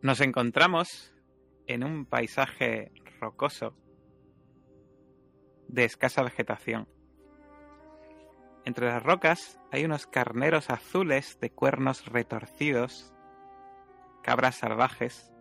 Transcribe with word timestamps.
Nos 0.00 0.20
encontramos 0.20 1.12
en 1.66 1.82
un 1.82 2.06
paisaje 2.06 2.92
rocoso 3.18 3.74
de 5.66 5.84
escasa 5.84 6.22
vegetación. 6.22 6.86
Entre 8.64 8.86
las 8.86 9.02
rocas 9.02 9.58
hay 9.72 9.84
unos 9.84 10.06
carneros 10.06 10.70
azules 10.70 11.40
de 11.40 11.50
cuernos 11.50 12.06
retorcidos, 12.06 13.12
cabras 14.22 14.54
salvajes 14.54 15.32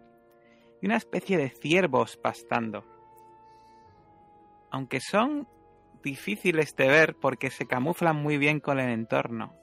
y 0.81 0.87
una 0.87 0.97
especie 0.97 1.37
de 1.37 1.49
ciervos 1.49 2.17
pastando. 2.17 2.83
Aunque 4.71 5.01
son 5.01 5.47
difíciles 6.01 6.75
de 6.75 6.87
ver 6.87 7.15
porque 7.15 7.51
se 7.51 7.67
camuflan 7.67 8.15
muy 8.15 8.39
bien 8.39 8.59
con 8.59 8.79
el 8.79 8.89
entorno 8.89 9.55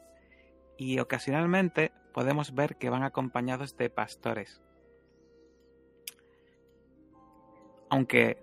y 0.79 1.01
ocasionalmente 1.01 1.91
podemos 2.13 2.55
ver 2.55 2.77
que 2.77 2.91
van 2.91 3.03
acompañados 3.03 3.77
de 3.77 3.91
pastores. 3.91 4.63
Aunque 7.95 8.39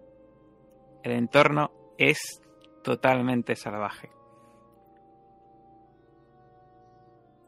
el 1.04 1.12
entorno 1.12 1.72
es 1.98 2.42
totalmente 2.86 3.58
salvaje. 3.58 4.10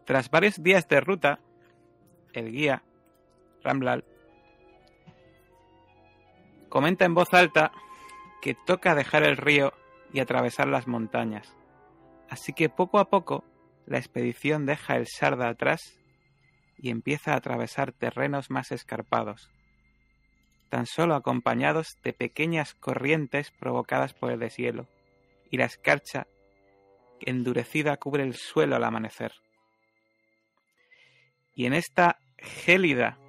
Tras 0.04 0.30
varios 0.30 0.62
días 0.62 0.86
de 0.90 1.00
ruta, 1.00 1.40
el 2.34 2.52
guía, 2.52 2.84
Ramlal, 3.64 4.04
comenta 6.68 7.06
en 7.06 7.14
voz 7.14 7.34
alta 7.34 7.72
que 8.42 8.54
toca 8.54 8.96
dejar 8.96 9.24
el 9.24 9.38
río 9.38 9.72
y 10.12 10.20
atravesar 10.20 10.68
las 10.68 10.88
montañas. 10.88 11.56
Así 12.30 12.52
que 12.52 12.68
poco 12.68 13.00
a 13.00 13.10
poco 13.10 13.46
la 13.86 13.98
expedición 13.98 14.66
deja 14.66 14.98
el 14.98 15.08
Sarda 15.08 15.48
atrás 15.48 15.98
y 16.78 16.90
empieza 16.90 17.32
a 17.32 17.38
atravesar 17.38 17.94
terrenos 17.94 18.50
más 18.50 18.74
escarpados, 18.74 19.50
tan 20.74 20.88
solo 20.88 21.14
acompañados 21.14 22.00
de 22.04 22.14
pequeñas 22.14 22.74
corrientes 22.74 23.52
provocadas 23.52 24.16
por 24.16 24.32
el 24.32 24.40
deshielo 24.40 24.88
y 25.52 25.58
la 25.58 25.66
escarcha 25.66 26.26
endurecida 27.20 27.96
cubre 27.98 28.24
el 28.24 28.34
suelo 28.34 28.76
al 28.76 28.84
amanecer. 28.84 29.34
Y 31.54 31.68
en 31.68 31.76
esta 31.76 32.18
gélida 32.40 33.20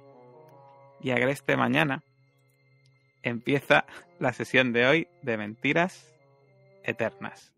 y 1.01 1.11
agreste 1.11 1.55
mañana 1.55 2.01
empieza 3.21 3.85
la 4.17 4.33
sesión 4.33 4.73
de 4.73 4.87
hoy 4.87 5.07
de 5.21 5.37
mentiras 5.37 6.11
eternas. 6.83 7.54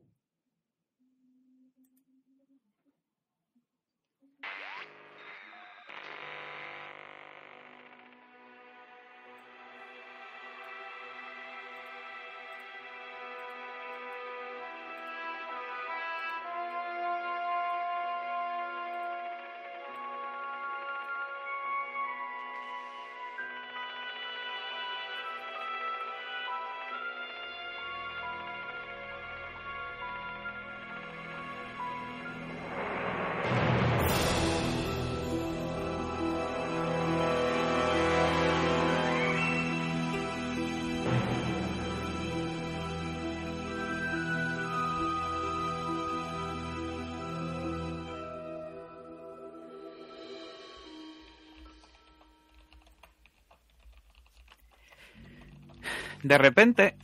De 56.28 56.38
repente, 56.38 56.98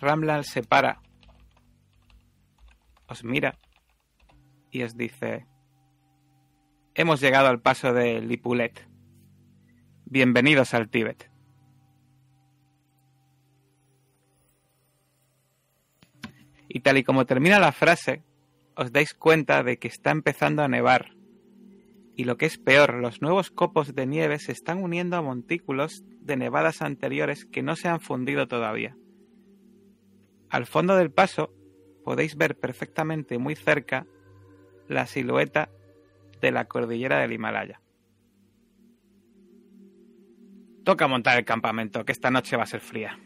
Ramlal 0.00 0.44
se 0.44 0.64
para, 0.64 1.00
os 3.06 3.22
mira 3.22 3.56
y 4.72 4.82
os 4.82 4.96
dice, 4.96 5.46
hemos 6.96 7.20
llegado 7.20 7.46
al 7.46 7.60
paso 7.60 7.92
de 7.92 8.20
Lipulet. 8.20 8.88
Bienvenidos 10.06 10.74
al 10.74 10.90
Tíbet. 10.90 11.30
Y 16.68 16.80
tal 16.80 16.98
y 16.98 17.04
como 17.04 17.26
termina 17.26 17.60
la 17.60 17.70
frase, 17.70 18.24
os 18.74 18.90
dais 18.90 19.14
cuenta 19.14 19.62
de 19.62 19.78
que 19.78 19.86
está 19.86 20.10
empezando 20.10 20.64
a 20.64 20.68
nevar. 20.68 21.14
Y 22.16 22.24
lo 22.24 22.36
que 22.36 22.46
es 22.46 22.58
peor, 22.58 22.94
los 22.94 23.22
nuevos 23.22 23.50
copos 23.50 23.94
de 23.94 24.06
nieve 24.06 24.38
se 24.38 24.52
están 24.52 24.82
uniendo 24.82 25.16
a 25.16 25.22
montículos 25.22 26.04
de 26.20 26.36
nevadas 26.36 26.80
anteriores 26.80 27.44
que 27.44 27.62
no 27.62 27.74
se 27.74 27.88
han 27.88 28.00
fundido 28.00 28.46
todavía. 28.46 28.96
Al 30.48 30.66
fondo 30.66 30.94
del 30.96 31.10
paso 31.10 31.52
podéis 32.04 32.36
ver 32.36 32.56
perfectamente 32.56 33.38
muy 33.38 33.56
cerca 33.56 34.06
la 34.86 35.06
silueta 35.06 35.70
de 36.40 36.52
la 36.52 36.66
cordillera 36.66 37.18
del 37.18 37.32
Himalaya. 37.32 37.80
Toca 40.84 41.08
montar 41.08 41.38
el 41.38 41.44
campamento, 41.44 42.04
que 42.04 42.12
esta 42.12 42.30
noche 42.30 42.56
va 42.56 42.64
a 42.64 42.66
ser 42.66 42.80
fría. 42.80 43.18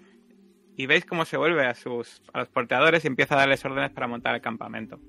Y 0.77 0.87
veis 0.87 1.05
cómo 1.05 1.25
se 1.25 1.37
vuelve 1.37 1.67
a, 1.67 1.75
sus, 1.75 2.23
a 2.33 2.39
los 2.39 2.49
porteadores 2.49 3.05
y 3.05 3.09
empieza 3.09 3.35
a 3.35 3.39
darles 3.39 3.65
órdenes 3.65 3.91
para 3.91 4.07
montar 4.07 4.37
el 4.37 4.41
campamento. 4.41 5.01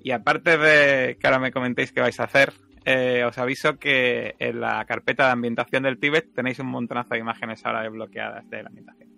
Y 0.00 0.12
aparte 0.12 0.56
de 0.56 1.18
que 1.18 1.26
ahora 1.26 1.40
me 1.40 1.50
comentéis 1.50 1.90
qué 1.90 2.00
vais 2.00 2.20
a 2.20 2.24
hacer, 2.24 2.52
eh, 2.84 3.24
os 3.24 3.38
aviso 3.38 3.78
que 3.78 4.34
en 4.38 4.60
la 4.60 4.84
carpeta 4.84 5.26
de 5.26 5.32
ambientación 5.32 5.84
del 5.84 5.98
Tíbet 5.98 6.34
tenéis 6.34 6.58
un 6.58 6.66
montonazo 6.66 7.14
de 7.14 7.20
imágenes 7.20 7.64
ahora 7.64 7.82
desbloqueadas 7.82 8.48
de 8.50 8.62
la 8.62 8.68
ambientación. 8.68 9.10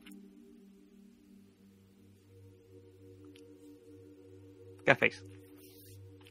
¿Qué 4.85 4.91
hacéis? 4.93 5.27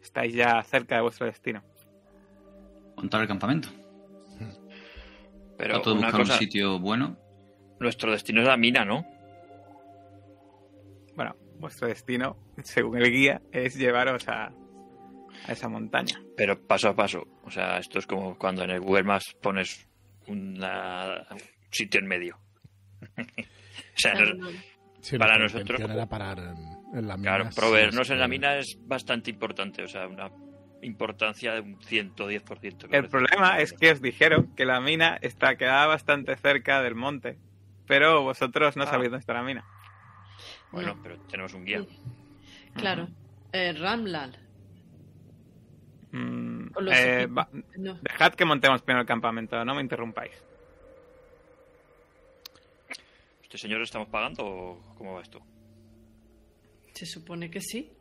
Estáis 0.02 0.34
ya 0.34 0.64
cerca 0.64 0.96
de 0.96 1.02
vuestro 1.02 1.26
destino. 1.26 1.62
Montar 2.96 3.22
el 3.22 3.28
campamento. 3.28 3.68
Pero 5.58 5.74
Trato 5.76 5.90
de 5.90 5.98
una 5.98 6.08
buscar 6.08 6.22
cosa, 6.22 6.34
un 6.34 6.40
sitio 6.40 6.80
bueno. 6.80 7.18
nuestro 7.80 8.12
destino 8.12 8.42
es 8.42 8.48
la 8.48 8.58
mina, 8.58 8.86
¿no? 8.86 9.06
Bueno, 11.16 11.36
vuestro 11.60 11.88
destino, 11.88 12.38
según 12.64 12.98
el 12.98 13.12
guía, 13.12 13.42
es 13.52 13.76
llevaros 13.76 14.28
a, 14.30 14.54
a 15.48 15.52
esa 15.52 15.70
montaña. 15.70 16.20
Pero 16.38 16.60
paso 16.60 16.90
a 16.90 16.96
paso. 16.96 17.26
O 17.44 17.52
sea, 17.52 17.78
esto 17.78 18.00
es 18.00 18.08
como 18.08 18.38
cuando 18.38 18.64
en 18.64 18.72
el 18.72 18.80
Google 18.82 19.04
Maps 19.04 19.36
pones 19.42 19.88
una- 20.28 21.26
un 21.32 21.40
sitio 21.72 22.00
en 22.00 22.08
medio. 22.08 22.40
o 23.18 23.24
sea, 23.96 24.14
no- 24.16 24.34
no. 24.34 24.50
Sí, 25.02 25.18
Para 25.20 25.38
nosotros- 25.38 25.80
era 25.80 26.08
parar 26.08 26.40
en, 26.40 26.98
en 26.98 27.08
la 27.08 27.16
mina. 27.16 27.36
claro, 27.38 27.50
proveernos 27.56 28.10
en 28.10 28.20
la 28.20 28.28
mina 28.28 28.58
es 28.58 28.76
bastante 28.82 29.30
importante. 29.30 29.84
O 29.84 29.88
sea, 29.88 30.08
una 30.08 30.32
importancia 30.82 31.54
de 31.54 31.62
un 31.62 31.80
110%. 31.80 32.88
me 32.90 32.98
El 32.98 33.08
problema 33.10 33.60
es 33.60 33.74
que 33.74 33.92
os 33.92 34.02
dijeron 34.02 34.56
que 34.56 34.66
la 34.66 34.80
mina 34.82 35.18
está 35.22 35.58
quedada 35.58 35.86
bastante 35.88 36.36
cerca 36.38 36.82
del 36.82 36.96
monte, 36.96 37.38
pero 37.88 38.24
vosotros 38.24 38.76
no 38.78 38.84
Ah. 38.84 38.88
sabéis 38.88 39.12
dónde 39.12 39.22
está 39.22 39.34
la 39.34 39.44
mina. 39.44 39.64
Bueno, 40.72 40.96
No. 40.96 41.04
pero 41.04 41.20
tenemos 41.30 41.54
un 41.54 41.66
guía. 41.66 41.86
Claro. 42.76 43.08
Eh, 43.54 43.74
Ramlal. 43.74 44.38
Mm, 46.18 46.68
eh, 46.94 47.28
va- 47.28 47.50
No. 47.78 48.00
dejad 48.02 48.34
que 48.34 48.46
montemos 48.46 48.82
primero 48.82 49.02
el 49.02 49.08
campamento, 49.08 49.64
no 49.66 49.76
me 49.76 49.82
interrumpáis. 49.82 50.32
¿Este 53.44 53.58
señor 53.58 53.82
estamos 53.82 54.08
pagando 54.08 54.46
o 54.46 54.96
cómo 54.98 55.14
va 55.16 55.22
esto? 55.22 55.42
Se 56.94 57.06
supone 57.06 57.50
que 57.52 57.60
sí. 57.60 57.92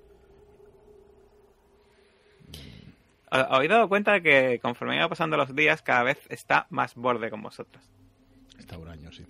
¿Os 3.33 3.41
habéis 3.51 3.71
dado 3.71 3.89
cuenta 3.89 4.21
que 4.21 4.61
conforme 4.63 4.95
iba 4.97 5.09
pasando 5.09 5.37
los 5.37 5.55
días, 5.57 5.83
cada 5.83 6.05
vez 6.05 6.19
está 6.31 6.67
más 6.71 6.95
borde 6.95 7.31
con 7.31 7.43
vosotros? 7.43 7.83
Está 8.59 8.79
un 8.79 8.89
año, 8.89 9.11
sí. 9.11 9.25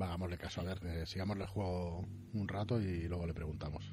Va, 0.00 0.06
hagámosle 0.06 0.36
caso. 0.36 0.60
A 0.62 0.64
ver, 0.64 0.78
eh, 0.84 1.06
sigámosle 1.06 1.44
el 1.44 1.48
juego 1.50 2.08
un 2.32 2.48
rato 2.48 2.80
y 2.80 3.06
luego 3.06 3.24
le 3.26 3.34
preguntamos. 3.34 3.84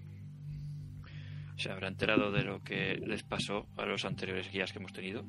¿Se 1.57 1.71
habrá 1.71 1.87
enterado 1.87 2.31
de 2.31 2.43
lo 2.43 2.63
que 2.63 2.95
les 3.05 3.23
pasó 3.23 3.67
a 3.77 3.85
los 3.85 4.05
anteriores 4.05 4.51
guías 4.51 4.71
que 4.71 4.79
hemos 4.79 4.93
tenido? 4.93 5.25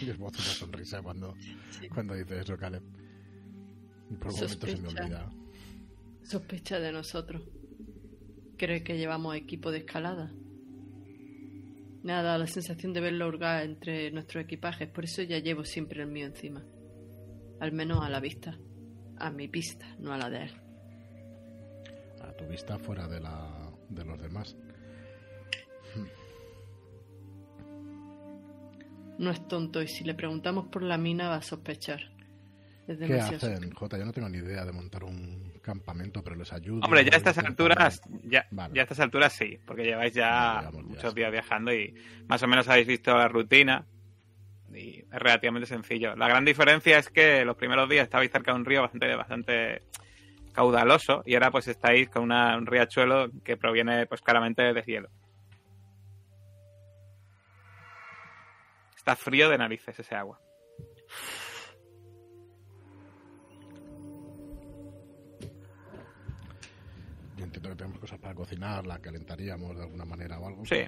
Y 0.00 0.08
esbozo 0.10 0.38
una 0.42 0.50
sonrisa 0.52 1.02
cuando, 1.02 1.34
Sí. 1.70 1.88
cuando 1.88 2.14
dice 2.14 2.40
eso, 2.40 2.56
Caleb. 2.56 2.82
Y 4.10 4.14
por 4.16 4.28
un 4.28 4.34
momento 4.34 4.66
se 4.66 4.76
me 4.76 4.82
Sospecha. 4.82 5.04
olvida. 5.04 5.30
Sospecha 6.22 6.80
de 6.80 6.92
nosotros. 6.92 7.42
Cree 8.56 8.82
que 8.82 8.96
llevamos 8.98 9.36
equipo 9.36 9.70
de 9.70 9.78
escalada. 9.78 10.32
Me 12.02 12.12
ha 12.12 12.22
dado 12.22 12.38
la 12.38 12.46
sensación 12.46 12.92
de 12.92 13.00
verlo 13.00 13.28
hurgar 13.28 13.64
entre 13.64 14.10
nuestros 14.10 14.42
equipajes, 14.44 14.88
por 14.88 15.04
eso 15.04 15.22
ya 15.22 15.38
llevo 15.38 15.64
siempre 15.64 16.02
el 16.02 16.08
mío 16.08 16.26
encima. 16.26 16.64
Al 17.60 17.72
menos 17.72 18.02
a 18.04 18.08
la 18.08 18.20
vista. 18.20 18.58
A 19.18 19.30
mi 19.30 19.46
vista, 19.48 19.84
no 19.98 20.12
a 20.12 20.16
la 20.18 20.30
de 20.30 20.44
él. 20.44 20.50
A 22.22 22.32
tu 22.36 22.46
vista 22.46 22.78
fuera 22.78 23.06
de, 23.08 23.20
la, 23.20 23.57
de 23.88 24.04
los 24.04 24.20
demás. 24.20 24.56
No 29.18 29.30
es 29.30 29.48
tonto 29.48 29.82
y 29.82 29.88
si 29.88 30.04
le 30.04 30.14
preguntamos 30.14 30.66
por 30.68 30.82
la 30.82 30.96
mina 30.96 31.28
va 31.28 31.36
a 31.36 31.42
sospechar. 31.42 32.00
Es 32.86 32.98
¿Qué 32.98 33.20
hacen, 33.20 33.70
Jota? 33.72 33.98
Yo 33.98 34.06
no 34.06 34.12
tengo 34.12 34.28
ni 34.30 34.38
idea 34.38 34.64
de 34.64 34.72
montar 34.72 35.04
un 35.04 35.52
campamento, 35.60 36.22
pero 36.22 36.36
les 36.36 36.50
ayudo. 36.52 36.80
Hombre, 36.84 37.04
ya 37.04 37.14
a 37.14 37.16
estas 37.18 37.36
alturas, 37.36 38.00
ya, 38.24 38.46
Vale. 38.50 38.74
ya 38.74 38.80
a 38.80 38.84
estas 38.84 39.00
alturas 39.00 39.32
sí, 39.32 39.58
porque 39.66 39.84
lleváis 39.84 40.14
ya 40.14 40.70
muchos 40.72 41.02
días. 41.02 41.14
días 41.14 41.32
viajando 41.32 41.74
y 41.74 41.94
más 42.26 42.42
o 42.42 42.46
menos 42.48 42.66
habéis 42.68 42.86
visto 42.86 43.14
la 43.14 43.28
rutina 43.28 43.84
y 44.72 45.00
es 45.00 45.10
relativamente 45.10 45.66
sencillo. 45.66 46.16
La 46.16 46.28
gran 46.28 46.44
diferencia 46.44 46.98
es 46.98 47.10
que 47.10 47.44
los 47.44 47.56
primeros 47.56 47.90
días 47.90 48.04
estabais 48.04 48.30
cerca 48.30 48.52
de 48.52 48.58
un 48.58 48.64
río 48.64 48.82
bastante, 48.82 49.14
bastante 49.16 49.82
caudaloso 50.58 51.22
y 51.24 51.34
ahora 51.34 51.52
pues 51.52 51.68
estáis 51.68 52.08
con 52.10 52.24
una- 52.24 52.56
un 52.56 52.66
riachuelo 52.66 53.30
que 53.44 53.56
proviene 53.56 54.06
pues 54.06 54.20
claramente 54.20 54.60
de 54.74 54.82
hielo. 54.82 55.08
Está 58.96 59.14
frío 59.14 59.48
de 59.50 59.56
narices 59.56 59.96
ese 59.96 60.16
agua. 60.16 60.40
Yo 67.36 67.44
entiendo 67.44 67.68
que 67.70 67.76
tenemos 67.76 67.98
cosas 68.00 68.18
para 68.18 68.34
cocinar, 68.34 68.84
la 68.86 68.98
calentaríamos 68.98 69.76
de 69.76 69.82
alguna 69.84 70.04
manera 70.04 70.40
o 70.40 70.48
algo. 70.48 70.64
Sí. 70.66 70.84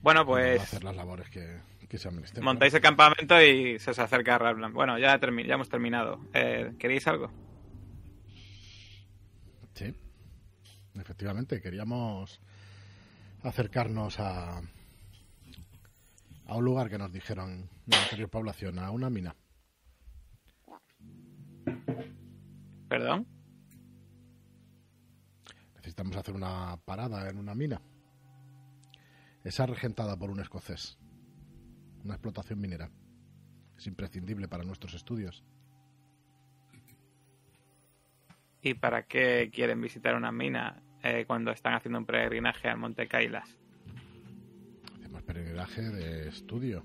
Bueno, 0.00 0.24
pues 0.24 0.62
hacer 0.62 0.82
las 0.84 0.96
labores 0.96 1.28
que, 1.28 1.58
que 1.88 1.98
montáis 2.42 2.74
el 2.74 2.82
campamento 2.82 3.40
y 3.42 3.78
se 3.78 3.90
os 3.92 3.98
acerca 3.98 4.36
Ralblan. 4.36 4.74
Bueno, 4.74 4.98
ya, 4.98 5.18
ya 5.18 5.54
hemos 5.54 5.68
terminado. 5.70 6.20
Eh, 6.34 6.74
¿Queréis 6.78 7.06
algo? 7.06 7.30
Sí. 9.72 9.94
Efectivamente, 10.94 11.62
queríamos 11.62 12.40
acercarnos 13.42 14.20
a, 14.20 14.58
a 16.46 16.56
un 16.56 16.64
lugar 16.64 16.90
que 16.90 16.98
nos 16.98 17.12
dijeron 17.12 17.50
en 17.50 17.70
la 17.86 18.02
anterior 18.02 18.28
población, 18.28 18.78
a 18.78 18.90
una 18.90 19.08
mina. 19.08 19.34
¿Perdón? 22.88 23.26
Necesitamos 25.76 26.16
hacer 26.16 26.34
una 26.34 26.76
parada 26.84 27.30
en 27.30 27.38
una 27.38 27.54
mina. 27.54 27.80
Esa 29.44 29.64
regentada 29.64 30.18
por 30.18 30.30
un 30.30 30.40
escocés. 30.40 30.98
Una 32.04 32.14
explotación 32.14 32.60
minera. 32.60 32.90
Es 33.76 33.86
imprescindible 33.86 34.48
para 34.48 34.64
nuestros 34.64 34.94
estudios. 34.94 35.44
¿Y 38.60 38.74
para 38.74 39.04
qué 39.04 39.50
quieren 39.52 39.80
visitar 39.80 40.16
una 40.16 40.32
mina 40.32 40.82
eh, 41.02 41.24
cuando 41.26 41.52
están 41.52 41.74
haciendo 41.74 41.98
un 41.98 42.06
peregrinaje 42.06 42.68
al 42.68 42.78
Monte 42.78 43.06
Kailas? 43.06 43.56
Hacemos 44.96 45.22
peregrinaje 45.22 45.82
de 45.82 46.28
estudio. 46.28 46.84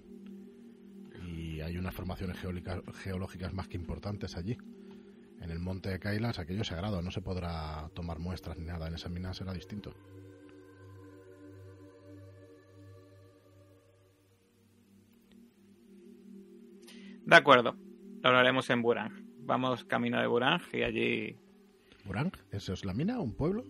Y 1.25 1.61
hay 1.61 1.77
unas 1.77 1.95
formaciones 1.95 2.37
geológicas 2.37 3.53
más 3.53 3.67
que 3.67 3.77
importantes 3.77 4.37
allí. 4.37 4.57
En 5.41 5.49
el 5.49 5.59
monte 5.59 5.89
de 5.89 5.99
Kailas 5.99 6.39
aquello 6.39 6.61
es 6.61 6.67
sagrado, 6.67 7.01
no 7.01 7.11
se 7.11 7.21
podrá 7.21 7.89
tomar 7.93 8.19
muestras 8.19 8.57
ni 8.57 8.65
nada. 8.65 8.87
En 8.87 8.93
esa 8.93 9.09
mina 9.09 9.33
será 9.33 9.51
distinto. 9.51 9.93
De 17.25 17.35
acuerdo, 17.35 17.75
lo 18.21 18.29
haremos 18.29 18.69
en 18.69 18.81
Burang. 18.81 19.11
Vamos 19.39 19.83
camino 19.85 20.19
de 20.19 20.27
Burang 20.27 20.61
y 20.71 20.83
allí 20.83 21.37
¿Burang? 22.05 22.31
¿Eso 22.51 22.73
es 22.73 22.85
la 22.85 22.93
mina? 22.93 23.19
¿Un 23.19 23.33
pueblo? 23.33 23.63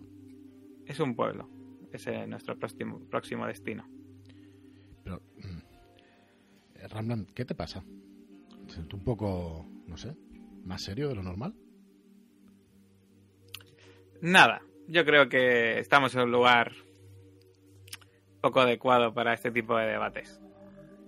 es 0.86 1.00
un 1.00 1.14
pueblo. 1.14 1.48
Ese 1.92 2.22
es 2.22 2.28
nuestro 2.28 2.58
próximo, 2.58 3.00
próximo 3.08 3.46
destino. 3.46 3.88
Pero. 5.02 5.22
eh, 6.74 6.88
Ramlan, 6.88 7.26
¿qué 7.34 7.44
te 7.44 7.54
pasa? 7.54 7.84
Te 8.66 8.74
siento 8.74 8.96
un 8.96 9.04
poco, 9.04 9.66
no 9.86 9.96
sé, 9.96 10.14
más 10.64 10.82
serio 10.82 11.08
de 11.08 11.14
lo 11.14 11.22
normal. 11.22 11.54
Nada, 14.20 14.62
yo 14.88 15.04
creo 15.04 15.28
que 15.28 15.78
estamos 15.78 16.14
en 16.14 16.22
un 16.22 16.32
lugar 16.32 16.72
poco 18.40 18.60
adecuado 18.60 19.14
para 19.14 19.32
este 19.32 19.50
tipo 19.50 19.76
de 19.76 19.86
debates. 19.86 20.40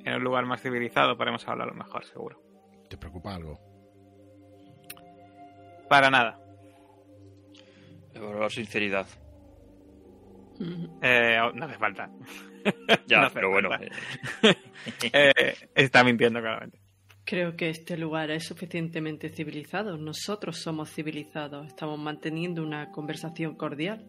En 0.07 0.15
un 0.15 0.23
lugar 0.25 0.47
más 0.47 0.63
civilizado 0.63 1.17
podremos 1.17 1.47
hablarlo 1.49 1.75
mejor, 1.75 2.05
seguro. 2.05 2.41
¿Te 2.89 2.97
preocupa 2.97 3.35
algo? 3.35 3.59
Para 5.89 6.11
nada. 6.11 6.39
Evaluar 8.15 8.51
sinceridad. 8.51 9.07
Eh, 11.03 11.37
no 11.55 11.65
hace 11.67 11.77
falta. 11.79 12.11
Ya, 13.07 13.21
No 13.21 13.27
hace 13.27 13.35
pero 13.35 13.51
bueno. 13.51 13.69
falta. 13.69 13.87
eh, 14.43 14.57
Eh, 15.13 15.55
está 15.75 16.03
mintiendo 16.03 16.41
claramente. 16.41 16.81
Creo 17.25 17.57
que 17.57 17.69
este 17.69 17.97
lugar 17.97 18.31
es 18.31 18.45
suficientemente 18.47 19.29
civilizado. 19.29 19.97
Nosotros 19.97 20.59
somos 20.59 20.91
civilizados. 20.93 21.67
Estamos 21.67 21.99
manteniendo 21.99 22.63
una 22.65 22.91
conversación 22.93 23.57
cordial. 23.57 24.05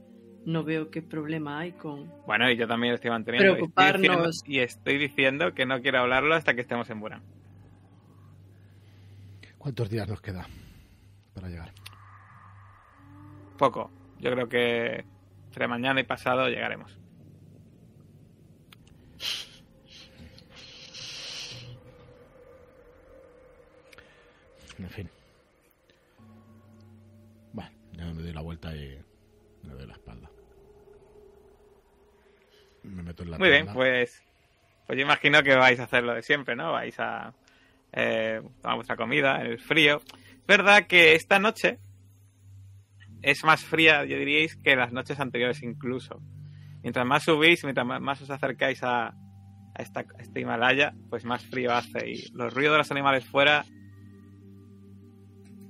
No 0.47 0.63
veo 0.63 0.89
qué 0.89 1.01
problema 1.01 1.59
hay 1.59 1.73
con... 1.73 2.09
Bueno, 2.25 2.49
y 2.49 2.55
yo 2.55 2.65
también 2.69 2.93
estoy 2.93 3.09
manteniendo. 3.11 3.49
y 3.49 3.51
estoy 3.51 3.67
Preocuparnos. 3.73 4.01
diciendo- 4.01 4.29
Y 4.45 4.59
estoy 4.59 4.97
diciendo 4.97 5.53
que 5.53 5.65
no 5.65 5.81
quiero 5.81 5.99
hablarlo 5.99 6.33
hasta 6.35 6.53
que 6.53 6.61
estemos 6.61 6.89
en 6.89 7.01
Burán. 7.01 7.21
¿Cuántos 9.57 9.89
días 9.89 10.07
nos 10.07 10.21
queda 10.21 10.47
para 11.33 11.49
llegar? 11.49 11.73
Poco. 13.57 13.91
Yo 14.21 14.31
creo 14.31 14.47
que 14.47 15.03
entre 15.47 15.67
mañana 15.67 15.99
y 15.99 16.03
pasado 16.05 16.47
llegaremos. 16.47 16.97
En 24.79 24.89
fin. 24.89 25.09
Bueno, 27.53 27.71
ya 27.93 28.05
me 28.13 28.21
doy 28.21 28.33
la 28.33 28.41
vuelta 28.41 28.75
y 28.75 28.99
me 29.63 29.73
doy 29.73 29.87
la 29.87 29.93
espalda. 29.93 30.29
Me 32.87 33.03
meto 33.03 33.23
en 33.23 33.31
la 33.31 33.37
Muy 33.37 33.49
bien, 33.49 33.67
pues, 33.73 34.23
pues 34.85 34.97
yo 34.97 35.03
imagino 35.03 35.43
que 35.43 35.55
vais 35.55 35.79
a 35.79 35.83
hacer 35.83 36.03
lo 36.03 36.13
de 36.13 36.21
siempre, 36.21 36.55
¿no? 36.55 36.71
Vais 36.71 36.99
a 36.99 37.33
eh, 37.93 38.41
tomar 38.61 38.77
vuestra 38.77 38.95
comida 38.95 39.39
en 39.41 39.47
el 39.47 39.59
frío. 39.59 40.01
Es 40.39 40.45
verdad 40.47 40.87
que 40.87 41.15
esta 41.15 41.39
noche 41.39 41.79
es 43.21 43.43
más 43.43 43.63
fría, 43.63 44.05
yo 44.05 44.17
diríais, 44.17 44.55
que 44.55 44.75
las 44.75 44.91
noches 44.93 45.19
anteriores 45.19 45.61
incluso. 45.63 46.21
Mientras 46.83 47.05
más 47.05 47.23
subís, 47.23 47.63
mientras 47.63 47.85
más- 47.85 48.21
os 48.21 48.29
acercáis 48.29 48.81
a, 48.83 49.07
a 49.07 49.13
esta, 49.81 50.01
a 50.01 50.21
este 50.21 50.39
Himalaya, 50.41 50.93
pues 51.09 51.25
más 51.25 51.45
frío 51.45 51.73
hace. 51.73 52.09
Y 52.09 52.29
los 52.33 52.53
ruidos 52.53 52.73
de 52.73 52.77
los 52.79 52.91
animales 52.91 53.25
fuera 53.25 53.65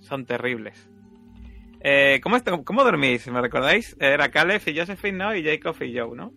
son 0.02 0.26
terribles. 0.26 0.90
Eh, 1.80 2.20
¿cómo, 2.22 2.38
¿Cómo 2.64 2.84
dormís? 2.84 3.28
¿Me 3.28 3.42
recordáis? 3.42 3.96
Era 4.00 4.30
Caleb 4.30 4.62
y 4.66 4.78
Josephine, 4.78 5.18
¿no? 5.18 5.36
Y 5.36 5.44
Jacob 5.44 5.76
y 5.82 5.98
Joe, 5.98 6.16
¿no? 6.16 6.32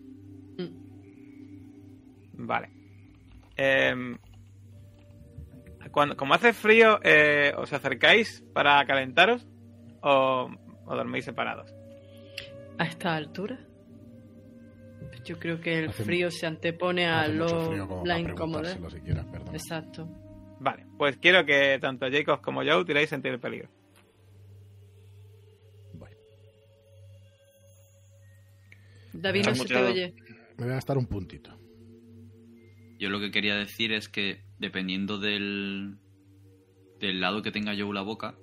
Vale. 2.51 2.69
Em, 3.55 4.17
cuando, 5.91 6.17
como 6.17 6.33
hace 6.33 6.51
frío, 6.51 6.99
eh, 7.01 7.53
¿os 7.57 7.71
acercáis 7.71 8.43
para 8.53 8.83
calentaros 8.85 9.47
o, 10.01 10.49
o 10.85 10.95
dormís 10.95 11.23
separados? 11.23 11.73
¿A 12.77 12.83
esta 12.85 13.15
altura? 13.15 13.57
Yo 15.23 15.39
creo 15.39 15.61
que 15.61 15.79
el 15.79 15.89
Hace- 15.89 16.03
frío 16.03 16.29
se 16.29 16.45
antepone 16.45 17.07
a 17.07 17.27
lo, 17.29 18.03
la 18.03 18.19
incomodidad. 18.19 18.77
Exacto. 19.53 20.09
Vale, 20.59 20.85
pues 20.97 21.15
quiero 21.17 21.45
que 21.45 21.77
tanto 21.79 22.07
Jacob 22.11 22.41
como 22.41 22.63
Joe 22.65 22.83
tiréis 22.83 23.09
sentir 23.09 23.31
el 23.31 23.39
peligro. 23.39 23.69
Voy. 25.93 26.09
David, 29.13 29.45
no 29.45 29.55
se 29.55 29.65
te 29.65 29.75
oye. 29.77 30.13
Me 30.57 30.63
voy 30.65 30.71
a 30.71 30.75
gastar 30.75 30.97
un 30.97 31.05
puntito. 31.05 31.57
Yo 33.01 33.09
lo 33.09 33.19
que 33.19 33.31
quería 33.31 33.55
decir 33.55 33.91
es 33.93 34.07
que 34.07 34.43
dependiendo 34.59 35.17
del, 35.17 35.97
del 36.99 37.19
lado 37.19 37.41
que 37.41 37.51
tenga 37.51 37.73
yo 37.73 37.91
la 37.91 38.03
boca, 38.03 38.35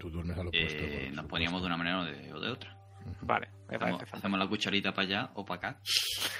Tú 0.00 0.10
duermes 0.10 0.36
a 0.36 0.42
lo 0.42 0.48
opuesto. 0.48 0.82
eh, 0.82 1.12
nos 1.14 1.26
poníamos 1.26 1.60
de 1.60 1.66
una 1.68 1.76
manera 1.76 2.00
o 2.00 2.04
de, 2.04 2.32
o 2.32 2.40
de 2.40 2.50
otra. 2.50 2.76
Vale, 3.20 3.46
me 3.68 3.76
Hacemos, 3.76 3.98
parece 4.00 4.16
hacemos 4.16 4.38
la 4.40 4.48
cucharita 4.48 4.92
para 4.92 5.06
allá 5.06 5.30
o 5.34 5.44
para 5.44 5.68
acá. 5.68 5.80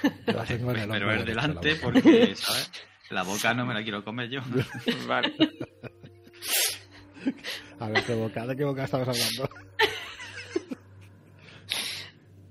Yo 0.03 0.43
el 0.73 0.87
Pero 0.89 1.13
es 1.13 1.25
delante 1.25 1.75
porque, 1.77 2.35
¿sabes? 2.35 2.69
La 3.09 3.23
boca 3.23 3.53
no 3.53 3.65
me 3.65 3.73
la 3.73 3.83
quiero 3.83 4.03
comer 4.03 4.29
yo. 4.29 4.41
Vale. 5.07 5.33
A 7.79 7.87
ver, 7.87 8.03
¿qué 8.03 8.15
boca? 8.15 8.45
¿De 8.45 8.57
qué 8.57 8.65
boca 8.65 8.83
estabas 8.83 9.07
hablando? 9.07 9.49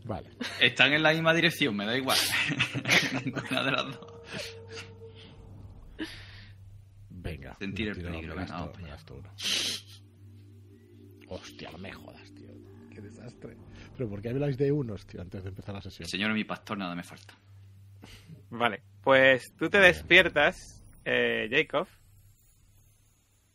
vale. 0.04 0.30
Están 0.60 0.92
en 0.94 1.02
la 1.02 1.12
misma 1.12 1.34
dirección, 1.34 1.76
me 1.76 1.84
da 1.84 1.94
igual. 1.96 2.16
Ninguna 3.24 3.64
de 3.64 3.70
las 3.72 3.84
dos. 3.86 4.15
Sentir 7.58 7.88
el 7.88 7.94
peligro, 7.96 8.34
me 8.34 8.42
venga, 8.42 8.54
gasto- 8.54 8.54
vamos 8.54 8.78
me 8.82 8.88
gasto 8.88 9.14
uno. 9.16 9.30
Hostia, 11.28 11.70
no 11.72 11.78
me 11.78 11.92
jodas, 11.92 12.32
tío. 12.34 12.48
Qué 12.90 13.00
desastre. 13.00 13.56
Pero 13.96 14.08
¿por 14.08 14.22
qué 14.22 14.28
habláis 14.30 14.56
de 14.56 14.72
unos, 14.72 15.06
tío, 15.06 15.20
antes 15.20 15.42
de 15.42 15.48
empezar 15.50 15.74
la 15.74 15.82
sesión? 15.82 16.04
El 16.04 16.10
señor 16.10 16.30
es 16.30 16.36
mi 16.36 16.44
pastor, 16.44 16.78
nada 16.78 16.94
me 16.94 17.02
falta. 17.02 17.34
Vale, 18.50 18.82
pues 19.02 19.52
tú 19.56 19.68
te 19.68 19.78
despiertas, 19.78 20.82
eh, 21.04 21.48
Jacob, 21.50 21.88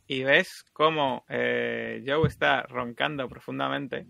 y 0.06 0.22
ves 0.22 0.64
cómo 0.72 1.24
eh, 1.28 2.04
Joe 2.06 2.28
está 2.28 2.62
roncando 2.64 3.28
profundamente. 3.28 4.06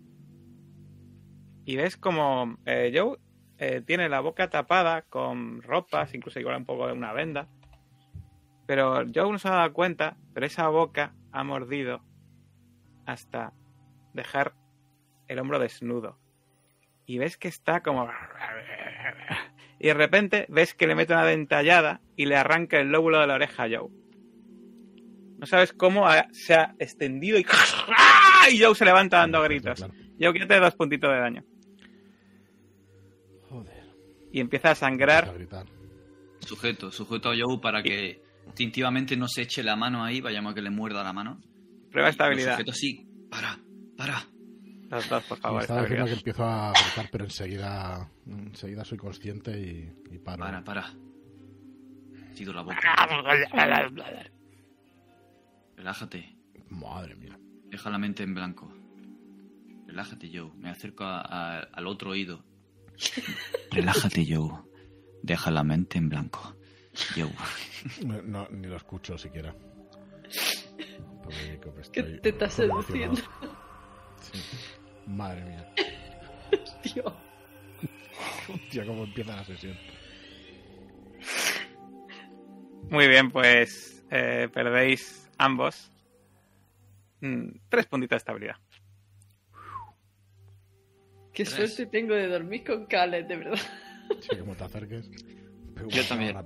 Y 1.65 1.77
ves 1.77 1.95
como 1.95 2.57
eh, 2.65 2.91
Joe 2.93 3.17
eh, 3.57 3.81
tiene 3.85 4.09
la 4.09 4.19
boca 4.19 4.49
tapada 4.49 5.03
con 5.03 5.61
ropas, 5.61 6.13
incluso 6.13 6.39
igual 6.39 6.57
un 6.57 6.65
poco 6.65 6.87
de 6.87 6.93
una 6.93 7.13
venda. 7.13 7.47
Pero 8.65 9.03
Joe 9.13 9.31
no 9.31 9.39
se 9.39 9.47
ha 9.47 9.51
dado 9.51 9.73
cuenta, 9.73 10.17
pero 10.33 10.45
esa 10.45 10.67
boca 10.69 11.13
ha 11.31 11.43
mordido 11.43 12.01
hasta 13.05 13.53
dejar 14.13 14.53
el 15.27 15.39
hombro 15.39 15.59
desnudo. 15.59 16.17
Y 17.05 17.17
ves 17.17 17.37
que 17.37 17.49
está 17.49 17.81
como... 17.83 18.09
Y 19.79 19.87
de 19.87 19.93
repente 19.93 20.45
ves 20.47 20.73
que 20.73 20.87
le 20.87 20.95
mete 20.95 21.11
una 21.13 21.25
dentallada 21.25 21.99
y 22.15 22.25
le 22.25 22.37
arranca 22.37 22.79
el 22.79 22.89
lóbulo 22.91 23.19
de 23.19 23.27
la 23.27 23.33
oreja 23.35 23.63
a 23.63 23.67
Joe. 23.67 23.89
No 25.37 25.45
sabes 25.45 25.73
cómo 25.73 26.07
ha- 26.07 26.27
se 26.31 26.53
ha 26.53 26.73
extendido 26.79 27.37
y... 27.37 27.45
y 28.51 28.61
Joe 28.61 28.75
se 28.75 28.85
levanta 28.85 29.17
dando 29.17 29.41
gritos. 29.41 29.77
Claro. 29.79 29.93
Joe, 30.17 30.31
quítate 30.31 30.59
dos 30.59 30.75
puntitos 30.75 31.11
de 31.11 31.19
daño. 31.19 31.43
Joder. 33.49 33.83
Y 34.31 34.39
empieza 34.39 34.71
a 34.71 34.75
sangrar. 34.75 35.27
A 35.27 35.33
gritar. 35.33 35.65
Sujeto, 36.39 36.89
sujeto 36.91 37.31
a 37.31 37.35
Joe 37.37 37.59
para 37.59 37.83
que 37.83 38.22
instintivamente 38.47 39.15
no 39.17 39.27
se 39.27 39.41
eche 39.43 39.63
la 39.63 39.75
mano 39.75 40.03
ahí, 40.03 40.21
vayamos 40.21 40.51
a 40.51 40.55
que 40.55 40.61
le 40.61 40.69
muerda 40.69 41.03
la 41.03 41.13
mano. 41.13 41.41
Prueba 41.91 42.09
estabilidad. 42.09 42.53
sujeto 42.53 42.71
así, 42.71 43.07
para, 43.29 43.59
para. 43.97 44.25
Dos, 44.89 45.05
por 45.23 45.37
Me 45.37 45.41
favor. 45.41 45.61
estaba 45.61 45.81
diciendo 45.81 46.05
que 46.05 46.13
empiezo 46.13 46.43
a 46.45 46.71
gritar, 46.71 47.09
pero 47.11 47.23
enseguida, 47.25 48.11
enseguida 48.27 48.85
soy 48.85 48.97
consciente 48.99 49.59
y, 49.59 50.13
y 50.13 50.19
paro. 50.19 50.43
Para, 50.43 50.63
para. 50.63 50.81
Ha 50.85 52.35
sido 52.35 52.53
la 52.53 52.61
boca. 52.61 52.77
Relájate. 55.75 56.35
Madre 56.69 57.15
mía. 57.15 57.37
Deja 57.69 57.89
la 57.89 57.97
mente 57.97 58.23
en 58.23 58.33
blanco. 58.33 58.71
Relájate, 59.87 60.29
Joe. 60.33 60.51
Me 60.57 60.69
acerco 60.69 61.03
a- 61.03 61.21
a- 61.21 61.59
al 61.73 61.87
otro 61.87 62.11
oído. 62.11 62.43
Relájate, 63.71 64.25
Joe. 64.27 64.51
Deja 65.23 65.51
la 65.51 65.63
mente 65.63 65.97
en 65.97 66.09
blanco. 66.09 66.55
Joe. 67.15 67.31
No, 68.23 68.47
ni 68.51 68.67
lo 68.67 68.77
escucho 68.77 69.17
siquiera. 69.17 69.53
Pobre 71.23 71.37
Jacob, 71.51 71.73
¿Qué 71.91 71.99
estoy 72.01 72.19
te 72.21 72.29
estás 72.29 72.53
seduciendo? 72.53 73.21
Sí. 74.21 74.39
Madre 75.07 75.43
mía. 75.43 75.73
Tío. 76.81 77.03
Hostia, 78.53 78.85
cómo 78.85 79.03
empieza 79.05 79.35
la 79.35 79.43
sesión. 79.43 79.77
Muy 82.89 83.07
bien, 83.07 83.31
pues 83.31 84.03
eh, 84.11 84.49
perdéis 84.53 85.29
ambos 85.37 85.91
mm, 87.21 87.47
tres 87.69 87.85
puntitos 87.87 88.11
de 88.11 88.17
estabilidad. 88.17 88.55
Qué 91.33 91.45
Tres. 91.45 91.73
suerte 91.73 91.87
tengo 91.87 92.13
de 92.13 92.27
dormir 92.27 92.63
con 92.63 92.85
Cales, 92.85 93.27
de 93.27 93.37
verdad. 93.37 93.59
Sí, 94.19 94.37
como 94.37 94.55
te 94.55 94.63
acerques. 94.65 95.09
Yo 95.89 96.05
también. 96.07 96.37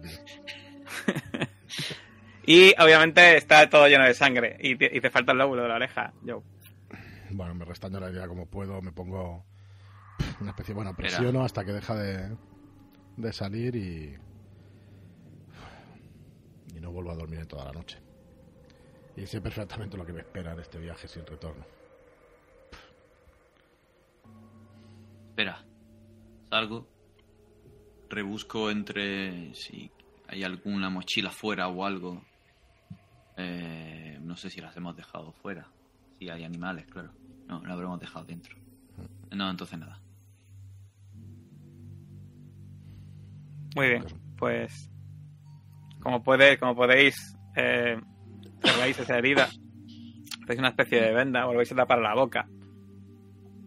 Y 2.50 2.74
obviamente 2.82 3.36
está 3.36 3.70
todo 3.70 3.90
lleno 3.90 4.06
de 4.06 4.14
sangre 4.14 4.56
y 4.62 4.78
te, 4.78 4.90
y 4.96 5.02
te 5.02 5.10
falta 5.10 5.34
el 5.34 5.38
lóbulo 5.38 5.64
de 5.64 5.68
la 5.68 5.76
oreja, 5.76 6.14
Joe. 6.26 6.42
Bueno, 7.30 7.54
me 7.54 7.66
restando 7.66 8.00
la 8.00 8.10
idea 8.10 8.26
como 8.26 8.46
puedo, 8.46 8.82
me 8.82 8.94
pongo 8.94 9.44
una 10.40 10.52
especie, 10.52 10.74
bueno, 10.74 10.96
presiono 10.96 11.44
hasta 11.44 11.66
que 11.66 11.74
deja 11.74 11.94
de, 11.96 12.38
de 13.18 13.34
salir 13.34 13.76
y. 13.76 14.18
Y 16.74 16.80
no 16.80 16.92
vuelvo 16.92 17.12
a 17.12 17.16
dormir 17.16 17.40
en 17.40 17.48
toda 17.48 17.66
la 17.66 17.74
noche. 17.74 18.00
Y 19.18 19.26
sé 19.26 19.42
perfectamente 19.42 19.98
lo 19.98 20.06
que 20.06 20.14
me 20.14 20.22
espera 20.22 20.54
en 20.54 20.62
este 20.62 20.80
viaje 20.80 21.10
sin 21.10 21.26
retorno. 21.26 21.66
Espera. 25.32 25.66
Salgo. 26.50 26.88
Rebusco 28.10 28.72
entre 28.72 29.54
si 29.54 29.92
hay 30.28 30.44
alguna 30.44 30.90
mochila 30.90 31.30
fuera 31.30 31.68
o 31.68 31.86
algo. 31.86 32.22
Eh, 33.38 34.20
no 34.22 34.36
sé 34.36 34.50
si 34.50 34.62
las 34.62 34.76
hemos 34.78 34.96
dejado 34.96 35.32
fuera. 35.32 35.68
Si 36.20 36.30
hay 36.30 36.44
animales, 36.44 36.86
claro. 36.88 37.12
No, 37.48 37.64
la 37.66 37.74
habremos 37.74 38.00
dejado 38.00 38.26
dentro. 38.26 38.58
No, 39.32 39.50
entonces 39.50 39.78
nada. 39.80 40.00
Muy 43.76 43.90
bien, 43.90 44.04
pues 44.38 44.90
como, 46.00 46.24
puede, 46.24 46.58
como 46.58 46.76
podéis, 46.76 47.38
eh, 47.56 48.00
cerráis 48.64 48.98
esa 48.98 49.18
herida, 49.18 49.50
hacéis 50.44 50.60
una 50.60 50.70
especie 50.70 51.02
de 51.02 51.14
venda, 51.14 51.46
volvéis 51.46 51.72
a 51.74 51.76
tapar 51.76 52.00
la 52.00 52.16
boca. 52.16 52.48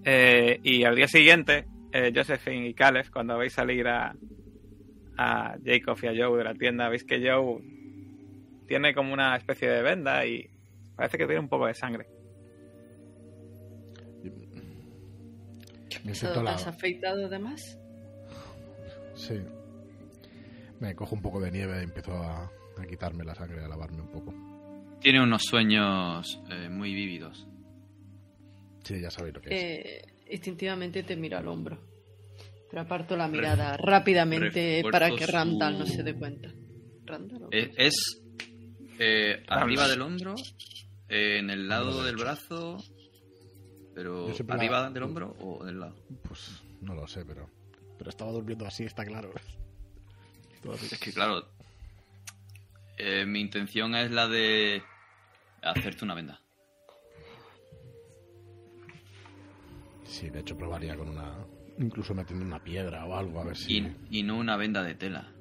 Eh, 0.04 0.58
y 0.64 0.84
al 0.84 0.96
día 0.96 1.06
siguiente, 1.06 1.66
eh, 1.92 2.12
Josephine 2.14 2.68
y 2.68 2.74
Caleb, 2.74 3.10
cuando 3.10 3.38
veis 3.38 3.52
salir 3.52 3.86
a, 3.88 4.14
a 5.16 5.56
Jacob 5.64 5.98
y 6.02 6.06
a 6.06 6.12
Joe 6.16 6.38
de 6.38 6.44
la 6.44 6.54
tienda, 6.54 6.88
veis 6.88 7.04
que 7.04 7.18
Joe 7.18 7.62
tiene 8.66 8.94
como 8.94 9.12
una 9.12 9.36
especie 9.36 9.68
de 9.68 9.82
venda 9.82 10.24
y 10.24 10.48
parece 10.96 11.18
que 11.18 11.26
tiene 11.26 11.40
un 11.40 11.48
poco 11.48 11.66
de 11.66 11.74
sangre. 11.74 12.06
Me 16.04 16.14
siento. 16.14 16.40
¿Has 16.48 16.66
afeitado 16.66 17.26
además? 17.26 17.78
Sí. 19.14 19.40
Me 20.78 20.94
cojo 20.94 21.14
un 21.14 21.20
poco 21.20 21.40
de 21.40 21.50
nieve 21.50 21.78
y 21.80 21.84
empiezo 21.84 22.12
a, 22.14 22.44
a 22.44 22.86
quitarme 22.88 23.24
la 23.24 23.34
sangre, 23.34 23.62
a 23.62 23.68
lavarme 23.68 24.00
un 24.00 24.08
poco. 24.08 24.32
Tiene 25.00 25.22
unos 25.22 25.42
sueños 25.42 26.40
eh, 26.50 26.68
muy 26.70 26.94
vívidos. 26.94 27.46
Sí, 28.82 29.00
ya 29.00 29.10
sabéis 29.10 29.34
lo 29.34 29.40
que 29.42 29.50
es. 29.50 30.02
Instintivamente 30.30 31.02
te 31.02 31.16
miro 31.16 31.38
al 31.38 31.48
hombro. 31.48 31.78
Pero 32.70 32.82
aparto 32.82 33.16
la 33.16 33.26
mirada 33.26 33.76
rápidamente 33.76 34.82
para 34.90 35.10
que 35.10 35.26
su- 35.26 35.32
Randall 35.32 35.78
no 35.78 35.86
se 35.86 36.02
dé 36.04 36.14
cuenta. 36.14 36.48
¿Randall? 37.04 37.48
Eh, 37.50 37.70
es 37.76 38.22
eh, 39.00 39.42
arriba 39.48 39.88
del 39.88 40.02
hombro, 40.02 40.34
eh, 41.08 41.38
en 41.38 41.50
el 41.50 41.68
lado 41.68 42.04
del 42.04 42.16
brazo, 42.16 42.76
pero 43.94 44.28
arriba 44.48 44.82
la- 44.82 44.90
del 44.90 45.02
hombro 45.02 45.34
o 45.40 45.64
del 45.64 45.80
lado. 45.80 45.96
Pues 46.28 46.62
no 46.80 46.94
lo 46.94 47.08
sé, 47.08 47.24
pero. 47.24 47.48
Pero 47.98 48.08
estaba 48.10 48.30
durmiendo 48.30 48.66
así, 48.66 48.84
está 48.84 49.04
claro. 49.04 49.32
Es 50.74 50.98
que 51.00 51.12
claro, 51.12 51.48
eh, 52.98 53.24
mi 53.26 53.40
intención 53.40 53.94
es 53.94 54.10
la 54.10 54.28
de 54.28 54.82
hacerte 55.62 56.04
una 56.04 56.14
venda. 56.14 56.40
Sí, 60.10 60.28
de 60.28 60.40
hecho 60.40 60.56
probaría 60.56 60.96
con 60.96 61.08
una. 61.08 61.32
Incluso 61.78 62.14
metiendo 62.14 62.44
una 62.44 62.58
piedra 62.62 63.06
o 63.06 63.14
algo, 63.16 63.40
a 63.40 63.44
ver 63.44 63.56
si. 63.56 63.78
Y, 63.78 64.18
y 64.18 64.22
no 64.24 64.36
una 64.38 64.56
venda 64.56 64.82
de 64.82 64.94
tela. 64.96 65.32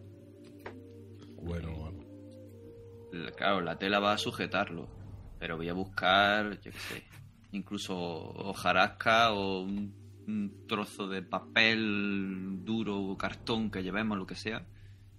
Cuero 1.35 1.73
o 1.75 1.87
algo. 1.87 2.03
La- 3.11 3.31
Claro, 3.31 3.61
la 3.61 3.77
tela 3.79 3.99
va 3.99 4.13
a 4.13 4.17
sujetarlo, 4.19 4.87
pero 5.39 5.57
voy 5.57 5.69
a 5.69 5.73
buscar, 5.73 6.51
yo 6.61 6.71
qué 6.71 6.77
sé, 6.77 7.03
incluso 7.51 7.97
hojarasca 7.97 9.31
o 9.33 9.61
un, 9.63 9.91
un 10.27 10.53
trozo 10.67 11.07
de 11.07 11.23
papel 11.23 12.59
duro 12.63 12.95
o 13.01 13.17
cartón 13.17 13.71
que 13.71 13.81
llevemos, 13.81 14.17
lo 14.19 14.27
que 14.27 14.35
sea, 14.35 14.67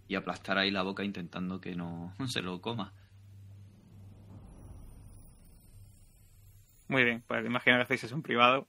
y 0.07 0.15
aplastar 0.15 0.59
ahí 0.59 0.71
la 0.71 0.83
boca 0.83 1.03
intentando 1.03 1.61
que 1.61 1.75
no 1.75 2.15
se 2.29 2.41
lo 2.41 2.61
coma. 2.61 2.95
Muy 6.89 7.05
bien, 7.05 7.23
pues 7.27 7.45
imagino 7.45 7.77
que 7.77 7.83
hacéis 7.83 8.05
eso 8.05 8.15
en 8.15 8.23
privado. 8.23 8.69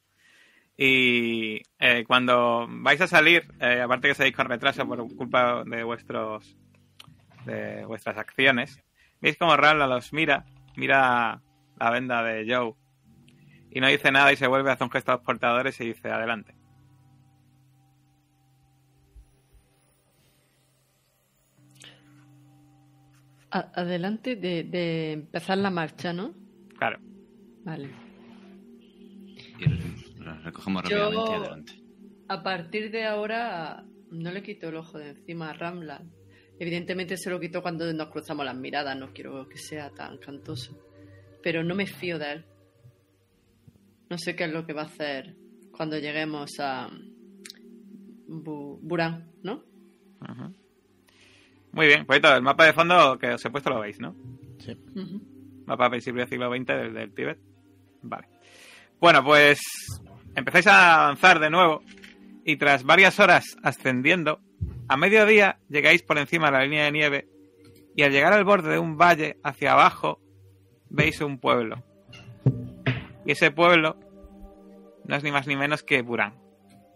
Y 0.78 1.62
eh, 1.80 2.04
cuando 2.08 2.68
vais 2.70 3.00
a 3.02 3.08
salir, 3.08 3.48
eh, 3.60 3.82
aparte 3.82 4.08
que 4.08 4.16
seguís 4.16 4.36
con 4.36 4.48
retraso 4.48 4.88
por 4.88 5.06
culpa 5.16 5.64
de 5.66 5.84
vuestros 5.84 6.58
de 7.46 7.86
vuestras 7.86 8.18
acciones, 8.18 8.84
veis 9.20 9.38
como 9.38 9.58
Rala 9.58 9.88
los 9.88 10.14
mira, 10.14 10.46
mira 10.76 11.42
la 11.80 11.90
venda 11.90 12.24
de 12.24 12.46
Joe 12.48 12.74
y 13.72 13.80
no 13.80 13.88
dice 13.88 14.12
nada 14.12 14.32
y 14.32 14.36
se 14.36 14.48
vuelve 14.48 14.70
a 14.70 14.74
hacer 14.74 14.86
un 14.86 14.92
gesto 14.92 15.12
a 15.12 15.16
los 15.16 15.24
portadores 15.24 15.80
y 15.82 15.88
dice 15.88 16.10
adelante. 16.12 16.54
Adelante 23.50 24.38
de, 24.38 24.64
de 24.64 25.12
empezar 25.12 25.58
la 25.58 25.70
marcha, 25.70 26.14
¿no? 26.14 26.34
Claro. 26.78 27.00
Vale. 27.66 27.90
Recogemos 30.44 30.84
Yo- 30.90 30.98
rápidamente 31.12 31.32
y 31.32 31.36
adelante. 31.36 31.74
A 32.28 32.44
partir 32.44 32.92
de 32.92 33.06
ahora 33.06 33.84
no 34.12 34.32
le 34.32 34.42
quito 34.44 34.70
el 34.70 34.76
ojo 34.78 34.98
de 34.98 35.10
encima 35.10 35.50
a 35.50 35.54
Ramla. 35.54 36.02
Evidentemente 36.60 37.18
se 37.18 37.30
lo 37.30 37.40
quito 37.40 37.62
cuando 37.62 37.92
nos 37.92 38.10
cruzamos 38.10 38.46
las 38.46 38.56
miradas, 38.56 38.98
no 38.98 39.12
quiero 39.14 39.48
que 39.50 39.58
sea 39.58 39.90
tan 39.90 40.18
cantoso. 40.18 40.78
Pero 41.42 41.64
no 41.64 41.74
me 41.76 41.88
fío 41.88 42.20
de 42.20 42.32
él. 42.34 42.46
No 44.10 44.18
sé 44.18 44.36
qué 44.36 44.44
es 44.46 44.52
lo 44.52 44.66
que 44.66 44.74
va 44.74 44.84
a 44.84 44.86
hacer 44.86 45.36
cuando 45.72 45.98
lleguemos 45.98 46.52
a 46.60 46.90
Bu- 48.28 48.80
Burán, 48.82 49.32
¿no? 49.44 49.64
Ujú. 50.22 50.54
Muy 51.74 51.88
bien, 51.88 52.06
pues 52.06 52.22
todo, 52.22 52.36
el 52.36 52.42
mapa 52.44 52.66
de 52.66 52.74
fondo 52.74 53.18
que 53.18 53.34
os 53.34 53.44
he 53.46 53.50
puesto 53.50 53.70
lo 53.70 53.80
veis, 53.80 54.00
¿no? 54.00 54.16
Sí. 54.60 54.74
Ujú. 54.96 55.64
Mapa 55.66 55.90
visible 55.90 56.28
siglo 56.28 56.50
XX 56.54 56.68
del, 56.68 56.94
del 56.94 57.14
Tíbet. 57.14 57.40
Vale. 58.04 58.28
Bueno, 59.00 59.24
pues 59.24 59.60
empezáis 60.36 60.68
a 60.68 61.04
avanzar 61.04 61.40
de 61.40 61.50
nuevo 61.50 61.82
y 62.46 62.58
tras 62.58 62.84
varias 62.84 63.20
horas 63.20 63.58
ascendiendo, 63.64 64.40
a 64.88 64.98
mediodía 64.98 65.60
llegáis 65.70 66.04
por 66.04 66.18
encima 66.18 66.48
de 66.48 66.52
la 66.52 66.64
línea 66.64 66.86
de 66.86 66.92
nieve 66.92 67.28
y 67.96 68.04
al 68.04 68.12
llegar 68.12 68.34
al 68.34 68.44
borde 68.44 68.72
de 68.72 68.80
un 68.80 68.98
valle 68.98 69.38
hacia 69.44 69.74
abajo 69.74 70.20
veis 70.90 71.22
un 71.22 71.40
pueblo. 71.40 71.84
Y 73.26 73.32
ese 73.32 73.52
pueblo 73.52 73.98
no 75.06 75.16
es 75.16 75.24
ni 75.24 75.32
más 75.32 75.48
ni 75.48 75.56
menos 75.56 75.84
que 75.84 76.02
Burán. 76.02 76.36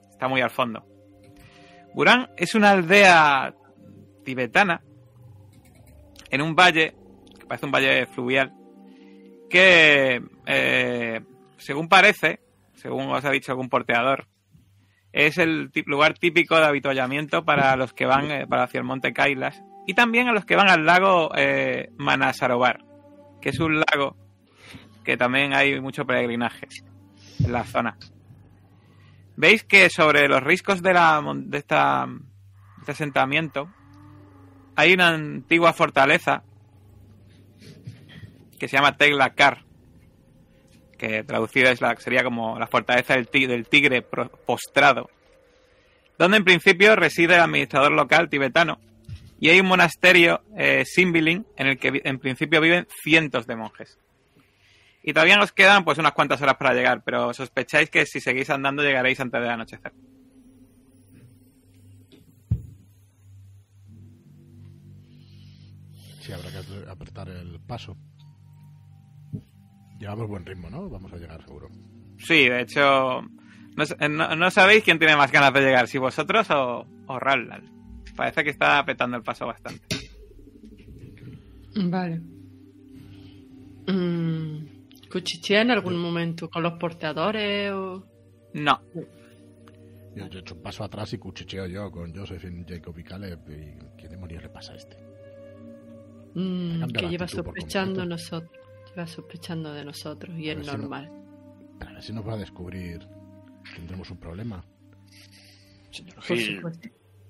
Está 0.10 0.28
muy 0.28 0.42
al 0.42 0.50
fondo. 0.50 0.86
Burán 1.94 2.30
es 2.38 2.56
una 2.56 2.72
aldea 2.72 3.54
tibetana 4.24 4.82
en 6.30 6.42
un 6.42 6.56
valle, 6.56 6.96
que 7.40 7.46
parece 7.46 7.66
un 7.66 7.72
valle 7.72 8.06
fluvial, 8.08 8.54
que, 9.50 10.22
eh, 10.46 11.22
según 11.58 11.88
parece, 11.88 12.40
según 12.86 13.10
os 13.10 13.26
ha 13.26 13.32
dicho 13.32 13.52
algún 13.52 13.68
porteador, 13.68 14.28
es 15.12 15.40
el 15.40 15.72
lugar 15.88 16.14
típico 16.20 16.56
de 16.56 16.66
avituallamiento 16.66 17.44
para 17.44 17.76
los 17.76 17.94
que 17.94 18.06
van 18.06 18.30
eh, 18.30 18.46
para 18.46 18.66
hacia 18.66 18.78
el 18.78 18.84
monte 18.84 19.12
Kailas 19.12 19.60
y 19.88 19.96
también 19.96 20.28
a 20.28 20.34
los 20.34 20.46
que 20.46 20.56
van 20.56 20.70
al 20.70 20.86
lago 20.86 21.32
eh, 21.36 21.90
Manasarovar, 21.98 22.86
que 23.42 23.50
es 23.50 23.60
un 23.60 23.80
lago 23.80 24.16
que 25.04 25.18
también 25.18 25.56
hay 25.56 25.82
mucho 25.82 26.06
peregrinaje 26.06 26.68
en 27.44 27.52
la 27.52 27.64
zona. 27.64 27.98
Veis 29.36 29.64
que 29.64 29.90
sobre 29.90 30.28
los 30.28 30.44
riscos 30.44 30.84
de, 30.84 30.94
la, 30.94 31.24
de, 31.38 31.58
esta, 31.58 32.08
este 32.82 32.92
asentamiento 32.92 33.68
hay 34.76 34.94
una 34.94 35.08
antigua 35.08 35.74
fortaleza 35.74 36.44
que 38.60 38.68
se 38.68 38.78
llama 38.78 38.96
Teglakar, 38.96 39.65
traducida 41.26 41.72
es 41.72 41.82
la, 41.82 41.96
sería 41.98 42.24
como 42.24 42.58
la 42.60 42.68
fortaleza 42.68 43.14
del, 43.16 43.28
ti- 43.28 43.46
del 43.48 43.68
tigre 43.68 44.02
postrado, 44.02 45.10
donde 46.18 46.38
en 46.38 46.44
principio 46.46 46.96
reside 46.96 47.36
el 47.36 47.42
administrador 47.42 47.92
local 47.92 48.30
tibetano 48.30 48.80
y 49.40 49.50
hay 49.50 49.60
un 49.60 49.68
monasterio 49.68 50.42
eh, 50.58 50.84
Simbilin 50.86 51.46
en 51.58 51.68
el 51.68 51.78
que 51.78 52.02
en 52.04 52.20
principio 52.20 52.62
viven 52.62 52.88
cientos 53.04 53.46
de 53.48 53.56
monjes. 53.56 53.98
Y 55.04 55.14
todavía 55.14 55.38
nos 55.38 55.52
quedan 55.52 55.84
pues 55.86 55.98
unas 56.00 56.14
cuantas 56.14 56.42
horas 56.42 56.56
para 56.56 56.74
llegar, 56.74 57.04
pero 57.04 57.32
sospecháis 57.34 57.90
que 57.92 58.06
si 58.06 58.20
seguís 58.22 58.50
andando 58.50 58.82
llegaréis 58.82 59.20
antes 59.20 59.40
del 59.42 59.50
anochecer. 59.52 59.92
Sí, 66.22 66.32
habrá 66.32 66.50
que 66.52 66.58
apre- 66.60 66.88
apretar 66.90 67.30
el 67.30 67.60
paso. 67.60 67.96
Llevamos 70.00 70.28
buen 70.28 70.46
ritmo, 70.46 70.70
¿no? 70.70 70.90
Vamos 70.90 71.12
a 71.14 71.18
llegar 71.18 71.42
seguro. 71.44 71.70
Sí, 72.18 72.50
de 72.50 72.62
hecho, 72.62 73.22
no, 73.22 73.84
eh, 74.00 74.10
no- 74.10 74.36
no 74.36 74.52
sabéis 74.52 74.84
quién 74.84 75.00
tiene 75.00 75.16
más 75.16 75.32
ganas 75.32 75.54
de 75.54 75.62
llegar, 75.62 75.88
si 75.88 75.98
vosotros 75.98 76.50
o, 76.52 76.86
o 77.08 77.20
Raldan. 77.20 77.64
Parece 78.16 78.44
que 78.44 78.50
está 78.50 78.80
apretando 78.80 79.18
el 79.18 79.24
paso 79.24 79.46
bastante. 79.48 79.82
Vale. 81.76 82.22
Mm, 83.88 84.66
¿Cuchichea 85.12 85.62
en 85.62 85.72
algún 85.72 85.98
momento 85.98 86.50
con 86.50 86.64
los 86.64 86.74
porteadores 86.74 87.72
o...? 87.72 88.06
No, 88.54 88.80
Yo, 90.16 90.28
yo 90.30 90.40
he 90.40 90.42
hecho 90.42 90.56
un 90.56 90.62
paso 90.62 90.84
atrás 90.86 91.12
y 91.14 91.18
cuchicheo 91.18 91.68
yo 91.68 91.92
con 91.92 92.16
Josephine, 92.16 92.66
Jacob 92.68 92.98
y 92.98 93.04
Caleb. 93.04 93.40
¿Y 93.50 93.98
qué 94.02 94.08
demonios 94.08 94.44
le 94.44 94.50
pasa 94.50 94.72
a 94.74 94.76
este? 94.78 94.96
Mm, 96.36 96.88
que 96.94 97.10
lleva 97.10 97.28
sospechando 97.28 98.06
nosotros. 98.06 98.65
Lleva 98.96 99.08
sospechando 99.08 99.74
de 99.74 99.84
nosotros 99.84 100.38
y 100.40 100.50
A 100.50 100.54
es 100.54 100.60
si 100.60 100.66
no- 100.72 100.78
normal. 100.78 101.12
A 101.82 101.92
ver 101.92 102.02
si 102.02 102.14
nos 102.14 102.26
va 102.26 102.34
a 102.34 102.38
descubrir. 102.38 103.06
Tendremos 103.76 104.10
un 104.10 104.18
problema. 104.18 104.66
Señor 105.92 106.22
Gil, 106.22 106.62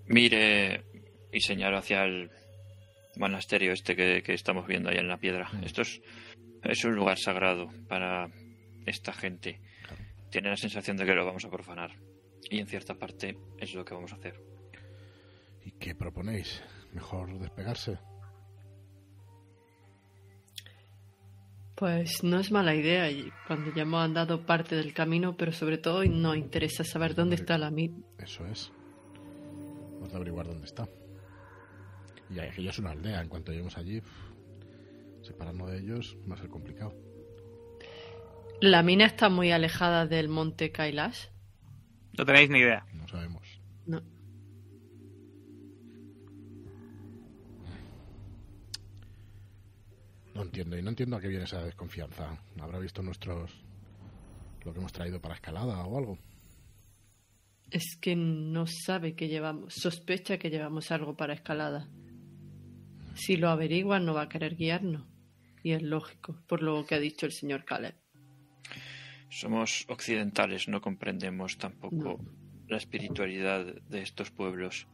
mire 0.07 0.83
y 1.31 1.39
señalo 1.39 1.77
hacia 1.77 2.03
el 2.03 2.29
monasterio 3.17 3.71
este 3.73 3.95
que, 3.95 4.21
que 4.21 4.33
estamos 4.33 4.67
viendo 4.67 4.89
ahí 4.89 4.97
en 4.97 5.07
la 5.07 5.17
piedra. 5.17 5.49
Mm. 5.53 5.63
Esto 5.63 5.81
es, 5.81 6.01
es 6.63 6.83
un 6.85 6.95
lugar 6.95 7.17
sagrado 7.17 7.69
para 7.87 8.29
esta 8.85 9.11
gente. 9.13 9.59
Claro. 9.87 10.03
Tiene 10.29 10.49
la 10.49 10.57
sensación 10.57 10.97
de 10.97 11.05
que 11.05 11.13
lo 11.15 11.25
vamos 11.25 11.45
a 11.45 11.49
profanar. 11.49 11.91
Y 12.49 12.59
en 12.59 12.67
cierta 12.67 12.93
parte 12.95 13.37
es 13.57 13.73
lo 13.73 13.83
que 13.83 13.95
vamos 13.95 14.13
a 14.13 14.17
hacer. 14.17 14.39
¿Y 15.63 15.71
qué 15.71 15.95
proponéis? 15.95 16.61
¿Mejor 16.93 17.39
despegarse? 17.39 17.97
Pues 21.75 22.23
no 22.23 22.39
es 22.39 22.51
mala 22.51 22.73
idea 22.73 23.11
y 23.11 23.31
cuando 23.47 23.73
ya 23.73 23.81
hemos 23.81 24.01
andado 24.03 24.45
parte 24.45 24.75
del 24.75 24.93
camino, 24.93 25.35
pero 25.35 25.51
sobre 25.51 25.77
todo 25.77 26.05
nos 26.05 26.37
interesa 26.37 26.83
saber 26.85 27.15
dónde 27.15 27.35
está 27.35 27.57
la 27.57 27.69
mit. 27.69 27.91
Eso 28.17 28.45
es. 28.47 28.71
Vamos 29.95 30.13
a 30.13 30.15
averiguar 30.15 30.47
dónde 30.47 30.65
está. 30.65 30.87
Y 32.29 32.39
aquello 32.39 32.69
es 32.69 32.79
una 32.79 32.91
aldea. 32.91 33.21
En 33.21 33.27
cuanto 33.27 33.51
lleguemos 33.51 33.77
allí, 33.77 34.01
separarnos 35.21 35.69
de 35.71 35.79
ellos 35.79 36.17
va 36.29 36.35
a 36.35 36.37
ser 36.37 36.49
complicado. 36.49 36.93
La 38.61 38.81
mina 38.81 39.05
está 39.05 39.27
muy 39.29 39.51
alejada 39.51 40.07
del 40.07 40.29
monte 40.29 40.71
Kailash. 40.71 41.25
no 42.17 42.25
tenéis 42.25 42.49
ni 42.49 42.59
idea. 42.59 42.85
No 42.93 43.05
sabemos. 43.07 43.61
No. 43.85 44.01
No 50.35 50.41
entiendo. 50.43 50.77
Y 50.77 50.81
no 50.83 50.89
entiendo 50.89 51.15
a 51.15 51.21
qué 51.21 51.27
viene 51.29 51.45
esa 51.45 51.63
desconfianza. 51.63 52.37
¿Habrá 52.59 52.77
visto 52.79 53.01
nuestros... 53.01 53.51
lo 54.63 54.73
que 54.73 54.79
hemos 54.79 54.91
traído 54.93 55.19
para 55.21 55.35
escalada 55.35 55.83
o 55.85 55.97
algo? 55.97 56.17
Es 57.71 57.97
que 57.99 58.15
no 58.15 58.67
sabe 58.67 59.15
que 59.15 59.27
llevamos, 59.27 59.73
sospecha 59.73 60.37
que 60.37 60.49
llevamos 60.49 60.91
algo 60.91 61.15
para 61.15 61.33
escalada. 61.33 61.87
Si 63.15 63.37
lo 63.37 63.49
averigua 63.49 63.99
no 63.99 64.13
va 64.13 64.23
a 64.23 64.29
querer 64.29 64.55
guiarnos. 64.55 65.03
Y 65.63 65.71
es 65.71 65.81
lógico, 65.81 66.37
por 66.47 66.61
lo 66.61 66.85
que 66.85 66.93
ha 66.95 66.99
dicho 66.99 67.25
el 67.25 67.31
señor 67.31 67.65
Caleb. 67.65 67.95
Somos 69.29 69.85
occidentales, 69.89 70.67
no 70.67 70.79
comprendemos 70.81 71.57
tampoco 71.57 71.95
No. 71.95 72.17
la 72.67 72.77
espiritualidad 72.77 73.65
de 73.65 74.01
estos 74.01 74.29
pueblos. 74.29 74.85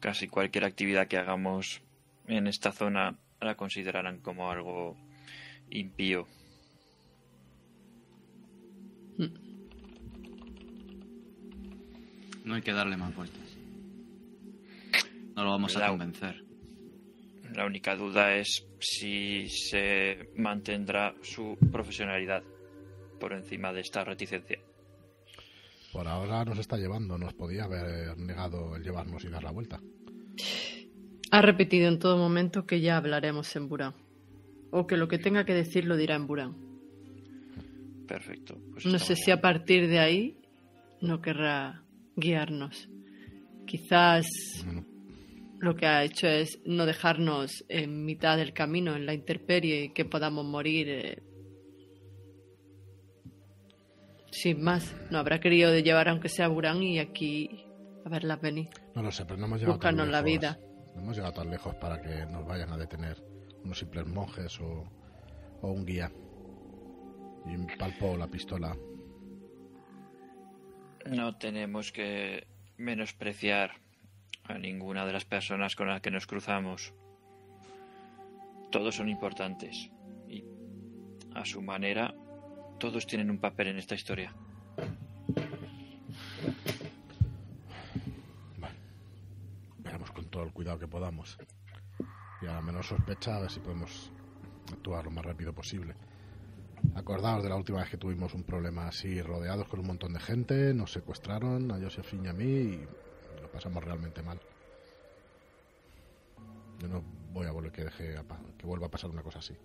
Casi 0.00 0.26
cualquier 0.28 0.64
actividad 0.64 1.06
que 1.08 1.18
hagamos 1.18 1.82
en 2.28 2.46
esta 2.46 2.72
zona 2.72 3.18
la 3.40 3.56
considerarán 3.56 4.20
como 4.20 4.50
algo 4.50 4.96
impío. 5.70 6.26
No 12.44 12.54
hay 12.54 12.62
que 12.62 12.72
darle 12.72 12.96
más 12.96 13.14
vueltas. 13.14 13.56
No 15.34 15.44
lo 15.44 15.50
vamos 15.50 15.76
a 15.76 15.88
convencer. 15.88 16.44
La 17.54 17.66
única 17.66 17.94
duda 17.96 18.34
es 18.34 18.66
si 18.80 19.48
se 19.48 20.30
mantendrá 20.36 21.14
su 21.22 21.58
profesionalidad 21.72 22.42
por 23.18 23.32
encima 23.32 23.72
de 23.72 23.80
esta 23.80 24.04
reticencia. 24.04 24.58
Por 25.92 26.06
ahora 26.06 26.44
nos 26.44 26.58
está 26.58 26.76
llevando. 26.76 27.18
Nos 27.18 27.34
podía 27.34 27.64
haber 27.64 28.16
negado 28.18 28.76
el 28.76 28.82
llevarnos 28.82 29.24
y 29.24 29.28
dar 29.28 29.42
la 29.42 29.50
vuelta. 29.50 29.80
Ha 31.30 31.42
repetido 31.42 31.88
en 31.88 31.98
todo 31.98 32.16
momento 32.16 32.66
que 32.66 32.80
ya 32.80 32.96
hablaremos 32.96 33.54
en 33.56 33.68
Burán. 33.68 33.94
O 34.70 34.86
que 34.86 34.96
lo 34.96 35.08
que 35.08 35.18
tenga 35.18 35.44
que 35.44 35.54
decir 35.54 35.84
lo 35.84 35.96
dirá 35.96 36.14
en 36.16 36.26
Burán. 36.26 36.56
Perfecto. 38.06 38.58
pues 38.72 38.86
No 38.86 38.98
sé 38.98 39.16
si 39.16 39.30
a 39.30 39.40
partir 39.40 39.88
de 39.88 39.98
ahí 39.98 40.40
no 41.00 41.20
querrá 41.20 41.82
guiarnos. 42.16 42.88
Quizás 43.66 44.26
Bueno, 44.64 44.86
lo 45.60 45.76
que 45.76 45.86
ha 45.86 46.04
hecho 46.04 46.26
es 46.26 46.60
no 46.64 46.86
dejarnos 46.86 47.64
en 47.68 48.04
mitad 48.04 48.36
del 48.38 48.52
camino, 48.54 48.96
en 48.96 49.04
la 49.04 49.12
intemperie, 49.12 49.84
y 49.84 49.88
que 49.92 50.04
podamos 50.06 50.46
morir 50.46 50.88
eh, 50.88 51.22
sin 54.30 54.62
más. 54.62 54.94
No 55.10 55.18
habrá 55.18 55.40
querido 55.40 55.70
de 55.70 55.82
llevar 55.82 56.08
aunque 56.08 56.28
sea 56.28 56.48
Burán 56.48 56.82
y 56.82 56.98
aquí 56.98 57.66
a 58.04 58.08
verlas 58.08 58.40
venir. 58.40 58.68
no 58.94 59.02
lo 59.02 59.10
sé, 59.10 59.24
pero 59.26 59.36
no 59.38 59.46
hemos 59.46 59.58
llegado 59.60 59.76
Búscanos 59.76 60.08
la 60.08 60.22
vida. 60.22 60.58
No 60.98 61.04
hemos 61.04 61.16
llegado 61.16 61.34
tan 61.34 61.48
lejos 61.48 61.76
para 61.76 62.02
que 62.02 62.26
nos 62.26 62.44
vayan 62.44 62.72
a 62.72 62.76
detener 62.76 63.22
unos 63.62 63.78
simples 63.78 64.04
monjes 64.04 64.60
o, 64.60 64.84
o 65.62 65.70
un 65.70 65.86
guía. 65.86 66.10
Y 67.46 67.76
palpó 67.76 68.16
la 68.16 68.26
pistola. 68.26 68.76
No 71.06 71.36
tenemos 71.36 71.92
que 71.92 72.48
menospreciar 72.78 73.76
a 74.42 74.58
ninguna 74.58 75.06
de 75.06 75.12
las 75.12 75.24
personas 75.24 75.76
con 75.76 75.86
las 75.86 76.00
que 76.00 76.10
nos 76.10 76.26
cruzamos. 76.26 76.92
Todos 78.72 78.96
son 78.96 79.08
importantes 79.08 79.90
y 80.28 80.44
a 81.32 81.44
su 81.44 81.62
manera 81.62 82.12
todos 82.80 83.06
tienen 83.06 83.30
un 83.30 83.38
papel 83.38 83.68
en 83.68 83.78
esta 83.78 83.94
historia. 83.94 84.34
Veamos 89.78 90.10
con 90.10 90.27
todo 90.38 90.46
el 90.46 90.52
cuidado 90.52 90.78
que 90.78 90.86
podamos. 90.86 91.36
Y 92.40 92.46
a 92.46 92.52
la 92.52 92.62
menor 92.62 92.84
sospecha 92.84 93.36
a 93.36 93.40
ver 93.40 93.50
si 93.50 93.58
podemos 93.58 94.12
actuar 94.72 95.04
lo 95.04 95.10
más 95.10 95.24
rápido 95.24 95.52
posible. 95.52 95.96
Acordaos 96.94 97.42
de 97.42 97.48
la 97.48 97.56
última 97.56 97.80
vez 97.80 97.90
que 97.90 97.96
tuvimos 97.96 98.34
un 98.34 98.44
problema 98.44 98.86
así, 98.86 99.20
rodeados 99.20 99.66
con 99.66 99.80
un 99.80 99.88
montón 99.88 100.12
de 100.12 100.20
gente, 100.20 100.72
nos 100.74 100.92
secuestraron 100.92 101.72
a 101.72 101.80
Josephine 101.80 102.26
y 102.26 102.28
a 102.28 102.32
mí 102.32 102.44
y 102.44 102.86
lo 103.42 103.50
pasamos 103.50 103.82
realmente 103.82 104.22
mal. 104.22 104.38
Yo 106.78 106.86
no 106.86 107.02
voy 107.32 107.46
a 107.48 107.50
volver 107.50 107.72
que 107.72 107.82
deje 107.82 108.16
a 108.16 108.22
pa- 108.22 108.38
que 108.56 108.64
vuelva 108.64 108.86
a 108.86 108.90
pasar 108.90 109.10
una 109.10 109.24
cosa 109.24 109.40
así. 109.40 109.56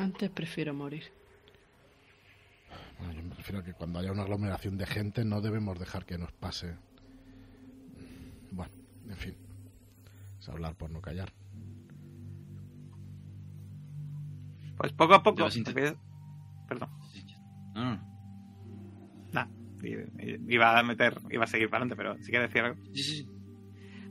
Antes 0.00 0.30
prefiero 0.30 0.72
morir. 0.72 1.04
Bueno, 2.98 3.12
yo 3.12 3.22
me 3.24 3.34
refiero 3.34 3.58
a 3.60 3.62
que 3.62 3.74
cuando 3.74 3.98
haya 3.98 4.10
una 4.10 4.22
aglomeración 4.22 4.78
de 4.78 4.86
gente 4.86 5.22
no 5.26 5.42
debemos 5.42 5.78
dejar 5.78 6.06
que 6.06 6.16
nos 6.16 6.32
pase. 6.32 6.76
En 9.08 9.16
fin. 9.16 9.36
Es 10.38 10.48
hablar 10.48 10.74
por 10.76 10.90
no 10.90 11.00
callar. 11.00 11.32
Pues 14.76 14.92
poco 14.92 15.14
a 15.14 15.22
poco. 15.22 15.46
Empieza- 15.46 15.96
Perdón. 16.68 16.88
No. 17.74 18.14
Nah, 19.32 19.46
iba 20.48 20.78
a 20.78 20.82
meter, 20.82 21.16
iba 21.30 21.44
a 21.44 21.46
seguir 21.46 21.68
para 21.68 21.84
adelante, 21.84 21.96
pero 21.96 22.16
si 22.24 22.30
quieres 22.30 22.48
decir 22.50 22.62
algo. 22.64 22.82
Sí, 22.92 23.02
sí, 23.02 23.16
sí. 23.18 23.28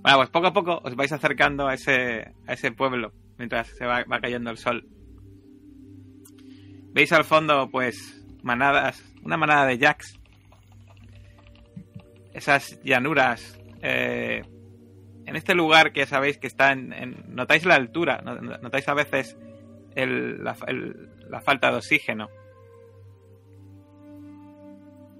Bueno, 0.01 0.17
pues 0.17 0.29
poco 0.29 0.47
a 0.47 0.53
poco 0.53 0.81
os 0.83 0.95
vais 0.95 1.11
acercando 1.11 1.67
a 1.67 1.73
ese, 1.75 2.33
a 2.45 2.53
ese 2.53 2.71
pueblo 2.71 3.13
mientras 3.37 3.67
se 3.69 3.85
va, 3.85 4.03
va 4.03 4.19
cayendo 4.19 4.49
el 4.51 4.57
sol. 4.57 4.87
Veis 6.93 7.11
al 7.13 7.23
fondo, 7.23 7.69
pues, 7.71 8.23
manadas, 8.43 9.01
una 9.23 9.37
manada 9.37 9.65
de 9.65 9.77
jacks. 9.77 10.19
Esas 12.33 12.79
llanuras. 12.83 13.59
eh, 13.81 14.43
en 15.25 15.35
este 15.35 15.53
lugar 15.55 15.91
que 15.93 16.05
sabéis 16.05 16.37
que 16.37 16.47
está 16.47 16.71
en. 16.71 17.23
notáis 17.29 17.65
la 17.65 17.75
altura, 17.75 18.21
no- 18.23 18.35
no- 18.35 18.57
notáis 18.57 18.87
a 18.87 18.93
veces 18.93 19.37
la 19.95 21.41
falta 21.41 21.71
de 21.71 21.77
oxígeno. 21.77 22.29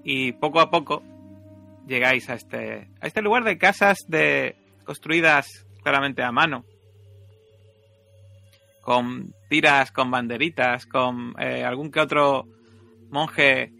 Y 0.04 0.32
poco 0.32 0.60
a 0.60 0.70
poco 0.70 1.02
llegáis 1.86 2.28
a 2.28 2.34
este, 2.34 2.88
a 3.00 3.06
este 3.06 3.22
lugar 3.22 3.44
de 3.44 3.58
casas 3.58 3.98
de 4.08 4.56
construidas 4.84 5.66
claramente 5.82 6.22
a 6.22 6.32
mano. 6.32 6.64
Con 8.82 9.32
tiras, 9.48 9.90
con 9.92 10.10
banderitas, 10.10 10.84
con 10.86 11.34
eh, 11.38 11.64
algún 11.64 11.90
que 11.90 12.00
otro 12.00 12.46
monje 13.08 13.72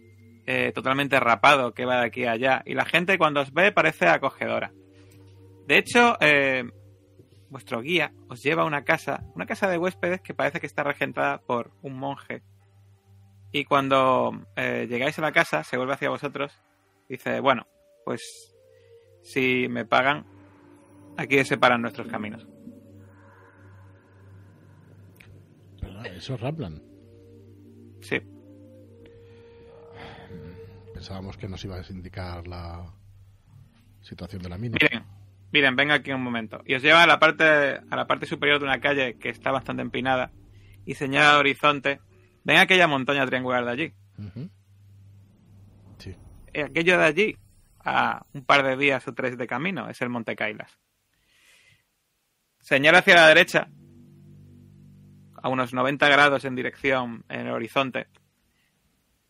eh, 0.47 0.73
totalmente 0.75 1.21
rapado 1.21 1.75
que 1.75 1.85
va 1.85 2.01
de 2.01 2.07
aquí 2.07 2.25
a 2.25 2.33
allá. 2.33 2.63
Y 2.65 2.73
la 2.75 2.87
gente 2.87 3.19
cuando 3.19 3.41
os 3.43 3.53
ve 3.53 3.71
parece 3.73 4.07
acogedora. 4.09 4.73
De 5.67 5.79
hecho, 5.79 6.17
eh, 6.21 6.65
vuestro 7.49 7.81
guía 7.81 8.13
os 8.29 8.43
lleva 8.43 8.63
a 8.63 8.67
una 8.67 8.85
casa, 8.85 9.25
una 9.35 9.47
casa 9.47 9.69
de 9.69 9.79
huéspedes 9.79 10.21
que 10.21 10.35
parece 10.35 10.61
que 10.61 10.67
está 10.67 10.83
regentada 10.83 11.39
por 11.39 11.73
un 11.83 11.95
monje. 11.95 12.43
Y 13.53 13.65
cuando 13.65 14.47
eh, 14.57 14.87
llegáis 14.89 15.19
a 15.19 15.23
la 15.23 15.33
casa, 15.33 15.63
se 15.65 15.77
vuelve 15.77 15.95
hacia 15.95 16.11
vosotros 16.11 16.53
y 17.09 17.15
dice, 17.15 17.41
bueno, 17.41 17.67
pues 18.05 18.55
si 19.23 19.69
me 19.69 19.85
pagan, 19.85 20.27
aquí 21.17 21.37
se 21.39 21.45
separan 21.45 21.81
nuestros 21.83 22.09
caminos. 22.09 22.47
¿Verdad? 25.81 26.07
Eso 26.07 26.35
es 26.35 26.41
Raplan. 26.41 26.83
Sí, 28.01 28.21
Pensábamos 30.95 31.37
que 31.37 31.49
nos 31.49 31.65
ibas 31.65 31.91
a 31.91 31.93
indicar 31.93 32.47
la 32.47 32.95
situación 34.01 34.43
de 34.43 34.49
la 34.49 34.57
mina. 34.57 34.79
miren, 34.81 35.05
miren, 35.55 35.77
venga 35.77 35.95
aquí 35.95 36.11
un 36.11 36.21
momento. 36.21 36.63
Y 36.67 36.75
os 36.75 36.83
lleva 36.83 37.05
a 37.05 37.07
la 37.07 37.21
parte, 37.21 37.45
a 37.45 37.97
la 37.97 38.09
parte 38.09 38.27
superior 38.27 38.59
de 38.59 38.65
una 38.65 38.81
calle 38.81 39.17
que 39.19 39.29
está 39.29 39.53
bastante 39.53 39.83
empinada 39.83 40.33
y 40.85 40.95
señala 40.95 41.31
al 41.31 41.37
horizonte. 41.39 42.01
Ven 42.43 42.59
aquella 42.59 42.89
montaña 42.89 43.25
triangular 43.25 43.65
de 43.65 43.71
allí. 43.71 43.95
Ujú. 44.19 44.51
Sí. 45.99 46.17
Eh, 46.53 46.65
Aquello 46.65 46.99
de 46.99 47.05
allí, 47.05 47.37
a 47.85 48.27
un 48.33 48.45
par 48.45 48.65
de 48.65 48.77
días 48.77 49.07
o 49.07 49.15
tres 49.15 49.39
de 49.39 49.47
camino, 49.47 49.89
es 49.89 50.03
el 50.03 50.09
Monte 50.09 50.35
Kailas. 50.35 50.77
Señala 52.59 52.99
hacia 52.99 53.15
la 53.15 53.29
derecha, 53.29 53.69
a 55.41 55.49
unos 55.49 55.73
90 55.73 56.09
grados 56.09 56.45
en 56.45 56.57
dirección 56.57 57.25
en 57.29 57.47
el 57.47 57.53
horizonte, 57.53 58.09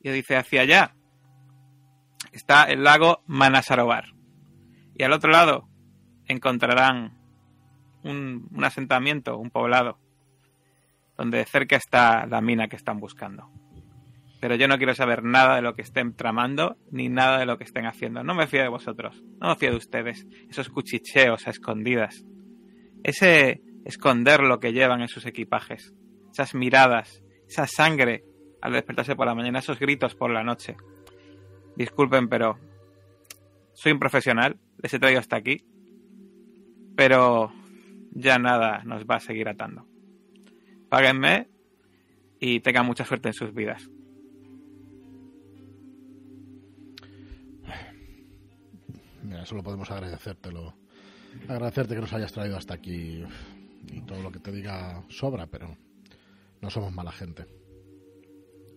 y 0.00 0.08
dice 0.10 0.36
hacia 0.36 0.62
allá 0.62 0.94
está 2.32 2.64
el 2.64 2.82
lago 2.82 3.22
Manasarovar. 3.26 4.06
Y 4.96 5.02
al 5.02 5.12
otro 5.12 5.30
lado 5.30 5.68
encontrarán 6.26 7.12
un, 8.02 8.48
asentamiento, 8.62 9.38
un 9.38 9.50
poblado, 9.50 9.98
donde 11.16 11.44
cerca 11.44 11.76
está 11.76 12.26
la 12.26 12.40
mina 12.40 12.68
que 12.68 12.76
están 12.76 13.00
buscando 13.00 13.50
pero 14.44 14.56
yo 14.56 14.68
no 14.68 14.76
quiero 14.76 14.94
saber 14.94 15.24
nada 15.24 15.56
de 15.56 15.62
lo 15.62 15.74
que 15.74 15.80
estén 15.80 16.14
tramando 16.14 16.76
ni 16.90 17.08
nada 17.08 17.38
de 17.38 17.46
lo 17.46 17.56
que 17.56 17.64
estén 17.64 17.86
haciendo. 17.86 18.22
No 18.22 18.34
me 18.34 18.46
fío 18.46 18.60
de 18.60 18.68
vosotros, 18.68 19.24
no 19.40 19.48
me 19.48 19.56
fío 19.56 19.70
de 19.70 19.78
ustedes, 19.78 20.26
esos 20.50 20.68
cuchicheos 20.68 21.46
a 21.46 21.50
escondidas, 21.50 22.26
ese 23.02 23.62
esconder 23.86 24.40
lo 24.40 24.60
que 24.60 24.74
llevan 24.74 25.00
en 25.00 25.08
sus 25.08 25.24
equipajes, 25.24 25.94
esas 26.30 26.54
miradas, 26.54 27.22
esa 27.48 27.66
sangre 27.66 28.22
al 28.60 28.74
despertarse 28.74 29.16
por 29.16 29.26
la 29.26 29.34
mañana, 29.34 29.60
esos 29.60 29.78
gritos 29.78 30.14
por 30.14 30.30
la 30.30 30.44
noche. 30.44 30.76
Disculpen, 31.74 32.28
pero 32.28 32.58
soy 33.72 33.92
un 33.92 33.98
profesional, 33.98 34.58
les 34.82 34.92
he 34.92 34.98
traído 34.98 35.20
hasta 35.20 35.36
aquí, 35.36 35.64
pero 36.96 37.52
ya 38.12 38.38
nada 38.38 38.82
nos 38.84 39.04
va 39.04 39.16
a 39.16 39.20
seguir 39.20 39.48
atando. 39.48 39.86
Páguenme 40.88 41.48
y 42.38 42.60
tengan 42.60 42.86
mucha 42.86 43.04
suerte 43.04 43.28
en 43.28 43.34
sus 43.34 43.52
vidas. 43.52 43.88
Mira, 49.22 49.46
solo 49.46 49.62
podemos 49.62 49.90
agradecértelo. 49.90 50.74
Agradecerte 51.48 51.94
que 51.94 52.00
nos 52.00 52.12
hayas 52.12 52.32
traído 52.32 52.56
hasta 52.56 52.74
aquí 52.74 53.24
y 53.88 54.00
todo 54.02 54.22
lo 54.22 54.30
que 54.30 54.38
te 54.38 54.52
diga 54.52 55.02
sobra, 55.08 55.46
pero 55.46 55.76
no 56.60 56.70
somos 56.70 56.92
mala 56.92 57.10
gente. 57.10 57.46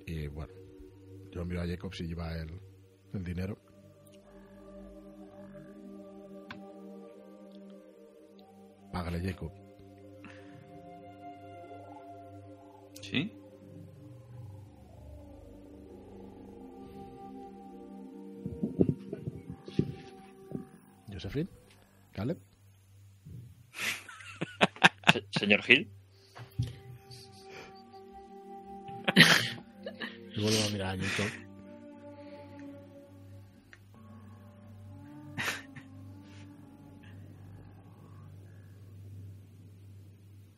Y 0.06 0.28
bueno, 0.28 0.54
yo 1.32 1.46
miro 1.46 1.62
a 1.62 1.68
Jacob 1.68 1.94
si 1.94 2.08
lleva 2.08 2.36
el, 2.38 2.60
el 3.14 3.24
dinero. 3.24 3.60
Págale, 8.98 9.20
Jacob. 9.22 9.52
¿Sí? 13.00 13.32
Josephine, 21.12 21.48
Caleb. 22.14 22.38
Se- 25.12 25.26
señor 25.40 25.62
Gil, 25.64 25.90
Y 30.36 30.42
vuelvo 30.42 30.64
a 30.68 30.70
mirar 30.72 30.96
a 30.96 31.00
Jacob. 31.04 31.47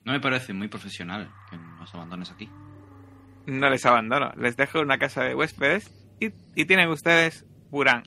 No 0.09 0.13
me 0.15 0.19
parece 0.21 0.53
muy 0.53 0.67
profesional 0.67 1.29
que 1.51 1.55
nos 1.55 1.93
abandones 1.93 2.31
aquí. 2.31 2.49
No 3.45 3.69
les 3.69 3.85
abandono, 3.85 4.31
les 4.37 4.57
dejo 4.57 4.79
una 4.81 4.97
casa 4.97 5.23
de 5.23 5.35
huéspedes 5.35 5.91
y, 6.19 6.31
y 6.55 6.65
tienen 6.65 6.89
ustedes 6.89 7.45
Burán. 7.69 8.01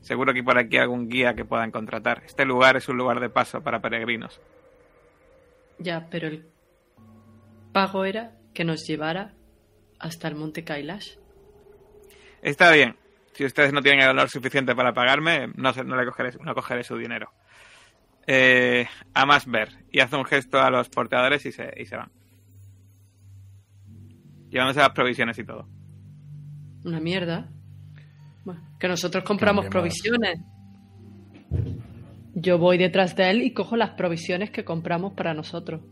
Seguro 0.00 0.32
que 0.32 0.42
por 0.42 0.56
aquí 0.56 0.76
hay 0.78 0.84
algún 0.84 1.10
guía 1.10 1.34
que 1.34 1.44
puedan 1.44 1.70
contratar. 1.70 2.22
Este 2.24 2.46
lugar 2.46 2.78
es 2.78 2.88
un 2.88 2.96
lugar 2.96 3.20
de 3.20 3.28
paso 3.28 3.60
para 3.60 3.82
peregrinos. 3.82 4.40
Ya, 5.78 6.08
pero 6.10 6.28
el 6.28 6.46
pago 7.74 8.06
era 8.06 8.32
que 8.54 8.64
nos 8.64 8.86
llevara 8.86 9.34
hasta 9.98 10.28
el 10.28 10.36
monte 10.36 10.64
Kailash. 10.64 11.16
Está 12.40 12.72
bien. 12.72 12.96
Si 13.34 13.44
ustedes 13.44 13.74
no 13.74 13.82
tienen 13.82 14.00
el 14.00 14.06
valor 14.08 14.30
suficiente 14.30 14.74
para 14.74 14.94
pagarme, 14.94 15.48
no, 15.54 15.74
se- 15.74 15.84
no 15.84 15.96
le 15.96 16.06
cogeré, 16.06 16.30
no 16.42 16.54
cogeré 16.54 16.82
su 16.82 16.96
dinero. 16.96 17.30
Eh, 18.26 18.86
a 19.14 19.26
más 19.26 19.46
ver. 19.46 19.68
Y 19.90 20.00
hace 20.00 20.16
un 20.16 20.24
gesto 20.24 20.60
a 20.60 20.70
los 20.70 20.88
porteadores 20.88 21.44
y 21.46 21.52
se, 21.52 21.72
y 21.76 21.86
se 21.86 21.96
van. 21.96 22.10
Llevándose 24.50 24.80
las 24.80 24.90
provisiones 24.90 25.38
y 25.38 25.44
todo. 25.44 25.66
Una 26.84 27.00
mierda. 27.00 27.50
Bueno, 28.44 28.60
que 28.78 28.88
nosotros 28.88 29.24
compramos 29.24 29.66
provisiones. 29.66 30.40
Yo 32.34 32.58
voy 32.58 32.78
detrás 32.78 33.14
de 33.16 33.30
él 33.30 33.42
y 33.42 33.52
cojo 33.52 33.76
las 33.76 33.90
provisiones 33.90 34.50
que 34.50 34.64
compramos 34.64 35.12
para 35.14 35.34
nosotros. 35.34 35.82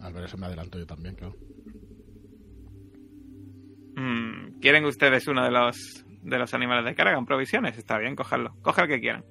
Al 0.00 0.12
ver 0.12 0.24
eso 0.24 0.38
me 0.38 0.46
adelanto 0.46 0.78
yo 0.78 0.86
también, 0.86 1.14
claro. 1.14 1.36
Mm, 3.96 4.60
¿Quieren 4.60 4.84
ustedes 4.84 5.26
uno 5.26 5.44
de 5.44 5.50
los 5.50 6.05
de 6.26 6.38
los 6.38 6.52
animales 6.54 6.84
de 6.84 6.94
carga 6.94 7.16
en 7.16 7.24
provisiones? 7.24 7.78
Está 7.78 7.98
bien, 7.98 8.16
cogerlo. 8.16 8.54
Coge 8.62 8.82
el 8.82 8.88
que 8.88 9.00
quieran. 9.00 9.24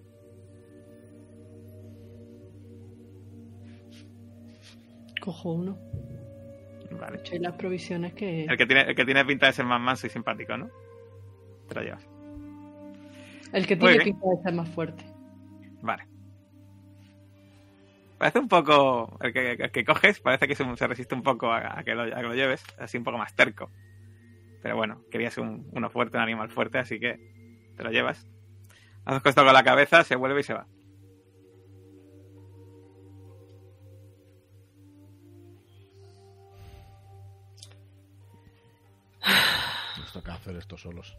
Cojo 5.21 5.51
uno. 5.51 5.77
Vale. 6.99 7.17
Echáis 7.17 7.41
las 7.41 7.55
provisiones 7.55 8.13
que... 8.13 8.45
El 8.45 8.57
que 8.57 8.65
tiene, 8.65 8.81
el 8.83 8.95
que 8.95 9.05
tiene 9.05 9.25
pinta 9.25 9.47
de 9.47 9.53
ser 9.53 9.65
más 9.65 9.81
manso 9.81 10.07
y 10.07 10.09
simpático, 10.09 10.55
¿no? 10.55 10.69
Te 11.67 11.75
lo 11.75 11.81
llevas. 11.81 12.07
El 13.51 13.67
que 13.67 13.75
tiene 13.75 13.99
pinta 13.99 14.27
de 14.29 14.43
ser 14.43 14.53
más 14.53 14.69
fuerte. 14.69 15.03
Vale. 15.81 16.07
Parece 18.17 18.39
un 18.39 18.47
poco. 18.47 19.17
El 19.21 19.33
que, 19.33 19.51
el 19.51 19.71
que 19.71 19.83
coges 19.83 20.21
parece 20.21 20.47
que 20.47 20.55
se, 20.55 20.63
se 20.77 20.87
resiste 20.87 21.15
un 21.15 21.23
poco 21.23 21.51
a, 21.51 21.79
a 21.79 21.83
que 21.83 21.93
lo, 21.93 22.03
a 22.03 22.15
que 22.15 22.27
lo 22.27 22.33
lleves. 22.33 22.63
Así 22.79 22.97
un 22.97 23.03
poco 23.03 23.17
más 23.17 23.35
terco. 23.35 23.71
Pero 24.65 24.77
bueno, 24.77 25.03
querías 25.11 25.37
un, 25.37 25.69
uno 25.73 25.91
fuerte, 25.91 26.17
un 26.17 26.23
animal 26.23 26.49
fuerte, 26.49 26.79
así 26.79 26.99
que 26.99 27.19
te 27.77 27.83
lo 27.83 27.91
llevas. 27.91 28.25
Haces 29.05 29.23
esto 29.23 29.45
con 29.45 29.53
la 29.53 29.63
cabeza, 29.63 30.03
se 30.03 30.15
vuelve 30.15 30.39
y 30.39 30.43
se 30.43 30.55
va. 30.55 30.65
Nos 39.97 40.11
toca 40.11 40.33
hacer 40.33 40.55
esto 40.55 40.77
solos. 40.77 41.17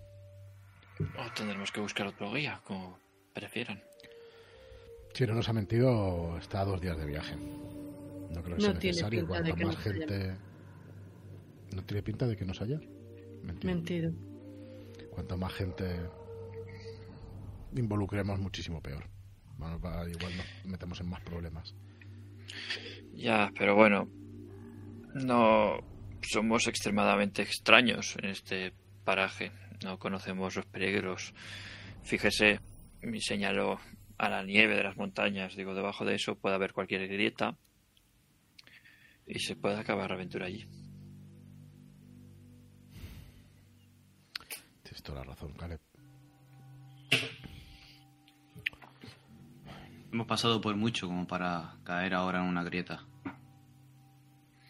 O 1.01 1.33
tendremos 1.35 1.71
que 1.73 1.81
buscar 1.81 2.07
otro 2.07 2.33
guía, 2.33 2.61
como 2.65 2.99
prefieran. 3.35 3.83
Si 5.15 5.27
no 5.27 5.35
nos 5.35 5.49
ha 5.49 5.53
mentido, 5.53 6.37
está 6.39 6.61
a 6.61 6.65
dos 6.65 6.81
días 6.81 6.99
de 6.99 7.07
viaje. 7.07 7.37
No 7.37 8.43
creo 8.43 8.57
que 8.57 8.63
sea 8.63 8.73
No 8.73 8.81
necesario. 8.81 9.21
pinta 9.21 9.43
de 9.43 9.51
Cuanto 9.51 9.57
que 9.57 9.65
más 9.65 9.77
gente. 9.79 10.37
¿No 11.75 11.85
tiene 11.85 12.03
pinta 12.03 12.27
de 12.27 12.37
que 12.37 12.45
nos 12.45 12.61
haya? 12.61 12.81
Mentira. 13.47 13.75
Mentido. 13.75 14.13
Cuanto 15.11 15.37
más 15.37 15.53
gente 15.55 15.85
involucremos, 17.75 18.39
muchísimo 18.39 18.83
peor. 18.83 19.09
Bueno, 19.57 19.77
igual 20.09 20.37
nos 20.37 20.65
metemos 20.65 21.01
en 21.01 21.09
más 21.09 21.21
problemas. 21.23 21.75
Ya, 23.15 23.51
pero 23.59 23.75
bueno, 23.75 24.09
no 25.15 25.79
somos 26.23 26.67
extremadamente 26.67 27.43
extraños 27.43 28.17
en 28.21 28.31
este 28.31 28.73
paraje. 29.05 29.53
No 29.83 29.99
conocemos 29.99 30.57
los 30.57 30.67
peligros. 30.67 31.33
Fíjese, 32.03 32.61
me 33.03 33.21
señaló 33.21 33.79
a 34.19 34.29
la 34.29 34.43
nieve 34.43 34.77
de 34.77 34.83
las 34.83 34.97
montañas. 34.97 35.57
Digo, 35.57 35.75
debajo 35.75 36.05
de 36.05 36.15
eso 36.15 36.37
puede 36.37 36.57
haber 36.57 36.73
cualquier 36.73 37.09
grieta 37.09 37.57
y 39.27 39.39
se 39.41 39.57
puede 39.57 39.77
acabar 39.77 40.11
la 40.11 40.17
aventura 40.17 40.47
allí. 40.47 40.67
La 45.15 45.23
razón. 45.23 45.55
Hemos 50.13 50.27
pasado 50.27 50.61
por 50.61 50.77
mucho 50.77 51.07
como 51.07 51.27
para 51.27 51.77
caer 51.85 52.15
ahora 52.15 52.43
en 52.43 52.49
una 52.49 52.65
grieta. 52.65 53.05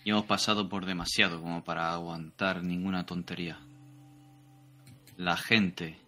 Y 0.04 0.10
hemos 0.10 0.26
pasado 0.26 0.68
por 0.68 0.84
demasiado 0.84 1.40
como 1.40 1.64
para 1.64 1.92
aguantar 1.92 2.62
ninguna 2.62 3.06
tontería. 3.06 3.60
La 5.16 5.36
gente... 5.36 5.98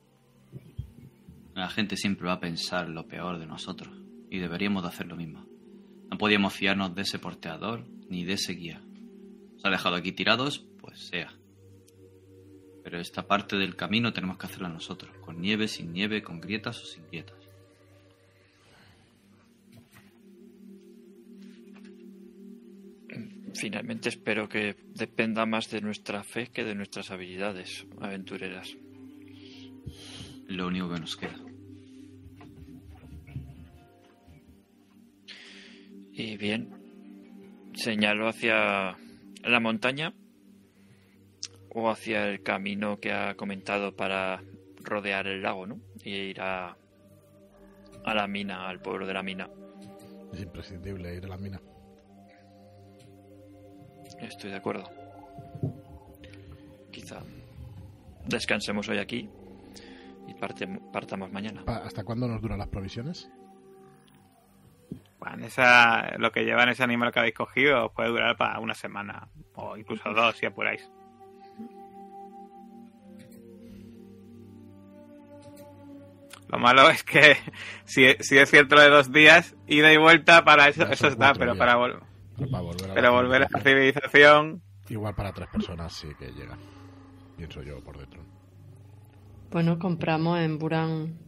La 1.54 1.68
gente 1.68 1.96
siempre 1.96 2.28
va 2.28 2.34
a 2.34 2.40
pensar 2.40 2.88
lo 2.88 3.08
peor 3.08 3.38
de 3.38 3.46
nosotros. 3.46 3.96
Y 4.30 4.38
deberíamos 4.38 4.82
de 4.82 4.88
hacer 4.90 5.06
lo 5.06 5.16
mismo. 5.16 5.46
No 6.10 6.18
podíamos 6.18 6.54
fiarnos 6.54 6.94
de 6.94 7.02
ese 7.02 7.18
porteador 7.18 7.86
ni 8.08 8.24
de 8.24 8.34
ese 8.34 8.52
guía. 8.52 8.80
Nos 9.54 9.64
ha 9.64 9.70
dejado 9.70 9.96
aquí 9.96 10.12
tirados, 10.12 10.66
pues 10.80 11.08
sea. 11.08 11.32
Pero 12.88 13.02
esta 13.02 13.26
parte 13.26 13.56
del 13.56 13.76
camino 13.76 14.14
tenemos 14.14 14.38
que 14.38 14.46
hacerla 14.46 14.70
nosotros. 14.70 15.14
Con 15.18 15.42
nieve, 15.42 15.68
sin 15.68 15.92
nieve, 15.92 16.22
con 16.22 16.40
grietas 16.40 16.80
o 16.80 16.86
sin 16.86 17.06
grietas. 17.08 17.36
Finalmente 23.54 24.08
espero 24.08 24.48
que 24.48 24.74
dependa 24.94 25.44
más 25.44 25.68
de 25.70 25.82
nuestra 25.82 26.24
fe 26.24 26.46
que 26.46 26.64
de 26.64 26.74
nuestras 26.74 27.10
habilidades 27.10 27.86
aventureras. 28.00 28.74
Lo 30.46 30.66
único 30.66 30.90
que 30.90 31.00
nos 31.00 31.14
queda. 31.14 31.36
Y 36.14 36.38
bien, 36.38 36.70
señalo 37.74 38.28
hacia 38.28 38.96
la 39.42 39.60
montaña 39.60 40.14
o 41.70 41.90
hacia 41.90 42.28
el 42.28 42.42
camino 42.42 42.98
que 43.00 43.12
ha 43.12 43.34
comentado 43.34 43.94
para 43.94 44.42
rodear 44.82 45.26
el 45.26 45.42
lago, 45.42 45.66
¿no? 45.66 45.78
Y 46.02 46.10
ir 46.14 46.40
a, 46.40 46.76
a 48.04 48.14
la 48.14 48.26
mina, 48.26 48.68
al 48.68 48.80
pueblo 48.80 49.06
de 49.06 49.14
la 49.14 49.22
mina. 49.22 49.48
Es 50.32 50.40
imprescindible 50.40 51.14
ir 51.14 51.24
a 51.24 51.28
la 51.28 51.36
mina. 51.36 51.60
Estoy 54.20 54.50
de 54.50 54.56
acuerdo. 54.56 54.84
Quizá 56.90 57.20
descansemos 58.26 58.88
hoy 58.88 58.98
aquí 58.98 59.28
y 60.26 60.34
parte- 60.34 60.66
partamos 60.92 61.30
mañana. 61.30 61.62
¿Hasta 61.66 62.04
cuándo 62.04 62.26
nos 62.26 62.40
duran 62.42 62.58
las 62.58 62.68
provisiones? 62.68 63.30
Bueno, 65.20 65.46
esa, 65.46 66.16
lo 66.18 66.30
que 66.32 66.44
lleva 66.44 66.62
en 66.62 66.70
ese 66.70 66.84
animal 66.84 67.12
que 67.12 67.18
habéis 67.18 67.34
cogido 67.34 67.86
os 67.86 67.92
puede 67.92 68.08
durar 68.08 68.36
para 68.36 68.58
una 68.60 68.74
semana. 68.74 69.28
O 69.54 69.76
incluso 69.76 70.12
dos, 70.12 70.36
si 70.36 70.46
apuráis. 70.46 70.88
Lo 76.48 76.58
malo 76.58 76.88
es 76.88 77.04
que 77.04 77.36
si, 77.84 78.06
si 78.20 78.38
es 78.38 78.50
cierto 78.50 78.74
lo 78.76 78.82
de 78.82 78.88
dos 78.90 79.12
días, 79.12 79.54
ida 79.66 79.92
y 79.92 79.98
vuelta, 79.98 80.44
para 80.44 80.68
eso, 80.68 80.86
eso 80.88 81.08
está, 81.08 81.34
pero 81.34 81.52
días. 81.54 81.58
para, 81.58 81.76
vol- 81.78 82.00
Pero 82.38 82.50
para 82.50 82.62
volver 82.62 82.90
a, 82.90 82.94
pero 82.94 83.02
la 83.02 83.10
volver 83.10 83.42
a 83.42 83.48
la 83.50 83.60
civilización, 83.60 84.62
Igual 84.88 85.14
para 85.14 85.32
tres 85.32 85.48
personas 85.48 85.92
sí 85.92 86.08
que 86.18 86.32
llega. 86.32 86.56
Pienso 87.36 87.62
yo 87.62 87.78
por 87.84 87.98
dentro. 87.98 88.22
Bueno, 89.50 89.78
compramos 89.78 90.38
en 90.40 90.58
Burán 90.58 91.18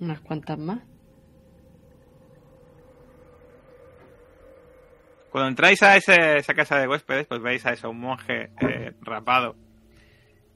unas 0.00 0.20
cuantas 0.20 0.58
más. 0.58 0.80
Cuando 5.30 5.48
entráis 5.48 5.82
a 5.82 5.96
ese- 5.96 6.38
esa 6.38 6.54
casa 6.54 6.78
de 6.78 6.88
huéspedes, 6.88 7.26
pues 7.26 7.40
veis 7.40 7.64
a 7.64 7.72
eso, 7.72 7.88
un 7.90 8.00
monje 8.00 8.50
eh, 8.60 8.92
rapado, 9.00 9.54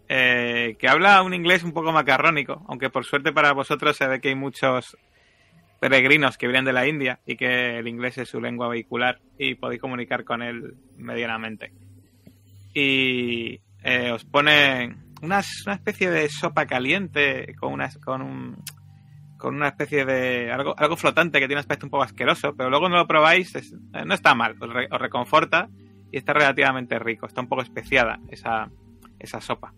eh, 0.09 0.77
que 0.79 0.89
habla 0.89 1.23
un 1.23 1.35
inglés 1.35 1.65
un 1.65 1.73
poco 1.73 1.93
macarrónico, 1.93 2.65
aunque 2.69 2.91
por 2.91 3.05
suerte 3.05 3.33
para 3.33 3.53
vosotros 3.53 3.97
se 3.97 4.07
ve 4.07 4.21
que 4.21 4.29
hay 4.29 4.35
muchos 4.35 4.97
peregrinos 5.81 6.39
que 6.39 6.47
vienen 6.47 6.65
de 6.65 6.73
la 6.73 6.87
India 6.87 7.21
y 7.27 7.37
que 7.37 7.79
el 7.79 7.89
inglés 7.89 8.19
es 8.19 8.29
su 8.29 8.41
lengua 8.41 8.69
vehicular 8.69 9.21
y 9.39 9.55
podéis 9.55 9.81
comunicar 9.81 10.25
con 10.25 10.43
él 10.43 10.75
medianamente. 10.97 11.73
Y 12.75 13.61
eh, 13.83 14.11
os 14.13 14.25
pone 14.25 14.97
una 15.23 15.41
especie 15.41 16.11
de 16.11 16.29
sopa 16.29 16.67
caliente 16.67 17.55
con, 17.59 17.73
unas, 17.73 17.99
con 17.99 18.23
un 18.23 18.63
con 19.39 19.57
una 19.57 19.69
especie 19.69 20.07
de 20.07 20.51
algo, 20.51 20.75
algo 20.79 20.97
flotante 20.97 21.39
que 21.39 21.47
tiene 21.47 21.57
un 21.57 21.61
aspecto 21.61 21.85
un 21.85 21.91
poco 21.91 22.05
asqueroso, 22.05 22.55
pero 22.57 22.71
luego 22.71 22.89
no 22.89 22.97
lo 22.97 23.07
probáis, 23.07 23.55
eh, 23.55 23.63
no 24.07 24.15
está 24.15 24.35
mal, 24.35 24.57
os, 24.59 24.71
os 24.91 25.01
reconforta 25.01 25.69
y 26.11 26.17
está 26.17 26.33
relativamente 26.33 26.99
rico, 26.99 27.27
está 27.27 27.43
un 27.43 27.49
poco 27.49 27.61
especiada 27.61 28.21
esa, 28.31 28.71
esa 29.19 29.43
sopa. 29.43 29.75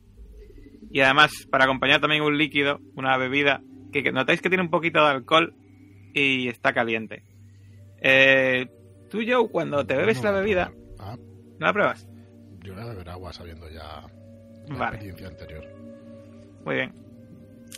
Y 0.91 1.01
además, 1.01 1.47
para 1.51 1.65
acompañar 1.65 2.01
también 2.01 2.23
un 2.23 2.39
líquido, 2.39 2.81
una 2.95 3.17
bebida, 3.17 3.61
que, 3.93 4.03
que 4.03 4.13
notáis 4.13 4.41
que 4.41 4.49
tiene 4.49 4.63
un 4.65 4.71
poquito 4.71 5.01
de 5.05 5.11
alcohol 5.11 5.55
y 6.15 6.49
está 6.49 6.73
caliente. 6.73 7.25
Eh, 8.01 8.67
tú, 9.11 9.19
Joe, 9.27 9.49
cuando 9.51 9.87
te 9.87 9.97
bebes 9.97 10.19
No 10.23 10.25
la 10.25 10.39
bebida, 10.39 10.67
probar. 10.71 10.87
Ah, 10.99 11.17
¿no 11.59 11.67
la 11.67 11.73
pruebas? 11.73 12.09
yo 12.63 12.75
voy 12.75 12.83
a 12.83 12.87
beber 12.87 13.09
agua 13.11 13.33
sabiendo 13.33 13.69
ya 13.71 14.03
la 14.69 14.77
Vale. 14.77 14.97
experiencia 14.97 15.29
anterior. 15.29 15.65
Muy 16.65 16.75
bien. 16.75 16.93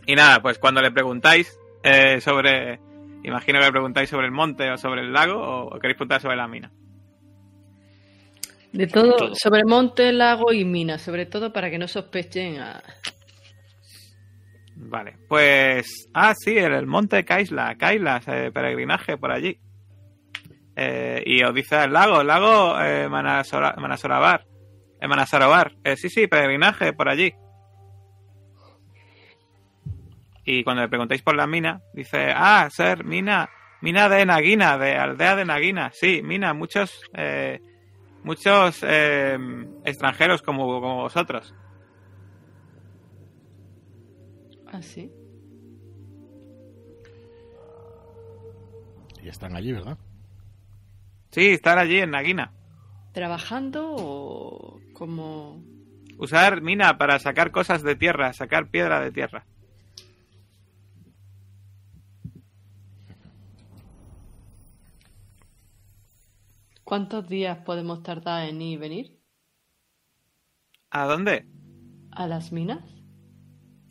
Y 0.06 0.14
nada, 0.14 0.40
pues 0.40 0.58
cuando 0.58 0.80
le 0.80 0.90
preguntáis 0.90 1.58
eh, 1.82 2.20
sobre... 2.20 2.80
Imagino 3.22 3.58
que 3.58 3.64
le 3.66 3.72
preguntáis 3.72 4.08
sobre 4.08 4.26
el 4.26 4.32
monte 4.32 4.70
o 4.70 4.78
sobre 4.78 5.02
el 5.02 5.12
lago 5.12 5.66
o 5.66 5.78
queréis 5.78 5.96
preguntar 5.96 6.20
sobre 6.22 6.36
la 6.36 6.48
mina. 6.48 6.70
De 8.72 8.86
todo, 8.86 9.16
Todo. 9.16 9.34
sobre 9.34 9.64
monte, 9.64 10.12
lago 10.12 10.52
y 10.52 10.64
mina, 10.64 10.98
sobre 10.98 11.26
todo 11.26 11.52
para 11.52 11.70
que 11.70 11.78
no 11.78 11.88
sospechen 11.88 12.60
a... 12.60 12.82
Vale, 14.76 15.16
pues... 15.28 16.08
Ah, 16.14 16.34
sí, 16.38 16.56
el, 16.56 16.72
el 16.72 16.86
monte 16.86 17.24
Kaisla, 17.24 17.76
Kaisla, 17.76 18.22
eh, 18.26 18.50
peregrinaje 18.52 19.16
por 19.16 19.32
allí. 19.32 19.58
Eh, 20.76 21.22
y 21.26 21.42
os 21.42 21.52
dice 21.54 21.82
el 21.82 21.92
lago, 21.92 22.20
el 22.20 22.26
lago 22.28 22.78
eh, 22.80 23.08
Manasora- 23.08 23.74
Manasorabar. 23.76 24.46
Eh, 25.00 25.08
Manasarobar. 25.08 25.72
Eh, 25.82 25.96
sí, 25.96 26.08
sí, 26.08 26.26
peregrinaje 26.28 26.92
por 26.92 27.08
allí. 27.08 27.32
Y 30.44 30.62
cuando 30.64 30.82
le 30.82 30.88
preguntáis 30.88 31.22
por 31.22 31.34
la 31.36 31.46
mina, 31.46 31.80
dice, 31.92 32.32
ah, 32.34 32.68
ser 32.70 33.04
mina, 33.04 33.50
mina 33.82 34.08
de 34.08 34.24
Nagina, 34.24 34.78
de 34.78 34.94
aldea 34.94 35.36
de 35.36 35.44
Nagina. 35.44 35.90
Sí, 35.92 36.22
mina, 36.22 36.54
muchos, 36.54 37.02
eh, 37.14 37.60
muchos 38.22 38.80
eh, 38.82 39.38
extranjeros 39.84 40.42
como, 40.42 40.66
como 40.80 41.02
vosotros. 41.02 41.54
¿Ah, 44.66 44.82
sí? 44.82 45.10
Y 49.22 49.28
están 49.28 49.56
allí, 49.56 49.72
¿verdad? 49.72 49.98
Sí, 51.30 51.48
están 51.48 51.78
allí 51.78 51.98
en 51.98 52.10
Nagina. 52.10 52.52
¿Trabajando 53.12 53.94
o 53.96 54.80
como...? 54.92 55.62
Usar 56.18 56.62
mina 56.62 56.98
para 56.98 57.18
sacar 57.18 57.52
cosas 57.52 57.82
de 57.82 57.94
tierra, 57.94 58.32
sacar 58.32 58.70
piedra 58.70 59.00
de 59.00 59.12
tierra. 59.12 59.46
¿Cuántos 66.88 67.28
días 67.28 67.58
podemos 67.66 68.02
tardar 68.02 68.48
en 68.48 68.62
ir 68.62 68.72
y 68.72 68.76
venir? 68.78 69.20
¿A 70.88 71.04
dónde? 71.04 71.46
¿A 72.12 72.26
las 72.26 72.50
minas? 72.50 72.82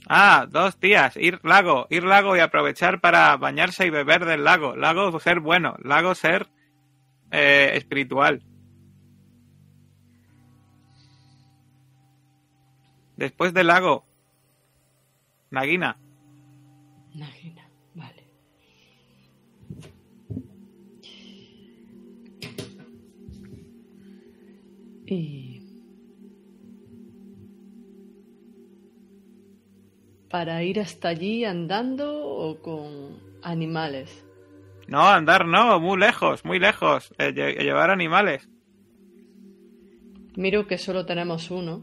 Ah, 0.10 0.48
dos 0.50 0.80
días. 0.80 1.16
Ir 1.16 1.40
lago, 1.44 1.86
ir 1.92 2.04
lago 2.04 2.36
y 2.36 2.40
aprovechar 2.40 3.00
para 3.00 3.38
bañarse 3.38 3.86
y 3.86 3.92
beber 3.92 4.26
del 4.26 4.44
lago. 4.44 4.76
Lago 4.76 5.20
ser 5.20 5.42
bueno, 5.42 5.76
lago 5.84 6.16
ser 6.16 6.48
eh, 7.30 7.74
espiritual. 7.76 8.42
Después 13.16 13.54
del 13.54 13.68
lago, 13.68 14.08
Nagina. 15.52 16.00
Nagina, 17.14 17.67
Y... 25.08 25.62
¿Para 30.30 30.62
ir 30.64 30.80
hasta 30.80 31.08
allí 31.10 31.46
andando 31.46 32.06
o 32.28 32.62
con 32.62 33.18
animales? 33.42 34.26
No, 34.88 35.08
andar 35.08 35.46
no, 35.46 35.80
muy 35.80 35.98
lejos, 36.00 36.44
muy 36.46 36.60
lejos. 36.60 37.14
Eh, 37.18 37.34
lle- 37.34 37.58
llevar 37.64 37.90
animales. 37.90 38.50
Miro 40.36 40.68
que 40.68 40.78
solo 40.78 41.06
tenemos 41.06 41.52
uno. 41.52 41.74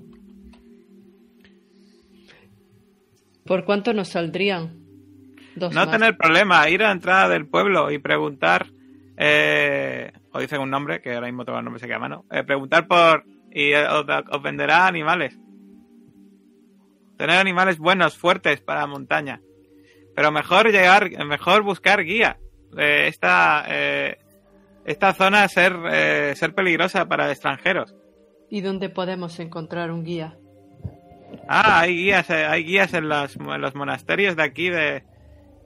¿Por 3.45 3.65
cuánto 3.65 3.93
nos 3.93 4.09
saldrían? 4.09 4.63
Dos 5.57 5.75
No 5.75 5.85
más. 5.85 5.91
tener 5.93 6.17
problema, 6.17 6.69
ir 6.71 6.83
a 6.83 6.87
la 6.87 6.93
entrada 6.93 7.29
del 7.29 7.47
pueblo 7.47 7.91
y 7.91 7.99
preguntar, 7.99 8.67
eh, 9.17 10.13
o 10.35 10.41
dicen 10.41 10.61
un 10.61 10.69
nombre, 10.69 11.01
que 11.01 11.15
ahora 11.15 11.29
mismo 11.29 11.45
todo 11.45 11.57
el 11.59 11.65
nombre 11.65 11.81
se 11.81 11.87
queda 11.87 11.97
a 11.97 12.01
mano, 12.01 12.25
eh, 12.31 12.43
preguntar 12.43 12.89
por, 12.89 13.25
y 13.53 13.73
eh, 13.73 13.87
os, 13.87 14.05
os 14.31 14.43
venderá 14.43 14.87
animales. 14.89 15.39
Tener 17.17 17.39
animales 17.39 17.79
buenos, 17.79 18.19
fuertes 18.19 18.61
para 18.61 18.81
la 18.81 18.89
montaña. 18.89 19.41
Pero 20.17 20.33
mejor 20.33 20.73
llegar, 20.73 21.09
mejor 21.25 21.63
buscar 21.63 22.03
guía. 22.03 22.39
Eh, 22.77 23.07
esta, 23.07 23.65
eh, 23.69 24.19
esta 24.85 25.15
zona 25.15 25.47
ser, 25.47 25.77
eh, 25.93 26.35
ser 26.35 26.53
peligrosa 26.53 27.07
para 27.07 27.31
extranjeros. 27.31 27.95
¿Y 28.51 28.61
dónde 28.61 28.89
podemos 28.89 29.39
encontrar 29.39 29.93
un 29.93 30.03
guía? 30.03 30.37
Ah, 31.49 31.81
hay 31.81 31.97
guías, 31.97 32.29
eh, 32.31 32.45
hay 32.45 32.65
guías 32.65 32.93
en 32.95 33.09
los, 33.09 33.37
en 33.37 33.61
los 33.61 33.75
monasterios 33.77 34.35
de 34.35 34.43
aquí 34.43 34.69
de, 34.69 35.05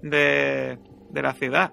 de, 0.02 0.78
de 1.10 1.22
la 1.22 1.32
ciudad. 1.32 1.72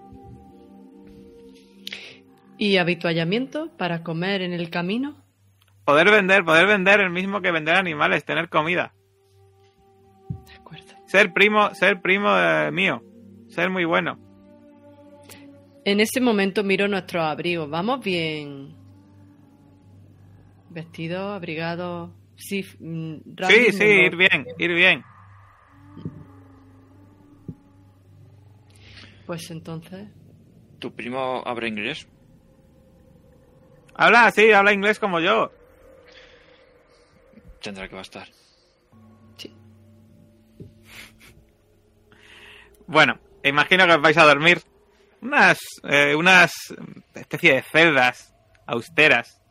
¿Y 2.58 2.78
habituallamiento 2.78 3.70
para 3.78 4.04
comer 4.04 4.42
en 4.42 4.54
el 4.54 4.70
camino? 4.70 5.24
Poder 5.84 6.10
vender, 6.10 6.44
poder 6.44 6.68
vender 6.68 7.02
el 7.02 7.10
mismo 7.10 7.42
que 7.42 7.52
vender 7.52 7.76
animales, 7.76 8.24
tener 8.24 8.50
comida. 8.50 8.94
De 10.48 10.54
acuerdo. 10.56 10.94
Ser 11.06 11.34
primo, 11.34 11.74
ser 11.76 12.02
primo 12.02 12.30
eh, 12.38 12.72
mío. 12.72 13.04
Ser 13.50 13.70
muy 13.70 13.86
bueno. 13.86 14.18
En 15.84 16.00
ese 16.00 16.20
momento 16.20 16.64
miro 16.64 16.88
nuestros 16.88 17.24
abrigos. 17.24 17.70
¿Vamos 17.70 18.04
bien? 18.04 18.74
¿Vestidos, 20.70 21.36
abrigados? 21.36 22.10
Sí, 22.36 22.66
mm, 22.80 23.16
Sí, 23.48 23.72
sí, 23.72 23.84
ir 23.84 24.16
bien, 24.16 24.48
ir 24.58 24.74
bien. 24.74 25.04
Pues 29.26 29.50
entonces... 29.52 30.08
¿Tu 30.80 30.92
primo 30.94 31.42
habla 31.46 31.68
inglés? 31.68 32.08
Habla, 33.96 34.30
sí, 34.32 34.52
habla 34.52 34.74
inglés 34.74 35.00
como 35.00 35.20
yo. 35.20 35.52
Tendrá 37.62 37.88
que 37.88 37.96
bastar. 37.96 38.28
Sí. 39.38 39.56
Bueno, 42.88 43.20
imagino 43.44 43.86
que 43.86 43.94
os 43.94 44.02
vais 44.02 44.18
a 44.18 44.26
dormir. 44.26 44.62
Unas, 45.22 45.58
eh, 45.84 46.14
unas 46.16 46.54
especie 47.16 47.56
de 47.56 47.62
celdas 47.64 48.36
austeras, 48.68 49.42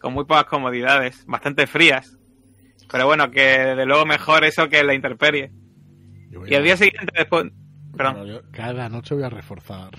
con 0.00 0.12
muy 0.12 0.24
pocas 0.24 0.46
comodidades, 0.46 1.24
bastante 1.26 1.66
frías. 1.66 2.16
Pero 2.90 3.06
bueno, 3.06 3.30
que 3.30 3.40
de 3.76 3.86
luego 3.86 4.04
mejor 4.06 4.44
eso 4.44 4.68
que 4.68 4.82
la 4.82 4.94
voy 6.38 6.50
Y 6.50 6.54
al 6.54 6.62
a- 6.62 6.64
día 6.64 6.76
siguiente 6.76 7.12
después... 7.16 7.44
Perdón. 7.96 8.14
Bueno, 8.16 8.26
yo 8.26 8.50
cada 8.50 8.88
noche 8.88 9.14
voy 9.14 9.22
a 9.24 9.28
reforzar 9.30 9.90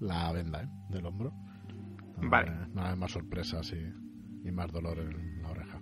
la 0.00 0.32
venda 0.32 0.62
¿eh? 0.62 0.66
del 0.88 1.06
hombro. 1.06 1.32
Vale. 2.22 2.52
hay 2.76 2.96
más 2.96 3.12
sorpresas 3.12 3.72
y, 3.72 4.48
y 4.48 4.52
más 4.52 4.70
dolor 4.72 4.98
en 5.00 5.42
la 5.42 5.50
oreja. 5.50 5.80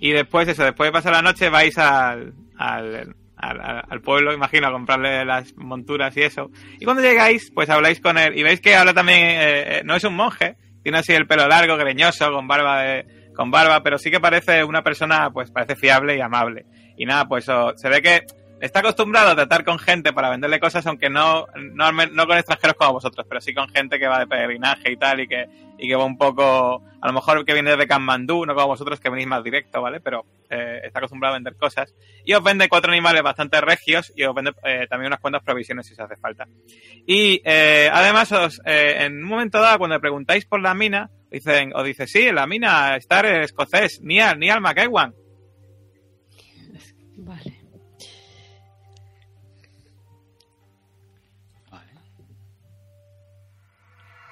Y 0.00 0.12
después 0.12 0.48
eso, 0.48 0.64
después 0.64 0.88
de 0.88 0.92
pasar 0.92 1.12
la 1.12 1.22
noche 1.22 1.50
vais 1.50 1.76
al, 1.78 2.34
al, 2.56 3.14
al, 3.36 3.60
al- 3.60 3.84
al 3.88 4.00
pueblo, 4.00 4.32
imagino, 4.32 4.68
a 4.68 4.72
comprarle 4.72 5.24
las 5.24 5.54
monturas 5.56 6.16
y 6.16 6.22
eso. 6.22 6.50
Y 6.78 6.84
cuando 6.84 7.02
llegáis, 7.02 7.50
pues 7.54 7.68
habláis 7.68 8.00
con 8.00 8.16
él 8.18 8.36
y 8.38 8.42
veis 8.42 8.60
que 8.60 8.74
habla 8.76 8.94
también, 8.94 9.18
eh, 9.18 9.78
eh, 9.78 9.82
no 9.84 9.94
es 9.96 10.04
un 10.04 10.14
monje, 10.16 10.56
tiene 10.82 10.98
así 10.98 11.12
el 11.12 11.26
pelo 11.26 11.46
largo, 11.48 11.76
greñoso, 11.76 12.30
con 12.32 12.48
barba 12.48 12.82
de, 12.82 13.32
con 13.36 13.50
barba, 13.50 13.82
pero 13.82 13.98
sí 13.98 14.10
que 14.10 14.20
parece 14.20 14.64
una 14.64 14.82
persona, 14.82 15.30
pues 15.30 15.50
parece 15.50 15.76
fiable 15.76 16.16
y 16.16 16.20
amable. 16.20 16.64
Y 16.96 17.04
nada, 17.04 17.26
pues 17.28 17.46
oh, 17.50 17.72
se 17.76 17.88
ve 17.90 18.00
que 18.00 18.22
está 18.60 18.80
acostumbrado 18.80 19.30
a 19.30 19.36
tratar 19.36 19.64
con 19.64 19.78
gente 19.78 20.12
para 20.12 20.30
venderle 20.30 20.60
cosas, 20.60 20.86
aunque 20.86 21.08
no, 21.08 21.46
no, 21.56 21.84
al 21.84 22.14
no 22.14 22.26
con 22.26 22.36
extranjeros 22.36 22.76
como 22.76 22.92
vosotros, 22.94 23.26
pero 23.28 23.40
sí 23.40 23.54
con 23.54 23.68
gente 23.68 23.98
que 23.98 24.06
va 24.06 24.18
de 24.18 24.26
peregrinaje 24.26 24.92
y 24.92 24.96
tal, 24.96 25.20
y 25.20 25.28
que, 25.28 25.46
y 25.78 25.88
que 25.88 25.96
va 25.96 26.04
un 26.04 26.18
poco, 26.18 26.82
a 27.00 27.06
lo 27.06 27.12
mejor 27.12 27.44
que 27.44 27.54
viene 27.54 27.76
de 27.76 27.86
Kanmandú, 27.86 28.44
no 28.44 28.54
como 28.54 28.68
vosotros 28.68 29.00
que 29.00 29.08
venís 29.08 29.26
más 29.26 29.42
directo, 29.42 29.80
¿vale? 29.80 30.00
Pero 30.00 30.24
eh, 30.50 30.80
está 30.84 30.98
acostumbrado 30.98 31.34
a 31.34 31.38
vender 31.38 31.56
cosas. 31.56 31.94
Y 32.24 32.34
os 32.34 32.42
vende 32.42 32.68
cuatro 32.68 32.92
animales 32.92 33.22
bastante 33.22 33.60
regios 33.60 34.12
y 34.14 34.24
os 34.24 34.34
vende 34.34 34.52
eh, 34.62 34.86
también 34.88 35.08
unas 35.08 35.20
cuantas 35.20 35.42
provisiones 35.42 35.86
si 35.86 35.94
os 35.94 36.00
hace 36.00 36.16
falta. 36.16 36.46
Y 37.06 37.40
eh, 37.44 37.88
además, 37.92 38.30
os, 38.32 38.60
eh, 38.66 39.04
en 39.04 39.22
un 39.22 39.28
momento 39.28 39.60
dado, 39.60 39.78
cuando 39.78 39.96
le 39.96 40.00
preguntáis 40.00 40.44
por 40.44 40.60
la 40.60 40.74
mina, 40.74 41.10
dicen, 41.30 41.72
os 41.74 41.84
dice, 41.84 42.06
sí, 42.06 42.30
la 42.30 42.46
mina 42.46 42.96
está 42.96 43.20
el 43.20 43.42
escocés, 43.42 44.00
Nial, 44.02 44.38
Nial 44.38 44.60
McEwan. 44.60 45.14
Vale. 47.16 47.40
Vale. 47.40 47.49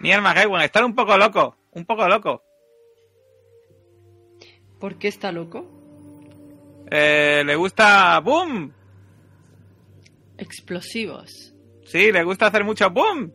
Nial 0.00 0.22
McEwan, 0.22 0.62
está 0.62 0.84
un 0.84 0.94
poco 0.94 1.16
loco, 1.16 1.56
un 1.72 1.84
poco 1.84 2.08
loco. 2.08 2.42
¿Por 4.78 4.98
qué 4.98 5.08
está 5.08 5.32
loco? 5.32 5.66
Eh, 6.90 7.42
le 7.44 7.56
gusta 7.56 8.20
boom. 8.20 8.72
Explosivos. 10.36 11.54
Sí, 11.84 12.12
le 12.12 12.22
gusta 12.22 12.46
hacer 12.46 12.64
mucho 12.64 12.88
boom. 12.90 13.32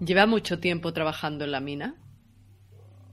¿Lleva 0.00 0.26
mucho 0.26 0.58
tiempo 0.58 0.92
trabajando 0.92 1.44
en 1.44 1.52
la 1.52 1.60
mina? 1.60 1.94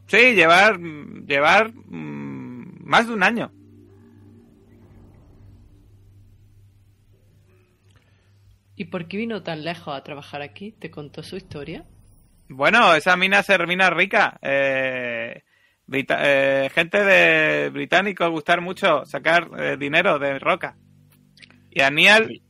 Sí, 0.08 0.34
llevar, 0.34 0.80
llevar 0.80 1.74
mm, 1.74 2.84
más 2.84 3.08
de 3.08 3.14
un 3.14 3.24
año. 3.24 3.52
¿Y 8.76 8.86
por 8.86 9.08
qué 9.08 9.18
vino 9.18 9.44
tan 9.44 9.64
lejos 9.64 9.96
a 9.96 10.04
trabajar 10.04 10.42
aquí? 10.42 10.72
¿Te 10.72 10.90
contó 10.90 11.22
su 11.24 11.36
historia? 11.38 11.86
Bueno, 12.50 12.94
esa 12.96 13.16
mina 13.16 13.40
es 13.40 13.48
mina 13.68 13.90
rica. 13.90 14.38
Eh, 14.42 15.44
brita- 15.86 16.20
eh, 16.22 16.70
gente 16.74 17.04
de 17.04 17.70
británico 17.70 18.30
gustar 18.30 18.62
mucho 18.62 19.06
sacar 19.06 19.50
eh, 19.58 19.78
dinero 19.78 20.18
de 20.20 20.40
roca. 20.40 20.76
Y 21.70 21.82
a 21.82 21.90
Nial, 21.90 22.42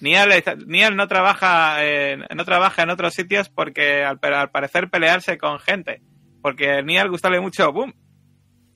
Nial, 0.00 0.96
no 0.96 1.08
trabaja, 1.08 1.84
en- 1.84 2.24
no 2.34 2.44
trabaja 2.44 2.82
en 2.82 2.90
otros 2.90 3.14
sitios 3.14 3.48
porque 3.48 4.04
al, 4.04 4.18
pa- 4.18 4.40
al 4.40 4.50
parecer 4.50 4.90
pelearse 4.90 5.38
con 5.38 5.58
gente. 5.60 6.02
Porque 6.42 6.70
a 6.72 6.82
Nial 6.82 7.10
gustarle 7.10 7.40
mucho, 7.40 7.72
boom. 7.72 7.92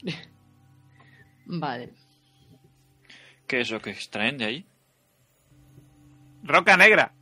Vale. 1.46 1.90
¿Qué 3.46 3.60
es 3.60 3.70
lo 3.70 3.80
que 3.80 3.90
extraen 3.90 4.38
de 4.38 4.44
ahí? 4.46 4.66
Roca 6.44 6.76
negra. 6.76 7.12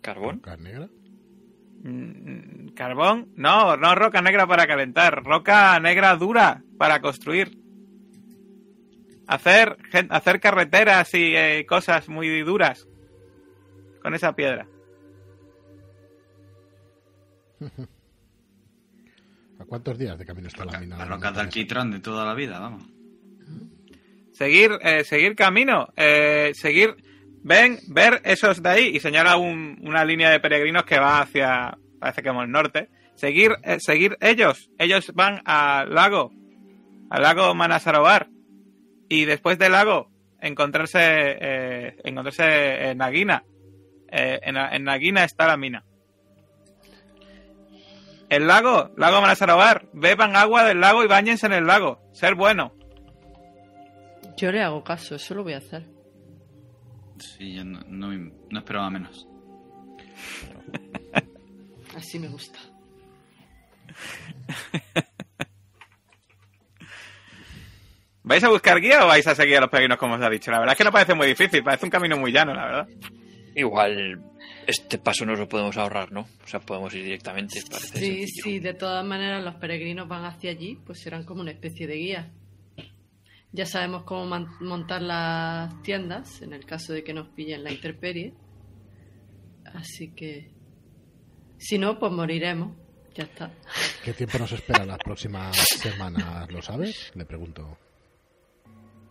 ¿Carbón? 0.00 0.42
¿Roca 0.42 0.56
negra? 0.56 0.88
Mm, 1.84 2.68
¿Carbón? 2.74 3.32
No, 3.36 3.76
no 3.76 3.94
roca 3.94 4.20
negra 4.20 4.46
para 4.46 4.66
calentar. 4.66 5.22
Roca 5.24 5.78
negra 5.80 6.16
dura 6.16 6.62
para 6.78 7.00
construir. 7.00 7.58
Hacer, 9.28 9.78
hacer 10.10 10.40
carreteras 10.40 11.14
y 11.14 11.36
eh, 11.36 11.64
cosas 11.66 12.08
muy 12.08 12.42
duras 12.42 12.88
con 14.02 14.14
esa 14.14 14.34
piedra. 14.34 14.66
¿A 19.60 19.64
cuántos 19.64 19.96
días 19.96 20.18
de 20.18 20.26
camino 20.26 20.48
está 20.48 20.64
la 20.64 20.80
mina? 20.80 20.96
Las 20.98 21.06
de 21.08 21.14
rocas 21.14 21.34
de 21.34 21.40
alquitrán 21.40 21.92
de 21.92 22.00
toda 22.00 22.24
la 22.24 22.34
vida, 22.34 22.58
vamos. 22.58 22.82
Seguir, 24.32 24.72
eh, 24.82 25.04
seguir 25.04 25.36
camino, 25.36 25.92
eh, 25.96 26.50
seguir, 26.54 26.96
ven, 27.42 27.78
ver 27.88 28.20
esos 28.24 28.62
de 28.62 28.68
ahí 28.68 28.86
y 28.94 29.00
señala 29.00 29.36
un- 29.36 29.78
una 29.82 30.04
línea 30.04 30.30
de 30.30 30.40
peregrinos 30.40 30.84
que 30.84 30.98
va 30.98 31.20
hacia, 31.20 31.76
parece 32.00 32.22
que 32.22 32.28
el 32.28 32.50
norte. 32.50 32.88
Seguir, 33.14 33.52
eh, 33.62 33.78
seguir 33.78 34.16
ellos, 34.20 34.70
ellos 34.78 35.12
van 35.14 35.42
al 35.44 35.94
lago, 35.94 36.32
al 37.10 37.22
lago 37.22 37.54
Manasarovar 37.54 38.28
y 39.08 39.24
después 39.26 39.58
del 39.58 39.72
lago 39.72 40.10
encontrarse, 40.40 40.98
eh, 41.00 41.96
encontrarse 42.04 42.90
en 42.90 42.98
Nagina. 42.98 43.44
Eh, 44.10 44.40
en, 44.42 44.56
en 44.56 44.84
Nagina 44.84 45.24
está 45.24 45.46
la 45.46 45.56
mina. 45.56 45.84
El 48.28 48.46
lago, 48.46 48.90
lago 48.96 49.20
Manasarovar, 49.20 49.86
beban 49.92 50.36
agua 50.36 50.64
del 50.64 50.80
lago 50.80 51.04
y 51.04 51.06
bañense 51.06 51.46
en 51.46 51.52
el 51.52 51.66
lago, 51.66 52.00
ser 52.12 52.34
bueno. 52.34 52.72
Yo 54.38 54.50
le 54.50 54.62
hago 54.62 54.82
caso, 54.82 55.16
eso 55.16 55.34
lo 55.34 55.42
voy 55.44 55.52
a 55.52 55.58
hacer. 55.58 55.84
Sí, 57.22 57.54
yo 57.54 57.64
no, 57.64 57.80
no, 57.88 58.12
no 58.50 58.58
esperaba 58.58 58.90
menos. 58.90 59.26
Así 61.96 62.18
me 62.18 62.28
gusta. 62.28 62.58
¿Vais 68.24 68.42
a 68.44 68.48
buscar 68.48 68.80
guía 68.80 69.04
o 69.04 69.08
vais 69.08 69.26
a 69.26 69.34
seguir 69.34 69.56
a 69.56 69.60
los 69.62 69.68
peregrinos 69.70 69.98
como 69.98 70.14
os 70.14 70.22
ha 70.22 70.30
dicho? 70.30 70.50
La 70.52 70.60
verdad 70.60 70.74
es 70.74 70.78
que 70.78 70.84
no 70.84 70.92
parece 70.92 71.14
muy 71.14 71.26
difícil, 71.26 71.64
parece 71.64 71.86
un 71.86 71.90
camino 71.90 72.16
muy 72.16 72.30
llano, 72.32 72.54
la 72.54 72.64
verdad. 72.64 72.88
Igual 73.56 74.22
este 74.66 74.98
paso 74.98 75.26
nos 75.26 75.38
lo 75.40 75.48
podemos 75.48 75.76
ahorrar, 75.76 76.12
¿no? 76.12 76.20
O 76.44 76.46
sea, 76.46 76.60
podemos 76.60 76.94
ir 76.94 77.02
directamente. 77.04 77.60
Parece 77.68 77.98
Sí, 77.98 78.06
sencillo. 78.20 78.44
sí, 78.44 78.58
de 78.60 78.74
todas 78.74 79.04
maneras 79.04 79.42
los 79.42 79.56
peregrinos 79.56 80.06
van 80.08 80.24
hacia 80.24 80.50
allí, 80.52 80.78
pues 80.86 81.00
serán 81.00 81.24
como 81.24 81.40
una 81.42 81.50
especie 81.50 81.86
de 81.88 81.94
guía. 81.96 82.30
Ya 83.52 83.66
sabemos 83.66 84.04
cómo 84.04 84.24
man- 84.26 84.48
montar 84.60 85.02
las 85.02 85.80
tiendas 85.82 86.40
en 86.42 86.52
el 86.54 86.64
caso 86.64 86.92
de 86.94 87.04
que 87.04 87.12
nos 87.12 87.28
pillen 87.28 87.62
la 87.64 87.70
intemperie. 87.72 88.32
Así 89.74 90.12
que 90.14 90.50
si 91.58 91.78
no, 91.78 91.98
pues 91.98 92.12
moriremos. 92.12 92.76
Ya 93.14 93.24
está. 93.24 93.50
¿Qué 94.02 94.14
tiempo 94.14 94.38
nos 94.38 94.52
espera 94.52 94.86
las 94.86 94.96
próximas 94.98 95.54
semanas? 95.56 96.50
¿Lo 96.50 96.62
sabes? 96.62 97.12
Le 97.14 97.26
pregunto. 97.26 97.76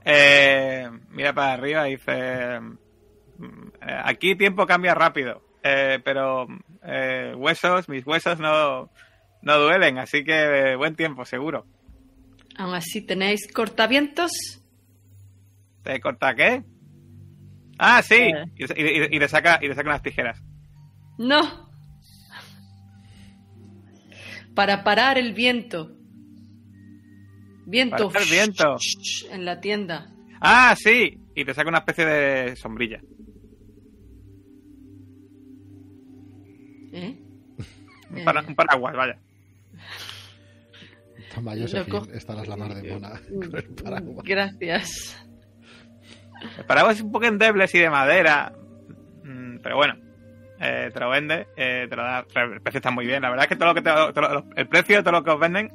Eh, 0.04 0.89
mira 1.10 1.34
para 1.34 1.54
arriba 1.54 1.88
y 1.88 1.92
dice... 1.98 2.60
mm, 2.60 3.68
Aquí 4.06 4.36
tiempo 4.36 4.66
cambia 4.66 4.96
rápido, 4.96 5.44
eh, 5.64 6.00
pero 6.04 6.48
eh, 6.84 7.34
huesos, 7.38 7.88
mis 7.89 8.06
huesos 8.08 8.39
no, 8.39 8.89
no 9.44 9.58
duelen, 9.60 10.00
así 10.00 10.24
que 10.24 10.72
eh, 10.72 10.76
buen 10.76 10.96
tiempo, 10.96 11.24
seguro. 11.26 11.66
Aún 12.58 12.76
así, 12.76 13.02
¿tenéis 13.02 13.52
cortavientos? 13.52 14.32
¿Te 15.84 15.99
corta 15.99 16.36
qué? 16.36 16.64
Ah, 17.80 18.02
sí, 18.04 18.16
Eh. 18.16 18.45
y, 18.56 18.64
y- 18.66 19.16
y 19.16 19.20
le 19.20 19.28
saca, 19.28 19.60
y 19.62 19.68
le 19.68 19.74
saca 19.76 19.89
unas 19.89 20.04
tijeras. 20.04 20.41
No. 21.18 21.70
Para 24.54 24.84
parar 24.84 25.18
el 25.18 25.34
viento. 25.34 25.95
Viento. 27.66 28.10
Para 28.10 28.24
el 28.26 28.30
viento. 28.30 28.76
En 29.32 29.45
la 29.45 29.60
tienda. 29.62 30.12
Ah, 30.41 30.76
sí, 30.78 31.18
y 31.36 31.45
te 31.45 31.54
saca 31.54 31.70
una 31.70 31.80
especie 31.80 32.06
de 32.06 32.56
sombrilla. 32.58 32.99
¿Eh? 36.93 37.18
Un, 38.10 38.26
para- 38.26 38.41
un 38.41 38.56
paraguas, 38.56 38.95
vaya. 38.95 39.18
Toma, 41.34 41.54
cojo. 41.90 42.08
estarás 42.12 42.48
la 42.48 42.56
mar 42.58 42.74
de 42.74 42.92
mona 42.94 43.10
con 43.30 43.56
el 43.56 43.64
paraguas. 43.76 44.26
Gracias. 44.26 45.18
El 46.58 46.66
paraguas 46.66 46.98
es 46.98 47.02
un 47.04 47.12
poco 47.12 47.26
endeble, 47.26 47.64
así 47.64 47.78
de 47.80 47.90
madera. 47.90 48.52
Mm, 49.24 49.58
Pero 49.62 49.76
bueno, 49.78 49.96
eh, 50.60 50.90
te 50.94 51.00
lo 51.00 51.10
vende, 51.10 51.48
eh, 51.56 51.86
te 51.90 51.96
lo 51.96 52.04
da. 52.04 52.26
El 52.36 52.62
precio 52.62 52.80
está 52.80 52.92
muy 52.92 53.06
bien. 53.06 53.22
La 53.22 53.30
verdad 53.30 53.46
es 53.46 53.50
que 53.50 53.56
todo 53.56 53.70
lo 53.70 53.76
que 53.76 53.82
te- 53.82 54.14
todo 54.14 54.22
lo- 54.34 54.46
el 54.56 54.68
precio 54.68 54.98
de 54.98 55.04
todo 55.04 55.12
lo 55.14 55.24
que 55.24 55.30
os 55.32 55.40
venden, 55.40 55.72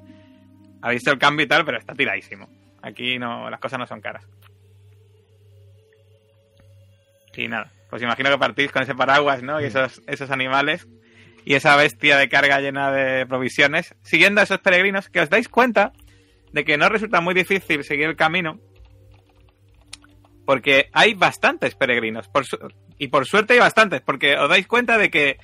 habéis 0.83 0.99
visto 1.01 1.13
el 1.13 1.19
cambio 1.19 1.45
y 1.45 1.49
tal, 1.49 1.65
pero 1.65 1.79
está 1.79 1.95
tiradísimo. 1.95 2.49
Aquí 2.83 3.19
no, 3.19 3.49
las 3.51 3.61
cosas 3.61 3.79
no 3.79 3.87
son 3.87 4.01
caras. 4.01 4.25
Y 7.37 7.49
nada, 7.49 7.71
pues 7.91 8.01
imagino 8.03 8.31
que 8.31 8.39
partís 8.39 8.73
con 8.73 8.83
ese 8.83 8.95
paraguas, 8.95 9.43
¿no? 9.43 9.61
Y 9.61 9.65
esos, 9.65 10.01
esos 10.07 10.31
animales 10.31 10.87
y 11.47 11.55
esa 11.55 11.75
bestia 11.77 12.19
de 12.19 12.29
carga 12.29 12.61
llena 12.61 12.91
de 12.93 13.25
provisiones, 13.25 13.95
siguiendo 14.03 14.41
a 14.43 14.45
esos 14.45 14.59
peregrinos, 14.59 15.09
que 15.09 15.21
os 15.21 15.31
dais 15.31 15.49
cuenta 15.49 15.93
de 16.53 16.65
que 16.65 16.77
no 16.77 16.89
resulta 16.91 17.21
muy 17.23 17.33
difícil 17.35 17.85
seguir 17.85 18.09
el 18.09 18.17
camino, 18.17 18.61
porque 20.45 20.89
hay 20.93 21.15
bastantes 21.15 21.75
peregrinos, 21.75 22.29
y 22.99 23.09
por 23.09 23.27
suerte 23.27 23.55
hay 23.55 23.59
bastantes, 23.59 24.01
porque 24.01 24.37
os 24.37 24.49
dais 24.49 24.67
cuenta 24.67 24.99
de 24.99 25.11
que 25.11 25.39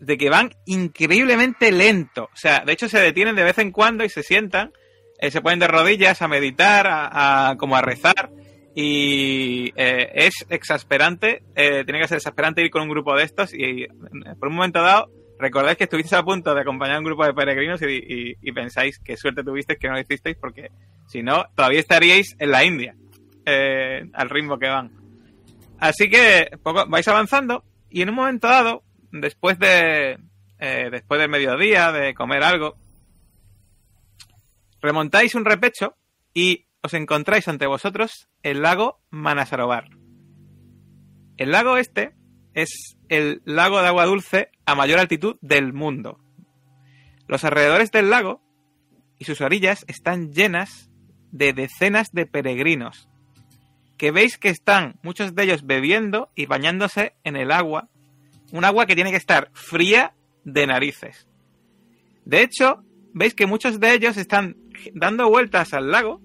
de 0.00 0.18
que 0.18 0.28
van 0.28 0.50
increíblemente 0.66 1.70
lento. 1.72 2.24
O 2.24 2.36
sea, 2.36 2.62
de 2.66 2.72
hecho 2.72 2.88
se 2.88 2.98
detienen 3.00 3.36
de 3.36 3.44
vez 3.44 3.56
en 3.58 3.70
cuando 3.70 4.04
y 4.04 4.08
se 4.08 4.22
sientan, 4.22 4.72
eh, 5.18 5.30
se 5.30 5.40
ponen 5.40 5.60
de 5.60 5.68
rodillas 5.68 6.20
a 6.20 6.28
meditar, 6.28 6.86
a, 6.86 7.50
a- 7.50 7.56
como 7.56 7.76
a 7.76 7.80
rezar. 7.80 8.28
Y 8.74 9.72
eh, 9.76 10.10
es 10.14 10.34
exasperante, 10.50 11.42
eh, 11.54 11.84
tiene 11.84 12.00
que 12.00 12.08
ser 12.08 12.16
exasperante 12.18 12.60
ir 12.62 12.70
con 12.70 12.82
un 12.82 12.88
grupo 12.90 13.16
de 13.16 13.22
estos 13.22 13.54
y 13.54 13.84
eh, 13.84 13.88
por 14.38 14.48
un 14.48 14.56
momento 14.56 14.82
dado 14.82 15.08
recordáis 15.38 15.76
que 15.76 15.84
estuvisteis 15.84 16.20
a 16.20 16.22
punto 16.24 16.54
de 16.54 16.60
acompañar 16.60 16.96
a 16.96 16.98
un 16.98 17.04
grupo 17.04 17.24
de 17.24 17.34
peregrinos 17.34 17.82
y, 17.82 18.36
y- 18.40 18.52
pensáis 18.52 18.98
qué 18.98 19.16
suerte 19.16 19.42
tuvisteis 19.42 19.78
que 19.78 19.88
no 19.88 19.94
lo 19.94 20.00
hicisteis 20.00 20.36
porque 20.40 20.70
si 21.08 21.22
no 21.22 21.44
todavía 21.54 21.80
estaríais 21.80 22.36
en 22.38 22.50
la 22.50 22.64
India 22.64 22.94
eh, 23.46 24.08
al 24.12 24.30
ritmo 24.30 24.58
que 24.58 24.68
van. 24.68 24.92
Así 25.78 26.08
que 26.08 26.50
poco, 26.62 26.86
vais 26.88 27.06
avanzando 27.08 27.64
y 27.90 28.02
en 28.02 28.10
un 28.10 28.14
momento 28.14 28.48
dado, 28.48 28.82
después 29.12 29.58
de 29.58 30.18
eh, 30.60 30.88
después 30.90 31.20
del 31.20 31.28
mediodía, 31.30 31.90
de 31.92 32.14
comer 32.14 32.42
algo, 32.42 32.76
remontáis 34.80 35.34
un 35.34 35.44
repecho 35.44 35.96
y 36.32 36.66
os 36.82 36.94
encontráis 36.94 37.48
ante 37.48 37.66
vosotros 37.66 38.28
el 38.42 38.62
lago 38.62 39.00
Manasarovar. 39.10 39.88
El 41.36 41.50
lago 41.50 41.76
este 41.76 42.14
es 42.54 42.96
el 43.08 43.42
lago 43.44 43.80
de 43.82 43.88
agua 43.88 44.06
dulce 44.06 44.50
a 44.66 44.74
mayor 44.74 44.98
altitud 44.98 45.36
del 45.40 45.72
mundo. 45.72 46.18
Los 47.26 47.44
alrededores 47.44 47.90
del 47.90 48.10
lago 48.10 48.42
y 49.18 49.24
sus 49.24 49.40
orillas 49.40 49.84
están 49.88 50.32
llenas 50.32 50.90
de 51.32 51.52
decenas 51.52 52.12
de 52.12 52.26
peregrinos, 52.26 53.08
que 53.96 54.10
veis 54.10 54.38
que 54.38 54.48
están 54.48 54.98
muchos 55.02 55.34
de 55.34 55.44
ellos 55.44 55.64
bebiendo 55.64 56.30
y 56.34 56.46
bañándose 56.46 57.14
en 57.24 57.36
el 57.36 57.50
agua, 57.50 57.88
un 58.52 58.64
agua 58.64 58.86
que 58.86 58.94
tiene 58.94 59.10
que 59.10 59.16
estar 59.16 59.50
fría 59.52 60.14
de 60.44 60.66
narices. 60.66 61.26
De 62.24 62.42
hecho, 62.42 62.84
veis 63.12 63.34
que 63.34 63.46
muchos 63.46 63.80
de 63.80 63.94
ellos 63.94 64.16
están 64.16 64.56
dando 64.94 65.28
vueltas 65.28 65.72
al 65.72 65.90
lago 65.90 66.20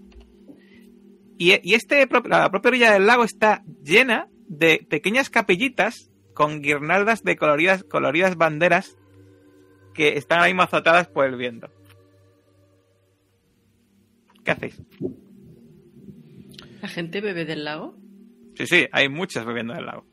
y, 1.37 1.53
y 1.63 1.73
este, 1.73 2.07
la 2.25 2.49
propia 2.51 2.69
orilla 2.69 2.91
del 2.91 3.07
lago 3.07 3.23
está 3.23 3.63
llena 3.83 4.27
de 4.47 4.85
pequeñas 4.89 5.29
capillitas 5.29 6.08
con 6.39 6.61
guirnaldas 6.61 7.25
de 7.25 7.35
coloridas, 7.35 7.83
coloridas 7.83 8.37
banderas 8.37 8.97
que 9.93 10.15
están 10.15 10.39
ahí 10.39 10.55
azotadas 10.57 11.09
por 11.09 11.25
el 11.25 11.35
viento. 11.35 11.69
¿Qué 14.45 14.51
hacéis? 14.51 14.81
¿La 16.81 16.87
gente 16.87 17.19
bebe 17.19 17.43
del 17.43 17.65
lago? 17.65 17.97
Sí, 18.55 18.67
sí, 18.67 18.87
hay 18.93 19.09
muchos 19.09 19.45
bebiendo 19.45 19.73
del 19.73 19.85
lago. 19.85 20.05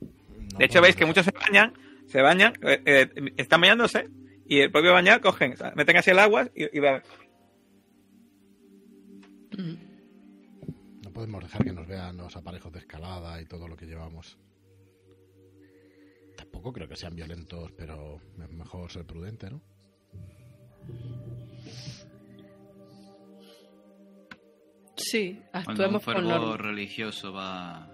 No 0.00 0.58
De 0.58 0.64
hecho, 0.64 0.82
veis 0.82 0.96
que 0.96 1.06
muchos 1.06 1.24
se 1.24 1.30
bañan, 1.30 1.72
se 2.06 2.20
bañan, 2.20 2.54
eh, 2.62 2.82
eh, 2.84 3.10
están 3.36 3.60
bañándose 3.60 4.08
y 4.44 4.58
el 4.58 4.72
propio 4.72 4.92
bañar 4.92 5.20
cogen, 5.20 5.52
o 5.52 5.56
sea, 5.56 5.72
meten 5.76 5.98
así 5.98 6.10
el 6.10 6.18
agua 6.18 6.50
y, 6.52 6.64
y 6.76 6.80
beben. 6.80 7.02
Mm. 9.56 11.04
No 11.04 11.12
podemos 11.12 11.44
dejar 11.44 11.62
que 11.62 11.72
nos 11.72 11.86
vean 11.86 12.16
los 12.16 12.34
aparejos 12.34 12.72
de 12.72 12.80
escalada 12.80 13.40
y 13.40 13.44
todo 13.46 13.68
lo 13.68 13.76
que 13.76 13.86
llevamos. 13.86 14.36
Tampoco 16.50 16.72
creo 16.72 16.88
que 16.88 16.96
sean 16.96 17.14
violentos, 17.14 17.70
pero 17.72 18.20
es 18.42 18.50
mejor 18.50 18.90
ser 18.90 19.06
prudente, 19.06 19.48
¿no? 19.50 19.60
Sí, 24.96 25.40
Cuando 25.50 25.70
un 25.70 25.96
actuemos 25.96 26.04
fervor 26.04 26.62
religioso 26.62 27.32
va 27.32 27.88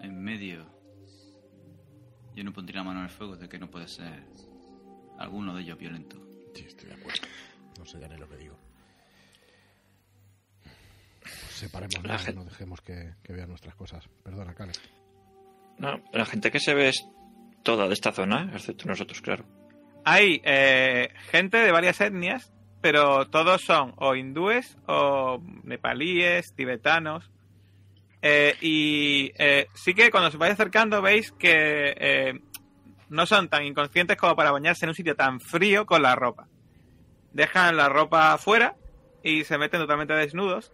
en 0.00 0.22
medio, 0.22 0.64
yo 2.34 2.44
no 2.44 2.52
pondría 2.52 2.80
la 2.80 2.84
mano 2.84 2.98
en 3.00 3.04
el 3.06 3.10
fuego 3.10 3.36
de 3.36 3.48
que 3.48 3.58
no 3.58 3.68
puede 3.70 3.88
ser 3.88 4.22
alguno 5.18 5.54
de 5.54 5.62
ellos 5.62 5.78
violento. 5.78 6.16
Sí, 6.54 6.64
estoy 6.66 6.88
de 6.88 6.94
acuerdo. 6.94 7.22
No 7.78 7.84
sé 7.84 7.98
ya 8.00 8.08
ni 8.08 8.16
lo 8.16 8.28
que 8.28 8.36
digo. 8.36 8.56
Separemos, 11.50 12.04
La 12.04 12.12
no, 12.12 12.18
gen- 12.18 12.34
no 12.36 12.44
dejemos 12.44 12.80
que, 12.80 13.14
que 13.22 13.32
vean 13.32 13.48
nuestras 13.48 13.74
cosas. 13.74 14.06
Perdona, 14.22 14.54
Cale. 14.54 14.72
No, 15.78 16.00
la 16.12 16.24
gente 16.26 16.50
que 16.50 16.60
se 16.60 16.74
ve 16.74 16.88
es 16.90 17.04
toda 17.66 17.88
de 17.88 17.94
esta 17.94 18.12
zona, 18.12 18.48
excepto 18.54 18.86
nosotros, 18.86 19.20
claro. 19.20 19.44
Hay 20.04 20.40
eh, 20.44 21.08
gente 21.32 21.58
de 21.58 21.72
varias 21.72 22.00
etnias, 22.00 22.52
pero 22.80 23.26
todos 23.26 23.60
son 23.60 23.92
o 23.96 24.14
hindúes 24.14 24.78
o 24.86 25.42
nepalíes, 25.64 26.54
tibetanos. 26.54 27.28
Eh, 28.22 28.54
y 28.60 29.32
eh, 29.36 29.66
sí 29.74 29.94
que 29.94 30.12
cuando 30.12 30.28
os 30.28 30.38
vais 30.38 30.52
acercando 30.52 31.02
veis 31.02 31.32
que 31.32 31.92
eh, 31.98 32.40
no 33.08 33.26
son 33.26 33.48
tan 33.48 33.64
inconscientes 33.64 34.16
como 34.16 34.36
para 34.36 34.52
bañarse 34.52 34.84
en 34.84 34.90
un 34.90 34.94
sitio 34.94 35.16
tan 35.16 35.40
frío 35.40 35.86
con 35.86 36.02
la 36.02 36.14
ropa. 36.14 36.46
Dejan 37.32 37.76
la 37.76 37.88
ropa 37.88 38.32
afuera 38.32 38.76
y 39.24 39.42
se 39.42 39.58
meten 39.58 39.80
totalmente 39.80 40.14
desnudos. 40.14 40.72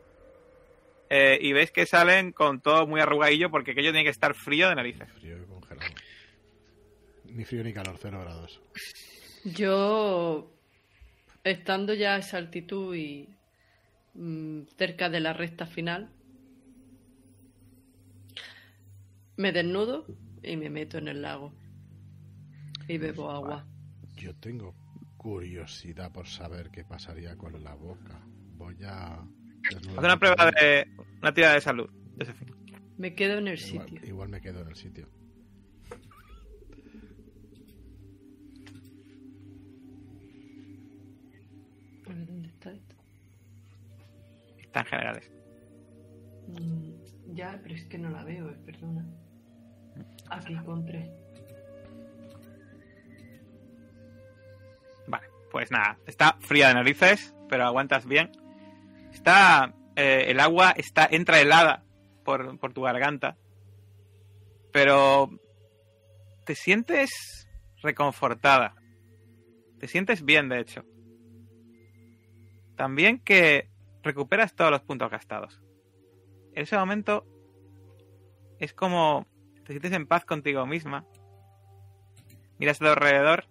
Eh, 1.08 1.38
y 1.40 1.54
veis 1.54 1.70
que 1.70 1.86
salen 1.86 2.32
con 2.32 2.60
todo 2.60 2.86
muy 2.86 3.00
arrugadillo 3.00 3.50
porque 3.50 3.70
aquello 3.70 3.92
tiene 3.92 4.04
que 4.04 4.10
estar 4.10 4.34
frío 4.34 4.68
de 4.68 4.74
narices. 4.74 5.10
Frío. 5.20 5.51
Ni 7.34 7.44
frío 7.44 7.64
ni 7.64 7.72
calor, 7.72 7.96
cero 8.00 8.20
grados. 8.20 8.60
Yo, 9.44 10.52
estando 11.44 11.94
ya 11.94 12.14
a 12.14 12.18
esa 12.18 12.36
altitud 12.38 12.94
y 12.94 13.28
mm, 14.14 14.62
cerca 14.76 15.08
de 15.08 15.20
la 15.20 15.32
recta 15.32 15.66
final, 15.66 16.10
me 19.36 19.52
desnudo 19.52 20.06
y 20.42 20.56
me 20.56 20.70
meto 20.70 20.98
en 20.98 21.08
el 21.08 21.22
lago. 21.22 21.52
Y 22.88 22.98
bebo 22.98 23.30
agua. 23.30 23.66
Yo 24.16 24.34
tengo 24.36 24.74
curiosidad 25.16 26.12
por 26.12 26.26
saber 26.26 26.70
qué 26.70 26.84
pasaría 26.84 27.36
con 27.36 27.62
la 27.62 27.74
boca. 27.74 28.20
Voy 28.56 28.76
a... 28.84 29.14
Haz 29.14 29.86
una 29.98 30.18
prueba 30.18 30.50
de 30.50 30.86
una 31.20 31.32
tirada 31.32 31.54
de 31.54 31.60
salud. 31.60 31.88
Me 32.98 33.14
quedo 33.14 33.38
en 33.38 33.48
el 33.48 33.58
Igual, 33.58 33.88
sitio. 33.88 34.08
igual 34.08 34.28
me 34.28 34.40
quedo 34.40 34.60
en 34.62 34.68
el 34.68 34.76
sitio. 34.76 35.08
Ver, 42.14 42.26
¿dónde 42.26 42.48
está 42.48 42.72
esto? 42.72 42.94
Están 44.58 44.84
generales. 44.86 45.30
Mm, 46.48 47.34
ya, 47.34 47.58
pero 47.62 47.74
es 47.74 47.84
que 47.86 47.98
no 47.98 48.10
la 48.10 48.24
veo, 48.24 48.50
eh, 48.50 48.56
perdona. 48.64 49.04
Aquí 50.30 50.56
con 50.64 50.84
tres. 50.86 51.08
Vale, 55.06 55.26
pues 55.50 55.70
nada, 55.70 55.98
está 56.06 56.36
fría 56.40 56.68
de 56.68 56.74
narices, 56.74 57.34
pero 57.48 57.64
aguantas 57.64 58.06
bien. 58.06 58.30
Está. 59.12 59.74
eh, 59.96 60.24
el 60.28 60.40
agua 60.40 60.72
está 60.76 61.06
entra 61.10 61.40
helada 61.40 61.84
por, 62.24 62.58
por 62.58 62.72
tu 62.72 62.82
garganta. 62.82 63.36
Pero. 64.72 65.30
Te 66.44 66.54
sientes 66.56 67.46
reconfortada. 67.82 68.74
Te 69.78 69.86
sientes 69.86 70.24
bien, 70.24 70.48
de 70.48 70.60
hecho. 70.60 70.84
También 72.76 73.18
que 73.18 73.68
recuperas 74.02 74.54
todos 74.54 74.70
los 74.70 74.82
puntos 74.82 75.10
gastados. 75.10 75.60
En 76.54 76.62
ese 76.64 76.76
momento. 76.76 77.26
Es 78.58 78.72
como. 78.74 79.26
Te 79.64 79.72
sientes 79.72 79.92
en 79.92 80.06
paz 80.06 80.24
contigo 80.24 80.66
misma. 80.66 81.04
Miras 82.58 82.80
a 82.80 82.84
tu 82.84 82.90
alrededor 82.90 83.46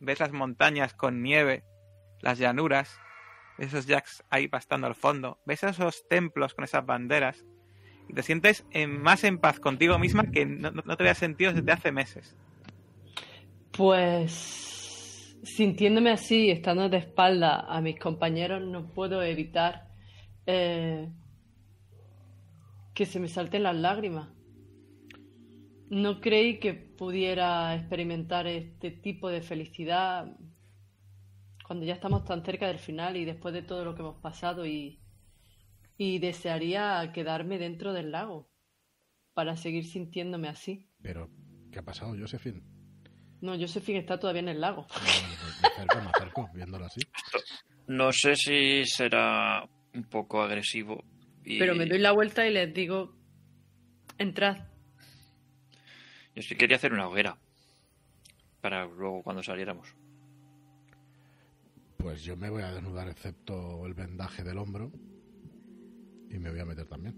ves 0.00 0.20
las 0.20 0.32
montañas 0.32 0.94
con 0.94 1.22
nieve, 1.22 1.64
las 2.20 2.38
llanuras, 2.38 3.00
esos 3.58 3.86
jacks 3.86 4.22
ahí 4.30 4.48
pastando 4.48 4.86
al 4.86 4.94
fondo, 4.94 5.38
ves 5.46 5.62
esos 5.62 6.06
templos 6.08 6.54
con 6.54 6.64
esas 6.64 6.84
banderas 6.84 7.44
y 8.08 8.12
te 8.12 8.22
sientes 8.22 8.64
en- 8.70 9.00
más 9.02 9.24
en 9.24 9.38
paz 9.38 9.58
contigo 9.58 9.98
misma 9.98 10.30
que 10.30 10.44
no, 10.46 10.70
no- 10.70 10.82
te 10.82 11.02
habías 11.02 11.18
sentido 11.18 11.52
desde 11.52 11.72
hace 11.72 11.92
meses. 11.92 12.36
Pues 13.72 14.75
sintiéndome 15.46 16.10
así, 16.10 16.50
estando 16.50 16.88
de 16.88 16.98
espalda 16.98 17.60
a 17.60 17.80
mis 17.80 17.98
compañeros, 17.98 18.62
no 18.62 18.92
puedo 18.92 19.22
evitar 19.22 19.88
eh, 20.44 21.08
que 22.94 23.06
se 23.06 23.20
me 23.20 23.28
salten 23.28 23.62
las 23.62 23.76
lágrimas. 23.76 24.28
No 25.88 26.20
creí 26.20 26.58
que 26.58 26.74
pudiera 26.74 27.74
experimentar 27.76 28.46
este 28.48 28.90
tipo 28.90 29.28
de 29.28 29.40
felicidad 29.40 30.36
cuando 31.64 31.84
ya 31.84 31.94
estamos 31.94 32.24
tan 32.24 32.44
cerca 32.44 32.66
del 32.66 32.78
final 32.78 33.16
y 33.16 33.24
después 33.24 33.54
de 33.54 33.62
todo 33.62 33.84
lo 33.84 33.94
que 33.94 34.02
hemos 34.02 34.20
pasado 34.20 34.66
y, 34.66 35.00
y 35.96 36.18
desearía 36.18 37.10
quedarme 37.12 37.58
dentro 37.58 37.92
del 37.92 38.10
lago 38.10 38.50
para 39.32 39.56
seguir 39.56 39.84
sintiéndome 39.84 40.48
así. 40.48 40.88
Pero, 41.02 41.30
¿qué 41.70 41.78
ha 41.78 41.84
pasado, 41.84 42.16
Josephine? 42.18 42.75
No, 43.40 43.58
Josephine 43.58 43.98
está 43.98 44.18
todavía 44.18 44.40
en 44.40 44.48
el 44.48 44.60
lago. 44.60 44.86
Me 44.90 45.68
acerco, 45.68 46.00
me 46.00 46.10
acerco, 46.10 46.50
viéndolo 46.54 46.84
así. 46.86 47.00
No 47.86 48.10
sé 48.12 48.34
si 48.36 48.84
será 48.84 49.68
un 49.94 50.04
poco 50.04 50.42
agresivo. 50.42 51.04
y- 51.44 51.58
Pero 51.58 51.74
me 51.74 51.86
doy 51.86 51.98
la 51.98 52.12
vuelta 52.12 52.46
y 52.46 52.52
les 52.52 52.72
digo, 52.74 53.14
entrad. 54.18 54.56
Yo 56.34 56.42
sí 56.42 56.56
quería 56.56 56.76
hacer 56.76 56.92
una 56.92 57.08
hoguera. 57.08 57.38
Para 58.60 58.84
luego 58.86 59.22
cuando 59.22 59.42
saliéramos. 59.42 59.86
Pues 61.98 62.22
yo 62.24 62.36
me 62.36 62.50
voy 62.50 62.62
a 62.62 62.72
desnudar 62.72 63.08
excepto 63.08 63.86
el 63.86 63.94
vendaje 63.94 64.42
del 64.44 64.58
hombro 64.58 64.90
y 66.30 66.38
me 66.38 66.50
voy 66.50 66.60
a 66.60 66.64
meter 66.64 66.86
también. 66.86 67.14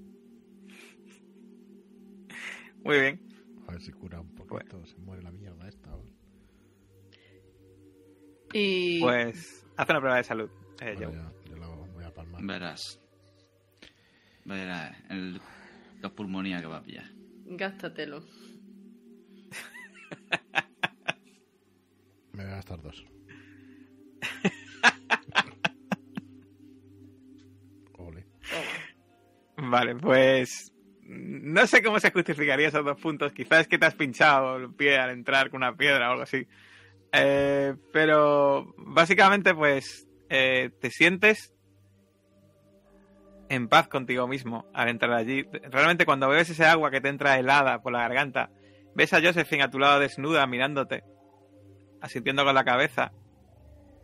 Muy 2.84 3.00
bien. 3.00 3.20
A 3.68 3.72
ver 3.72 3.82
si 3.82 3.92
cura 3.92 4.20
un 4.20 4.34
poquito, 4.34 4.84
se 4.86 4.96
muere 4.98 5.22
la 5.22 5.30
mierda 5.30 5.68
esta. 5.68 5.90
¿vale? 5.90 6.10
Y 8.54 8.98
Pues 9.00 9.66
haz 9.76 9.88
una 9.90 10.00
prueba 10.00 10.16
de 10.16 10.24
salud. 10.24 10.48
eh, 10.80 10.94
Bueno, 10.96 11.12
Joe. 11.12 11.16
ya, 11.16 11.32
yo 11.50 11.56
la 11.58 11.66
voy 11.68 12.04
a 12.04 12.14
palmar. 12.14 12.42
Verás. 12.44 12.98
Verás 14.46 14.96
el, 15.10 15.38
la 16.00 16.08
pulmonía 16.14 16.60
que 16.60 16.66
va 16.66 16.78
a 16.78 16.82
pillar. 16.82 17.04
gástatelo. 17.44 18.20
Me 22.32 22.44
voy 22.44 22.52
a 22.52 22.56
gastar 22.56 22.80
dos. 22.80 23.04
Ole. 27.98 28.24
Vale, 29.58 29.94
pues 29.96 30.72
no 31.08 31.66
sé 31.66 31.82
cómo 31.82 31.98
se 31.98 32.10
justificaría 32.10 32.68
esos 32.68 32.84
dos 32.84 33.00
puntos. 33.00 33.32
Quizás 33.32 33.62
es 33.62 33.68
que 33.68 33.78
te 33.78 33.86
has 33.86 33.94
pinchado 33.94 34.56
el 34.56 34.74
pie 34.74 34.98
al 34.98 35.10
entrar 35.10 35.50
con 35.50 35.62
una 35.62 35.74
piedra 35.74 36.08
o 36.08 36.12
algo 36.12 36.22
así. 36.22 36.46
Eh, 37.12 37.74
pero 37.92 38.74
básicamente, 38.76 39.54
pues 39.54 40.06
eh, 40.28 40.70
te 40.78 40.90
sientes 40.90 41.54
en 43.48 43.68
paz 43.68 43.88
contigo 43.88 44.28
mismo 44.28 44.66
al 44.74 44.88
entrar 44.88 45.14
allí. 45.14 45.46
Realmente 45.70 46.04
cuando 46.04 46.28
bebes 46.28 46.50
ese 46.50 46.66
agua 46.66 46.90
que 46.90 47.00
te 47.00 47.08
entra 47.08 47.38
helada 47.38 47.80
por 47.80 47.92
la 47.92 48.00
garganta, 48.00 48.50
ves 48.94 49.14
a 49.14 49.22
Josephine 49.22 49.62
a 49.62 49.70
tu 49.70 49.78
lado 49.78 50.00
desnuda 50.00 50.46
mirándote, 50.46 51.04
asintiendo 52.02 52.44
con 52.44 52.54
la 52.54 52.64
cabeza. 52.64 53.12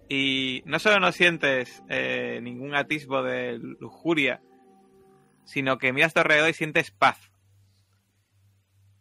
Y 0.09 0.63
no 0.65 0.79
solo 0.79 1.01
no 1.01 1.13
sientes 1.13 1.83
eh, 1.91 2.41
ningún 2.43 2.75
atisbo 2.75 3.23
de 3.23 3.59
lujuria, 3.59 4.41
sino 5.45 5.79
que 5.79 5.93
miras 5.93 6.11
a 6.11 6.15
tu 6.15 6.21
alrededor 6.21 6.51
y 6.51 6.55
sientes 6.55 6.91
paz. 6.91 7.31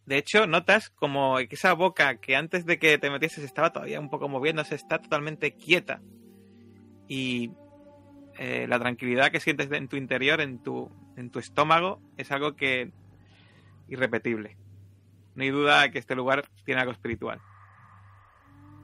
De 0.06 0.18
hecho, 0.18 0.48
notas 0.48 0.90
como 0.90 1.38
que 1.38 1.56
esa 1.56 1.74
boca 1.74 2.18
que 2.18 2.36
antes 2.36 2.66
de 2.66 2.78
que 2.78 2.98
te 2.98 3.10
metieses 3.10 3.44
estaba 3.44 3.72
todavía 3.72 4.00
un 4.00 4.10
poco 4.10 4.28
moviéndose, 4.28 4.76
está 4.76 5.00
totalmente 5.00 5.54
quieta. 5.54 6.02
Y 7.08 7.52
eh, 8.38 8.66
la 8.68 8.80
tranquilidad 8.80 9.32
que 9.32 9.40
sientes 9.40 9.72
en 9.72 9.88
tu 9.88 9.96
interior, 9.96 10.42
en 10.42 10.62
tu, 10.62 10.92
en 11.16 11.30
tu 11.30 11.40
estómago, 11.40 12.02
es 12.18 12.32
algo 12.32 12.56
que 12.56 12.92
irrepetible. 13.88 14.58
No 15.36 15.44
hay 15.44 15.50
duda 15.50 15.90
que 15.90 16.00
este 16.00 16.16
lugar 16.16 16.46
tiene 16.66 16.82
algo 16.82 16.92
espiritual. 16.92 17.40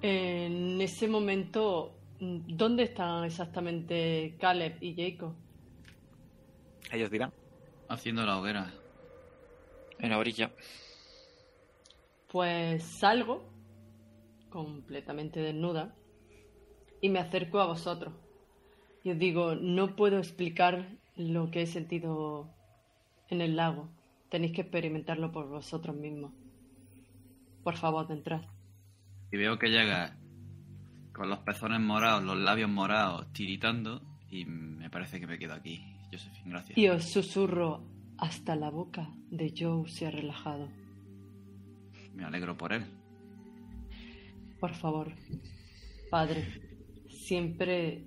En 0.01 0.79
ese 0.79 1.07
momento, 1.09 1.97
¿dónde 2.19 2.83
están 2.83 3.25
exactamente 3.25 4.35
Caleb 4.39 4.77
y 4.81 4.95
Jacob? 4.95 5.35
Ellos 6.91 7.11
dirán. 7.11 7.33
Haciendo 7.89 8.25
la 8.25 8.37
hoguera. 8.37 8.71
En 9.99 10.11
la 10.11 10.17
orilla. 10.17 10.51
Pues 12.31 12.83
salgo 12.83 13.49
completamente 14.49 15.39
desnuda 15.39 15.95
y 17.01 17.09
me 17.09 17.19
acerco 17.19 17.59
a 17.59 17.65
vosotros. 17.65 18.13
Y 19.03 19.11
os 19.11 19.19
digo, 19.19 19.55
no 19.55 19.95
puedo 19.95 20.17
explicar 20.17 20.87
lo 21.15 21.51
que 21.51 21.63
he 21.63 21.67
sentido 21.67 22.49
en 23.29 23.41
el 23.41 23.55
lago. 23.55 23.89
Tenéis 24.29 24.53
que 24.53 24.61
experimentarlo 24.61 25.31
por 25.31 25.47
vosotros 25.47 25.95
mismos. 25.95 26.33
Por 27.63 27.75
favor, 27.75 28.11
entrad. 28.11 28.41
Y 29.31 29.37
veo 29.37 29.57
que 29.57 29.69
llega 29.69 30.17
con 31.13 31.29
los 31.29 31.39
pezones 31.39 31.79
morados, 31.79 32.23
los 32.23 32.37
labios 32.37 32.69
morados, 32.69 33.31
tiritando. 33.33 34.01
Y 34.29 34.45
me 34.45 34.89
parece 34.89 35.19
que 35.19 35.27
me 35.27 35.39
quedo 35.39 35.53
aquí. 35.53 35.98
Josephine, 36.11 36.49
gracias. 36.51 36.77
Y 36.77 36.87
os 36.89 37.05
susurro 37.05 37.83
hasta 38.17 38.55
la 38.55 38.69
boca 38.69 39.09
de 39.29 39.53
Joe 39.57 39.87
se 39.89 40.07
ha 40.07 40.11
relajado. 40.11 40.67
Me 42.13 42.25
alegro 42.25 42.57
por 42.57 42.73
él. 42.73 42.85
Por 44.59 44.73
favor, 44.73 45.13
padre, 46.11 46.45
siempre 47.09 48.03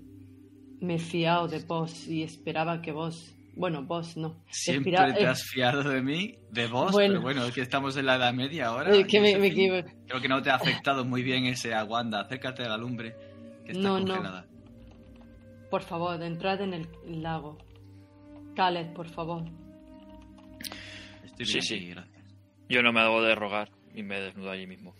me 0.80 0.96
he 0.96 0.98
fiado 0.98 1.48
de 1.48 1.60
vos 1.60 2.06
y 2.08 2.22
esperaba 2.22 2.82
que 2.82 2.92
vos, 2.92 3.34
bueno, 3.56 3.84
vos 3.84 4.16
no. 4.18 4.36
Siempre 4.50 4.92
te 4.92 5.26
has 5.26 5.44
fiado 5.44 5.82
de 5.82 6.02
mí, 6.02 6.34
de 6.50 6.66
vos, 6.66 6.92
Bueno. 6.92 7.14
pero 7.14 7.22
bueno, 7.22 7.44
es 7.46 7.54
que 7.54 7.62
estamos 7.62 7.96
en 7.96 8.04
la 8.06 8.16
Edad 8.16 8.34
Media 8.34 8.66
ahora. 8.66 8.94
eh, 8.94 9.06
que 9.06 9.20
me, 9.20 9.38
me 9.38 9.46
equivoco. 9.46 9.88
Creo 10.06 10.20
que 10.20 10.28
no 10.28 10.42
te 10.42 10.50
ha 10.50 10.56
afectado 10.56 11.04
muy 11.06 11.22
bien 11.22 11.46
ese 11.46 11.72
aguanda. 11.72 12.20
Acércate 12.20 12.64
a 12.64 12.68
la 12.68 12.76
lumbre, 12.76 13.14
que 13.64 13.72
está 13.72 13.82
No, 13.82 13.98
no. 14.00 14.44
Por 15.70 15.80
favor, 15.82 16.22
entrad 16.22 16.60
en 16.60 16.74
el 16.74 16.88
lago. 17.22 17.56
Caleb, 18.54 18.92
por 18.94 19.08
favor. 19.08 19.44
Estoy 21.24 21.46
Sí, 21.46 21.52
bien 21.54 21.62
sí. 21.62 21.74
aquí, 21.74 21.88
gracias. 21.90 22.24
Yo 22.68 22.82
no 22.82 22.92
me 22.92 23.00
hago 23.00 23.22
de 23.22 23.34
rogar 23.34 23.70
y 23.94 24.02
me 24.02 24.20
desnudo 24.20 24.50
allí 24.50 24.66
mismo. 24.66 24.94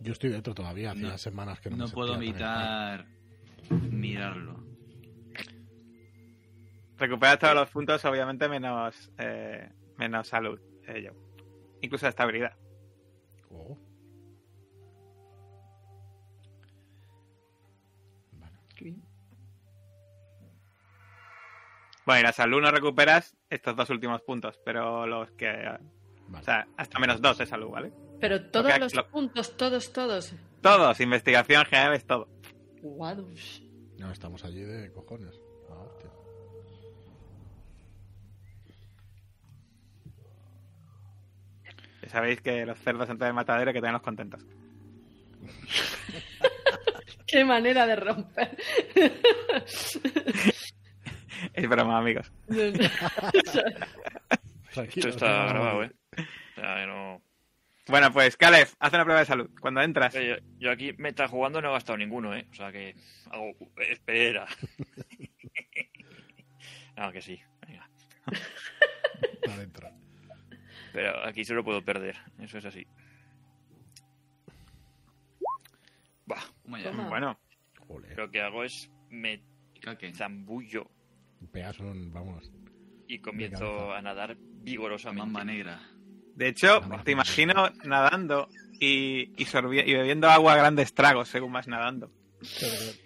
Yo 0.00 0.12
estoy 0.12 0.30
dentro 0.30 0.54
todavía, 0.54 0.90
hace 0.90 1.00
No- 1.00 1.08
unas 1.08 1.20
semanas 1.20 1.60
que 1.60 1.70
no, 1.70 1.76
No 1.76 1.86
me 1.86 1.92
puedo 1.92 2.14
evitar 2.16 3.06
mirarlo. 3.90 4.64
Recuperas 6.98 7.38
todos 7.38 7.54
los 7.54 7.70
puntos, 7.70 8.04
obviamente, 8.04 8.48
menos, 8.48 9.10
eh, 9.18 9.68
menos 9.98 10.28
salud. 10.28 10.58
eh. 10.88 11.10
Incluso 11.82 12.08
estabilidad. 12.08 12.54
Oh. 13.50 13.76
Bueno, 22.06 22.20
y 22.20 22.22
la 22.22 22.32
salud 22.32 22.60
no 22.62 22.70
recuperas 22.70 23.36
estos 23.50 23.74
dos 23.76 23.90
últimos 23.90 24.22
puntos, 24.22 24.58
pero 24.64 25.06
los 25.06 25.30
que. 25.32 25.48
Vale. 26.28 26.40
O 26.40 26.42
sea, 26.44 26.66
hasta 26.76 26.98
menos 27.00 27.20
dos 27.20 27.36
de 27.38 27.46
salud, 27.46 27.68
¿vale? 27.70 27.92
Pero 28.20 28.48
todos 28.50 28.78
los 28.78 28.94
lo- 28.94 29.08
puntos, 29.08 29.56
todos, 29.56 29.92
todos. 29.92 30.32
Todos, 30.62 31.00
investigación 31.00 31.64
general 31.66 31.94
es 31.94 32.06
todo. 32.06 32.28
Guau. 32.82 33.28
No, 33.98 34.10
estamos 34.12 34.44
allí 34.44 34.60
de 34.62 34.90
cojones. 34.92 35.38
Ah, 35.68 35.82
hostia. 35.82 36.10
Ya 42.02 42.08
sabéis 42.08 42.40
que 42.40 42.64
los 42.66 42.78
cerdos 42.78 43.08
antes 43.10 43.24
del 43.26 43.34
matadero 43.34 43.70
hay 43.70 43.74
que 43.74 43.80
tenerlos 43.80 44.02
contentos. 44.02 44.40
Qué 47.26 47.44
manera 47.44 47.86
de 47.86 47.96
romper. 47.96 48.56
Es 51.54 51.68
broma, 51.68 51.98
amigos. 51.98 52.32
Tranquilo, 54.72 55.08
Esto 55.08 55.24
está 55.26 55.46
grabado, 55.46 55.84
¿eh? 55.84 55.90
No... 56.86 57.22
Bueno, 57.88 58.12
pues, 58.12 58.36
Caleb, 58.36 58.68
haz 58.80 58.92
una 58.92 59.04
prueba 59.04 59.20
de 59.20 59.26
salud. 59.26 59.48
Cuando 59.60 59.80
entras, 59.80 60.12
Yo, 60.14 60.36
yo 60.58 60.70
aquí 60.72 60.92
me 60.98 61.10
está 61.10 61.28
jugando 61.28 61.62
no 61.62 61.68
he 61.68 61.72
gastado 61.72 61.96
ninguno, 61.96 62.34
¿eh? 62.34 62.46
O 62.50 62.54
sea 62.54 62.72
que... 62.72 62.94
hago- 63.30 63.54
Espera. 63.78 64.46
no, 66.96 67.12
que 67.12 67.22
sí. 67.22 67.40
Venga. 67.66 67.88
Adentro. 69.48 69.88
Pero 70.92 71.24
aquí 71.24 71.44
se 71.44 71.54
lo 71.54 71.62
puedo 71.62 71.84
perder. 71.84 72.16
Eso 72.40 72.58
es 72.58 72.64
así. 72.64 72.86
Bah, 76.26 76.42
bueno, 76.64 77.38
Joder. 77.86 78.16
lo 78.18 78.30
que 78.32 78.40
hago 78.42 78.64
es 78.64 78.90
me 79.10 79.40
zambullo 80.14 80.90
Pegas 81.52 81.78
un, 81.80 82.12
vamos. 82.12 82.50
y 83.08 83.18
comienzo 83.20 83.92
a 83.92 84.02
nadar 84.02 84.36
Mamba 84.36 84.62
vigorosamente. 84.64 85.44
negra. 85.44 85.80
de 86.34 86.48
hecho, 86.48 86.80
te 87.04 87.12
imagino 87.12 87.70
nadando 87.84 88.48
y, 88.80 89.30
y, 89.40 89.44
sorbi- 89.46 89.86
y 89.86 89.94
bebiendo 89.94 90.28
agua 90.28 90.54
a 90.54 90.56
grandes 90.56 90.92
tragos 90.92 91.28
según 91.28 91.52
vas 91.52 91.68
nadando. 91.68 92.10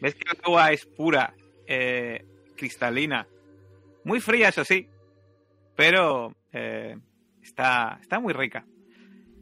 ¿Ves 0.01 0.15
que 0.15 0.31
el 0.33 0.39
agua 0.45 0.73
es 0.73 0.87
pura, 0.87 1.35
eh, 1.67 2.25
cristalina? 2.57 3.27
Muy 4.05 4.21
fría, 4.21 4.49
eso 4.49 4.65
sí, 4.65 4.89
pero 5.77 6.35
eh, 6.53 6.97
está, 7.43 7.99
está 8.03 8.19
muy 8.19 8.33
rica. 8.33 8.65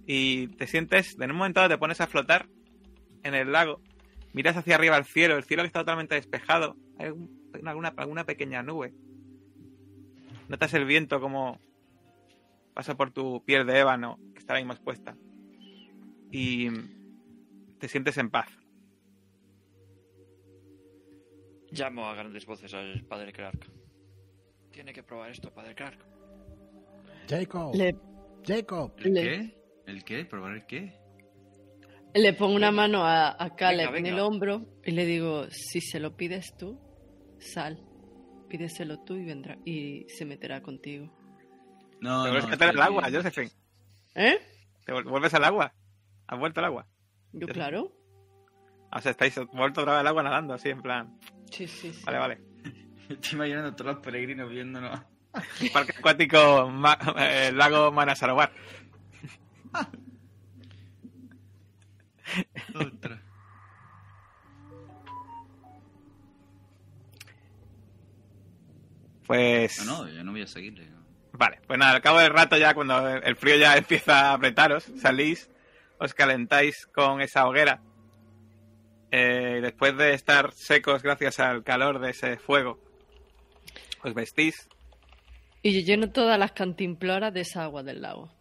Y 0.06 0.48
te 0.48 0.66
sientes, 0.66 1.16
de 1.16 1.26
un 1.26 1.32
momento 1.36 1.60
dado 1.60 1.70
te 1.74 1.78
pones 1.78 2.00
a 2.00 2.06
flotar 2.06 2.46
en 3.22 3.34
el 3.34 3.52
lago, 3.52 3.80
miras 4.32 4.56
hacia 4.56 4.74
arriba 4.74 4.96
al 4.96 5.04
cielo, 5.04 5.36
el 5.36 5.44
cielo 5.44 5.62
que 5.62 5.68
está 5.68 5.80
totalmente 5.80 6.14
despejado, 6.16 6.76
hay 6.98 7.06
algún- 7.06 7.37
alguna, 7.64 7.88
alguna 7.96 8.24
pequeña 8.24 8.62
nube. 8.62 8.92
Notas 10.48 10.72
el 10.74 10.84
viento 10.86 11.20
como 11.20 11.58
pasa 12.74 12.96
por 12.96 13.10
tu 13.10 13.42
piel 13.44 13.66
de 13.66 13.80
ébano, 13.80 14.18
que 14.32 14.38
está 14.38 14.54
ahí 14.54 14.64
más 14.64 14.80
puesta. 14.80 15.16
Y 16.30 16.68
te 17.78 17.88
sientes 17.88 18.16
en 18.18 18.30
paz. 18.30 18.48
Llamo 21.70 22.06
a 22.06 22.14
grandes 22.14 22.46
voces 22.46 22.72
al 22.74 23.04
padre 23.04 23.32
Clark. 23.32 23.70
Tiene 24.70 24.92
que 24.92 25.02
probar 25.02 25.30
esto, 25.30 25.52
padre 25.52 25.74
Clark. 25.74 25.98
Jacob, 27.28 27.74
Le, 27.74 27.94
Jacob. 28.46 28.92
¿El 28.98 29.12
Le- 29.14 29.22
qué? 29.22 29.58
¿El 29.86 30.04
qué? 30.04 30.24
¿Probar 30.24 30.54
el 30.54 30.66
qué? 30.66 30.98
le 32.14 32.32
pongo 32.32 32.56
una 32.56 32.72
mano 32.72 33.04
a, 33.04 33.36
a 33.42 33.54
Caleb 33.54 33.92
Venga, 33.92 34.08
en 34.08 34.14
el 34.14 34.20
hombro 34.20 34.64
y 34.84 34.90
le 34.92 35.04
digo, 35.04 35.44
si 35.50 35.80
se 35.80 36.00
lo 36.00 36.16
pides 36.16 36.52
tú, 36.58 36.80
sal. 37.38 37.78
Pídeselo 38.48 38.98
tú 39.04 39.14
y 39.16 39.24
vendrá 39.24 39.58
y 39.64 40.06
se 40.08 40.24
meterá 40.24 40.62
contigo. 40.62 41.06
No, 42.00 42.22
Te 42.24 42.28
no, 42.28 42.32
vuelves 42.32 42.44
a 42.44 42.48
meter 42.48 42.68
al 42.70 42.80
agua. 42.82 43.08
Josephine. 43.12 43.50
¿Eh? 44.14 44.38
Te 44.86 44.92
vuelves 44.92 45.34
al 45.34 45.44
agua. 45.44 45.72
¿Has 46.26 46.38
vuelto 46.38 46.60
al 46.60 46.66
agua? 46.66 46.86
Yo, 47.32 47.46
claro. 47.48 47.92
O 48.90 49.00
sea, 49.00 49.10
estáis 49.10 49.38
vuelto 49.52 49.82
otra 49.82 49.92
vez 49.94 50.00
al 50.00 50.06
agua 50.06 50.22
nadando, 50.22 50.54
así 50.54 50.70
en 50.70 50.80
plan. 50.80 51.18
Sí, 51.50 51.66
sí, 51.68 51.92
sí. 51.92 52.02
Vale, 52.06 52.18
vale. 52.18 52.40
Estoy 53.10 53.34
imaginando 53.34 53.68
a 53.68 53.76
todos 53.76 53.94
los 53.94 54.02
peregrinos 54.02 54.48
viéndonos. 54.48 54.98
Parque 55.72 55.92
acuático 55.98 56.68
Ma- 56.70 56.98
eh, 57.18 57.52
lago 57.52 57.92
Manasarobar. 57.92 58.50
Ostras. 62.74 63.20
Pues. 69.28 69.84
No, 69.84 70.04
no, 70.04 70.08
yo 70.10 70.24
no 70.24 70.32
voy 70.32 70.40
a 70.40 70.46
seguirle. 70.46 70.88
Vale, 71.32 71.60
pues 71.66 71.78
nada, 71.78 71.92
al 71.92 72.00
cabo 72.00 72.18
del 72.18 72.32
rato 72.32 72.56
ya, 72.56 72.74
cuando 72.74 73.06
el 73.08 73.36
frío 73.36 73.56
ya 73.56 73.76
empieza 73.76 74.30
a 74.30 74.32
apretaros, 74.32 74.84
salís, 75.00 75.50
os 75.98 76.14
calentáis 76.14 76.86
con 76.86 77.20
esa 77.20 77.46
hoguera. 77.46 77.82
Eh, 79.10 79.60
después 79.62 79.96
de 79.96 80.14
estar 80.14 80.52
secos 80.52 81.02
gracias 81.02 81.38
al 81.40 81.62
calor 81.62 82.00
de 82.00 82.10
ese 82.10 82.38
fuego, 82.38 82.80
os 84.02 84.14
vestís. 84.14 84.66
Y 85.62 85.74
yo 85.74 85.86
lleno 85.86 86.10
todas 86.10 86.38
las 86.38 86.52
cantimploras 86.52 87.32
de 87.34 87.42
esa 87.42 87.64
agua 87.64 87.82
del 87.82 88.00
lago. 88.00 88.32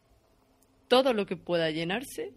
Todo 0.87 1.13
lo 1.13 1.25
que 1.25 1.35
pueda 1.35 1.69
llenarse, 1.69 2.31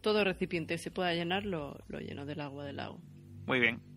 todo 0.00 0.24
recipiente 0.24 0.74
que 0.74 0.78
se 0.78 0.90
pueda 0.90 1.12
llenar, 1.12 1.44
lo, 1.44 1.78
lo 1.88 2.00
lleno 2.00 2.24
del 2.24 2.40
agua 2.40 2.64
del 2.64 2.76
lago. 2.76 2.98
Muy 3.46 3.60
bien. 3.60 3.95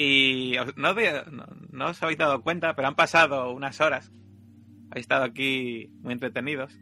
Y 0.00 0.54
no, 0.76 0.90
os 1.86 2.02
habéis 2.04 2.18
dado 2.18 2.40
cuenta, 2.42 2.74
pero 2.74 2.86
han 2.86 2.94
pasado 2.94 3.50
unas 3.50 3.80
horas. 3.80 4.12
Habéis 4.90 5.04
estado 5.04 5.24
aquí 5.24 5.90
muy 6.02 6.12
entretenidos. 6.12 6.72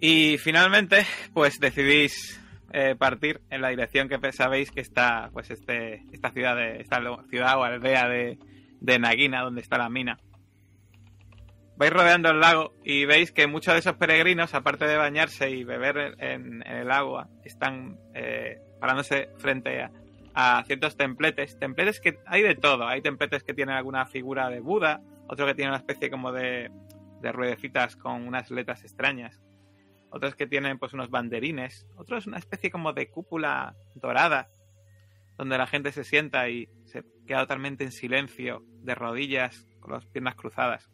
Y 0.00 0.38
finalmente, 0.38 1.04
pues 1.34 1.58
decidís 1.58 2.40
eh, 2.72 2.94
partir 2.96 3.40
en 3.50 3.60
la 3.60 3.70
dirección 3.70 4.08
que 4.08 4.32
sabéis 4.32 4.70
que 4.70 4.80
está, 4.80 5.30
pues 5.32 5.50
este, 5.50 6.04
esta 6.12 6.30
ciudad, 6.30 6.54
de, 6.54 6.80
esta 6.80 7.02
ciudad 7.28 7.58
o 7.58 7.64
aldea 7.64 8.08
de, 8.08 8.38
de 8.80 8.98
Nagina, 9.00 9.42
donde 9.42 9.60
está 9.60 9.78
la 9.78 9.88
mina. 9.88 10.20
Vais 11.76 11.92
rodeando 11.92 12.30
el 12.30 12.38
lago 12.38 12.72
y 12.84 13.04
veis 13.04 13.32
que 13.32 13.48
muchos 13.48 13.74
de 13.74 13.80
esos 13.80 13.96
peregrinos, 13.96 14.54
aparte 14.54 14.86
de 14.86 14.96
bañarse 14.96 15.50
y 15.50 15.64
beber 15.64 16.14
en, 16.20 16.62
en 16.64 16.76
el 16.76 16.90
agua, 16.92 17.28
están 17.44 17.98
eh, 18.14 18.60
parándose 18.80 19.30
frente 19.38 19.82
a, 19.82 19.90
a 20.40 20.62
ciertos 20.64 20.96
templetes. 20.96 21.58
Templetes 21.58 22.00
que 22.00 22.20
hay 22.24 22.42
de 22.42 22.54
todo. 22.54 22.86
Hay 22.86 23.02
templetes 23.02 23.42
que 23.42 23.54
tienen 23.54 23.74
alguna 23.74 24.06
figura 24.06 24.48
de 24.48 24.60
Buda, 24.60 25.02
otro 25.26 25.46
que 25.46 25.54
tiene 25.56 25.70
una 25.72 25.78
especie 25.78 26.12
como 26.12 26.30
de, 26.30 26.70
de 27.20 27.32
ruedecitas 27.32 27.96
con 27.96 28.24
unas 28.24 28.48
letras 28.52 28.84
extrañas. 28.84 29.42
Otros 30.10 30.36
que 30.36 30.46
tienen 30.46 30.78
pues 30.78 30.92
unos 30.92 31.10
banderines, 31.10 31.88
otros 31.96 32.28
una 32.28 32.38
especie 32.38 32.70
como 32.70 32.92
de 32.92 33.10
cúpula 33.10 33.74
dorada. 33.96 34.48
donde 35.36 35.58
la 35.58 35.66
gente 35.66 35.90
se 35.90 36.04
sienta 36.04 36.48
y 36.48 36.68
se 36.84 37.04
queda 37.26 37.40
totalmente 37.40 37.82
en 37.82 37.90
silencio, 37.90 38.62
de 38.82 38.94
rodillas, 38.94 39.66
con 39.80 39.92
las 39.92 40.06
piernas 40.06 40.36
cruzadas. 40.36 40.88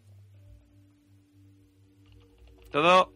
Todo, 2.70 3.12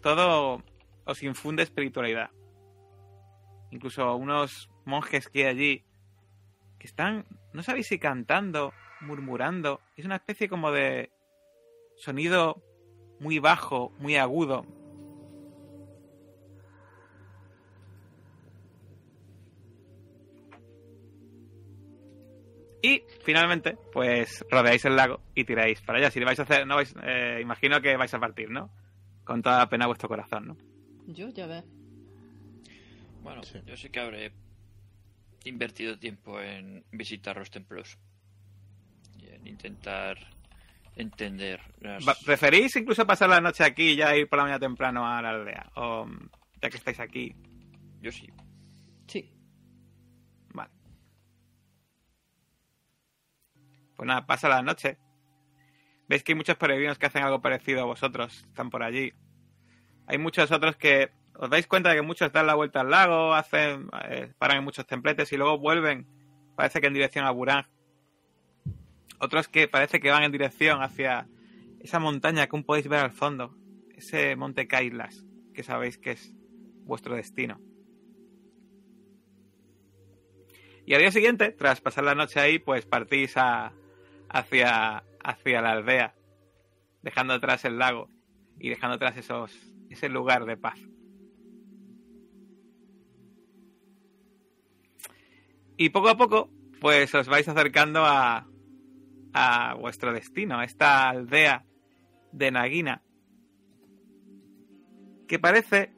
todo 0.00 0.62
os 1.04 1.22
infunde 1.24 1.64
espiritualidad. 1.64 2.30
Incluso 3.70 4.16
unos 4.16 4.70
monjes 4.84 5.28
que 5.28 5.46
hay 5.46 5.46
allí 5.46 5.84
que 6.78 6.86
están, 6.86 7.26
no 7.52 7.62
sabéis 7.62 7.88
si 7.88 7.98
cantando, 7.98 8.72
murmurando, 9.00 9.80
es 9.96 10.04
una 10.04 10.16
especie 10.16 10.48
como 10.48 10.72
de 10.72 11.10
sonido 11.96 12.62
muy 13.20 13.38
bajo, 13.38 13.92
muy 13.98 14.16
agudo. 14.16 14.64
Y 22.82 23.02
finalmente, 23.22 23.76
pues 23.92 24.44
rodeáis 24.50 24.84
el 24.86 24.96
lago 24.96 25.20
y 25.34 25.44
tiráis 25.44 25.82
para 25.82 25.98
allá. 25.98 26.10
Si 26.10 26.18
le 26.18 26.24
vais 26.24 26.40
a 26.40 26.44
hacer, 26.44 26.66
no 26.66 26.76
vais, 26.76 26.94
eh, 27.02 27.38
imagino 27.42 27.80
que 27.82 27.96
vais 27.96 28.14
a 28.14 28.18
partir, 28.18 28.48
¿no? 28.48 28.70
Con 29.24 29.42
toda 29.42 29.58
la 29.58 29.68
pena 29.68 29.86
vuestro 29.86 30.08
corazón, 30.08 30.46
¿no? 30.46 30.56
Yo 31.06 31.28
ya 31.28 31.46
ve. 31.46 31.62
Bueno, 33.22 33.42
Sí. 33.42 33.60
yo 33.66 33.76
sí 33.76 33.90
que 33.90 34.00
habré 34.00 34.32
invertido 35.44 35.98
tiempo 35.98 36.40
en 36.40 36.84
visitar 36.92 37.36
los 37.36 37.50
templos 37.50 37.98
y 39.18 39.28
en 39.28 39.46
intentar 39.46 40.16
entender 40.96 41.60
las... 41.80 42.04
¿Preferís 42.24 42.74
incluso 42.76 43.06
pasar 43.06 43.28
la 43.30 43.40
noche 43.40 43.64
aquí 43.64 43.90
y 43.90 43.96
ya 43.96 44.14
ir 44.16 44.28
por 44.28 44.38
la 44.38 44.44
mañana 44.44 44.60
temprano 44.60 45.06
a 45.06 45.20
la 45.22 45.30
aldea? 45.30 45.70
O 45.76 46.06
ya 46.60 46.68
que 46.70 46.76
estáis 46.76 47.00
aquí, 47.00 47.34
Yo 48.02 48.10
sí. 48.10 48.26
Sí. 49.06 49.30
Vale. 50.54 50.70
Pues 53.96 54.06
nada, 54.06 54.26
pasa 54.26 54.48
la 54.48 54.62
noche. 54.62 54.96
Veis 56.08 56.24
que 56.24 56.32
hay 56.32 56.36
muchos 56.36 56.56
peregrinos 56.56 56.98
que 56.98 57.06
hacen 57.06 57.22
algo 57.22 57.40
parecido 57.42 57.82
a 57.82 57.84
vosotros. 57.84 58.42
Están 58.48 58.70
por 58.70 58.82
allí. 58.82 59.12
Hay 60.06 60.18
muchos 60.18 60.50
otros 60.50 60.76
que 60.76 61.10
os 61.34 61.50
dais 61.50 61.66
cuenta 61.66 61.90
de 61.90 61.96
que 61.96 62.02
muchos 62.02 62.32
dan 62.32 62.46
la 62.46 62.54
vuelta 62.54 62.80
al 62.80 62.90
lago, 62.90 63.34
hacen, 63.34 63.88
eh, 64.04 64.32
paran 64.38 64.58
en 64.58 64.64
muchos 64.64 64.86
templetes 64.86 65.32
y 65.32 65.36
luego 65.36 65.58
vuelven. 65.58 66.06
Parece 66.56 66.80
que 66.80 66.88
en 66.88 66.94
dirección 66.94 67.24
a 67.24 67.30
Burán. 67.30 67.66
Otros 69.18 69.48
que 69.48 69.68
parece 69.68 70.00
que 70.00 70.10
van 70.10 70.22
en 70.22 70.32
dirección 70.32 70.82
hacia 70.82 71.28
esa 71.80 71.98
montaña 71.98 72.46
que 72.46 72.56
aún 72.56 72.64
podéis 72.64 72.88
ver 72.88 73.00
al 73.00 73.12
fondo. 73.12 73.56
Ese 73.94 74.36
monte 74.36 74.66
Kailas, 74.66 75.24
que 75.54 75.62
sabéis 75.62 75.98
que 75.98 76.12
es 76.12 76.32
vuestro 76.84 77.16
destino. 77.16 77.60
Y 80.86 80.94
al 80.94 81.00
día 81.00 81.12
siguiente, 81.12 81.52
tras 81.52 81.80
pasar 81.80 82.04
la 82.04 82.14
noche 82.14 82.40
ahí, 82.40 82.58
pues 82.58 82.84
partís 82.84 83.36
a, 83.36 83.72
hacia, 84.28 85.04
hacia 85.22 85.62
la 85.62 85.72
aldea, 85.72 86.14
dejando 87.02 87.34
atrás 87.34 87.64
el 87.64 87.78
lago 87.78 88.08
y 88.58 88.70
dejando 88.70 88.96
atrás 88.96 89.16
esos, 89.16 89.56
ese 89.88 90.08
lugar 90.08 90.46
de 90.46 90.56
paz. 90.56 90.80
Y 95.80 95.88
poco 95.88 96.10
a 96.10 96.16
poco, 96.18 96.50
pues 96.78 97.14
os 97.14 97.26
vais 97.26 97.48
acercando 97.48 98.04
a, 98.04 98.46
a 99.32 99.74
vuestro 99.80 100.12
destino, 100.12 100.58
a 100.58 100.64
esta 100.64 101.08
aldea 101.08 101.64
de 102.32 102.50
Nagina, 102.50 103.00
que 105.26 105.38
parece 105.38 105.94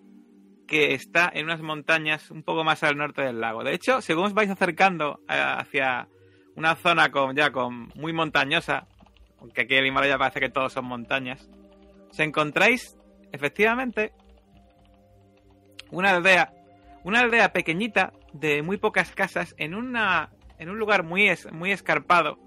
que 0.68 0.94
está 0.94 1.28
en 1.34 1.46
unas 1.46 1.62
montañas 1.62 2.30
un 2.30 2.44
poco 2.44 2.62
más 2.62 2.84
al 2.84 2.96
norte 2.96 3.22
del 3.22 3.40
lago. 3.40 3.64
De 3.64 3.74
hecho, 3.74 4.00
según 4.00 4.26
os 4.26 4.34
vais 4.34 4.48
acercando 4.48 5.18
eh, 5.28 5.34
hacia 5.34 6.06
una 6.54 6.76
zona 6.76 7.10
con, 7.10 7.34
ya 7.34 7.50
con 7.50 7.88
muy 7.96 8.12
montañosa, 8.12 8.86
aunque 9.40 9.62
aquí 9.62 9.74
en 9.74 9.80
el 9.80 9.86
Himalaya 9.86 10.16
parece 10.16 10.38
que 10.38 10.48
todos 10.48 10.72
son 10.72 10.84
montañas, 10.84 11.50
os 12.08 12.20
encontráis 12.20 12.96
efectivamente 13.32 14.12
una 15.90 16.10
aldea, 16.10 16.54
una 17.02 17.18
aldea 17.18 17.52
pequeñita 17.52 18.12
de 18.32 18.62
muy 18.62 18.76
pocas 18.78 19.12
casas 19.12 19.54
en 19.58 19.74
una 19.74 20.32
en 20.58 20.70
un 20.70 20.78
lugar 20.78 21.02
muy 21.02 21.28
es- 21.28 21.50
muy 21.52 21.72
escarpado, 21.72 22.38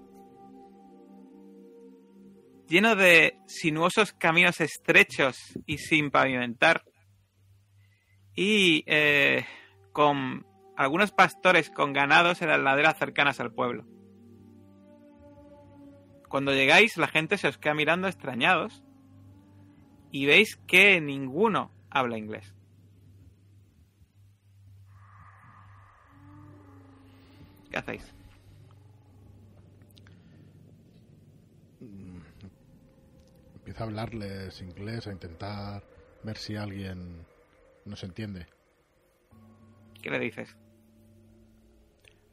lleno 2.68 2.96
de 2.96 3.38
sinuosos 3.46 4.12
caminos 4.12 4.60
estrechos 4.60 5.58
y 5.66 5.78
sin 5.78 6.10
pavimentar 6.10 6.82
y 8.34 8.84
eh, 8.86 9.44
con 9.92 10.46
algunos 10.76 11.12
pastores 11.12 11.70
con 11.70 11.92
ganados 11.92 12.42
en 12.42 12.48
las 12.48 12.60
laderas 12.60 12.98
cercanas 12.98 13.38
al 13.40 13.52
pueblo. 13.52 13.84
Cuando 16.28 16.52
llegáis, 16.52 16.96
la 16.96 17.06
gente 17.08 17.38
se 17.38 17.48
os 17.48 17.56
queda 17.58 17.74
mirando 17.74 18.08
extrañados 18.08 18.82
y 20.10 20.26
veis 20.26 20.56
que 20.66 21.00
ninguno 21.00 21.70
habla 21.90 22.18
inglés. 22.18 22.55
¿Qué 27.76 27.80
hacéis? 27.80 28.14
Empieza 33.54 33.84
a 33.84 33.86
hablarles 33.86 34.62
inglés, 34.62 35.06
a 35.06 35.12
intentar 35.12 35.84
ver 36.22 36.38
si 36.38 36.56
alguien 36.56 37.26
nos 37.84 38.02
entiende. 38.02 38.46
¿Qué 40.00 40.08
le 40.08 40.18
dices? 40.20 40.56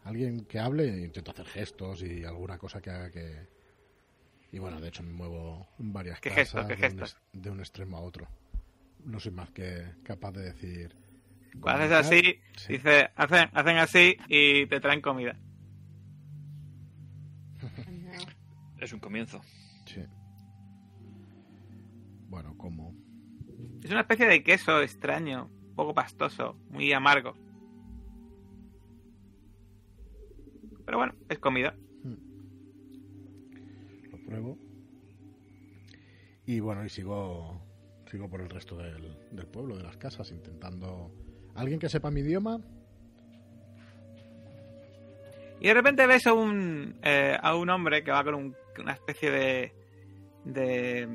Alguien 0.06 0.46
que 0.46 0.60
hable, 0.60 0.88
intento 0.88 1.32
hacer 1.32 1.48
gestos 1.48 2.04
y 2.04 2.24
alguna 2.24 2.58
cosa 2.58 2.82
que 2.82 2.92
haga 2.92 3.12
que... 3.12 3.46
Y 4.54 4.60
bueno, 4.60 4.80
de 4.80 4.88
hecho 4.88 5.04
me 5.04 5.12
muevo 5.12 5.68
en 5.78 5.92
varias 5.92 6.22
¿Qué 6.22 6.30
casas 6.30 6.68
gestos, 6.68 6.68
qué 6.68 6.76
de, 6.76 6.88
un 6.88 7.00
gestos? 7.00 7.18
de 7.34 7.50
un 7.50 7.60
extremo 7.60 7.98
a 7.98 8.02
otro. 8.02 8.30
No 9.04 9.20
soy 9.20 9.34
más 9.34 9.52
que 9.52 9.92
capaz 10.04 10.32
de 10.32 10.44
decir... 10.44 10.96
Cuando 11.60 11.84
haces 11.84 12.06
así, 12.06 12.40
sí. 12.58 12.74
dice, 12.74 13.10
hacen, 13.16 13.50
hacen 13.54 13.78
así 13.78 14.18
y 14.28 14.66
te 14.68 14.80
traen 14.80 15.02
comida. 15.02 15.38
Es 18.80 18.92
un 18.92 19.00
comienzo. 19.00 19.42
Sí. 19.86 20.04
Bueno, 22.28 22.58
como... 22.58 22.94
Es 23.82 23.92
una 23.92 24.02
especie 24.02 24.28
de 24.28 24.44
queso 24.44 24.82
extraño, 24.82 25.50
un 25.70 25.76
poco 25.76 25.94
pastoso, 25.94 26.58
muy 26.70 26.92
amargo. 26.92 27.36
Pero 30.86 30.98
bueno, 30.98 31.16
es 31.30 31.40
comida. 31.40 31.76
lo 34.12 34.18
pruebo. 34.26 34.58
Y 36.46 36.60
bueno, 36.60 36.84
y 36.84 36.90
sigo 36.90 37.62
sigo 38.14 38.30
por 38.30 38.42
el 38.42 38.50
resto 38.50 38.78
del, 38.78 39.18
del 39.32 39.48
pueblo, 39.48 39.76
de 39.76 39.82
las 39.82 39.98
casas, 39.98 40.30
intentando... 40.30 41.12
¿Alguien 41.56 41.80
que 41.80 41.90
sepa 41.90 42.10
mi 42.12 42.22
idioma? 42.22 42.60
Y 45.60 45.68
de 45.68 45.74
repente 45.74 46.06
ves 46.08 46.28
a 46.28 46.34
un, 46.34 46.96
eh, 47.04 47.38
a 47.42 47.56
un 47.56 47.70
hombre 47.70 48.04
que 48.04 48.12
va 48.12 48.24
con 48.24 48.36
un- 48.36 48.56
una 48.80 48.94
especie 48.94 49.32
de, 49.32 49.74
de. 50.46 51.08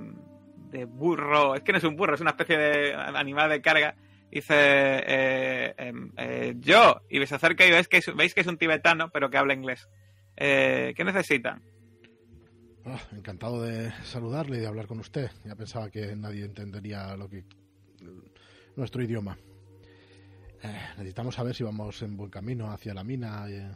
de 0.70 0.84
burro. 0.84 1.55
Es 1.55 1.62
que 1.62 1.72
no 1.72 1.78
es 1.78 1.84
un 1.84 1.97
burro, 1.97 2.14
es 2.14 2.20
una 2.20 2.30
especie 2.30 2.57
de 2.57 2.95
animal 2.95 3.51
de 3.51 3.61
carga. 3.61 3.95
Dice. 4.30 4.55
eh, 4.57 5.74
em, 5.76 6.12
eh, 6.16 6.55
yo. 6.61 7.03
Y 7.11 7.24
se 7.26 7.34
acerca 7.34 7.66
y 7.66 7.70
ves 7.70 7.89
que 7.89 7.99
es, 7.99 8.14
veis 8.16 8.32
que 8.34 8.41
es 8.41 8.47
un 8.47 8.59
tibetano, 8.59 9.11
pero 9.11 9.28
que 9.28 9.36
habla 9.39 9.55
inglés. 9.55 9.89
Eh, 10.36 10.95
¿Qué 10.97 11.05
necesitan? 11.05 11.62
Ah, 12.86 13.01
encantado 13.12 13.62
de 13.62 13.91
saludarle 14.05 14.57
y 14.57 14.61
de 14.61 14.66
hablar 14.66 14.86
con 14.86 15.01
usted. 15.01 15.30
Ya 15.45 15.57
pensaba 15.57 15.91
que 15.91 16.14
nadie 16.16 16.45
entendería 16.45 17.14
lo 17.16 17.28
que 17.28 17.45
nuestro 18.76 19.03
idioma. 19.03 19.36
Eh, 20.62 20.80
necesitamos 20.96 21.34
saber 21.34 21.54
si 21.54 21.62
vamos 21.62 22.02
en 22.02 22.16
buen 22.16 22.30
camino 22.30 22.70
hacia 22.70 22.94
la 22.94 23.04
mina 23.04 23.48
eh, 23.48 23.70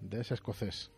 de 0.00 0.20
ese 0.20 0.34
escocés. 0.34 0.90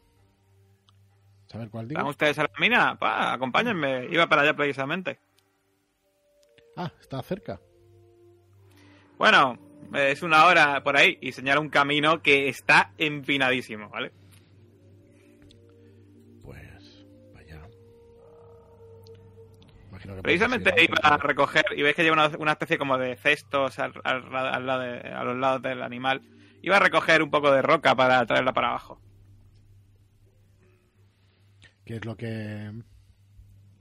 ¿Saber 1.46 1.70
cuál 1.70 1.88
digo? 1.88 2.00
¿Van 2.00 2.10
ustedes 2.10 2.38
a 2.38 2.42
la 2.42 2.50
mina? 2.58 2.98
Pa, 2.98 3.32
acompáñenme. 3.32 4.06
Iba 4.10 4.26
para 4.28 4.42
allá 4.42 4.54
precisamente. 4.54 5.18
Ah, 6.76 6.92
está 7.00 7.22
cerca. 7.22 7.60
Bueno, 9.16 9.58
es 9.94 10.22
una 10.22 10.44
hora 10.44 10.82
por 10.84 10.96
ahí 10.96 11.18
y 11.20 11.32
señala 11.32 11.60
un 11.60 11.70
camino 11.70 12.22
que 12.22 12.48
está 12.48 12.92
empinadísimo, 12.98 13.88
¿vale? 13.88 14.12
Imagino 20.04 20.16
que 20.16 20.22
Precisamente 20.22 20.74
iba 20.82 20.96
a 21.02 21.16
recoger 21.16 21.64
y 21.76 21.82
veis 21.82 21.94
que 21.96 22.02
lleva 22.02 22.14
una, 22.26 22.36
una 22.38 22.52
especie 22.52 22.78
como 22.78 22.98
de 22.98 23.16
cestos 23.16 23.78
al, 23.78 23.92
al- 24.04 24.34
al 24.36 24.66
lado 24.66 24.80
de- 24.82 25.00
a 25.00 25.24
los 25.24 25.36
lados 25.36 25.62
del 25.62 25.82
animal. 25.82 26.22
Iba 26.62 26.76
a 26.76 26.80
recoger 26.80 27.22
un 27.22 27.30
poco 27.30 27.50
de 27.52 27.62
roca 27.62 27.94
para 27.94 28.24
traerla 28.26 28.52
para 28.52 28.68
abajo. 28.70 29.00
¿Qué 31.84 31.96
es 31.96 32.04
lo 32.04 32.16
que 32.16 32.72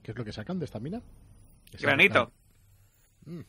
qué 0.03 0.11
es 0.11 0.18
lo 0.18 0.24
que 0.24 0.32
sacan 0.32 0.59
de 0.59 0.65
esta 0.65 0.80
mina? 0.80 1.01
¿Que 1.70 1.78
se 1.78 1.86
Granito. 1.86 2.32
Mm, 3.26 3.41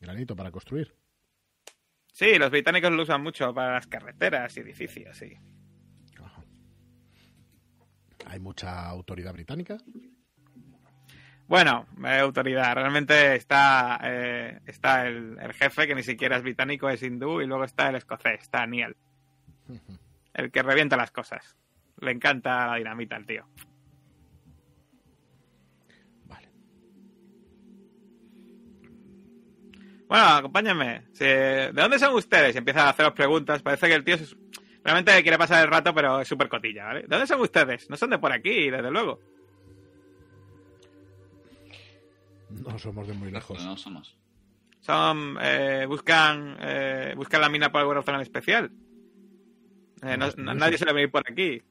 Granito 0.00 0.34
para 0.34 0.50
construir. 0.50 0.94
Sí, 2.12 2.38
los 2.38 2.50
británicos 2.50 2.90
lo 2.92 3.02
usan 3.02 3.22
mucho 3.22 3.52
para 3.52 3.74
las 3.74 3.86
carreteras 3.86 4.56
y 4.56 4.60
edificios, 4.60 5.18
sí. 5.18 5.34
Ajá. 6.18 6.42
¿Hay 8.24 8.40
mucha 8.40 8.88
autoridad 8.88 9.34
británica? 9.34 9.76
Bueno, 11.48 11.86
eh, 12.04 12.18
autoridad. 12.18 12.74
Realmente 12.74 13.36
está, 13.36 14.00
eh, 14.02 14.60
está 14.66 15.06
el, 15.06 15.38
el 15.40 15.52
jefe, 15.52 15.86
que 15.86 15.94
ni 15.94 16.02
siquiera 16.02 16.36
es 16.36 16.42
británico, 16.42 16.88
es 16.88 17.02
hindú, 17.02 17.40
y 17.40 17.46
luego 17.46 17.64
está 17.64 17.88
el 17.88 17.96
escocés, 17.96 18.40
está 18.42 18.66
Neil, 18.66 18.96
el 20.34 20.50
que 20.50 20.62
revienta 20.62 20.96
las 20.96 21.12
cosas. 21.12 21.56
Le 22.00 22.10
encanta 22.10 22.66
la 22.66 22.76
dinamita 22.76 23.16
al 23.16 23.24
tío. 23.26 23.46
Vale. 26.24 26.48
Bueno, 30.08 30.24
acompáñenme. 30.26 31.06
¿De 31.18 31.70
dónde 31.72 31.98
son 31.98 32.14
ustedes? 32.14 32.54
Y 32.54 32.58
empieza 32.58 32.86
a 32.86 32.90
haceros 32.90 33.12
preguntas. 33.12 33.62
Parece 33.62 33.86
que 33.88 33.94
el 33.94 34.04
tío 34.04 34.16
es- 34.16 34.36
realmente 34.84 35.22
quiere 35.22 35.38
pasar 35.38 35.64
el 35.64 35.70
rato, 35.70 35.94
pero 35.94 36.20
es 36.20 36.28
súper 36.28 36.48
cotilla, 36.48 36.84
¿vale? 36.86 37.02
¿De 37.02 37.06
dónde 37.08 37.26
son 37.26 37.40
ustedes? 37.40 37.88
No 37.88 37.96
son 37.96 38.10
de 38.10 38.18
por 38.18 38.32
aquí, 38.32 38.68
desde 38.70 38.90
luego. 38.90 39.20
No 42.66 42.78
somos 42.78 43.06
de 43.06 43.14
muy 43.14 43.30
lejos. 43.30 43.64
No 43.64 43.76
somos. 43.76 44.16
Son, 44.80 45.36
eh, 45.40 45.84
buscan, 45.86 46.56
eh, 46.60 47.14
buscan 47.16 47.40
la 47.40 47.48
mina 47.48 47.70
por 47.72 47.80
alguna 47.80 48.00
razón 48.00 48.16
en 48.16 48.20
especial. 48.22 48.70
Eh, 50.02 50.16
no- 50.16 50.26
Más 50.26 50.36
no- 50.36 50.54
nadie 50.54 50.78
suele 50.78 50.92
venir 50.92 51.10
por 51.10 51.22
aquí. 51.28 51.62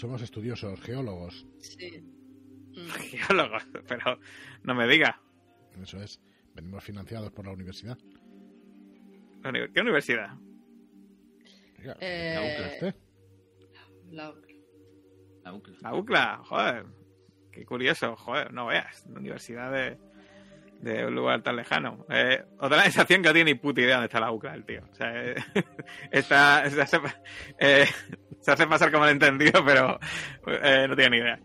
Somos 0.00 0.22
estudiosos, 0.22 0.80
geólogos. 0.80 1.46
Sí. 1.60 2.00
Mm. 2.74 2.88
Geólogos, 2.90 3.62
pero 3.88 4.18
no 4.62 4.74
me 4.74 4.86
diga. 4.88 5.20
Eso 5.82 6.00
es. 6.02 6.20
Venimos 6.54 6.82
financiados 6.84 7.30
por 7.32 7.46
la 7.46 7.52
universidad. 7.52 7.98
Uni- 9.44 9.70
¿Qué 9.72 9.80
universidad? 9.80 10.36
Eh, 12.00 12.34
¿la 12.34 12.42
UCLA 12.42 12.72
usted? 12.74 12.94
La- 14.10 14.34
La 15.44 15.52
UCLA. 15.54 15.76
La 15.80 15.94
UCLA, 15.94 16.36
joder. 16.44 16.86
Qué 17.58 17.64
curioso, 17.64 18.14
joder, 18.14 18.52
no 18.52 18.66
veas. 18.66 19.04
La 19.12 19.18
universidad 19.18 19.72
de, 19.72 19.98
de 20.80 21.06
un 21.06 21.14
lugar 21.16 21.42
tan 21.42 21.56
lejano. 21.56 22.06
Eh, 22.08 22.40
la 22.60 22.82
sensación 22.84 23.20
que 23.20 23.28
no 23.28 23.34
tiene 23.34 23.50
ni 23.52 23.58
puta 23.58 23.80
idea 23.80 23.96
dónde 23.96 24.06
está 24.06 24.20
la 24.20 24.30
UCLA, 24.30 24.54
el 24.54 24.64
tío. 24.64 24.82
O 24.88 24.94
sea, 24.94 25.10
eh, 25.12 25.34
está, 26.12 26.70
se, 26.70 26.80
hace, 26.80 26.98
eh, 27.58 27.86
se 28.40 28.52
hace 28.52 28.64
pasar 28.68 28.92
como 28.92 29.06
el 29.06 29.10
entendido, 29.10 29.64
pero 29.64 29.98
eh, 30.46 30.86
no 30.88 30.94
tiene 30.94 31.16
ni 31.16 31.16
idea. 31.16 31.40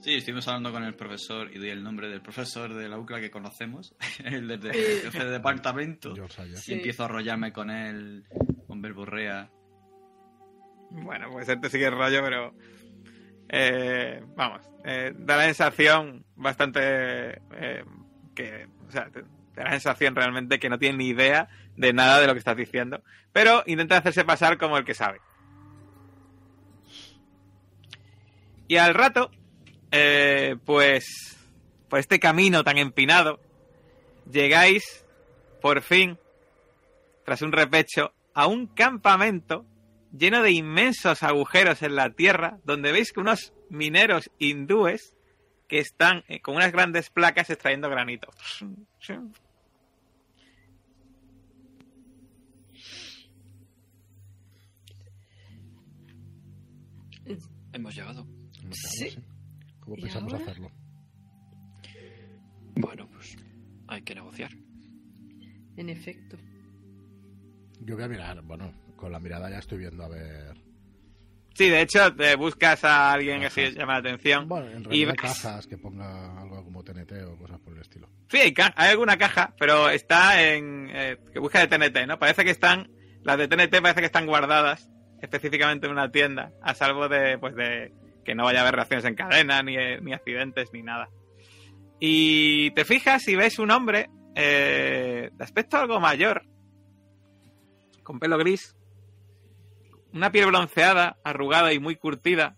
Sí, 0.00 0.16
estuvimos 0.16 0.46
hablando 0.46 0.72
con 0.72 0.84
el 0.84 0.94
profesor 0.94 1.50
y 1.54 1.58
doy 1.58 1.70
el 1.70 1.82
nombre 1.82 2.10
del 2.10 2.20
profesor 2.20 2.74
de 2.74 2.86
la 2.86 2.98
UCLA 2.98 3.20
que 3.20 3.30
conocemos, 3.30 3.96
el 4.26 4.46
del 4.46 4.60
jefe 4.60 5.24
de 5.24 5.30
departamento. 5.30 6.14
Sí. 6.54 6.72
Y 6.72 6.74
empiezo 6.74 7.04
a 7.04 7.06
arrollarme 7.06 7.50
con 7.54 7.70
él, 7.70 8.26
con 8.66 8.82
verborrea. 8.82 9.50
Bueno, 10.90 11.30
pues 11.32 11.48
este 11.48 11.70
sigue 11.70 11.86
el 11.86 11.96
rollo, 11.96 12.20
pero. 12.22 12.54
Eh, 13.48 14.22
vamos, 14.36 14.60
eh, 14.84 15.12
da 15.16 15.36
la 15.36 15.44
sensación 15.44 16.24
bastante. 16.36 16.80
eh, 16.82 17.84
que. 18.34 18.68
O 18.88 18.90
sea, 18.90 19.08
da 19.54 19.64
la 19.64 19.70
sensación 19.70 20.14
realmente 20.14 20.58
que 20.58 20.68
no 20.68 20.78
tiene 20.78 20.98
ni 20.98 21.08
idea 21.08 21.48
de 21.76 21.92
nada 21.92 22.20
de 22.20 22.26
lo 22.26 22.32
que 22.32 22.38
estás 22.38 22.56
diciendo, 22.56 23.02
pero 23.32 23.62
intenta 23.66 23.98
hacerse 23.98 24.24
pasar 24.24 24.58
como 24.58 24.78
el 24.78 24.84
que 24.84 24.94
sabe. 24.94 25.20
Y 28.66 28.76
al 28.76 28.94
rato, 28.94 29.30
eh, 29.90 30.56
pues. 30.64 31.34
Por 31.88 31.98
este 31.98 32.20
camino 32.20 32.64
tan 32.64 32.76
empinado, 32.76 33.40
llegáis, 34.30 35.06
por 35.62 35.80
fin, 35.80 36.18
tras 37.24 37.40
un 37.40 37.50
repecho, 37.50 38.12
a 38.34 38.46
un 38.46 38.66
campamento 38.66 39.64
lleno 40.12 40.42
de 40.42 40.52
inmensos 40.52 41.22
agujeros 41.22 41.82
en 41.82 41.94
la 41.96 42.10
tierra, 42.10 42.58
donde 42.64 42.92
veis 42.92 43.12
que 43.12 43.20
unos 43.20 43.52
mineros 43.70 44.30
hindúes 44.38 45.14
que 45.68 45.78
están 45.78 46.24
eh, 46.28 46.40
con 46.40 46.56
unas 46.56 46.72
grandes 46.72 47.10
placas 47.10 47.50
extrayendo 47.50 47.90
granito. 47.90 48.28
Hemos 57.72 57.94
llegado. 57.94 58.24
No 58.24 58.72
Sí. 58.72 59.18
¿Cómo 59.80 59.96
¿Y 59.96 60.02
pensamos 60.02 60.32
ahora? 60.32 60.44
hacerlo? 60.44 60.70
Bueno, 62.76 63.08
pues 63.10 63.36
hay 63.88 64.02
que 64.02 64.14
negociar. 64.14 64.50
En 65.76 65.88
efecto. 65.88 66.36
Yo 67.80 67.94
voy 67.94 68.04
a 68.04 68.08
mirar, 68.08 68.42
bueno, 68.42 68.72
con 68.98 69.10
la 69.12 69.18
mirada 69.20 69.48
ya 69.48 69.58
estoy 69.58 69.78
viendo 69.78 70.04
a 70.04 70.08
ver. 70.08 70.54
Sí, 71.54 71.68
de 71.70 71.80
hecho, 71.80 72.14
te 72.14 72.36
buscas 72.36 72.84
a 72.84 73.12
alguien 73.12 73.40
que 73.40 73.46
así 73.46 73.70
llama 73.72 73.94
la 73.94 73.98
atención. 73.98 74.46
Bueno, 74.48 74.66
en 74.70 74.80
y 74.82 75.04
realidad 75.04 75.12
ves- 75.12 75.20
cajas 75.22 75.66
que 75.66 75.76
ponga 75.78 76.40
algo 76.40 76.62
como 76.62 76.84
TNT 76.84 77.12
o 77.26 77.36
cosas 77.36 77.58
por 77.60 77.72
el 77.74 77.80
estilo. 77.80 78.08
Sí, 78.30 78.36
hay, 78.36 78.52
ca- 78.54 78.74
hay 78.76 78.90
alguna 78.90 79.16
caja, 79.16 79.54
pero 79.58 79.88
está 79.90 80.40
en. 80.52 80.88
eh, 80.92 81.16
que 81.32 81.38
busca 81.40 81.58
de 81.58 81.66
TNT, 81.66 82.06
¿no? 82.06 82.18
Parece 82.18 82.44
que 82.44 82.50
están. 82.50 82.90
Las 83.24 83.38
de 83.38 83.48
TNT 83.48 83.80
parece 83.82 84.00
que 84.00 84.06
están 84.06 84.26
guardadas 84.26 84.88
específicamente 85.20 85.86
en 85.86 85.92
una 85.92 86.12
tienda, 86.12 86.52
a 86.62 86.74
salvo 86.74 87.08
de, 87.08 87.38
pues, 87.38 87.56
de 87.56 87.92
que 88.24 88.36
no 88.36 88.44
vaya 88.44 88.60
a 88.60 88.62
haber 88.62 88.76
reacciones 88.76 89.04
en 89.06 89.16
cadena, 89.16 89.60
ni, 89.64 89.74
ni 90.00 90.12
accidentes, 90.12 90.68
ni 90.72 90.82
nada. 90.82 91.08
Y 91.98 92.70
te 92.72 92.84
fijas 92.84 93.26
y 93.26 93.34
ves 93.34 93.58
un 93.58 93.72
hombre 93.72 94.10
eh, 94.36 95.30
de 95.32 95.44
aspecto 95.44 95.76
algo 95.76 95.98
mayor, 95.98 96.44
con 98.04 98.20
pelo 98.20 98.38
gris, 98.38 98.76
una 100.12 100.32
piel 100.32 100.46
bronceada, 100.46 101.18
arrugada 101.24 101.72
y 101.72 101.78
muy 101.78 101.96
curtida, 101.96 102.56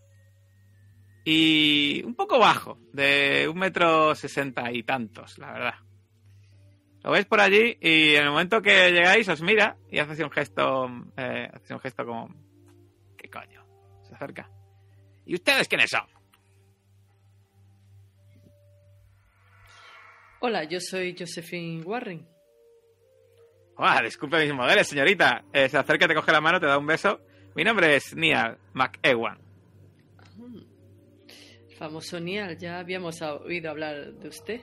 y 1.24 2.02
un 2.04 2.14
poco 2.14 2.38
bajo, 2.38 2.78
de 2.92 3.48
un 3.48 3.58
metro 3.58 4.14
sesenta 4.14 4.72
y 4.72 4.82
tantos, 4.82 5.38
la 5.38 5.52
verdad. 5.52 5.74
Lo 7.02 7.12
veis 7.12 7.26
por 7.26 7.40
allí 7.40 7.78
y 7.80 8.14
en 8.14 8.24
el 8.24 8.30
momento 8.30 8.60
que 8.60 8.90
llegáis 8.92 9.28
os 9.28 9.40
mira 9.40 9.76
y 9.90 9.98
hace 9.98 10.12
así 10.12 10.22
un 10.22 10.30
gesto, 10.30 10.86
eh, 11.16 11.48
hace 11.52 11.74
un 11.74 11.80
gesto 11.80 12.04
como, 12.04 12.28
¿qué 13.16 13.30
coño? 13.30 13.64
Se 14.02 14.14
acerca. 14.14 14.50
¿Y 15.24 15.34
ustedes 15.34 15.66
quiénes 15.68 15.90
son? 15.90 16.06
Hola, 20.40 20.64
yo 20.64 20.80
soy 20.80 21.14
Josephine 21.18 21.82
Warren. 21.82 22.26
Ah, 23.76 24.02
disculpe 24.02 24.42
mis 24.44 24.54
modelos, 24.54 24.86
señorita. 24.86 25.44
Eh, 25.52 25.68
se 25.68 25.78
acerca, 25.78 26.06
te 26.06 26.14
coge 26.14 26.32
la 26.32 26.40
mano, 26.40 26.60
te 26.60 26.66
da 26.66 26.76
un 26.76 26.86
beso. 26.86 27.20
Mi 27.54 27.64
nombre 27.64 27.96
es 27.96 28.14
Neil 28.14 28.56
McEwan. 28.74 29.38
El 31.68 31.76
famoso 31.76 32.20
Nial, 32.20 32.58
ya 32.58 32.78
habíamos 32.78 33.20
oído 33.22 33.70
hablar 33.70 34.12
de 34.14 34.28
usted. 34.28 34.60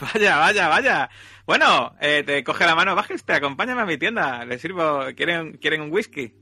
Vaya, 0.00 0.36
vaya, 0.36 0.68
vaya. 0.68 1.10
Bueno, 1.46 1.94
eh, 2.00 2.22
te 2.24 2.44
coge 2.44 2.64
la 2.64 2.74
mano, 2.74 2.94
baje 2.94 3.14
usted, 3.14 3.34
acompáñame 3.34 3.82
a 3.82 3.86
mi 3.86 3.98
tienda. 3.98 4.44
Le 4.44 4.58
sirvo, 4.58 5.00
¿quieren, 5.16 5.58
¿quieren 5.58 5.80
un 5.80 5.92
whisky? 5.92 6.32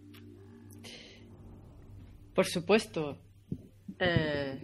Por 2.34 2.47
supuesto. 2.47 3.18
Eh, 3.99 4.62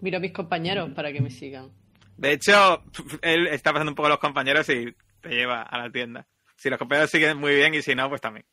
miro 0.00 0.16
a 0.16 0.20
mis 0.20 0.32
compañeros 0.32 0.90
para 0.94 1.12
que 1.12 1.20
me 1.20 1.30
sigan. 1.30 1.70
De 2.16 2.32
hecho, 2.32 2.84
él 3.22 3.46
está 3.48 3.72
pasando 3.72 3.92
un 3.92 3.96
poco 3.96 4.06
a 4.06 4.10
los 4.10 4.18
compañeros 4.18 4.68
y 4.68 4.94
te 5.20 5.28
lleva 5.30 5.62
a 5.62 5.78
la 5.78 5.90
tienda. 5.90 6.26
Si 6.56 6.70
los 6.70 6.78
compañeros 6.78 7.10
siguen 7.10 7.38
muy 7.38 7.54
bien 7.54 7.74
y 7.74 7.82
si 7.82 7.94
no, 7.94 8.08
pues 8.08 8.20
también. 8.20 8.46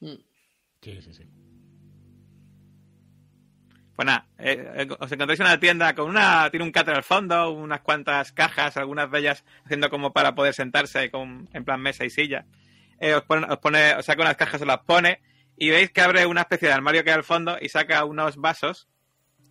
Mm. 0.00 0.27
Sí, 0.80 1.00
sí, 1.02 1.12
sí. 1.12 1.24
Pues 3.96 4.06
nada, 4.06 4.28
eh, 4.38 4.72
eh, 4.76 4.88
os 5.00 5.10
encontráis 5.10 5.40
en 5.40 5.46
una 5.46 5.58
tienda 5.58 5.92
con 5.94 6.08
una. 6.08 6.48
Tiene 6.50 6.64
un 6.64 6.70
catre 6.70 6.94
al 6.94 7.02
fondo, 7.02 7.50
unas 7.50 7.80
cuantas 7.80 8.30
cajas, 8.30 8.76
algunas 8.76 9.10
de 9.10 9.18
ellas 9.18 9.44
haciendo 9.64 9.90
como 9.90 10.12
para 10.12 10.36
poder 10.36 10.54
sentarse 10.54 11.10
con, 11.10 11.48
en 11.52 11.64
plan 11.64 11.80
mesa 11.80 12.04
y 12.04 12.10
silla. 12.10 12.46
Eh, 13.00 13.14
os, 13.14 13.24
pone, 13.24 13.46
os 13.50 13.58
pone, 13.58 13.94
os 13.94 14.04
saca 14.04 14.22
unas 14.22 14.36
cajas, 14.36 14.60
os 14.60 14.68
las 14.68 14.84
pone 14.84 15.20
y 15.56 15.70
veis 15.70 15.90
que 15.90 16.00
abre 16.00 16.26
una 16.26 16.42
especie 16.42 16.68
de 16.68 16.74
armario 16.74 17.02
que 17.02 17.10
hay 17.10 17.16
al 17.16 17.24
fondo 17.24 17.56
y 17.60 17.68
saca 17.68 18.04
unos 18.04 18.36
vasos 18.36 18.88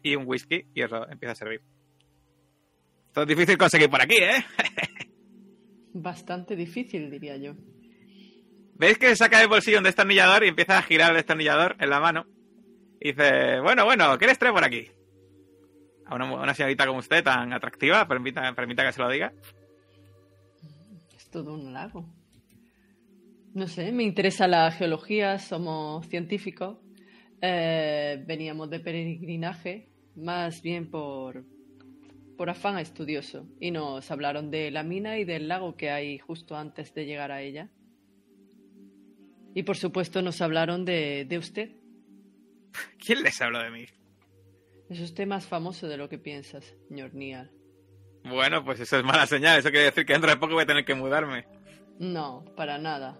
y 0.01 0.15
un 0.15 0.23
whisky 0.25 0.65
y 0.73 0.83
os 0.83 0.91
lo 0.91 1.09
empieza 1.09 1.33
a 1.33 1.35
servir. 1.35 1.61
Esto 3.07 3.23
es 3.23 3.27
difícil 3.27 3.57
conseguir 3.57 3.89
por 3.89 4.01
aquí, 4.01 4.15
¿eh? 4.15 4.45
Bastante 5.93 6.55
difícil, 6.55 7.11
diría 7.11 7.35
yo. 7.35 7.55
¿Veis 8.79 8.97
que 8.97 9.15
saca 9.15 9.39
del 9.39 9.47
bolsillo 9.47 9.79
un 9.79 9.83
destornillador 9.83 10.43
y 10.43 10.49
empieza 10.49 10.77
a 10.77 10.83
girar 10.83 11.11
el 11.11 11.17
destornillador 11.17 11.75
en 11.79 11.89
la 11.89 11.99
mano? 11.99 12.25
Y 12.99 13.09
dice, 13.09 13.59
bueno, 13.61 13.85
bueno, 13.85 14.17
¿qué 14.17 14.27
les 14.27 14.37
trae 14.37 14.51
por 14.51 14.63
aquí? 14.63 14.87
A 16.05 16.15
una, 16.15 16.31
una 16.33 16.53
señorita 16.53 16.85
como 16.85 16.99
usted, 16.99 17.23
tan 17.23 17.53
atractiva, 17.53 18.07
permita, 18.07 18.53
permita 18.53 18.85
que 18.85 18.93
se 18.93 19.01
lo 19.01 19.09
diga. 19.09 19.33
Es 21.15 21.29
todo 21.29 21.53
un 21.53 21.73
lago. 21.73 22.05
No 23.53 23.67
sé, 23.67 23.91
me 23.91 24.03
interesa 24.03 24.47
la 24.47 24.71
geología, 24.71 25.39
somos 25.39 26.07
científicos. 26.07 26.77
Eh, 27.41 28.23
veníamos 28.25 28.69
de 28.69 28.79
peregrinaje, 28.79 29.89
más 30.15 30.61
bien 30.61 30.89
por 30.89 31.43
por 32.37 32.51
afán 32.51 32.77
estudioso, 32.77 33.47
y 33.59 33.71
nos 33.71 34.11
hablaron 34.11 34.51
de 34.51 34.69
la 34.69 34.83
mina 34.83 35.17
y 35.17 35.25
del 35.25 35.47
lago 35.47 35.75
que 35.75 35.89
hay 35.89 36.19
justo 36.19 36.55
antes 36.55 36.93
de 36.93 37.07
llegar 37.07 37.31
a 37.31 37.41
ella. 37.41 37.67
Y 39.57 39.63
por 39.63 39.75
supuesto 39.75 40.21
nos 40.21 40.39
hablaron 40.39 40.85
de, 40.85 41.25
de 41.27 41.39
usted. 41.39 41.71
¿Quién 43.03 43.23
les 43.23 43.41
habló 43.41 43.57
de 43.57 43.71
mí? 43.71 43.87
Es 44.87 44.99
usted 44.99 45.25
más 45.25 45.47
famoso 45.47 45.87
de 45.87 45.97
lo 45.97 46.07
que 46.07 46.19
piensas, 46.19 46.75
señor 46.87 47.15
Nial. 47.15 47.49
Bueno, 48.23 48.63
pues 48.63 48.79
eso 48.81 48.99
es 48.99 49.03
mala 49.03 49.25
señal. 49.25 49.57
Eso 49.57 49.71
quiere 49.71 49.85
decir 49.85 50.05
que 50.05 50.13
dentro 50.13 50.29
de 50.29 50.37
poco 50.37 50.53
voy 50.53 50.61
a 50.61 50.67
tener 50.67 50.85
que 50.85 50.93
mudarme. 50.93 51.47
No, 51.97 52.45
para 52.55 52.77
nada. 52.77 53.19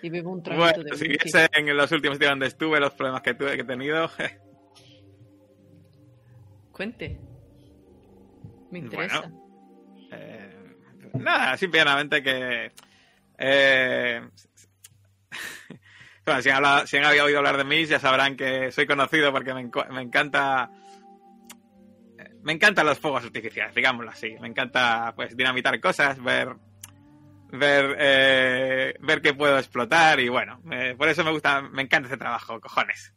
Y 0.00 0.10
bebo 0.10 0.30
un 0.30 0.44
traguito 0.44 0.64
Bueno, 0.64 0.84
de 0.84 0.96
si 0.96 1.08
viese 1.08 1.48
en 1.54 1.76
los 1.76 1.90
últimos 1.90 2.20
días 2.20 2.30
donde 2.30 2.46
estuve, 2.46 2.78
los 2.78 2.92
problemas 2.92 3.22
que 3.22 3.34
tuve 3.34 3.56
que 3.56 3.62
he 3.62 3.64
tenido. 3.64 4.08
Cuente. 6.70 7.18
Me 8.70 8.78
interesa. 8.78 9.22
Bueno. 9.22 10.08
eh, 10.12 10.76
nada, 11.14 11.56
simplemente 11.56 12.22
que. 12.22 12.70
Eh, 13.38 14.20
bueno, 16.26 16.42
si 16.42 16.50
han, 16.50 16.56
hablado- 16.56 16.86
si 16.86 16.96
han 16.96 17.04
oído 17.04 17.38
hablar 17.38 17.56
de 17.56 17.64
mí, 17.64 17.84
ya 17.84 17.98
sabrán 17.98 18.36
que 18.36 18.70
soy 18.72 18.86
conocido 18.86 19.32
porque 19.32 19.54
me, 19.54 19.60
encanta. 20.02 20.70
Me 22.42 22.52
encantan 22.52 22.86
los 22.86 22.98
fuegos 22.98 23.24
artificiales, 23.24 23.74
digámoslo 23.74 24.10
así. 24.10 24.34
Me 24.40 24.48
encanta, 24.48 25.12
pues, 25.14 25.36
dinamitar 25.36 25.78
cosas, 25.80 26.22
ver. 26.22 26.56
Ver, 27.54 27.96
eh, 27.98 28.94
ver 29.00 29.20
que 29.20 29.34
puedo 29.34 29.58
explotar 29.58 30.18
y 30.20 30.30
bueno, 30.30 30.62
eh, 30.72 30.94
por 30.96 31.08
eso 31.10 31.22
me 31.22 31.30
gusta, 31.30 31.60
me 31.60 31.82
encanta 31.82 32.08
ese 32.08 32.16
trabajo, 32.16 32.58
cojones. 32.60 33.14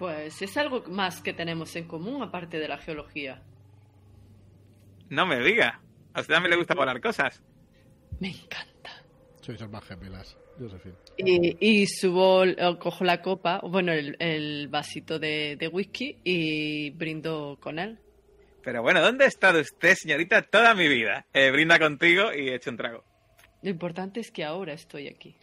Pues 0.00 0.42
es 0.42 0.56
algo 0.56 0.82
más 0.88 1.20
que 1.22 1.32
tenemos 1.32 1.76
en 1.76 1.86
común 1.86 2.24
aparte 2.24 2.58
de 2.58 2.66
la 2.66 2.78
geología. 2.78 3.40
No 5.10 5.26
me 5.26 5.38
diga, 5.38 5.80
a 6.12 6.20
usted 6.22 6.34
también 6.34 6.50
le 6.50 6.56
gusta 6.56 6.74
volar 6.74 7.00
cosas. 7.00 7.40
Me 8.18 8.30
encanta. 8.30 8.71
El 9.48 9.68
más 9.68 9.84
gemelas, 9.84 10.38
Josephine. 10.58 10.94
Y, 11.16 11.82
y 11.82 11.86
subo, 11.86 12.44
cojo 12.78 13.04
la 13.04 13.20
copa, 13.20 13.60
bueno, 13.62 13.92
el, 13.92 14.16
el 14.20 14.68
vasito 14.68 15.18
de, 15.18 15.56
de 15.56 15.68
whisky 15.68 16.18
y 16.22 16.90
brindo 16.90 17.58
con 17.60 17.78
él. 17.80 17.98
Pero 18.62 18.82
bueno, 18.82 19.00
¿dónde 19.00 19.24
ha 19.24 19.28
estado 19.28 19.60
usted, 19.60 19.94
señorita, 19.96 20.42
toda 20.42 20.74
mi 20.74 20.86
vida? 20.86 21.26
Eh, 21.32 21.50
brinda 21.50 21.80
contigo 21.80 22.32
y 22.32 22.50
echo 22.50 22.70
un 22.70 22.76
trago. 22.76 23.04
Lo 23.62 23.70
importante 23.70 24.20
es 24.20 24.30
que 24.30 24.44
ahora 24.44 24.72
estoy 24.74 25.08
aquí. 25.08 25.36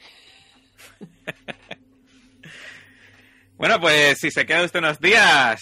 Bueno, 3.59 3.77
pues 3.81 4.17
si 4.19 4.31
se 4.31 4.45
queda 4.45 4.63
usted 4.63 4.79
unos 4.79 5.01
días... 5.01 5.59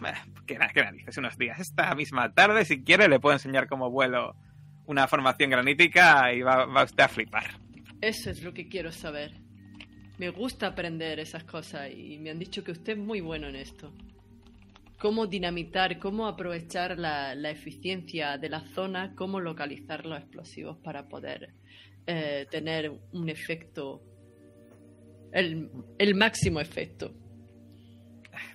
Bueno, 0.00 0.18
¿qué, 0.44 0.58
qué 0.74 0.82
narices? 0.82 1.16
Unos 1.18 1.36
días. 1.36 1.60
Esta 1.60 1.94
misma 1.94 2.34
tarde, 2.34 2.64
si 2.64 2.82
quiere, 2.82 3.06
le 3.06 3.20
puedo 3.20 3.34
enseñar 3.34 3.68
cómo 3.68 3.92
vuelo 3.92 4.34
una 4.92 5.08
formación 5.08 5.50
granítica 5.50 6.32
y 6.32 6.42
va, 6.42 6.66
va 6.66 6.84
usted 6.84 7.02
a 7.02 7.08
flipar. 7.08 7.44
Eso 8.00 8.30
es 8.30 8.42
lo 8.42 8.52
que 8.52 8.68
quiero 8.68 8.92
saber. 8.92 9.32
Me 10.18 10.30
gusta 10.30 10.68
aprender 10.68 11.18
esas 11.18 11.44
cosas 11.44 11.90
y 11.90 12.18
me 12.18 12.30
han 12.30 12.38
dicho 12.38 12.62
que 12.62 12.72
usted 12.72 12.92
es 12.92 12.98
muy 12.98 13.20
bueno 13.20 13.48
en 13.48 13.56
esto. 13.56 13.92
Cómo 14.98 15.26
dinamitar, 15.26 15.98
cómo 15.98 16.28
aprovechar 16.28 16.98
la, 16.98 17.34
la 17.34 17.50
eficiencia 17.50 18.38
de 18.38 18.48
la 18.48 18.60
zona, 18.60 19.14
cómo 19.16 19.40
localizar 19.40 20.06
los 20.06 20.18
explosivos 20.18 20.78
para 20.78 21.08
poder 21.08 21.54
eh, 22.06 22.46
tener 22.50 22.92
un 23.12 23.28
efecto, 23.28 24.02
el, 25.32 25.70
el 25.98 26.14
máximo 26.14 26.60
efecto. 26.60 27.14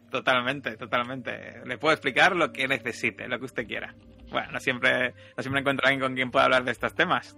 Totalmente, 0.09 0.77
totalmente. 0.77 1.65
Le 1.65 1.77
puedo 1.77 1.93
explicar 1.93 2.33
lo 2.35 2.53
que 2.53 2.67
necesite, 2.67 3.27
lo 3.27 3.39
que 3.39 3.45
usted 3.45 3.67
quiera. 3.67 3.93
Bueno, 4.29 4.51
no 4.51 4.59
siempre, 4.59 5.13
no 5.35 5.43
siempre 5.43 5.61
encuentro 5.61 5.85
a 5.85 5.89
alguien 5.89 6.01
con 6.01 6.15
quien 6.15 6.31
pueda 6.31 6.45
hablar 6.45 6.63
de 6.63 6.71
estos 6.71 6.93
temas. 6.93 7.35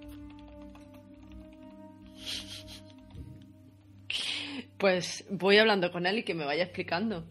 Pues 4.77 5.25
voy 5.29 5.57
hablando 5.57 5.91
con 5.91 6.05
él 6.05 6.19
y 6.19 6.23
que 6.23 6.33
me 6.33 6.45
vaya 6.45 6.63
explicando 6.63 7.25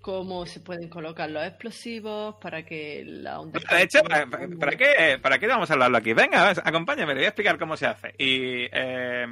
cómo 0.00 0.46
se 0.46 0.60
pueden 0.60 0.88
colocar 0.88 1.30
los 1.30 1.44
explosivos 1.44 2.36
para 2.40 2.64
que 2.64 3.04
la 3.06 3.40
onda... 3.40 3.60
De 3.70 3.82
hecho, 3.82 4.02
¿para, 4.02 4.26
para 4.26 4.76
qué, 4.76 5.18
¿para 5.22 5.38
qué 5.38 5.46
vamos 5.46 5.70
a 5.70 5.74
hablarlo 5.74 5.98
aquí? 5.98 6.12
Venga, 6.12 6.48
ves, 6.48 6.60
acompáñame, 6.64 7.14
le 7.14 7.20
voy 7.20 7.24
a 7.26 7.28
explicar 7.28 7.58
cómo 7.58 7.76
se 7.76 7.86
hace. 7.86 8.14
Y 8.18 8.66
eh, 8.72 9.26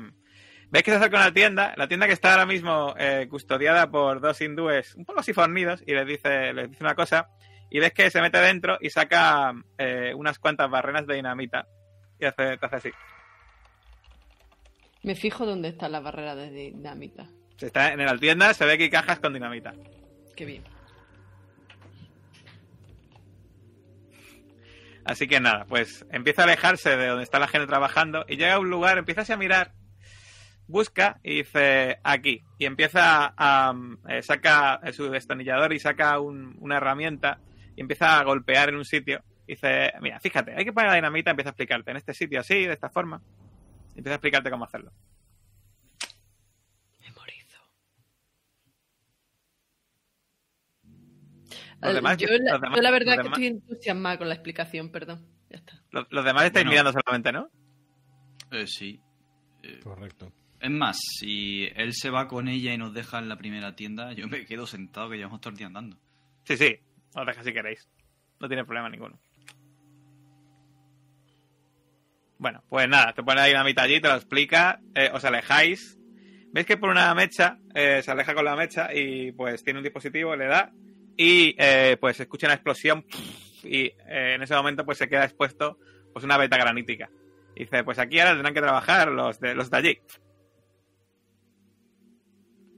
veis 0.71 0.85
que 0.85 0.91
se 0.91 0.99
acerca 0.99 1.17
una 1.17 1.33
tienda, 1.33 1.75
la 1.77 1.89
tienda 1.89 2.07
que 2.07 2.13
está 2.13 2.33
ahora 2.33 2.47
mismo 2.47 2.95
eh, 2.99 3.27
custodiada 3.29 3.91
por 3.91 4.21
dos 4.21 4.41
hindúes 4.41 4.95
un 4.95 5.05
poco 5.05 5.21
así 5.21 5.33
fornidos, 5.33 5.83
y 5.87 5.95
les 5.95 6.07
dice, 6.07 6.53
les 6.53 6.71
dice 6.71 6.85
una 6.85 6.95
cosa, 6.95 7.31
y 7.71 7.79
ves 7.81 7.93
que 7.93 8.11
se 8.11 8.21
mete 8.21 8.39
dentro 8.39 8.79
y 8.81 8.91
saca 8.91 9.53
eh, 9.79 10.13
unas 10.15 10.39
cuantas 10.39 10.69
barreras 10.71 11.07
de 11.07 11.15
dinamita. 11.15 11.67
Y 12.19 12.25
hace, 12.27 12.57
te 12.59 12.67
hace 12.67 12.77
así. 12.77 12.91
Me 15.03 15.15
fijo 15.15 15.47
dónde 15.47 15.69
está 15.69 15.89
la 15.89 16.01
barrera 16.01 16.35
de 16.35 16.51
dinamita. 16.51 17.27
Se 17.57 17.67
está 17.67 17.93
en 17.93 18.05
la 18.05 18.17
tienda, 18.19 18.53
se 18.55 18.65
ve 18.67 18.77
que 18.77 18.85
hay 18.85 18.91
cajas 18.91 19.21
con 19.21 19.33
dinamita. 19.33 19.73
Qué 20.37 20.45
bien. 20.45 20.63
Así 25.05 25.27
que 25.27 25.41
nada, 25.41 25.65
pues 25.67 26.07
empieza 26.11 26.43
a 26.43 26.45
alejarse 26.45 26.97
de 26.97 27.07
donde 27.07 27.25
está 27.25 27.39
la 27.39 27.49
gente 27.49 27.67
trabajando 27.67 28.25
y 28.29 28.37
llega 28.37 28.55
a 28.55 28.59
un 28.59 28.71
lugar, 28.71 28.99
empieza 28.99 29.23
así 29.23 29.33
a 29.33 29.37
mirar, 29.37 29.73
busca 30.67 31.19
y 31.23 31.37
dice 31.39 31.99
aquí. 32.05 32.45
Y 32.59 32.67
empieza 32.67 33.33
a. 33.37 33.75
eh, 34.09 34.23
saca 34.23 34.81
su 34.93 35.11
destornillador 35.11 35.73
y 35.73 35.81
saca 35.81 36.21
un- 36.21 36.55
una 36.61 36.77
herramienta 36.77 37.41
y 37.81 37.83
empieza 37.83 38.21
a 38.21 38.25
golpear 38.25 38.69
en 38.69 38.77
un 38.77 38.85
sitio. 38.85 39.25
Y 39.47 39.53
dice: 39.55 39.91
Mira, 40.03 40.21
fíjate, 40.21 40.53
hay 40.55 40.67
que 40.67 40.73
poner 40.73 40.91
la 40.91 40.97
dinamita, 40.97 41.31
empieza 41.31 41.49
a 41.49 41.53
explicarte 41.53 41.91
en 41.91 41.97
este 41.97 42.13
sitio 42.13 42.39
así, 42.41 42.67
de 42.67 42.75
esta 42.75 42.91
forma. 42.91 43.23
Y 43.95 43.99
empieza 44.01 44.11
a 44.11 44.17
explicarte 44.17 44.51
cómo 44.51 44.67
hacerlo. 44.67 44.93
Memorizo. 47.01 47.59
Los 51.81 51.95
demás- 51.95 52.19
yo, 52.19 52.29
la, 52.29 52.53
los 52.53 52.61
demás- 52.61 52.77
yo 52.77 52.83
la 52.83 52.91
verdad 52.91 53.17
los 53.17 53.23
que 53.25 53.29
estoy 53.31 53.47
entusiasmada 53.47 54.19
con 54.19 54.29
la 54.29 54.35
explicación, 54.35 54.91
perdón. 54.91 55.27
Ya 55.49 55.57
está. 55.57 55.83
Los, 55.91 56.07
los 56.11 56.25
demás 56.25 56.45
estáis 56.45 56.67
Bueno. 56.67 56.83
mirando 56.83 56.93
solamente, 57.01 57.33
¿no? 57.33 57.49
Eh, 58.53 58.67
sí. 58.67 59.01
Eh, 59.63 59.81
Correcto. 59.83 60.33
es 60.61 60.71
más, 60.71 60.99
si 61.19 61.65
él 61.75 61.95
se 61.95 62.11
va 62.11 62.29
con 62.29 62.47
ella 62.49 62.75
y 62.75 62.79
nos 62.79 62.93
deja 62.93 63.19
en 63.19 63.29
la 63.31 63.37
primera 63.37 63.75
tienda, 63.75 64.13
yo 64.13 64.29
me 64.29 64.45
quedo 64.45 64.67
sentado 64.67 65.09
que 65.09 65.17
llevamos 65.17 65.41
todo 65.41 65.51
el 65.53 65.57
día 65.57 65.67
andando. 65.69 65.99
Sí, 66.45 66.57
sí, 66.57 66.79
os 67.15 67.27
deja 67.27 67.43
si 67.43 67.53
queréis. 67.53 67.89
No 68.41 68.49
tiene 68.49 68.65
problema 68.65 68.89
ninguno. 68.89 69.19
Bueno, 72.39 72.63
pues 72.69 72.89
nada, 72.89 73.13
te 73.13 73.23
pone 73.23 73.41
la 73.41 73.47
dinamita 73.47 73.83
allí, 73.83 74.01
te 74.01 74.09
lo 74.09 74.15
explica, 74.15 74.81
eh, 74.95 75.11
os 75.13 75.25
alejáis. 75.25 75.99
¿Veis 76.53 76.67
que 76.67 76.77
por 76.77 76.91
una 76.91 77.15
mecha 77.15 77.59
eh, 77.75 78.01
se 78.03 78.11
aleja 78.11 78.35
con 78.35 78.45
la 78.45 78.57
mecha 78.57 78.93
y 78.95 79.31
pues 79.33 79.63
tiene 79.63 79.79
un 79.79 79.85
dispositivo, 79.85 80.35
le 80.35 80.47
da 80.47 80.73
y 81.23 81.55
eh, 81.59 81.99
pues 82.01 82.19
escucha 82.19 82.47
una 82.47 82.55
explosión 82.55 83.05
y 83.63 83.83
eh, 83.83 84.35
en 84.35 84.43
ese 84.43 84.55
momento 84.55 84.87
pues 84.87 84.97
se 84.97 85.07
queda 85.07 85.25
expuesto 85.25 85.79
pues 86.15 86.25
una 86.25 86.39
beta 86.39 86.57
granítica. 86.57 87.11
Y 87.55 87.65
dice, 87.65 87.85
pues 87.85 87.99
aquí 87.99 88.19
ahora 88.19 88.33
tendrán 88.33 88.55
que 88.55 88.63
trabajar 88.63 89.09
los 89.09 89.39
de, 89.39 89.55
los 89.55 89.71
de 89.71 89.77
allí. 89.77 89.99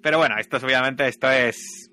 Pero 0.02 0.18
bueno, 0.18 0.34
esto 0.38 0.56
es 0.56 0.64
obviamente, 0.64 1.06
esto 1.06 1.30
es... 1.30 1.88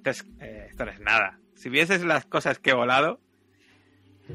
Esto, 0.00 0.10
es, 0.10 0.24
eh, 0.40 0.66
esto 0.70 0.86
no 0.86 0.92
es 0.92 1.00
nada. 1.00 1.38
Si 1.54 1.68
vieses 1.68 2.02
las 2.04 2.24
cosas 2.24 2.58
que 2.58 2.70
he 2.70 2.74
volado, 2.74 3.20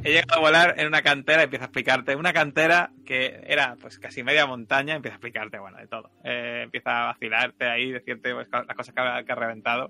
he 0.03 0.11
llegado 0.11 0.35
a 0.35 0.39
volar 0.39 0.75
en 0.77 0.85
una 0.85 1.01
cantera 1.01 1.41
y 1.41 1.45
empieza 1.45 1.65
a 1.65 1.67
explicarte. 1.67 2.15
Una 2.15 2.33
cantera 2.33 2.91
que 3.03 3.41
era 3.47 3.75
pues 3.81 3.97
casi 3.97 4.21
media 4.21 4.45
montaña, 4.45 4.95
empieza 4.95 5.15
a 5.15 5.17
explicarte, 5.17 5.57
bueno, 5.57 5.79
de 5.79 5.87
todo. 5.87 6.11
Eh, 6.23 6.61
empieza 6.65 7.01
a 7.01 7.05
vacilarte 7.07 7.65
ahí, 7.65 7.91
decirte 7.91 8.31
pues, 8.35 8.47
las 8.51 8.77
cosas 8.77 8.93
que 8.93 9.01
ha, 9.01 9.23
que 9.23 9.31
ha 9.31 9.35
reventado. 9.35 9.89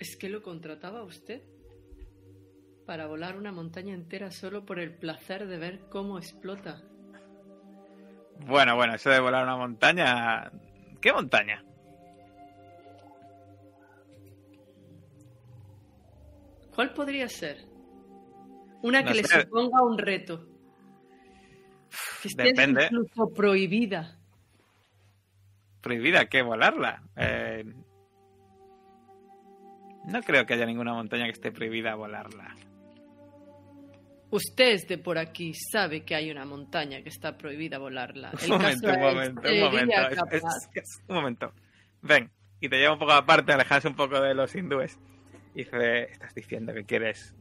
¿Es 0.00 0.16
que 0.16 0.28
lo 0.28 0.42
contrataba 0.42 1.04
usted? 1.04 1.42
Para 2.86 3.06
volar 3.06 3.36
una 3.36 3.52
montaña 3.52 3.94
entera 3.94 4.32
solo 4.32 4.66
por 4.66 4.80
el 4.80 4.92
placer 4.92 5.46
de 5.46 5.58
ver 5.58 5.80
cómo 5.90 6.18
explota. 6.18 6.82
Bueno, 8.46 8.74
bueno, 8.74 8.96
eso 8.96 9.10
de 9.10 9.20
volar 9.20 9.44
una 9.44 9.56
montaña... 9.56 10.50
¿Qué 11.04 11.12
montaña? 11.12 11.62
¿Cuál 16.74 16.94
podría 16.94 17.28
ser? 17.28 17.58
Una 18.82 19.02
que 19.02 19.10
No 19.10 19.16
le 19.16 19.24
sé. 19.24 19.42
suponga 19.42 19.82
un 19.82 19.98
reto. 19.98 20.46
Que 22.22 22.28
esté 22.28 22.44
Depende. 22.44 22.86
incluso 22.86 23.34
prohibida. 23.34 24.18
Prohibida 25.82 26.24
que 26.30 26.40
volarla. 26.40 27.02
Eh, 27.16 27.64
no 30.06 30.22
creo 30.22 30.46
que 30.46 30.54
haya 30.54 30.64
ninguna 30.64 30.94
montaña 30.94 31.26
que 31.26 31.32
esté 31.32 31.52
prohibida 31.52 31.96
volarla. 31.96 32.56
Usted 34.34 34.72
es 34.72 34.88
de 34.88 34.98
por 34.98 35.16
aquí, 35.16 35.52
sabe 35.54 36.04
que 36.04 36.14
hay 36.16 36.30
una 36.30 36.44
montaña 36.44 37.00
que 37.02 37.08
está 37.08 37.36
prohibida 37.38 37.78
volarla. 37.78 38.32
El 38.42 38.50
un 38.52 38.58
momento, 38.58 38.88
un 38.88 39.00
momento, 39.00 39.40
un 39.40 39.46
¿sería 39.46 39.64
momento. 39.64 39.92
Es- 40.10 40.16
capaz? 40.16 40.36
es- 40.36 40.68
es- 40.74 41.02
un 41.08 41.14
momento. 41.16 41.52
Ven. 42.02 42.30
y 42.60 42.68
te 42.68 42.78
lleva 42.78 42.94
un 42.94 42.98
poco 42.98 43.12
aparte, 43.12 43.52
alejándose 43.52 43.88
un 43.88 43.94
poco 43.96 44.20
de 44.20 44.34
los 44.34 44.54
hindúes. 44.56 44.98
Y 45.54 45.58
dice, 45.64 46.04
estás 46.04 46.34
diciendo 46.34 46.72
que 46.72 46.84
quieres 46.84 47.34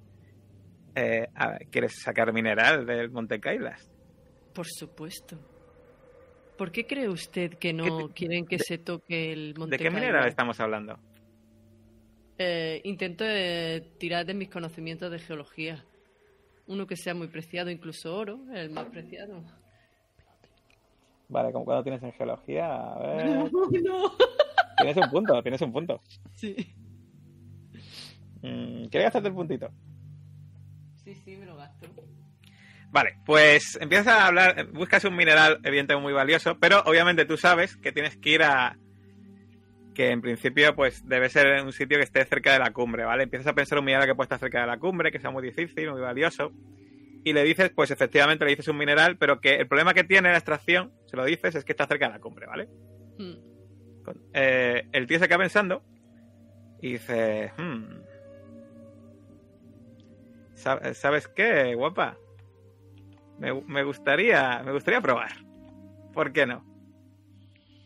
eh, 0.95 1.27
quieres 1.71 1.99
sacar 2.01 2.31
mineral 2.33 2.85
del 2.85 3.09
Monte 3.09 3.39
Kailas. 3.39 3.89
Por 4.53 4.67
supuesto. 4.67 5.39
¿Por 6.57 6.71
qué 6.71 6.85
cree 6.85 7.09
usted 7.09 7.53
que 7.55 7.73
no 7.73 8.09
¿Qué- 8.09 8.13
quieren 8.13 8.45
que 8.45 8.57
de- 8.57 8.63
se 8.63 8.77
toque 8.77 9.31
el 9.33 9.55
monte 9.57 9.71
¿De 9.71 9.77
qué 9.77 9.83
Kailash? 9.85 9.99
mineral 10.01 10.27
estamos 10.27 10.59
hablando? 10.59 10.99
Eh, 12.37 12.81
intento 12.83 13.23
eh, 13.27 13.81
tirar 13.97 14.25
de 14.25 14.33
mis 14.33 14.49
conocimientos 14.49 15.09
de 15.11 15.19
geología. 15.19 15.83
Uno 16.67 16.87
que 16.87 16.95
sea 16.95 17.13
muy 17.13 17.27
preciado, 17.27 17.69
incluso 17.69 18.15
oro, 18.15 18.39
el 18.53 18.69
más 18.69 18.87
preciado. 18.87 19.43
Vale, 21.27 21.51
como 21.51 21.65
cuando 21.65 21.83
tienes 21.83 22.03
en 22.03 22.13
geología, 22.13 22.93
a 22.93 22.99
ver... 22.99 23.25
No, 23.51 23.69
no. 23.83 24.11
Tienes 24.77 24.97
un 24.97 25.09
punto, 25.09 25.41
tienes 25.43 25.61
un 25.61 25.71
punto. 25.71 26.01
Sí. 26.35 26.55
Mm, 28.41 28.85
¿Quieres 28.85 29.05
gastarte 29.05 29.29
el 29.29 29.35
puntito? 29.35 29.69
sí, 31.03 31.15
sí, 31.15 31.35
me 31.35 31.45
lo 31.45 31.55
gasto. 31.55 31.87
Vale, 32.91 33.17
pues 33.25 33.77
empiezas 33.81 34.07
a 34.07 34.27
hablar, 34.27 34.67
buscas 34.71 35.03
un 35.05 35.15
mineral 35.15 35.59
evidentemente 35.63 36.03
muy 36.03 36.13
valioso, 36.13 36.59
pero 36.59 36.81
obviamente 36.85 37.25
tú 37.25 37.37
sabes 37.37 37.75
que 37.77 37.91
tienes 37.91 38.17
que 38.17 38.29
ir 38.29 38.43
a... 38.43 38.77
que 39.93 40.09
en 40.11 40.21
principio 40.21 40.75
pues 40.75 41.07
debe 41.07 41.29
ser 41.29 41.63
un 41.63 41.71
sitio 41.71 41.97
que 41.97 42.03
esté 42.03 42.25
cerca 42.25 42.53
de 42.53 42.59
la 42.59 42.71
cumbre, 42.71 43.03
¿vale? 43.05 43.23
Empiezas 43.23 43.47
a 43.47 43.53
pensar 43.53 43.77
un 43.79 43.85
mineral 43.85 44.07
que 44.07 44.15
puede 44.15 44.25
estar 44.25 44.39
cerca 44.39 44.61
de 44.61 44.67
la 44.67 44.77
cumbre, 44.79 45.11
que 45.11 45.19
sea 45.19 45.29
muy 45.31 45.43
difícil, 45.43 45.91
muy 45.91 46.01
valioso, 46.01 46.51
y 47.23 47.33
le 47.33 47.43
dices, 47.43 47.71
pues 47.75 47.91
efectivamente 47.91 48.43
le 48.43 48.51
dices 48.51 48.67
un 48.67 48.77
mineral, 48.77 49.17
pero 49.17 49.39
que 49.39 49.55
el 49.55 49.67
problema 49.67 49.93
que 49.93 50.03
tiene 50.03 50.29
la 50.31 50.37
extracción, 50.37 50.91
se 51.05 51.15
lo 51.15 51.23
dices, 51.25 51.55
es 51.55 51.63
que 51.63 51.71
está 51.73 51.85
cerca 51.87 52.07
de 52.07 52.13
la 52.13 52.19
cumbre, 52.19 52.47
¿vale? 52.47 52.67
Hmm. 53.17 53.35
Con- 54.03 54.21
eh, 54.33 54.87
el 54.91 55.07
tío 55.07 55.19
se 55.19 55.27
queda 55.27 55.37
pensando 55.37 55.83
y 56.81 56.93
dice, 56.93 57.53
"Hmm, 57.57 58.01
¿sab- 60.55 60.93
¿sabes 60.93 61.27
qué, 61.27 61.75
guapa? 61.75 62.17
Me, 63.39 63.53
me 63.67 63.83
gustaría, 63.83 64.61
me 64.63 64.71
gustaría 64.71 65.01
probar. 65.01 65.31
¿Por 66.13 66.31
qué 66.33 66.45
no? 66.45 66.63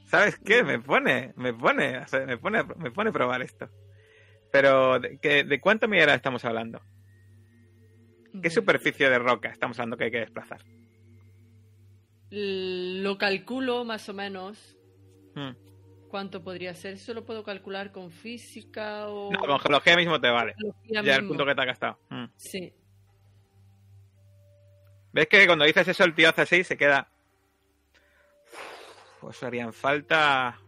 ¿Sabes 0.07 0.37
qué? 0.39 0.63
Me 0.63 0.79
pone, 0.79 1.33
me 1.35 1.53
pone, 1.53 1.99
o 1.99 2.07
sea, 2.07 2.25
me 2.25 2.37
pone, 2.37 2.63
me 2.77 2.91
pone 2.91 3.09
a 3.09 3.13
probar 3.13 3.41
esto. 3.41 3.69
Pero, 4.51 4.99
¿de, 4.99 5.19
qué- 5.19 5.43
de 5.43 5.59
cuánto 5.59 5.87
mineral 5.87 6.15
estamos 6.15 6.43
hablando? 6.45 6.81
¿Qué 8.41 8.49
superficie 8.49 9.09
de 9.09 9.19
roca 9.19 9.49
estamos 9.49 9.77
hablando 9.79 9.97
que 9.97 10.05
hay 10.05 10.11
que 10.11 10.19
desplazar? 10.19 10.61
Lo 12.29 13.17
calculo 13.17 13.83
más 13.85 14.07
o 14.09 14.13
menos. 14.13 14.77
Hmm. 15.35 15.51
¿Cuánto 16.09 16.41
podría 16.43 16.73
ser? 16.73 16.93
¿Eso 16.93 17.13
lo 17.13 17.25
puedo 17.25 17.43
calcular 17.43 17.91
con 17.91 18.11
física 18.11 19.07
o...? 19.09 19.31
No, 19.31 19.39
con 19.39 19.59
geología 19.59 19.95
mismo 19.97 20.19
te 20.21 20.29
vale. 20.29 20.55
Ya 20.89 21.15
el 21.15 21.27
punto 21.27 21.45
que 21.45 21.53
te 21.55 21.61
ha 21.61 21.65
gastado. 21.65 21.99
Hmm. 22.09 22.25
Sí. 22.37 22.73
¿Ves 25.11 25.27
que 25.27 25.45
cuando 25.47 25.65
dices 25.65 25.87
eso 25.87 26.03
el 26.05 26.13
tío 26.15 26.29
hace 26.29 26.41
así 26.41 26.63
se 26.63 26.77
queda... 26.77 27.09
Pues 29.21 29.41
harían 29.43 29.73
falta... 29.73 30.59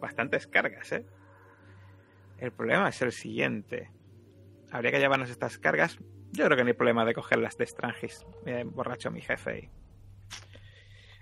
Bastantes 0.00 0.46
cargas, 0.46 0.92
¿eh? 0.92 1.04
El 2.38 2.52
problema 2.52 2.88
es 2.88 3.00
el 3.02 3.12
siguiente. 3.12 3.90
Habría 4.70 4.90
que 4.90 4.98
llevarnos 4.98 5.30
estas 5.30 5.58
cargas. 5.58 5.96
Yo 6.32 6.44
creo 6.46 6.56
que 6.56 6.64
no 6.64 6.68
hay 6.68 6.74
problema 6.74 7.04
de 7.04 7.14
cogerlas 7.14 7.56
de 7.56 7.66
Strangis. 7.66 8.24
Mira, 8.44 8.62
borracho 8.64 9.10
mi 9.10 9.20
jefe. 9.20 9.58
y- 9.58 9.70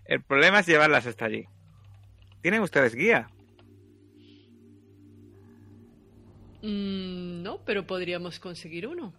El 0.07 0.23
problema 0.23 0.61
es 0.61 0.67
llevarlas 0.67 1.07
hasta 1.07 1.27
allí. 1.27 1.47
¿Tienen 2.41 2.63
ustedes 2.63 2.95
guía? 2.95 3.29
Mm, 6.63 7.43
no, 7.43 7.59
pero 7.65 7.87
podríamos 7.87 8.41
conseguir 8.41 8.87
uno. 8.87 9.13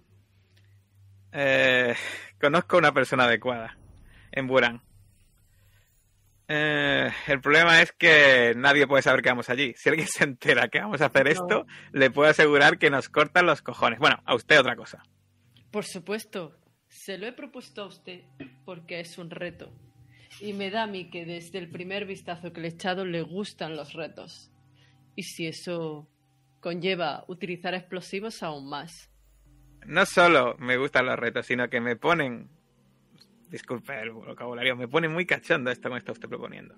Eh, 1.32 1.96
conozco 2.40 2.78
una 2.78 2.94
persona 2.94 3.26
adecuada 3.26 3.78
en 4.32 4.48
Buran. 4.48 4.82
Eh, 6.56 7.10
el 7.28 7.42
problema 7.42 7.82
es 7.82 7.92
que 7.94 8.54
nadie 8.56 8.86
puede 8.86 9.02
saber 9.02 9.24
que 9.24 9.30
vamos 9.30 9.50
allí. 9.50 9.74
Si 9.76 9.90
alguien 9.90 10.08
se 10.08 10.24
entera 10.24 10.68
que 10.68 10.80
vamos 10.80 11.02
a 11.02 11.08
hacer 11.08 11.26
No. 11.26 11.32
esto, 11.32 11.66
le 11.92 12.12
puedo 12.12 12.30
asegurar 12.30 12.78
que 12.78 12.92
nos 12.92 13.10
cortan 13.10 13.48
los 13.48 13.64
cojones. 13.64 13.98
Bueno, 13.98 14.22
a 14.24 14.36
usted 14.36 14.60
otra 14.60 14.76
cosa. 14.76 15.04
Por 15.72 15.84
supuesto. 15.86 16.56
Se 16.88 17.18
lo 17.18 17.26
he 17.26 17.34
propuesto 17.34 17.82
a 17.82 17.88
usted 17.88 18.22
porque 18.66 19.00
es 19.00 19.18
un 19.18 19.32
reto. 19.32 19.74
Y 20.40 20.54
me 20.54 20.70
da 20.70 20.84
a 20.84 20.88
mí 20.88 21.10
que 21.10 21.26
desde 21.26 21.58
el 21.58 21.72
primer 21.72 22.06
vistazo 22.06 22.54
que 22.54 22.62
le 22.62 22.68
he 22.68 22.72
echado 22.72 23.04
le 23.04 23.24
gustan 23.24 23.76
los 23.76 23.94
retos. 23.94 24.52
Y 25.16 25.24
si 25.24 25.48
eso 25.48 26.08
conlleva 26.60 27.24
utilizar 27.28 27.74
explosivos 27.74 28.44
aún 28.44 28.70
más. 28.70 29.10
No 29.88 30.06
solo 30.06 30.56
me 30.60 30.78
gustan 30.78 31.08
los 31.08 31.18
retos, 31.18 31.48
sino 31.48 31.68
que 31.68 31.82
me 31.82 31.96
ponen. 31.96 32.50
Disculpe 33.54 33.94
el 34.02 34.10
vocabulario, 34.10 34.76
me 34.76 34.88
pone 34.88 35.08
muy 35.08 35.28
cachondo 35.28 35.70
esto 35.70 35.88
que 35.88 35.94
me 35.94 36.00
está 36.00 36.12
usted 36.12 36.28
proponiendo. 36.28 36.76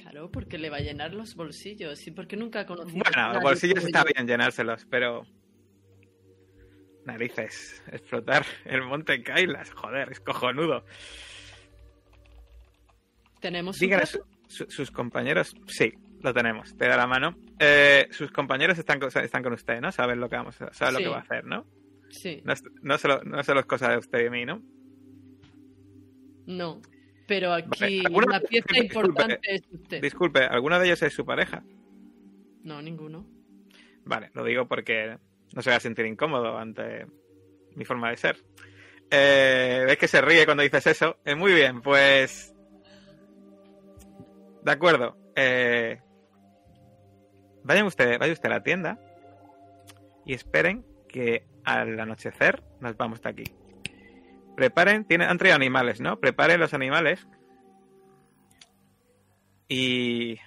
Claro, 0.00 0.30
porque 0.30 0.56
le 0.56 0.70
va 0.70 0.78
a 0.78 0.80
llenar 0.80 1.12
los 1.12 1.34
bolsillos 1.34 2.06
y 2.06 2.10
porque 2.10 2.36
nunca 2.38 2.60
ha 2.60 2.66
conocido. 2.66 3.02
Bueno, 3.04 3.34
los 3.34 3.42
bolsillos 3.42 3.84
está 3.84 4.00
yo. 4.00 4.12
bien 4.14 4.26
llenárselos, 4.26 4.86
pero. 4.90 5.24
Narices, 7.04 7.82
explotar 7.92 8.46
el 8.64 8.82
monte 8.82 9.22
Kailas, 9.22 9.70
joder, 9.72 10.10
es 10.10 10.20
cojonudo. 10.20 10.84
Tenemos 13.40 13.78
reto? 13.78 14.06
su- 14.06 14.24
su- 14.48 14.70
sus 14.70 14.90
compañeros. 14.90 15.54
Sí, 15.66 15.92
lo 16.22 16.32
tenemos. 16.32 16.74
Te 16.78 16.88
da 16.88 16.96
la 16.96 17.06
mano. 17.06 17.36
Eh, 17.58 18.08
sus 18.10 18.30
compañeros 18.32 18.78
están, 18.78 18.98
con- 18.98 19.10
están 19.22 19.42
con 19.42 19.52
usted, 19.52 19.80
¿no? 19.82 19.92
Saben 19.92 20.18
lo 20.18 20.28
que 20.30 20.36
vamos 20.36 20.60
a, 20.62 20.72
saben 20.72 20.94
lo 20.94 21.00
que 21.00 21.08
va 21.08 21.18
a 21.18 21.20
hacer, 21.20 21.44
¿no? 21.44 21.66
Sí, 22.08 22.40
No, 22.44 22.54
no, 22.82 22.96
solo, 22.98 23.20
no 23.24 23.42
solo 23.44 23.60
es 23.60 23.66
cosa 23.66 23.90
de 23.90 23.98
usted 23.98 24.24
y 24.24 24.30
mí, 24.30 24.44
¿no? 24.46 24.62
No. 26.46 26.80
Pero 27.26 27.52
aquí 27.52 28.02
¿alguno- 28.06 28.28
la 28.30 28.40
pieza 28.40 28.66
disculpe, 28.72 28.86
importante 28.86 29.40
es 29.54 29.62
usted. 29.72 30.00
Disculpe, 30.00 30.44
¿alguno 30.44 30.78
de 30.78 30.86
ellos 30.86 31.02
es 31.02 31.12
su 31.12 31.24
pareja? 31.24 31.62
No, 32.62 32.80
ninguno. 32.80 33.26
Vale, 34.04 34.30
lo 34.34 34.44
digo 34.44 34.66
porque 34.68 35.18
no 35.54 35.62
se 35.62 35.70
va 35.70 35.76
a 35.76 35.80
sentir 35.80 36.06
incómodo 36.06 36.56
ante 36.56 37.06
mi 37.74 37.84
forma 37.84 38.10
de 38.10 38.16
ser. 38.16 38.36
Eh, 39.10 39.84
¿Ves 39.86 39.98
que 39.98 40.08
se 40.08 40.20
ríe 40.20 40.44
cuando 40.44 40.62
dices 40.62 40.86
eso? 40.86 41.16
Eh, 41.24 41.34
muy 41.34 41.52
bien, 41.52 41.82
pues... 41.82 42.54
De 44.64 44.70
acuerdo. 44.72 45.16
Eh... 45.34 46.00
Vayan 47.64 47.86
usted, 47.86 48.18
vaya 48.20 48.32
usted 48.32 48.48
a 48.48 48.54
la 48.54 48.62
tienda 48.62 49.00
y 50.24 50.34
esperen 50.34 50.84
que 51.08 51.44
al 51.64 51.98
anochecer 51.98 52.62
nos 52.80 52.96
vamos 52.96 53.20
de 53.20 53.28
aquí. 53.28 53.44
Preparen, 54.56 55.04
tienen, 55.04 55.28
han 55.28 55.38
traído 55.38 55.56
animales, 55.56 56.00
¿no? 56.00 56.18
Preparen 56.18 56.58
los 56.58 56.74
animales 56.74 57.26
y 59.68 60.38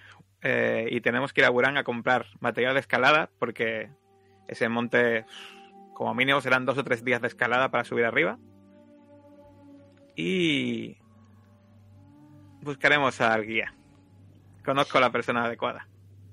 eh, 0.41 0.87
y 0.89 1.01
tenemos 1.01 1.33
que 1.33 1.41
ir 1.41 1.45
a 1.45 1.49
Burán 1.49 1.77
a 1.77 1.83
comprar 1.83 2.25
material 2.39 2.73
de 2.73 2.79
escalada 2.79 3.29
porque 3.39 3.89
ese 4.47 4.69
monte 4.69 5.25
como 5.93 6.13
mínimo 6.13 6.39
serán 6.39 6.65
dos 6.65 6.77
o 6.77 6.83
tres 6.83 7.03
días 7.03 7.21
de 7.21 7.27
escalada 7.27 7.69
para 7.69 7.83
subir 7.83 8.05
arriba 8.05 8.39
y 10.15 10.97
buscaremos 12.61 13.19
al 13.19 13.45
guía 13.45 13.75
conozco 14.63 14.99
la 14.99 15.11
persona 15.11 15.43
adecuada 15.43 15.87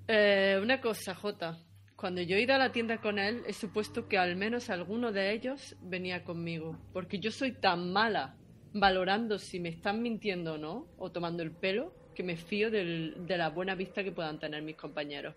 Eh, 0.07 0.61
una 0.63 0.81
cosa, 0.81 1.17
Jota. 1.17 1.59
Cuando 2.07 2.23
yo 2.23 2.37
he 2.37 2.43
ido 2.43 2.55
a 2.55 2.59
la 2.59 2.71
tienda 2.71 2.99
con 2.99 3.19
él, 3.19 3.43
he 3.49 3.53
supuesto 3.53 4.07
que 4.07 4.17
al 4.17 4.37
menos 4.37 4.71
alguno 4.71 5.11
de 5.11 5.33
ellos 5.33 5.75
venía 5.81 6.23
conmigo. 6.23 6.79
Porque 6.93 7.19
yo 7.19 7.33
soy 7.33 7.51
tan 7.51 7.93
mala 7.93 8.37
valorando 8.73 9.41
si 9.41 9.59
me 9.59 9.71
están 9.71 10.03
mintiendo 10.03 10.55
o 10.55 10.57
no, 10.57 10.87
o 10.99 11.11
tomando 11.11 11.43
el 11.43 11.51
pelo, 11.51 11.93
que 12.15 12.23
me 12.23 12.37
fío 12.37 12.71
del- 12.71 13.27
de 13.27 13.37
la 13.37 13.49
buena 13.49 13.75
vista 13.75 14.05
que 14.05 14.13
puedan 14.13 14.39
tener 14.39 14.63
mis 14.63 14.77
compañeros. 14.77 15.35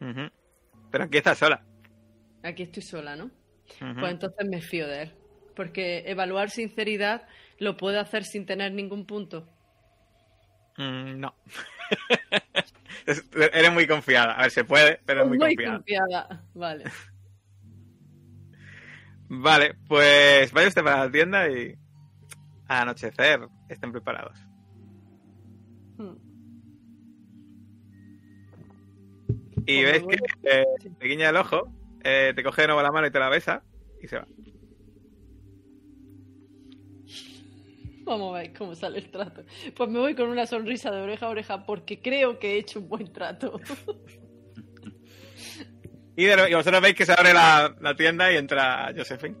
Pero 0.00 1.04
aquí 1.04 1.18
está 1.18 1.32
sola 1.36 1.64
Aquí 2.42 2.64
estoy 2.64 2.82
sola, 2.82 3.14
¿no? 3.14 3.30
Pues 3.78 4.10
entonces 4.10 4.48
me 4.50 4.60
fío 4.62 4.88
de 4.88 5.02
él. 5.02 5.12
Porque 5.54 6.02
evaluar 6.10 6.50
sinceridad 6.50 7.28
lo 7.60 7.76
puedo 7.76 8.00
hacer 8.00 8.24
sin 8.24 8.46
tener 8.46 8.72
ningún 8.72 9.06
punto. 9.06 9.48
Mm, 10.76 11.20
no 11.20 11.36
eres 13.06 13.72
muy 13.72 13.86
confiada 13.86 14.32
a 14.34 14.42
ver 14.42 14.50
se 14.50 14.64
puede 14.64 15.00
pero 15.04 15.22
es 15.22 15.28
muy, 15.28 15.38
Muy 15.38 15.54
confiada 15.56 15.76
confiada. 15.78 16.44
Vale. 16.54 16.84
vale 19.28 19.74
pues 19.88 20.52
vaya 20.52 20.68
usted 20.68 20.82
para 20.82 21.04
la 21.04 21.10
tienda 21.10 21.48
y 21.48 21.76
al 22.68 22.82
anochecer 22.82 23.40
estén 23.68 23.92
preparados 23.92 24.38
Hmm. 25.96 26.14
Y 29.66 29.82
ves 29.84 30.02
que 30.02 30.18
eh, 30.42 30.64
te 30.98 31.06
guiña 31.06 31.30
el 31.30 31.36
ojo, 31.36 31.72
eh, 32.02 32.32
te 32.34 32.42
coge 32.42 32.62
de 32.62 32.68
nuevo 32.68 32.82
la 32.82 32.90
mano 32.90 33.06
y 33.06 33.10
te 33.10 33.18
la 33.18 33.28
besa 33.28 33.62
y 34.02 34.08
se 34.08 34.18
va. 34.18 34.26
Vamos 38.06 38.34
a 38.36 38.40
ver 38.40 38.52
cómo 38.52 38.74
sale 38.74 38.98
el 38.98 39.10
trato. 39.10 39.42
Pues 39.76 39.90
me 39.90 39.98
voy 39.98 40.14
con 40.14 40.28
una 40.28 40.46
sonrisa 40.46 40.90
de 40.90 41.00
oreja 41.00 41.26
a 41.26 41.30
oreja 41.30 41.64
porque 41.64 42.00
creo 42.00 42.38
que 42.38 42.52
he 42.54 42.58
hecho 42.58 42.80
un 42.80 42.88
buen 42.88 43.12
trato. 43.12 43.60
Y, 46.16 46.26
de- 46.26 46.48
y 46.48 46.54
vosotros 46.54 46.80
veis 46.80 46.94
que 46.94 47.04
se 47.04 47.12
abre 47.12 47.32
la, 47.34 47.74
la 47.80 47.96
tienda 47.96 48.32
y 48.32 48.36
entra 48.36 48.92
Josephine. 48.96 49.34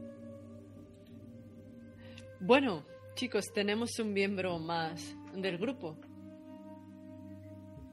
Bueno, 2.40 2.84
chicos, 3.14 3.44
tenemos 3.54 3.96
un 4.00 4.12
miembro 4.12 4.58
más 4.58 5.14
del 5.34 5.56
grupo. 5.56 5.96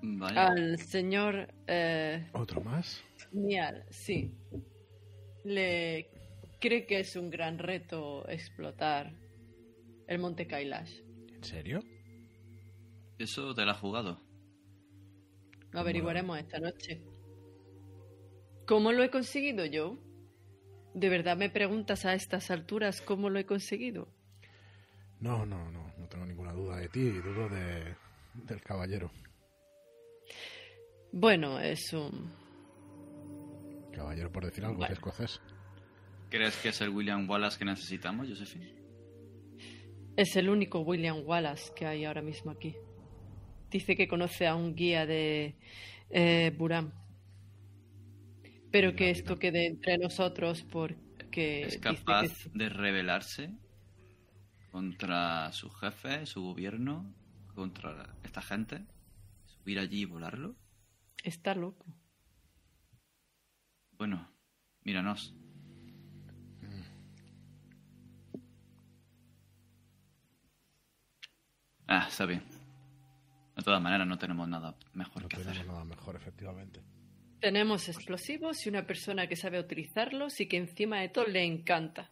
Vaya. 0.02 0.48
Al 0.48 0.80
señor 0.80 1.48
eh, 1.68 2.28
¿Otro 2.34 2.62
más? 2.62 3.04
Nial, 3.32 3.86
sí. 3.92 4.34
Le 5.44 6.10
cree 6.60 6.88
que 6.88 7.02
es 7.02 7.16
un 7.16 7.30
gran 7.30 7.60
reto 7.60 8.28
explotar 8.28 9.14
el 10.12 10.20
monte 10.20 10.46
Kailash. 10.46 11.00
¿En 11.34 11.44
serio? 11.44 11.80
Eso 13.18 13.54
te 13.56 13.66
la 13.66 13.72
has 13.72 13.80
jugado. 13.80 14.22
Lo 15.72 15.80
averiguaremos 15.80 16.38
esta 16.38 16.60
noche. 16.60 17.02
¿Cómo 18.68 18.92
lo 18.92 19.04
he 19.04 19.10
conseguido 19.10 19.66
yo? 19.66 19.98
¿De 20.94 21.08
verdad 21.08 21.38
me 21.38 21.50
preguntas 21.50 22.06
a 22.06 22.14
estas 22.14 22.52
alturas 22.52 23.02
cómo 23.02 23.30
lo 23.30 23.40
he 23.40 23.46
conseguido? 23.46 24.10
No, 25.22 25.46
no, 25.46 25.72
no. 25.72 25.94
No 25.98 26.08
tengo 26.10 26.26
ninguna 26.26 26.52
duda 26.52 26.78
de 26.78 26.90
ti 26.90 27.00
y 27.00 27.12
dudo 27.12 27.48
de, 27.48 27.96
del 28.34 28.62
caballero. 28.62 29.12
Bueno, 31.14 31.58
es 31.60 31.94
un... 31.94 32.32
Caballero, 33.94 34.30
por 34.32 34.44
decir 34.46 34.66
algo, 34.66 34.78
Bueno. 34.80 34.92
es 34.94 35.00
escocés. 35.00 35.42
¿Crees 36.30 36.58
que 36.58 36.70
es 36.70 36.82
el 36.82 36.90
William 36.90 37.30
Wallace 37.30 37.58
que 37.60 37.66
necesitamos, 37.66 38.28
Josephine? 38.28 38.81
Es 40.16 40.36
el 40.36 40.50
único 40.50 40.80
William 40.82 41.24
Wallace 41.26 41.72
que 41.76 41.86
hay 41.86 42.06
ahora 42.06 42.22
mismo 42.22 42.52
aquí. 42.52 42.76
Dice 43.70 43.96
que 43.96 44.08
conoce 44.08 44.48
a 44.48 44.56
un 44.56 44.76
guía 44.76 45.06
de 45.06 45.56
eh, 46.10 46.54
Buram. 46.58 46.92
Pero 48.72 48.96
que 48.96 49.10
esto 49.10 49.38
quede 49.40 49.68
entre 49.68 49.98
nosotros 49.98 50.64
porque 50.64 51.62
¿Es 51.62 51.66
dice 51.74 51.80
capaz 51.80 52.44
que 52.44 52.50
de 52.54 52.70
rebelarse 52.70 53.58
contra 54.72 55.52
su 55.52 55.70
jefe, 55.70 56.26
su 56.26 56.42
gobierno, 56.42 57.14
contra 57.54 58.16
esta 58.24 58.42
gente? 58.42 58.86
¿Subir 59.46 59.80
allí 59.80 60.02
y 60.02 60.06
volarlo? 60.06 60.56
está 61.24 61.56
loco. 61.56 61.86
Bueno, 63.98 64.28
míranos. 64.84 65.36
Ah, 71.94 72.06
está 72.08 72.26
bien. 72.26 72.42
De 73.58 73.64
todas 73.64 73.82
maneras, 73.82 74.08
no 74.08 74.18
tenemos 74.18 74.48
nada 74.48 74.76
mejor 74.94 75.24
No 75.24 75.28
que 75.28 75.36
tenemos 75.38 75.58
hacer. 75.58 75.68
nada 75.68 75.84
mejor, 75.84 76.16
efectivamente. 76.16 76.80
Tenemos 77.42 77.90
explosivos 77.90 78.66
y 78.66 78.70
una 78.70 78.86
persona 78.88 79.28
que 79.28 79.36
sabe 79.36 79.60
utilizarlos 79.60 80.40
y 80.40 80.48
que 80.48 80.58
encima 80.58 81.02
de 81.02 81.10
todo 81.10 81.26
le 81.28 81.44
encanta. 81.44 82.12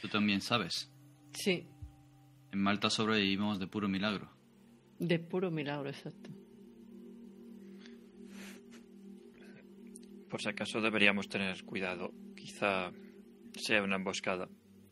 Tú 0.00 0.08
también 0.08 0.40
sabes. 0.40 0.90
Sí, 1.34 1.68
En 2.50 2.60
Malta 2.62 2.88
sobrevivimos 2.90 3.60
de 3.60 3.66
puro 3.68 3.88
milagro. 3.88 4.30
de 4.98 5.18
puro 5.20 5.50
milagro, 5.50 5.90
exacto. 5.90 6.30
Por 10.28 10.42
si 10.42 10.48
acaso 10.48 10.80
deberíamos 10.80 11.28
tener 11.28 11.64
cuidado. 11.64 12.12
Quizá 12.36 12.90
sea 13.54 13.82
una 13.82 13.96
emboscada. 13.96 14.48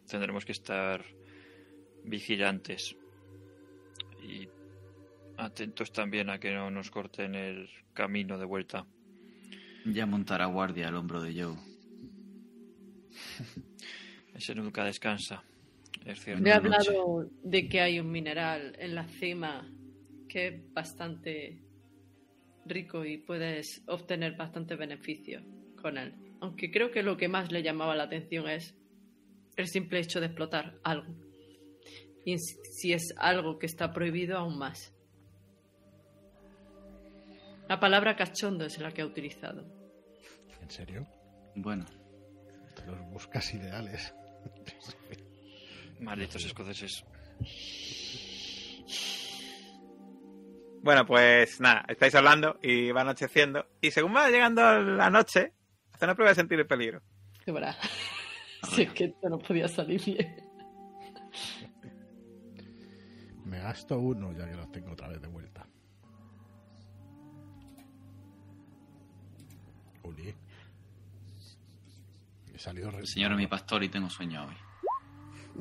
Tendremos 0.08 0.44
que 0.44 0.52
estar 0.52 1.04
vigilantes. 2.04 2.96
Y 4.26 4.48
atentos 5.36 5.92
también 5.92 6.30
a 6.30 6.38
que 6.40 6.52
no 6.52 6.70
nos 6.70 6.90
corten 6.90 7.34
el 7.34 7.68
camino 7.94 8.38
de 8.38 8.44
vuelta. 8.44 8.86
Ya 9.84 10.06
montará 10.06 10.46
guardia 10.46 10.88
al 10.88 10.96
hombro 10.96 11.22
de 11.22 11.42
Joe. 11.42 11.56
Ese 14.34 14.54
nunca 14.54 14.84
descansa. 14.84 15.42
Es 16.04 16.20
cierto. 16.22 16.42
Le 16.42 16.50
he 16.50 16.58
Una 16.58 16.68
noche. 16.68 16.90
hablado 16.90 17.30
de 17.42 17.68
que 17.68 17.80
hay 17.80 18.00
un 18.00 18.10
mineral 18.10 18.76
en 18.78 18.94
la 18.94 19.06
cima 19.08 19.68
que 20.28 20.48
es 20.48 20.72
bastante 20.72 21.62
rico 22.66 23.04
y 23.04 23.18
puedes 23.18 23.82
obtener 23.86 24.36
bastante 24.36 24.76
beneficio 24.76 25.42
con 25.80 25.98
él. 25.98 26.14
Aunque 26.40 26.70
creo 26.70 26.90
que 26.90 27.02
lo 27.02 27.16
que 27.16 27.28
más 27.28 27.50
le 27.52 27.62
llamaba 27.62 27.96
la 27.96 28.04
atención 28.04 28.48
es 28.48 28.74
el 29.56 29.68
simple 29.68 30.00
hecho 30.00 30.20
de 30.20 30.26
explotar 30.26 30.78
algo. 30.82 31.14
Y 32.26 32.38
si 32.40 32.92
es 32.92 33.14
algo 33.18 33.56
que 33.56 33.66
está 33.66 33.92
prohibido, 33.92 34.36
aún 34.36 34.58
más. 34.58 34.92
La 37.68 37.78
palabra 37.78 38.16
cachondo 38.16 38.64
es 38.64 38.80
la 38.80 38.90
que 38.90 39.02
ha 39.02 39.06
utilizado. 39.06 39.64
¿En 40.60 40.68
serio? 40.68 41.06
Bueno, 41.54 41.86
Te 42.74 42.84
los 42.84 43.00
buscas 43.12 43.54
ideales. 43.54 44.12
Malditos 46.00 46.44
escoceses. 46.44 47.04
Bueno, 50.82 51.06
pues 51.06 51.60
nada, 51.60 51.84
estáis 51.86 52.16
hablando 52.16 52.58
y 52.60 52.90
va 52.90 53.02
anocheciendo. 53.02 53.68
Y 53.80 53.92
según 53.92 54.16
va 54.16 54.28
llegando 54.30 54.80
la 54.82 55.10
noche, 55.10 55.52
hace 55.92 56.04
una 56.04 56.16
prueba 56.16 56.30
de 56.30 56.34
sentir 56.34 56.58
el 56.58 56.66
peligro. 56.66 57.02
De 57.46 57.52
verdad. 57.52 57.76
Si 58.74 58.82
es 58.82 58.92
que 58.92 59.04
esto 59.04 59.28
no 59.28 59.38
podía 59.38 59.68
salir 59.68 60.04
bien. 60.04 60.45
Me 63.46 63.58
gasto 63.60 63.98
uno 63.98 64.32
ya 64.32 64.46
que 64.48 64.56
los 64.56 64.70
tengo 64.72 64.92
otra 64.92 65.08
vez 65.08 65.20
de 65.22 65.28
vuelta. 65.28 65.66
Uli. 70.02 70.34
He 72.54 72.58
salido 72.58 72.90
re- 72.90 73.06
señor 73.06 73.34
mi 73.36 73.46
pastor 73.46 73.82
y 73.84 73.88
tengo 73.88 74.08
sueño 74.10 74.46
hoy. 74.46 74.54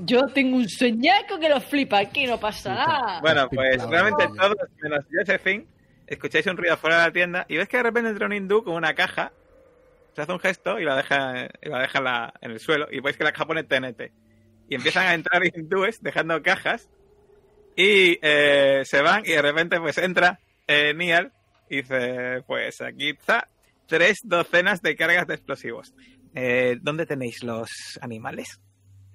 Yo 0.05 0.27
tengo 0.27 0.57
un 0.57 0.67
sueñaco 0.67 1.39
que 1.39 1.47
lo 1.47 1.61
flipa 1.61 1.99
aquí, 1.99 2.25
no 2.25 2.39
pasa 2.39 2.73
nada. 2.73 3.21
Bueno, 3.21 3.47
pues 3.49 3.81
realmente 3.87 4.27
todos, 4.35 4.55
menos 4.81 5.05
Josephine, 5.11 5.65
escucháis 6.05 6.45
un 6.47 6.57
ruido 6.57 6.75
fuera 6.77 6.97
de 6.99 7.03
la 7.07 7.11
tienda 7.13 7.45
y 7.47 7.57
ves 7.57 7.67
que 7.69 7.77
de 7.77 7.83
repente 7.83 8.09
entra 8.09 8.25
un 8.27 8.33
hindú 8.33 8.63
con 8.63 8.73
una 8.75 8.93
caja, 8.93 9.31
se 10.13 10.21
hace 10.21 10.31
un 10.33 10.39
gesto 10.39 10.79
y 10.79 10.83
la 10.85 10.97
deja, 10.97 11.47
y 11.61 11.69
la 11.69 11.79
deja 11.79 11.97
en, 11.99 12.03
la- 12.03 12.33
en 12.41 12.51
el 12.51 12.59
suelo 12.59 12.87
y 12.91 12.99
veis 12.99 13.15
que 13.15 13.23
la 13.23 13.31
caja 13.31 13.45
pone 13.45 13.63
TNT. 13.63 14.11
Y 14.69 14.75
empiezan 14.75 15.05
a 15.07 15.13
entrar 15.13 15.41
hindúes 15.45 16.01
dejando 16.01 16.41
cajas 16.41 16.89
y 17.75 18.17
eh, 18.21 18.81
se 18.85 19.01
van 19.01 19.23
y 19.25 19.29
de 19.29 19.41
repente 19.41 19.79
pues 19.79 19.97
entra 19.97 20.39
eh, 20.67 20.93
Nial 20.93 21.33
y 21.69 21.77
dice, 21.77 22.43
pues 22.47 22.81
aquí 22.81 23.09
está, 23.09 23.49
tres 23.87 24.19
docenas 24.23 24.81
de 24.81 24.95
cargas 24.95 25.27
de 25.27 25.35
explosivos. 25.35 25.93
Eh, 26.33 26.77
¿Dónde 26.81 27.05
tenéis 27.05 27.43
los 27.43 27.69
animales? 28.01 28.59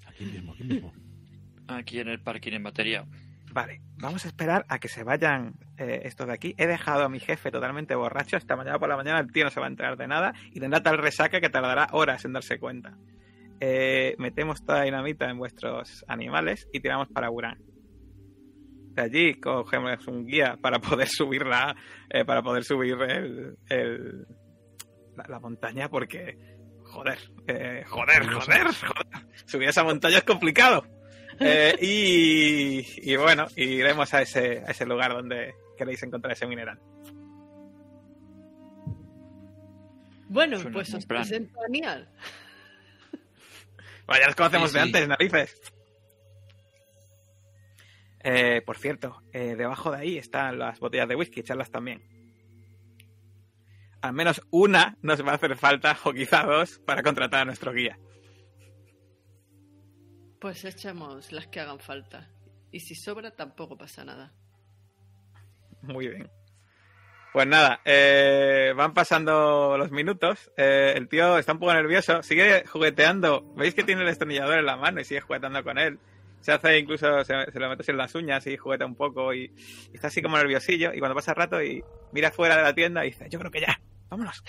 Aquí 0.07 0.24
mismo, 0.24 0.53
aquí 0.53 0.65
mismo. 0.65 0.93
Aquí 1.69 2.01
en 2.01 2.09
el 2.09 2.20
parking 2.20 2.53
en 2.55 2.65
batería. 2.65 3.07
Vale, 3.53 3.81
vamos 3.97 4.24
a 4.24 4.28
esperar 4.28 4.65
a 4.69 4.78
que 4.78 4.89
se 4.89 5.05
vayan 5.05 5.55
eh, 5.77 6.03
estos 6.05 6.27
de 6.27 6.32
aquí. 6.32 6.55
He 6.57 6.66
dejado 6.66 7.05
a 7.05 7.09
mi 7.09 7.20
jefe 7.20 7.51
totalmente 7.51 7.95
borracho. 7.95 8.37
Esta 8.37 8.57
mañana 8.57 8.78
por 8.78 8.89
la 8.89 8.97
mañana 8.97 9.20
el 9.20 9.31
tío 9.31 9.45
no 9.45 9.51
se 9.51 9.61
va 9.61 9.66
a 9.66 9.69
enterar 9.69 9.97
de 9.97 10.09
nada 10.09 10.35
y 10.53 10.61
tendrá 10.61 10.82
tal 10.82 10.99
resaca 10.99 11.41
que 11.41 11.49
tardará 11.49 11.89
horas 11.93 12.24
en 12.24 12.32
darse 12.32 12.59
cuenta. 12.59 12.97
Eh, 13.61 14.15
metemos 14.19 14.65
toda 14.65 14.78
la 14.78 14.85
dinamita 14.85 15.28
en 15.31 15.39
vuestros 15.39 16.05
animales 16.09 16.69
y 16.73 16.81
tiramos 16.81 17.09
para 17.09 17.28
Buran. 17.28 17.59
De 18.91 19.03
allí 19.03 19.35
cogemos 19.41 20.07
un 20.09 20.27
guía 20.27 20.57
para 20.61 20.79
poder 20.81 21.09
subir 21.09 21.47
la, 21.47 21.75
eh, 22.09 22.25
para 22.25 22.43
poder 22.43 22.65
subir 22.65 22.95
el, 23.03 23.57
el- 23.69 24.27
la, 25.17 25.25
la 25.29 25.41
montaña 25.41 25.89
porque 25.89 26.37
joder, 26.85 27.19
eh, 27.47 27.85
joder, 27.87 28.27
joder, 28.27 28.67
joder. 28.75 29.27
Subir 29.47 29.69
esa 29.69 29.85
montaña 29.85 30.19
es 30.19 30.25
complicado. 30.25 30.85
Eh, 31.39 31.75
y, 31.81 33.11
y 33.12 33.17
bueno, 33.17 33.47
iremos 33.57 34.12
a 34.12 34.23
ese, 34.23 34.59
a 34.67 34.71
ese 34.73 34.85
lugar 34.85 35.12
donde 35.12 35.55
queréis 35.79 36.03
encontrar 36.03 36.33
ese 36.33 36.47
mineral. 36.47 36.79
Bueno, 40.29 40.59
Suena 40.59 40.73
pues 40.75 40.95
os 40.95 41.07
presento 41.07 41.59
a 41.65 41.69
Nial. 41.69 42.09
Bueno, 44.07 44.21
ya 44.23 44.27
los 44.27 44.37
conocemos 44.37 44.71
Sí, 44.71 44.75
de 44.77 44.81
antes, 44.83 45.09
narices. 45.09 45.61
Eh, 48.23 48.63
por 48.65 48.77
cierto, 48.77 49.23
eh, 49.33 49.57
debajo 49.57 49.91
de 49.91 49.99
ahí 49.99 50.19
están 50.19 50.59
las 50.59 50.79
botellas 50.79 51.09
de 51.09 51.17
whisky, 51.17 51.41
echarlas 51.41 51.71
también. 51.71 52.03
Al 54.03 54.13
menos 54.13 54.43
una 54.51 54.97
nos 55.03 55.25
va 55.25 55.33
a 55.33 55.35
hacer 55.35 55.57
falta, 55.57 55.97
o 56.05 56.13
quizá 56.13 56.43
dos, 56.45 56.79
para 56.81 57.03
contratar 57.03 57.43
a 57.43 57.45
nuestro 57.47 57.73
guía. 57.73 57.99
Pues 60.41 60.65
echamos 60.65 61.33
las 61.33 61.47
que 61.49 61.61
hagan 61.61 61.81
falta. 61.81 62.31
Y 62.73 62.81
si 62.81 62.95
sobra, 62.95 63.31
tampoco 63.31 63.77
pasa 63.77 64.05
nada. 64.05 64.33
Muy 65.83 66.09
bien. 66.09 66.31
Pues 67.33 67.47
nada, 67.47 67.81
eh, 67.85 68.73
van 68.77 68.93
pasando 68.93 69.77
los 69.79 69.91
minutos. 69.93 70.51
eh, 70.57 70.95
el 70.97 71.09
tío 71.09 71.39
está 71.39 71.53
un 71.53 71.61
poco 71.61 71.75
nervioso. 71.75 72.23
Sigue 72.23 72.65
jugueteando. 72.67 73.55
Veis 73.55 73.75
que 73.75 73.85
tiene 73.85 74.03
el 74.03 74.09
destornillador 74.09 74.59
en 74.59 74.67
la 74.67 74.77
mano 74.77 75.01
y 75.01 75.05
sigue 75.05 75.21
jugueteando 75.21 75.63
con 75.63 75.79
él. 75.79 75.99
Se 76.41 76.53
hace 76.53 76.79
incluso, 76.79 77.25
se, 77.25 77.51
se 77.51 77.59
lo 77.61 77.69
metes 77.69 77.89
en 77.89 77.97
las 77.97 78.15
uñas 78.15 78.47
y 78.47 78.57
jugueta 78.57 78.87
un 78.87 78.95
poco 78.95 79.33
y, 79.35 79.53
y 79.93 79.95
está 79.95 80.09
así 80.09 80.23
como 80.23 80.37
nerviosillo. 80.37 80.93
Y 80.93 80.99
cuando 80.99 81.15
pasa 81.15 81.33
el 81.33 81.37
rato 81.37 81.62
y 81.62 81.83
mira 82.12 82.31
fuera 82.31 82.57
de 82.57 82.62
la 82.62 82.75
tienda 82.75 83.05
y 83.05 83.11
dice, 83.11 83.29
yo 83.31 83.39
creo 83.39 83.51
que 83.51 83.61
ya, 83.61 83.81
vámonos. 84.09 84.43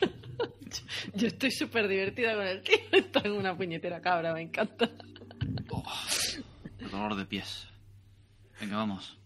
Yo 1.14 1.28
estoy 1.28 1.50
súper 1.50 1.88
divertida 1.88 2.34
con 2.34 2.46
el 2.46 2.62
tío. 2.62 2.76
Está 2.92 3.20
en 3.24 3.32
una 3.32 3.56
puñetera 3.56 4.00
cabra, 4.00 4.34
me 4.34 4.42
encanta. 4.42 4.90
Oh, 5.70 5.84
el 6.78 6.90
dolor 6.90 7.14
de 7.16 7.24
pies. 7.24 7.68
Venga, 8.60 8.76
vamos. 8.76 9.18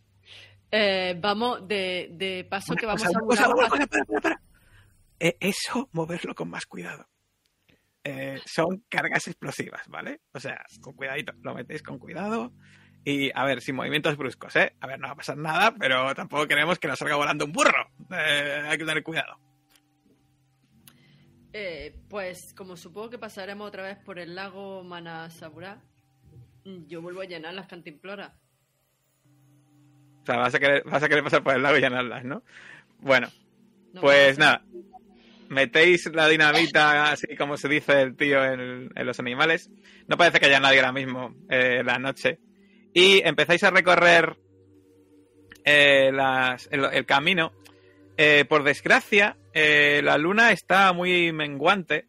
Eh, 0.70 1.16
vamos, 1.18 1.66
de, 1.66 2.08
de 2.12 2.46
paso 2.48 2.74
que 2.74 2.86
vamos 2.86 3.02
cosa, 3.02 3.18
a 3.18 3.20
una 3.22 3.26
cosa, 3.26 3.48
una 3.48 3.68
cosa. 4.06 4.40
Eh, 5.18 5.36
eso, 5.40 5.88
moverlo 5.92 6.34
con 6.34 6.48
más 6.48 6.66
cuidado. 6.66 7.06
Eh, 8.02 8.40
son 8.46 8.84
cargas 8.88 9.26
explosivas, 9.28 9.86
¿vale? 9.88 10.20
O 10.32 10.40
sea, 10.40 10.64
con 10.80 10.94
cuidadito, 10.94 11.32
lo 11.42 11.54
metéis 11.54 11.82
con 11.82 11.98
cuidado. 11.98 12.52
Y 13.04 13.30
a 13.34 13.44
ver, 13.44 13.60
sin 13.60 13.76
movimientos 13.76 14.16
bruscos, 14.16 14.54
¿eh? 14.56 14.74
A 14.80 14.86
ver, 14.86 14.98
no 14.98 15.06
va 15.06 15.12
a 15.14 15.16
pasar 15.16 15.36
nada, 15.36 15.74
pero 15.78 16.14
tampoco 16.14 16.46
queremos 16.46 16.78
que 16.78 16.88
nos 16.88 16.98
salga 16.98 17.16
volando 17.16 17.44
un 17.44 17.52
burro. 17.52 17.90
Eh, 18.10 18.62
hay 18.68 18.78
que 18.78 18.84
tener 18.84 19.02
cuidado. 19.02 19.38
Eh, 21.52 21.98
pues 22.08 22.54
como 22.54 22.76
supongo 22.76 23.10
que 23.10 23.18
pasaremos 23.18 23.66
otra 23.66 23.82
vez 23.82 23.98
por 23.98 24.18
el 24.18 24.34
lago 24.34 24.84
Manasabura, 24.84 25.82
yo 26.64 27.02
vuelvo 27.02 27.22
a 27.22 27.24
llenar 27.24 27.54
las 27.54 27.66
cantimploras. 27.66 28.32
O 30.22 30.26
sea, 30.26 30.36
vas 30.36 30.54
a 30.54 30.58
querer, 30.60 30.84
vas 30.84 31.02
a 31.02 31.08
querer 31.08 31.24
pasar 31.24 31.42
por 31.42 31.54
el 31.54 31.62
lago 31.62 31.76
y 31.76 31.80
llenarlas, 31.80 32.24
¿no? 32.24 32.44
Bueno, 32.98 33.28
No 33.94 34.02
pues 34.02 34.38
nada. 34.38 34.62
Metéis 35.50 36.06
la 36.14 36.28
dinamita, 36.28 37.10
así 37.10 37.34
como 37.36 37.56
se 37.56 37.68
dice 37.68 38.02
el 38.02 38.16
tío 38.16 38.44
en, 38.44 38.88
los 38.94 39.18
animales. 39.18 39.68
No 40.06 40.16
parece 40.16 40.38
que 40.38 40.46
haya 40.46 40.60
nadie 40.60 40.78
ahora 40.78 40.92
mismo 40.92 41.34
eh, 41.48 41.82
la 41.84 41.98
noche. 41.98 42.38
Y 42.94 43.20
empezáis 43.26 43.64
a 43.64 43.70
recorrer 43.70 44.36
eh, 45.64 46.12
el, 46.70 47.04
camino. 47.04 47.52
Eh, 48.16 48.44
por 48.48 48.62
desgracia, 48.62 49.38
la 49.52 50.18
luna 50.18 50.52
está 50.52 50.92
muy 50.92 51.32
menguante. 51.32 52.06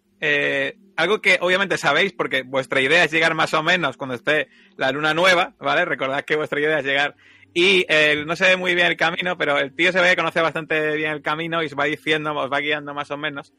Algo 0.96 1.20
que 1.20 1.40
obviamente 1.42 1.80
sabéis 1.80 2.14
porque 2.14 2.44
vuestra 2.44 2.80
idea 2.80 3.04
es 3.04 3.12
llegar 3.12 3.34
más 3.34 3.56
o 3.56 3.64
menos 3.64 3.98
cuando 3.98 4.14
esté 4.14 4.50
la 4.78 4.92
luna 4.92 5.16
nueva, 5.16 5.56
¿vale? 5.60 5.84
Recordad 5.86 6.24
que 6.26 6.36
vuestra 6.36 6.60
idea 6.60 6.78
es 6.78 6.86
llegar 6.86 7.16
y 7.54 7.86
eh, 7.90 8.24
no 8.26 8.36
se 8.36 8.46
ve 8.46 8.58
muy 8.58 8.74
bien 8.76 8.88
el 8.88 8.98
camino, 8.98 9.38
pero 9.38 9.58
el 9.60 9.74
tío 9.74 9.92
se 9.92 10.00
ve 10.02 10.12
que 10.12 10.16
conoce 10.16 10.42
bastante 10.42 10.96
bien 10.96 11.12
el 11.12 11.22
camino 11.22 11.62
y 11.62 11.66
os 11.68 11.76
va 11.78 11.86
diciendo, 11.86 12.34
os 12.36 12.52
va 12.52 12.60
guiando 12.60 12.94
más 12.94 13.12
o 13.12 13.18
menos. 13.18 13.54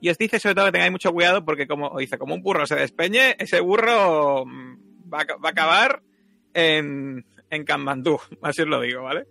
Y 0.00 0.10
os 0.10 0.18
dice 0.18 0.38
sobre 0.38 0.54
todo 0.54 0.66
que 0.66 0.72
tengáis 0.72 0.92
mucho 0.92 1.12
cuidado 1.12 1.44
porque 1.44 1.66
como 1.66 1.88
os 1.88 1.98
dice, 1.98 2.18
como 2.18 2.34
un 2.34 2.42
burro 2.42 2.66
se 2.66 2.76
despeñe, 2.76 3.34
ese 3.38 3.60
burro 3.60 4.44
mm, 4.46 5.12
va, 5.12 5.20
a- 5.22 5.36
va 5.42 5.48
a 5.48 5.52
acabar 5.52 6.02
en, 6.54 7.24
en 7.50 7.64
Kanmandú, 7.64 8.18
así 8.42 8.62
os 8.62 8.68
lo 8.68 8.80
digo, 8.80 9.02
¿vale? 9.02 9.24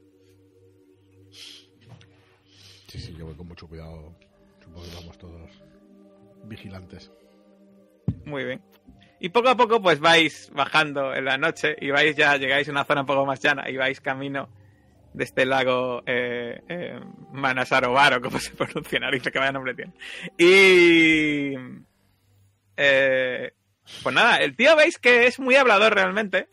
Sí, 2.87 2.99
sí, 2.99 3.13
yo 3.17 3.25
voy 3.25 3.35
con 3.35 3.47
mucho 3.47 3.67
cuidado. 3.67 4.15
Supongo 4.63 4.83
que 4.87 4.95
vamos 4.95 5.17
todos 5.17 5.51
vigilantes. 6.45 7.11
Muy 8.25 8.43
bien. 8.45 8.61
Y 9.19 9.29
poco 9.29 9.49
a 9.49 9.57
poco 9.57 9.81
pues 9.81 9.99
vais 9.99 10.51
bajando 10.53 11.13
en 11.13 11.25
la 11.25 11.37
noche 11.37 11.75
y 11.79 11.89
vais 11.89 12.15
ya, 12.15 12.37
llegáis 12.37 12.67
a 12.67 12.71
una 12.71 12.85
zona 12.85 13.01
un 13.01 13.07
poco 13.07 13.25
más 13.25 13.41
llana 13.41 13.69
y 13.69 13.77
vais 13.77 13.99
camino 13.99 14.49
de 15.13 15.23
este 15.23 15.45
lago 15.45 16.03
eh, 16.05 16.61
eh, 16.69 16.99
Manasarobaro, 17.31 18.21
como 18.21 18.39
se 18.39 18.51
pronuncia, 18.51 18.99
narices 18.99 19.31
que 19.31 19.39
vaya 19.39 19.51
nombre 19.51 19.73
tiene. 19.73 19.93
Y... 20.37 21.55
eh, 22.77 23.51
pues 24.03 24.13
nada, 24.13 24.37
el 24.37 24.55
tío 24.55 24.75
veis 24.75 24.97
que 24.97 25.27
es 25.27 25.39
muy 25.39 25.55
hablador 25.55 25.93
realmente 25.95 26.47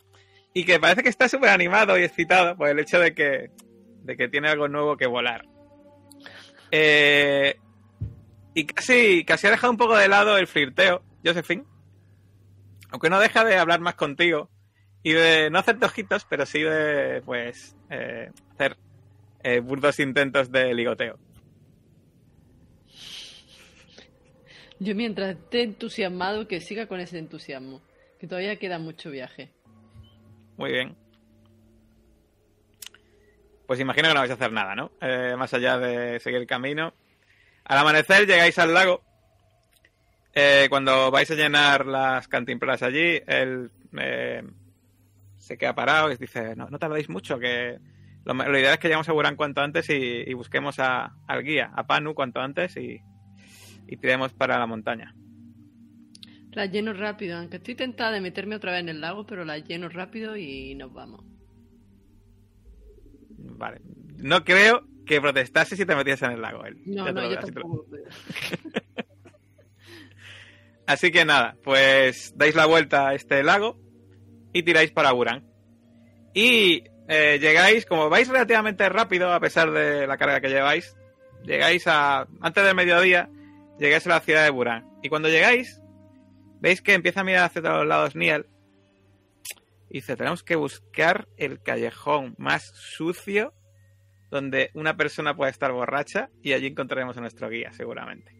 y 0.55 0.65
que 0.65 0.79
parece 0.79 1.03
que 1.03 1.09
está 1.09 1.29
súper 1.29 1.51
animado 1.51 1.99
y 1.99 2.05
excitado 2.05 2.57
por 2.57 2.69
el 2.69 2.79
hecho 2.79 3.01
de 3.01 3.13
que, 3.13 3.51
de 4.03 4.17
que 4.17 4.29
tiene 4.29 4.49
algo 4.49 4.69
nuevo 4.69 4.97
que 4.97 5.07
volar. 5.07 5.45
Eh, 6.71 7.57
y 8.55 8.65
casi, 8.65 9.25
casi 9.25 9.49
ha 9.49 9.51
dejado 9.51 9.73
un 9.73 9.77
poco 9.77 9.97
de 9.97 10.09
lado 10.09 10.39
el 10.39 10.47
flirteo, 10.47 11.03
Josephine. 11.25 11.65
Aunque 12.95 13.11
no 13.11 13.19
deja 13.19 13.45
de 13.45 13.57
hablar 13.57 13.81
más 13.81 13.97
contigo 13.97 14.49
y 15.03 15.15
de 15.15 15.51
no 15.51 15.59
hacerte 15.59 15.85
ojitos, 15.85 16.25
pero 16.27 16.47
sí 16.47 16.63
de, 16.63 17.23
pues, 17.25 17.75
eh, 17.91 18.31
hacer 18.53 18.77
eh, 19.43 19.59
burdos 19.59 19.99
intentos 19.99 20.53
de 20.53 20.73
ligoteo. 20.73 21.19
Yo 24.79 24.95
mientras 24.95 25.31
esté 25.31 25.65
entusiasmado, 25.65 26.47
que 26.47 26.61
siga 26.61 26.87
con 26.87 27.01
ese 27.01 27.19
entusiasmo. 27.19 27.83
Que 28.21 28.29
todavía 28.29 28.61
queda 28.61 28.79
mucho 28.79 29.11
viaje. 29.11 29.51
Muy 30.57 30.71
bien. 30.71 30.95
Pues 33.67 33.81
imagino 33.81 34.07
que 34.07 34.15
no 34.15 34.21
vais 34.21 34.31
a 34.31 34.35
hacer 34.35 34.53
nada, 34.53 34.77
¿no? 34.77 34.93
Eh, 35.01 35.35
más 35.37 35.53
allá 35.53 35.79
de 35.79 36.21
seguir 36.21 36.39
el 36.39 36.47
camino. 36.47 36.95
Al 37.65 37.79
amanecer 37.79 38.25
llegáis 38.25 38.57
al 38.61 38.73
lago. 38.73 39.03
Eh, 40.35 40.67
cuando 40.69 41.11
vais 41.11 41.31
a 41.31 41.35
llenar 41.35 41.87
las 41.87 42.27
cantimploras 42.29 42.83
allí, 42.83 43.21
él 43.27 43.71
eh, 43.99 44.43
se 45.39 45.57
queda 45.57 45.75
parado 45.75 46.11
y 46.11 46.17
dice, 46.17 46.57
no, 46.57 46.69
no 46.69 46.79
tardéis 46.79 47.09
mucho, 47.09 47.39
que 47.39 47.79
lo, 48.25 48.35
lo 48.35 48.59
ideal 48.59 48.73
es 48.75 48.79
que 48.79 48.89
lleguemos 48.89 49.09
a 49.09 49.13
Burán 49.13 49.37
cuanto 49.37 49.61
antes 49.61 49.89
y, 49.91 49.95
y 50.27 50.33
busquemos 50.35 50.79
a- 50.81 51.15
al 51.29 51.43
guía, 51.45 51.71
a 51.75 51.87
Panu 51.87 52.15
cuanto 52.15 52.41
antes 52.41 52.77
y, 52.77 53.01
y 53.87 53.97
tiremos 53.97 54.33
para 54.33 54.59
la 54.59 54.67
montaña. 54.67 55.15
Las 56.53 56.71
lleno 56.71 56.93
rápido, 56.93 57.37
aunque 57.39 57.57
estoy 57.59 57.75
tentada 57.77 58.13
de 58.13 58.21
meterme 58.21 58.57
otra 58.57 58.73
vez 58.73 58.81
en 58.81 58.89
el 58.89 59.01
lago, 59.01 59.27
pero 59.27 59.45
las 59.45 59.63
lleno 59.65 59.89
rápido 59.89 60.37
y 60.37 60.75
nos 60.75 60.93
vamos. 60.93 61.25
Vale. 63.39 63.81
No 64.17 64.45
creo 64.45 64.83
que 65.07 65.21
protestase 65.21 65.77
si 65.77 65.85
te 65.85 65.95
metías 65.95 66.23
en 66.23 66.33
el 66.33 66.41
lago 66.43 66.65
él. 66.65 66.81
No, 66.87 67.13
no, 67.13 67.31
yo 67.31 67.39
tampoco. 67.39 67.87
Así 70.87 71.11
que 71.11 71.25
nada, 71.25 71.57
pues 71.63 72.35
dais 72.37 72.55
la 72.55 72.67
vuelta 72.67 73.09
a 73.09 73.15
este 73.15 73.43
lago 73.43 73.79
y 74.53 74.63
tiráis 74.63 74.91
para 74.93 75.13
Burán. 75.13 75.47
Y 76.35 76.85
eh, 77.09 77.39
llegáis, 77.41 77.87
como 77.87 78.09
vais 78.09 78.29
relativamente 78.29 78.89
rápido, 78.89 79.33
a 79.33 79.41
pesar 79.41 79.71
de 79.71 80.07
la 80.07 80.19
carga 80.19 80.41
que 80.41 80.49
lleváis, 80.49 80.97
llegáis 81.45 81.87
a. 81.87 82.27
Antes 82.41 82.65
del 82.65 82.75
mediodía, 82.75 83.31
llegáis 83.79 84.07
a 84.07 84.11
la 84.11 84.21
ciudad 84.21 84.45
de 84.45 84.51
Burán. 84.51 84.87
Y 85.03 85.09
cuando 85.09 85.29
llegáis, 85.29 85.81
veis 86.61 86.83
que 86.83 86.95
empieza 86.95 87.21
a 87.21 87.25
mirar 87.25 87.45
hacia 87.45 87.63
todos 87.63 87.87
lados 87.87 88.15
Niel. 88.15 88.47
Y 89.89 89.95
dice: 89.99 90.17
Tenemos 90.17 90.43
que 90.43 90.57
buscar 90.57 91.29
el 91.37 91.63
callejón 91.63 92.35
más 92.37 92.73
sucio 92.75 93.55
donde 94.31 94.71
una 94.75 94.97
persona 94.97 95.37
pueda 95.37 95.51
estar 95.51 95.73
borracha 95.73 96.29
y 96.43 96.53
allí 96.53 96.67
encontraremos 96.67 97.17
a 97.17 97.21
nuestro 97.21 97.49
guía, 97.49 97.73
seguramente. 97.73 98.33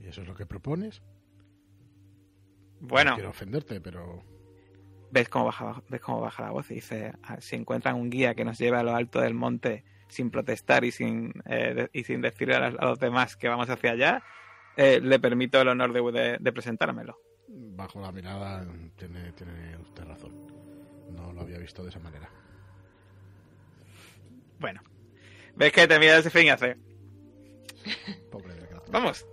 ¿Y 0.00 0.06
eso 0.06 0.22
es 0.22 0.26
lo 0.26 0.34
que 0.34 0.46
propones? 0.46 1.02
Bueno. 2.82 3.10
No 3.12 3.16
quiero 3.16 3.30
ofenderte, 3.30 3.80
pero 3.80 4.24
ves 5.12 5.28
cómo 5.28 5.44
baja, 5.46 5.82
ves 5.88 6.00
cómo 6.00 6.20
baja 6.20 6.42
la 6.42 6.50
voz 6.50 6.70
y 6.70 6.74
dice, 6.74 7.12
"Ah, 7.22 7.40
si 7.40 7.54
encuentran 7.54 7.94
un 7.94 8.10
guía 8.10 8.34
que 8.34 8.44
nos 8.44 8.58
lleve 8.58 8.76
a 8.78 8.82
lo 8.82 8.94
alto 8.94 9.20
del 9.20 9.34
monte 9.34 9.84
sin 10.08 10.30
protestar 10.30 10.84
y 10.84 10.90
sin, 10.90 11.32
eh, 11.46 11.74
de- 11.74 11.90
y 11.92 12.04
sin 12.04 12.20
decirle 12.20 12.56
a, 12.56 12.70
los 12.70 12.98
demás 12.98 13.36
que 13.36 13.48
vamos 13.48 13.70
hacia 13.70 13.92
allá, 13.92 14.22
eh, 14.76 15.00
le 15.00 15.20
permito 15.20 15.60
el 15.60 15.68
honor 15.68 15.92
de, 15.92 16.12
de- 16.12 16.38
de 16.38 16.52
presentármelo. 16.52 17.18
bajo 17.48 18.00
la 18.00 18.10
mirada 18.12 18.66
tiene, 18.96 19.32
tiene 19.32 19.76
usted 19.78 20.04
razón. 20.04 20.32
No 21.10 21.32
lo 21.32 21.40
había 21.42 21.58
visto 21.58 21.82
de 21.82 21.90
esa 21.90 21.98
manera. 22.00 22.28
Bueno, 24.58 24.80
ves 25.56 25.72
que 25.72 25.86
te 25.86 25.98
mira 25.98 26.18
ese 26.18 26.30
fin 26.30 26.46
y 26.46 26.50
hace, 26.50 26.76
Pobre 28.30 28.54
vamos. 28.90 29.26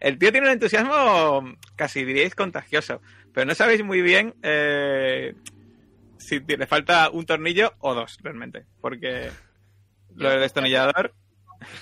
El 0.00 0.18
tío 0.18 0.32
tiene 0.32 0.46
un 0.46 0.54
entusiasmo 0.54 1.56
casi 1.76 2.04
diríais 2.04 2.34
contagioso, 2.34 3.00
pero 3.32 3.46
no 3.46 3.54
sabéis 3.54 3.84
muy 3.84 4.00
bien 4.00 4.34
eh, 4.42 5.34
si 6.18 6.40
le 6.40 6.66
falta 6.66 7.10
un 7.10 7.26
tornillo 7.26 7.74
o 7.80 7.94
dos 7.94 8.18
realmente, 8.22 8.64
porque 8.80 9.30
lo 10.16 10.30
del 10.30 10.40
destornillador 10.40 11.14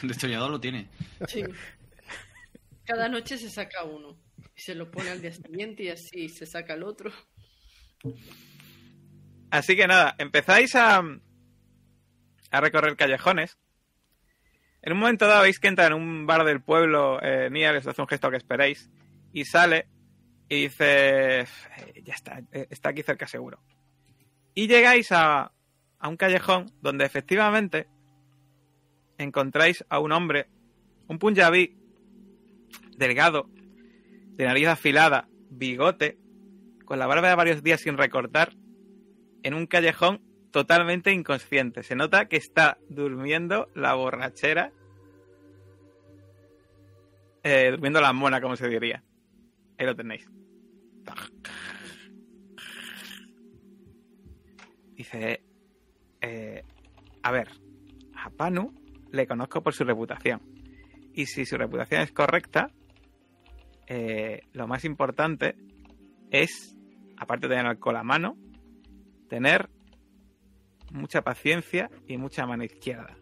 El 0.02 0.08
destornillador 0.08 0.50
lo 0.50 0.60
tiene. 0.60 0.88
Sí. 1.26 1.44
Cada 2.84 3.08
noche 3.08 3.38
se 3.38 3.50
saca 3.50 3.84
uno. 3.84 4.18
Y 4.56 4.60
se 4.60 4.74
lo 4.74 4.90
pone 4.90 5.10
al 5.10 5.20
día 5.20 5.32
siguiente 5.32 5.84
y 5.84 5.88
así 5.88 6.28
se 6.28 6.46
saca 6.46 6.74
el 6.74 6.82
otro. 6.82 7.12
Así 9.50 9.76
que 9.76 9.86
nada, 9.86 10.14
empezáis 10.18 10.74
a, 10.74 11.02
a 12.50 12.60
recorrer 12.60 12.96
callejones. 12.96 13.56
En 14.88 14.92
un 14.92 15.00
momento 15.00 15.26
dado 15.26 15.42
veis 15.42 15.60
que 15.60 15.68
entra 15.68 15.88
en 15.88 15.92
un 15.92 16.26
bar 16.26 16.44
del 16.44 16.62
pueblo, 16.62 17.20
eh, 17.20 17.50
les 17.50 17.86
hace 17.86 18.00
un 18.00 18.08
gesto 18.08 18.30
que 18.30 18.38
esperéis, 18.38 18.90
y 19.34 19.44
sale 19.44 19.86
y 20.48 20.62
dice, 20.62 21.40
"Eh, 21.40 21.46
ya 22.02 22.14
está, 22.14 22.40
eh, 22.52 22.68
está 22.70 22.88
aquí 22.88 23.02
cerca 23.02 23.26
seguro. 23.26 23.60
Y 24.54 24.66
llegáis 24.66 25.12
a, 25.12 25.52
a 25.98 26.08
un 26.08 26.16
callejón 26.16 26.72
donde 26.80 27.04
efectivamente 27.04 27.86
encontráis 29.18 29.84
a 29.90 29.98
un 29.98 30.10
hombre, 30.10 30.46
un 31.06 31.18
punjabí, 31.18 31.76
delgado, 32.96 33.50
de 34.38 34.46
nariz 34.46 34.68
afilada, 34.68 35.28
bigote, 35.50 36.16
con 36.86 36.98
la 36.98 37.06
barba 37.06 37.28
de 37.28 37.34
varios 37.34 37.62
días 37.62 37.82
sin 37.82 37.98
recortar, 37.98 38.54
en 39.42 39.52
un 39.52 39.66
callejón 39.66 40.22
totalmente 40.50 41.12
inconsciente. 41.12 41.82
Se 41.82 41.94
nota 41.94 42.24
que 42.24 42.38
está 42.38 42.78
durmiendo 42.88 43.68
la 43.74 43.92
borrachera. 43.92 44.72
Eh, 47.50 47.70
durmiendo 47.70 47.98
la 48.02 48.12
mona, 48.12 48.42
como 48.42 48.56
se 48.56 48.68
diría. 48.68 49.02
Ahí 49.78 49.86
lo 49.86 49.96
tenéis. 49.96 50.28
Dice, 54.94 55.42
eh, 56.20 56.62
a 57.22 57.30
ver, 57.32 57.48
a 58.16 58.28
Panu 58.28 58.74
le 59.10 59.26
conozco 59.26 59.62
por 59.62 59.72
su 59.72 59.84
reputación. 59.84 60.42
Y 61.14 61.24
si 61.24 61.46
su 61.46 61.56
reputación 61.56 62.02
es 62.02 62.12
correcta, 62.12 62.70
eh, 63.86 64.42
lo 64.52 64.66
más 64.66 64.84
importante 64.84 65.56
es, 66.30 66.76
aparte 67.16 67.48
de 67.48 67.54
tener 67.54 67.66
alcohol 67.70 67.96
a 67.96 68.02
mano, 68.02 68.36
tener 69.30 69.70
mucha 70.92 71.22
paciencia 71.22 71.90
y 72.06 72.18
mucha 72.18 72.44
mano 72.46 72.64
izquierda. 72.64 73.16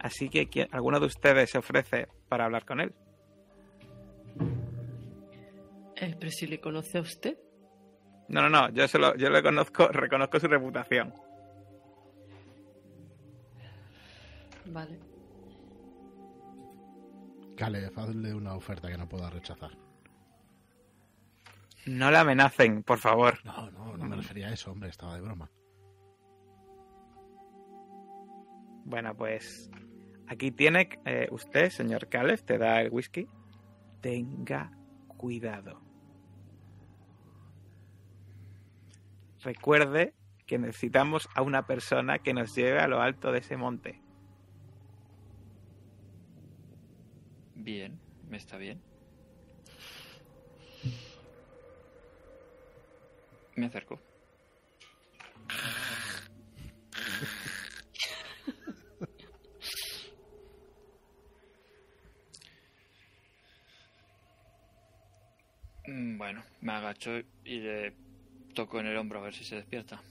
Así 0.00 0.28
que 0.30 0.48
¿quién- 0.48 0.68
alguno 0.72 0.98
de 0.98 1.06
ustedes 1.06 1.50
se 1.50 1.58
ofrece 1.58 2.08
para 2.28 2.44
hablar 2.46 2.64
con 2.64 2.80
él. 2.80 2.92
Eh, 6.00 6.16
pero 6.18 6.30
si 6.30 6.46
le 6.46 6.60
conoce 6.60 6.98
a 6.98 7.00
usted. 7.00 7.38
No, 8.28 8.42
no, 8.42 8.50
no, 8.50 8.70
yo 8.70 8.86
solo, 8.86 9.16
yo 9.16 9.30
le 9.30 9.42
conozco, 9.42 9.88
reconozco 9.92 10.38
su 10.38 10.48
reputación. 10.48 11.12
Vale. 14.66 14.98
Caleb, 17.56 17.98
hazle 17.98 18.34
una 18.34 18.54
oferta 18.54 18.88
que 18.88 18.98
no 18.98 19.08
pueda 19.08 19.30
rechazar. 19.30 19.70
No 21.86 22.10
le 22.10 22.18
amenacen, 22.18 22.82
por 22.82 22.98
favor. 22.98 23.38
No, 23.44 23.70
no, 23.70 23.96
no 23.96 24.04
me 24.04 24.16
refería 24.16 24.48
a 24.48 24.52
eso, 24.52 24.70
hombre, 24.70 24.90
estaba 24.90 25.14
de 25.14 25.22
broma. 25.22 25.50
Bueno, 28.84 29.16
pues 29.16 29.70
aquí 30.28 30.50
tiene 30.50 30.88
eh, 31.04 31.28
usted, 31.30 31.70
señor 31.70 32.08
Caleb, 32.08 32.40
te 32.42 32.58
da 32.58 32.82
el 32.82 32.90
whisky. 32.90 33.26
Tenga 34.00 34.70
cuidado. 35.08 35.87
Recuerde 39.42 40.14
que 40.46 40.58
necesitamos 40.58 41.28
a 41.34 41.42
una 41.42 41.66
persona 41.66 42.18
que 42.18 42.34
nos 42.34 42.54
lleve 42.54 42.80
a 42.80 42.88
lo 42.88 43.00
alto 43.00 43.32
de 43.32 43.38
ese 43.38 43.56
monte. 43.56 44.00
Bien, 47.54 47.98
me 48.28 48.36
está 48.36 48.56
bien. 48.56 48.80
Me 53.56 53.66
acerco. 53.66 54.00
Mm, 65.86 66.18
Bueno, 66.18 66.42
me 66.60 66.72
agacho 66.72 67.10
y 67.44 67.60
le 67.60 67.94
toco 68.58 68.80
en 68.80 68.86
el 68.86 68.96
hombro 68.96 69.20
a 69.20 69.22
ver 69.22 69.34
si 69.34 69.44
se 69.44 69.54
despierta. 69.54 70.02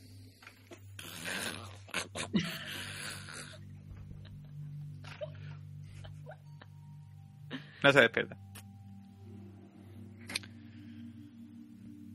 No 7.84 7.92
se 7.92 8.02
despierta. 8.02 8.38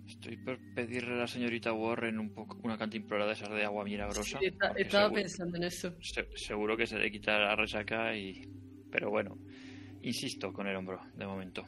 Estoy 0.07 0.37
por 0.39 0.59
pedirle 0.75 1.15
a 1.15 1.19
la 1.19 1.27
señorita 1.27 1.73
Warren 1.73 2.19
un 2.19 2.33
poco 2.33 2.59
una 2.63 2.77
cantimplora 2.79 3.27
de 3.27 3.33
esas 3.33 3.51
de 3.51 3.65
agua 3.65 3.85
milagrosa. 3.85 4.39
Sí, 4.39 4.47
está- 4.47 4.73
estaba 4.77 5.05
seguro- 5.07 5.23
pensando 5.23 5.57
en 5.57 5.65
eso. 5.65 5.95
se- 6.01 6.29
seguro 6.37 6.77
que 6.77 6.87
se 6.87 6.99
le 6.99 7.11
quita 7.11 7.39
la 7.39 7.57
resaca 7.57 8.15
y... 8.17 8.43
Pero 8.91 9.11
bueno, 9.11 9.39
insisto 10.03 10.53
con 10.53 10.67
el 10.67 10.77
hombro, 10.77 11.01
de 11.17 11.27
momento. 11.27 11.65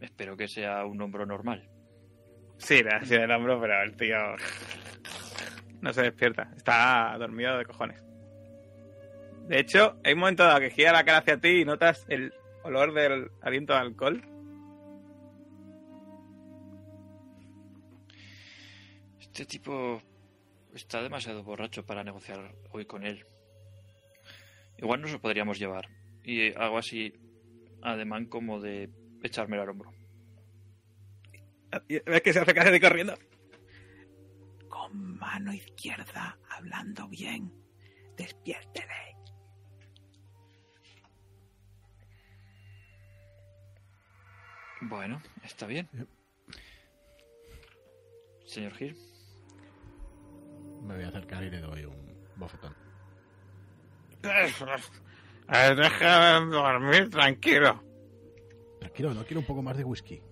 Espero 0.00 0.36
que 0.36 0.48
sea 0.48 0.84
un 0.84 1.00
hombro 1.00 1.24
normal. 1.24 1.68
Sí, 2.58 2.82
le 2.82 3.04
sido 3.06 3.24
el 3.24 3.30
hombro, 3.30 3.60
pero 3.60 3.82
el 3.82 3.96
tío 3.96 4.16
no 5.80 5.92
se 5.92 6.02
despierta. 6.02 6.50
Está 6.56 7.16
dormido 7.18 7.56
de 7.56 7.64
cojones. 7.64 8.02
De 9.46 9.60
hecho, 9.60 9.98
hay 10.04 10.12
un 10.12 10.20
momento 10.20 10.44
dado 10.44 10.60
que 10.60 10.70
gira 10.70 10.92
la 10.92 11.04
cara 11.04 11.18
hacia 11.18 11.40
ti 11.40 11.60
y 11.60 11.64
notas 11.64 12.04
el 12.08 12.34
olor 12.64 12.92
del 12.92 13.30
aliento 13.40 13.72
de 13.72 13.78
alcohol. 13.78 14.22
Este 19.20 19.46
tipo 19.46 20.02
está 20.74 21.02
demasiado 21.02 21.42
borracho 21.42 21.86
para 21.86 22.04
negociar 22.04 22.54
hoy 22.72 22.84
con 22.84 23.06
él. 23.06 23.24
Igual 24.76 25.00
nos 25.00 25.12
lo 25.12 25.20
podríamos 25.20 25.58
llevar. 25.58 25.88
Y 26.24 26.52
hago 26.54 26.78
así, 26.78 27.14
ademán 27.80 28.26
como 28.26 28.60
de 28.60 28.90
echármelo 29.22 29.62
al 29.62 29.70
hombro. 29.70 29.97
¿Ves 31.88 32.22
que 32.22 32.32
se 32.32 32.40
acerca 32.40 32.70
de 32.70 32.80
corriendo? 32.80 33.14
Con 34.68 35.18
mano 35.18 35.52
izquierda, 35.52 36.38
hablando 36.50 37.08
bien. 37.08 37.52
Despiértele. 38.16 39.16
Bueno, 44.80 45.20
está 45.42 45.66
bien. 45.66 45.88
Señor 48.46 48.72
Gil, 48.74 48.96
Me 50.82 50.94
voy 50.94 51.04
a 51.04 51.08
acercar 51.08 51.42
y 51.44 51.50
le 51.50 51.60
doy 51.60 51.84
un 51.84 52.16
bofetón. 52.36 52.74
Déjame 55.48 56.50
dormir 56.50 57.10
tranquilo. 57.10 57.82
Tranquilo, 58.78 59.12
no 59.14 59.24
quiero 59.24 59.40
un 59.40 59.46
poco 59.46 59.62
más 59.62 59.76
de 59.76 59.84
whisky. 59.84 60.22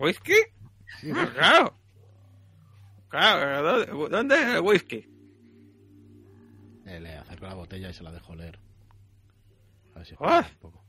¿Whisky? 0.00 0.32
Claro. 1.34 1.76
Claro, 3.08 3.62
¿dónde- 3.86 4.16
¿dónde 4.16 4.34
es 4.36 4.46
el 4.54 4.60
whisky? 4.60 5.06
Eh, 6.86 7.00
le 7.00 7.14
acerco 7.16 7.46
la 7.46 7.54
botella 7.54 7.90
y 7.90 7.94
se 7.94 8.02
la 8.02 8.10
dejo 8.10 8.34
leer. 8.34 8.58
A 9.94 9.98
ver 9.98 10.06
si 10.06 10.14
Ah. 10.18 10.46
un 10.50 10.58
poco. 10.58 10.84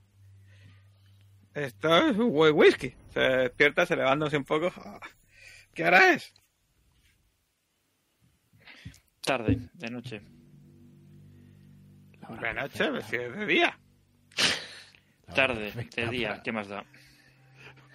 Esto 1.53 2.07
es 2.07 2.17
un 2.17 2.31
buen 2.31 2.55
whisky. 2.55 2.93
Se 3.13 3.19
despierta, 3.19 3.85
se 3.85 3.95
levándose 3.97 4.37
un 4.37 4.45
poco. 4.45 4.71
¿Qué 5.73 5.83
hora 5.85 6.13
es? 6.13 6.33
tarde, 9.21 9.69
de 9.73 9.89
noche. 9.91 10.21
La 12.21 12.29
hora 12.29 12.53
De 12.53 12.61
noche, 12.61 12.87
pues 12.89 13.05
si 13.05 13.15
es 13.17 13.35
de 13.35 13.45
día. 13.45 13.79
la 15.27 15.33
Tarde, 15.33 15.61
perfecta 15.71 16.01
de 16.01 16.07
día, 16.09 16.29
Para, 16.29 16.43
¿qué 16.43 16.51
más 16.51 16.67
da? 16.67 16.85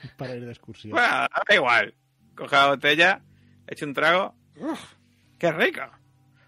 para 0.17 0.35
ir 0.35 0.45
de 0.45 0.53
excursión. 0.53 0.93
Bueno, 0.93 1.09
da 1.49 1.55
igual. 1.55 1.95
Coge 2.35 2.57
la 2.57 2.69
botella, 2.69 3.23
echa 3.67 3.87
un 3.87 3.95
trago. 3.95 4.35
Uf, 4.57 4.95
¡Qué 5.39 5.53
rico! 5.53 5.83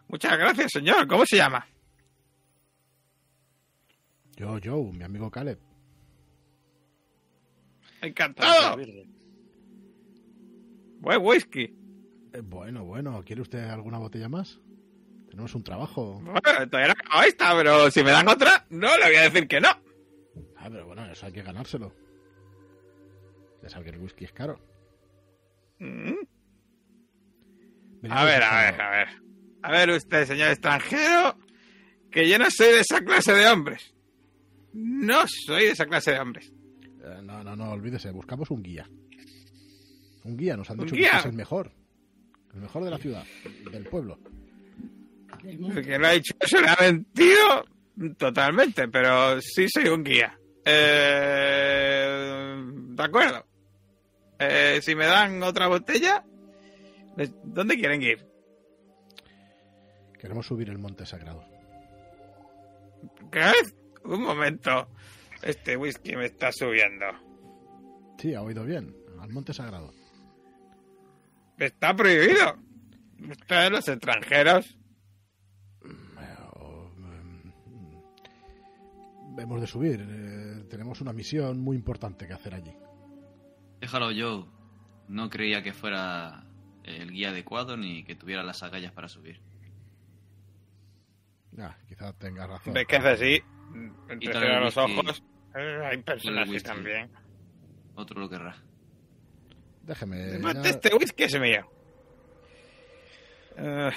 Muchas 0.08 0.38
gracias, 0.38 0.72
señor. 0.72 1.06
¿Cómo 1.06 1.26
se 1.26 1.36
llama? 1.36 1.66
Yo, 4.36 4.58
Joe, 4.62 4.92
mi 4.92 5.04
amigo 5.04 5.30
Caleb. 5.30 5.58
Encantado. 8.00 8.76
Buen 11.00 11.20
whisky. 11.22 11.74
Eh, 12.32 12.40
bueno, 12.42 12.84
bueno, 12.84 13.22
¿quiere 13.24 13.42
usted 13.42 13.68
alguna 13.68 13.98
botella 13.98 14.28
más? 14.28 14.60
Tenemos 15.28 15.54
un 15.54 15.62
trabajo. 15.62 16.20
Bueno, 16.22 16.40
todavía 16.42 16.88
no 16.88 16.92
acabo 16.92 17.22
esta, 17.22 17.54
pero 17.56 17.90
si 17.90 18.02
me 18.02 18.10
dan 18.10 18.28
otra, 18.28 18.66
no 18.70 18.96
le 18.96 19.04
voy 19.06 19.16
a 19.16 19.22
decir 19.22 19.46
que 19.46 19.60
no. 19.60 19.68
Ah, 20.56 20.68
pero 20.70 20.86
bueno, 20.86 21.04
eso 21.10 21.26
hay 21.26 21.32
que 21.32 21.42
ganárselo. 21.42 21.92
Ya 23.62 23.68
sabe 23.68 23.84
que 23.84 23.90
el 23.90 23.98
whisky 23.98 24.24
es 24.24 24.32
caro. 24.32 24.58
Mm. 25.78 26.14
A 28.10 28.24
ver, 28.24 28.42
a 28.42 28.62
ver, 28.70 28.80
a 28.80 28.90
ver. 28.90 29.08
A 29.62 29.72
ver 29.72 29.90
usted, 29.90 30.24
señor 30.26 30.48
extranjero, 30.50 31.36
que 32.10 32.28
yo 32.28 32.38
no 32.38 32.50
soy 32.50 32.68
de 32.68 32.80
esa 32.80 33.00
clase 33.00 33.32
de 33.32 33.46
hombres. 33.48 33.94
No 34.72 35.24
soy 35.26 35.64
de 35.64 35.70
esa 35.72 35.86
clase 35.86 36.12
de 36.12 36.20
hombres. 36.20 36.52
Eh, 37.02 37.20
no, 37.24 37.42
no, 37.42 37.56
no, 37.56 37.70
olvídese, 37.72 38.10
buscamos 38.12 38.50
un 38.50 38.62
guía. 38.62 38.88
Un 40.24 40.36
guía, 40.36 40.56
nos 40.56 40.70
han 40.70 40.78
¿Un 40.78 40.84
dicho 40.86 40.96
guía? 40.96 41.10
que 41.12 41.18
es 41.18 41.24
el 41.26 41.32
mejor. 41.32 41.72
El 42.54 42.60
mejor 42.60 42.84
de 42.84 42.90
la 42.90 42.98
ciudad, 42.98 43.24
del 43.72 43.84
pueblo. 43.86 44.18
El 45.44 45.84
que 45.84 45.98
lo 45.98 46.06
ha 46.06 46.12
dicho 46.12 46.34
eso 46.40 46.60
le 46.60 46.68
ha 46.68 46.76
mentido 46.80 47.64
totalmente, 48.16 48.88
pero 48.88 49.40
sí 49.40 49.66
soy 49.68 49.88
un 49.88 50.02
guía. 50.04 50.38
Eh, 50.64 52.54
de 52.90 53.02
acuerdo. 53.02 53.46
Eh, 54.38 54.80
si 54.82 54.94
me 54.94 55.06
dan 55.06 55.42
otra 55.42 55.66
botella, 55.68 56.24
¿dónde 57.42 57.76
quieren 57.76 58.02
ir? 58.02 58.26
Queremos 60.18 60.46
subir 60.46 60.68
el 60.70 60.78
monte 60.78 61.06
sagrado. 61.06 61.44
¿Qué? 63.30 63.52
Un 64.04 64.22
momento. 64.22 64.88
Este 65.42 65.76
whisky 65.76 66.16
me 66.16 66.26
está 66.26 66.50
subiendo. 66.52 67.06
Sí, 68.18 68.34
ha 68.34 68.42
oído 68.42 68.64
bien, 68.64 68.94
al 69.20 69.30
monte 69.30 69.52
sagrado. 69.52 69.92
está 71.58 71.94
prohibido. 71.94 72.56
Ustedes 73.30 73.70
los 73.70 73.88
extranjeros. 73.88 74.76
Hemos 79.38 79.60
de 79.60 79.66
subir. 79.68 80.00
eh, 80.00 80.64
tenemos 80.68 81.00
una 81.00 81.12
misión 81.12 81.60
muy 81.60 81.76
importante 81.76 82.26
que 82.26 82.32
hacer 82.32 82.54
allí. 82.54 82.74
Déjalo 83.80 84.10
yo. 84.12 84.48
No 85.08 85.30
creía 85.30 85.62
que 85.62 85.72
fuera 85.72 86.44
el 86.84 87.10
guía 87.12 87.30
adecuado 87.30 87.76
ni 87.76 88.04
que 88.04 88.14
tuviera 88.14 88.42
las 88.42 88.62
agallas 88.62 88.92
para 88.92 89.08
subir. 89.08 89.40
Ya, 91.52 91.76
quizá 91.88 92.12
tenga 92.12 92.46
razón. 92.46 92.72
¿Ves 92.74 92.86
que 92.86 92.96
hace 92.96 93.08
así? 93.08 93.42
Entre 94.10 94.60
los 94.60 94.76
whisky. 94.76 94.92
ojos. 94.98 95.22
Eh, 95.56 95.80
hay 95.90 96.02
personas 96.02 96.48
así 96.48 96.60
también. 96.60 97.10
Otro 97.94 98.20
lo 98.20 98.28
querrá. 98.28 98.56
Déjeme. 99.82 100.38
Mate, 100.38 100.62
ya- 100.62 100.70
Este 100.70 100.94
whisky 100.94 101.22
es 101.24 101.40
mío. 101.40 101.66
Eh, 103.56 103.90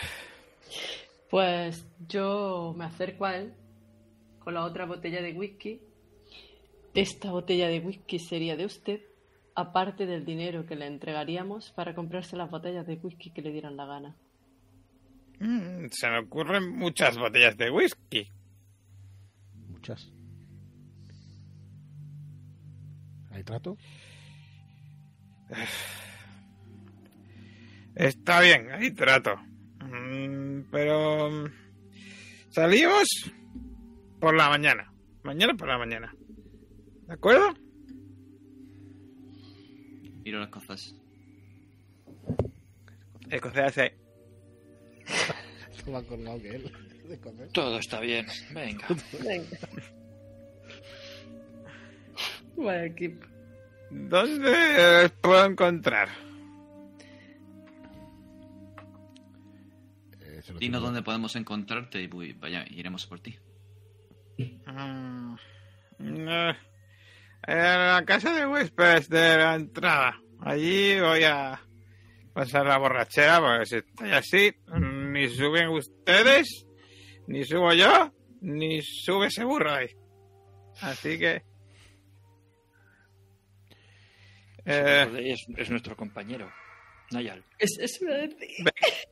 Pues 1.30 1.86
yo 2.08 2.74
me 2.78 2.86
acerco 2.86 3.26
a 3.26 3.38
él 3.38 3.54
con 4.40 4.54
la 4.54 4.64
otra 4.66 4.86
botella 4.86 5.22
de 5.22 5.34
whisky. 5.34 5.82
Esta 6.94 7.32
botella 7.32 7.68
de 7.68 7.80
whisky 7.80 8.20
sería 8.20 8.58
de 8.58 8.66
usted, 8.66 9.02
aparte 9.56 10.06
del 10.06 10.26
dinero 10.26 10.66
que 10.66 10.76
le 10.76 10.88
entregaríamos 10.88 11.72
para 11.72 11.96
comprarse 11.96 12.36
las 12.36 12.50
botellas 12.50 12.88
de 12.88 12.96
whisky 12.96 13.32
que 13.32 13.42
le 13.42 13.52
dieran 13.52 13.78
la 13.78 13.86
gana. 13.86 14.16
mm, 15.40 15.88
se 15.92 16.10
me 16.10 16.20
ocurren 16.20 16.70
muchas 16.72 17.18
botellas 17.18 17.58
de 17.58 17.70
whisky. 17.70 18.30
Muchas. 19.70 20.12
¿Hay 23.32 23.44
trato? 23.44 23.78
Está 27.96 28.40
bien, 28.42 28.72
ahí 28.72 28.92
trato. 28.92 29.36
Mm, 29.84 30.62
pero 30.72 31.30
mm, 31.30 31.46
salimos 32.50 33.08
por 34.20 34.36
la 34.36 34.50
mañana. 34.50 34.92
Mañana 35.24 35.54
por 35.56 35.68
la 35.68 35.78
mañana. 35.78 36.16
¿De 37.08 37.14
acuerdo? 37.14 37.54
Miro 40.24 40.40
las 40.40 40.50
cosas. 40.50 40.96
Escocés 43.30 43.64
hace... 43.64 43.96
Ha 45.94 46.02
colgado 46.08 46.42
que 46.42 46.56
él. 46.56 46.72
Todo 47.54 47.80
está 47.80 48.00
bien. 48.00 48.28
Venga. 48.54 48.88
Venga. 49.24 49.58
Vaya 52.56 52.86
equipo. 52.86 53.26
¿Dónde 53.90 55.06
os 55.06 55.12
puedo 55.12 55.46
encontrar? 55.46 56.08
Eh, 60.22 60.42
Dinos 60.60 60.82
dónde 60.82 61.02
podemos 61.02 61.36
encontrarte 61.36 62.02
y 62.02 62.08
vaya, 62.34 62.66
iremos 62.70 63.06
por 63.06 63.20
ti. 63.20 63.38
Mm, 64.38 65.36
eh, 66.00 66.56
en 67.48 67.58
la 67.58 68.04
casa 68.06 68.34
de 68.34 68.46
huéspedes 68.48 69.10
de 69.10 69.38
la 69.38 69.56
entrada. 69.56 70.20
Allí 70.42 71.00
voy 71.00 71.24
a 71.24 71.62
pasar 72.34 72.66
la 72.66 72.78
borrachera 72.78 73.40
porque 73.40 73.66
si 73.66 73.76
estoy 73.78 74.12
así, 74.12 74.52
ni 74.80 75.28
suben 75.30 75.70
ustedes, 75.70 76.66
ni 77.28 77.44
subo 77.44 77.74
yo, 77.74 78.12
ni 78.42 78.82
sube 78.82 79.28
ese 79.28 79.44
burro 79.44 79.72
ahí. 79.74 79.88
Así 80.82 81.18
que... 81.20 81.44
Eh, 84.66 85.08
es, 85.34 85.46
es 85.58 85.70
nuestro 85.72 85.96
compañero. 85.96 86.52
Nayal. 87.12 87.44
Es, 87.58 88.00
de- 88.00 88.36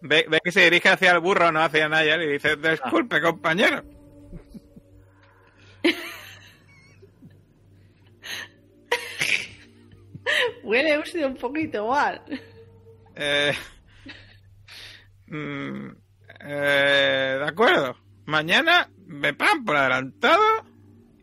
ve, 0.02 0.26
ve 0.30 0.40
que 0.44 0.52
se 0.52 0.62
dirige 0.64 0.90
hacia 0.90 1.12
el 1.12 1.20
burro, 1.20 1.52
no 1.52 1.62
hacia 1.62 1.90
Nayel, 1.90 2.22
y 2.24 2.32
dice, 2.34 2.56
disculpe, 2.56 3.20
compañero. 3.22 3.84
Huele 10.64 11.02
un 11.26 11.36
poquito 11.36 11.88
mal. 11.88 12.22
Eh, 13.16 13.54
mm, 15.28 15.90
eh, 16.42 17.38
de 17.40 17.46
acuerdo. 17.46 17.98
Mañana 18.26 18.90
me 19.06 19.34
pagan 19.34 19.66
por 19.66 19.76
adelantado 19.76 20.44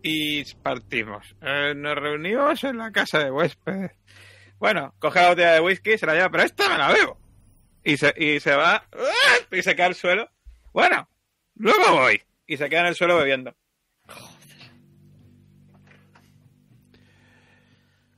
y 0.02 0.44
partimos. 0.56 1.36
Eh, 1.40 1.72
nos 1.74 1.97
reunimos 1.97 2.62
en 2.64 2.78
la 2.78 2.90
casa 2.90 3.20
de 3.20 3.30
huéspedes. 3.30 3.93
Bueno, 4.59 4.94
coge 4.98 5.20
la 5.20 5.28
botella 5.28 5.52
de 5.52 5.60
whisky, 5.60 5.98
se 5.98 6.06
la 6.06 6.14
lleva, 6.14 6.30
pero 6.30 6.44
esta 6.44 6.68
me 6.68 6.78
la 6.78 6.93
bebo. 6.93 7.18
Y 7.84 7.97
se, 7.97 8.12
y 8.16 8.40
se 8.40 8.55
va 8.55 8.76
¡ah! 8.93 9.47
y 9.51 9.62
se 9.62 9.76
cae 9.76 9.86
al 9.86 9.94
suelo. 9.94 10.28
Bueno, 10.72 11.09
luego 11.55 11.93
voy. 11.93 12.22
Y 12.47 12.56
se 12.56 12.68
queda 12.68 12.80
en 12.80 12.86
el 12.86 12.94
suelo 12.94 13.16
bebiendo. 13.16 13.55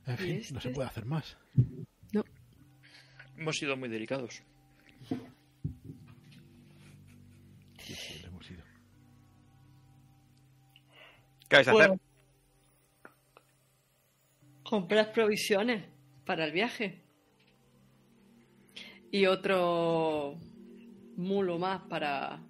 En 0.09 0.17
fin, 0.17 0.27
¿Y 0.27 0.33
no 0.33 0.39
este? 0.39 0.61
se 0.61 0.69
puede 0.71 0.87
hacer 0.87 1.05
más. 1.05 1.37
Hemos 3.37 3.57
sido 3.57 3.77
muy 3.77 3.89
delicados. 3.89 4.41
Sí, 7.77 7.95
sí, 7.95 8.19
lo 8.23 8.29
hemos 8.29 8.51
ido. 8.51 8.63
¿Qué 11.47 11.55
vais 11.55 11.67
a 11.67 11.71
hacer? 11.71 11.99
Comprar 14.63 15.13
provisiones 15.13 15.85
para 16.25 16.45
el 16.45 16.51
viaje. 16.53 17.03
Y 19.11 19.27
otro 19.27 20.39
mulo 21.17 21.59
más 21.59 21.83
para... 21.83 22.43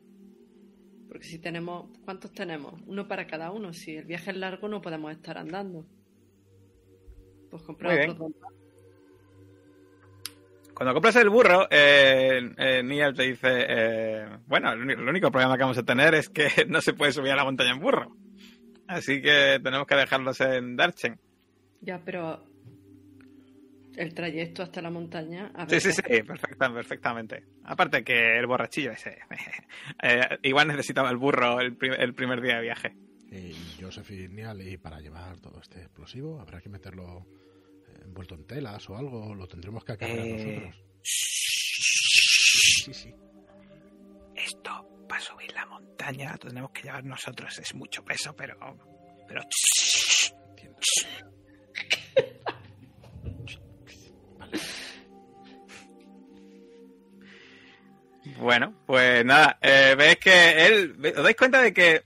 Porque 1.10 1.26
si 1.26 1.40
tenemos... 1.40 1.90
¿Cuántos 2.06 2.31
tenemos? 2.31 2.81
Uno 2.88 3.07
para 3.07 3.27
cada 3.27 3.52
uno. 3.52 3.73
Si 3.73 3.98
el 3.98 4.06
viaje 4.06 4.31
es 4.31 4.38
largo 4.38 4.69
no 4.69 4.81
podemos 4.81 5.11
estar 5.11 5.38
andando. 5.38 5.86
Pues 7.49 7.63
comprar 7.63 7.93
Muy 7.95 8.09
otro. 8.09 8.30
Cuando 10.80 10.93
compras 10.93 11.17
el 11.17 11.30
burro, 11.30 11.67
eh, 11.69 12.53
eh, 12.57 12.81
Niall 12.84 13.13
te 13.13 13.23
dice, 13.23 13.49
eh, 13.51 14.30
bueno, 14.47 14.71
el, 14.71 15.09
único 15.09 15.30
problema 15.30 15.57
que 15.57 15.63
vamos 15.63 15.77
a 15.77 15.84
tener 15.84 16.15
es 16.15 16.30
que 16.30 16.47
no 16.69 16.80
se 16.80 16.93
puede 16.93 17.11
subir 17.11 17.31
a 17.31 17.35
la 17.35 17.43
montaña 17.43 17.71
en 17.71 17.80
burro. 17.81 18.15
Así 18.88 19.21
que 19.21 19.59
tenemos 19.61 19.85
que 19.85 19.95
dejarlos 19.95 20.39
en 20.39 20.77
Darchen. 20.77 21.19
Ya, 21.81 22.01
pero... 22.03 22.45
El 23.97 24.13
trayecto 24.13 24.63
hasta 24.63 24.81
la 24.81 24.89
montaña... 24.89 25.51
a 25.53 25.67
Sí, 25.67 25.81
sí, 25.81 25.91
sí, 25.91 26.01
perfecta, 26.23 26.73
perfectamente. 26.73 27.43
Aparte 27.65 28.05
que 28.05 28.38
el 28.39 28.47
borrachillo 28.47 28.91
ese, 28.91 29.17
eh, 30.01 30.38
igual 30.43 30.69
necesitaba 30.69 31.09
el 31.09 31.17
burro 31.17 31.59
el, 31.59 31.76
pri- 31.76 31.95
el 31.97 32.13
primer 32.13 32.39
día 32.39 32.55
de 32.55 32.61
viaje. 32.61 32.95
Y 33.31 33.53
Joseph 33.80 34.10
y 34.11 34.27
Nial, 34.27 34.61
y 34.68 34.77
para 34.77 34.99
llevar 34.99 35.39
todo 35.39 35.60
este 35.61 35.81
explosivo, 35.81 36.39
habrá 36.39 36.60
que 36.61 36.69
meterlo 36.69 37.26
envuelto 38.03 38.35
en 38.35 38.45
telas 38.45 38.89
o 38.89 38.97
algo, 38.97 39.35
lo 39.35 39.47
tendremos 39.47 39.84
que 39.84 39.91
acarrear 39.93 40.26
Eh, 40.26 40.56
nosotros. 40.56 40.84
Sí, 41.03 42.93
sí. 42.93 43.14
Esto 44.35 45.06
para 45.07 45.22
subir 45.22 45.51
la 45.53 45.65
montaña 45.65 46.31
lo 46.31 46.38
tenemos 46.39 46.72
que 46.72 46.84
llevar 46.84 47.03
nosotros. 47.03 47.60
Es 47.60 47.73
mucho 47.76 48.03
peso, 48.03 48.35
pero... 48.35 48.57
pero 49.27 49.41
Entiendo. 50.49 50.80
Bueno, 58.39 58.73
pues 58.85 59.26
nada, 59.26 59.57
eh, 59.61 59.95
veis 59.97 60.18
que 60.18 60.65
él, 60.68 60.95
os 61.18 61.23
dais 61.23 61.35
cuenta 61.35 61.61
de 61.61 61.73
que 61.73 62.03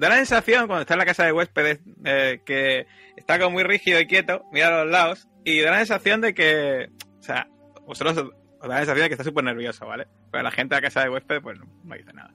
da 0.00 0.08
la 0.08 0.16
sensación 0.16 0.66
cuando 0.66 0.80
está 0.80 0.94
en 0.94 0.98
la 0.98 1.04
casa 1.04 1.26
de 1.26 1.32
huéspedes 1.32 1.78
eh, 2.06 2.40
que 2.46 2.86
está 3.16 3.38
como 3.38 3.50
muy 3.50 3.64
rígido 3.64 4.00
y 4.00 4.06
quieto, 4.06 4.46
mira 4.50 4.68
a 4.68 4.84
los 4.84 4.90
lados 4.90 5.28
y 5.44 5.60
da 5.60 5.72
la 5.72 5.78
sensación 5.78 6.22
de 6.22 6.32
que, 6.32 6.88
o 7.18 7.22
sea, 7.22 7.46
vosotros 7.86 8.16
os 8.16 8.68
da 8.68 8.68
la 8.68 8.78
sensación 8.78 9.04
de 9.04 9.08
que 9.08 9.14
está 9.14 9.24
súper 9.24 9.44
nervioso, 9.44 9.86
¿vale? 9.86 10.06
Pero 10.32 10.42
la 10.42 10.50
gente 10.50 10.74
de 10.74 10.80
la 10.80 10.88
casa 10.88 11.02
de 11.02 11.10
huéspedes 11.10 11.42
pues 11.42 11.58
no, 11.58 11.66
no 11.84 11.94
dice 11.94 12.14
nada. 12.14 12.32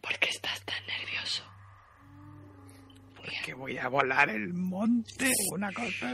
¿Por 0.00 0.18
qué 0.18 0.30
estás 0.30 0.58
tan 0.64 0.86
nervioso? 0.86 1.44
Que 3.44 3.52
voy 3.52 3.76
a 3.76 3.88
volar 3.88 4.30
el 4.30 4.54
monte, 4.54 5.30
una 5.52 5.70
cosa. 5.72 6.10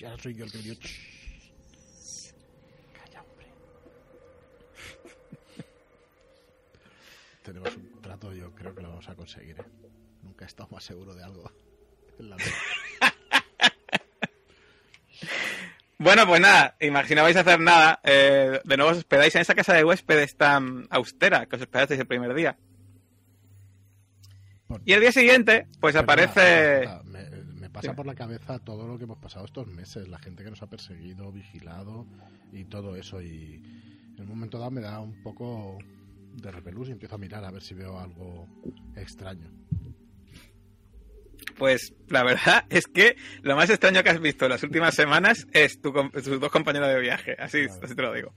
Ya 0.00 0.16
soy 0.16 0.34
yo 0.34 0.46
el 0.46 0.52
que 0.52 0.62
Tenemos 7.44 7.76
un 7.76 8.00
trato, 8.00 8.32
yo 8.32 8.52
creo 8.54 8.74
que 8.74 8.80
lo 8.82 8.88
vamos 8.88 9.08
a 9.08 9.14
conseguir. 9.14 9.60
¿eh? 9.60 9.64
Nunca 10.22 10.44
he 10.46 10.48
estado 10.48 10.68
más 10.72 10.82
seguro 10.82 11.14
de 11.14 11.22
algo. 11.22 11.50
en 12.18 12.30
la. 12.30 12.36
Bueno, 15.98 16.26
pues 16.26 16.40
nada, 16.40 16.76
imaginabais 16.80 17.36
hacer 17.36 17.60
nada. 17.60 18.00
eh, 18.02 18.60
de 18.64 18.76
nuevo 18.76 18.92
os 18.92 18.98
hospedáis 18.98 19.34
en 19.36 19.42
esa 19.42 19.54
casa 19.54 19.74
de 19.74 19.84
huéspedes 19.84 20.36
tan 20.36 20.86
austera 20.90 21.46
que 21.46 21.56
os 21.56 21.62
hospedasteis 21.62 22.00
el 22.00 22.06
primer 22.06 22.34
día. 22.34 22.56
Por- 24.66 24.82
Y 24.84 24.92
el 24.92 25.00
día 25.00 25.12
siguiente, 25.12 25.66
pues 25.80 25.94
aparece... 25.96 26.80
perdona, 26.80 27.02
¿Me, 27.04 27.30
me 27.60 27.70
pasa 27.70 27.90
Sí. 27.90 27.94
por 27.96 28.06
la 28.06 28.14
cabeza 28.14 28.58
todo 28.58 28.88
lo 28.88 28.98
que 28.98 29.04
hemos 29.04 29.18
pasado 29.18 29.44
estos 29.44 29.66
meses, 29.68 30.08
la 30.08 30.18
gente 30.18 30.42
que 30.42 30.50
nos 30.50 30.62
ha 30.62 30.66
perseguido, 30.66 31.30
vigilado 31.30 32.06
y 32.52 32.64
todo 32.64 32.96
eso. 32.96 33.22
Y 33.22 33.62
en 34.16 34.20
un 34.22 34.28
momento 34.28 34.58
dado 34.58 34.70
me 34.72 34.80
da 34.80 35.00
un 35.00 35.22
poco 35.22 35.78
de 36.34 36.50
repelús 36.50 36.88
y 36.88 36.92
empiezo 36.92 37.14
a 37.14 37.18
mirar 37.18 37.44
a 37.44 37.50
ver 37.50 37.62
si 37.62 37.74
veo 37.74 37.98
algo 37.98 38.48
extraño. 38.96 39.50
Pues 41.56 41.94
la 42.08 42.24
verdad 42.24 42.64
es 42.70 42.86
que 42.86 43.16
lo 43.42 43.56
más 43.56 43.70
extraño 43.70 44.02
que 44.02 44.10
has 44.10 44.20
visto 44.20 44.46
en 44.46 44.50
las 44.50 44.62
últimas 44.62 44.94
semanas 44.94 45.46
es 45.52 45.80
tu 45.80 45.92
tus 45.92 46.40
dos 46.40 46.50
compañeros 46.50 46.88
de 46.88 47.00
viaje. 47.00 47.36
Así, 47.38 47.66
así 47.82 47.94
te 47.94 48.02
lo 48.02 48.12
digo. 48.12 48.32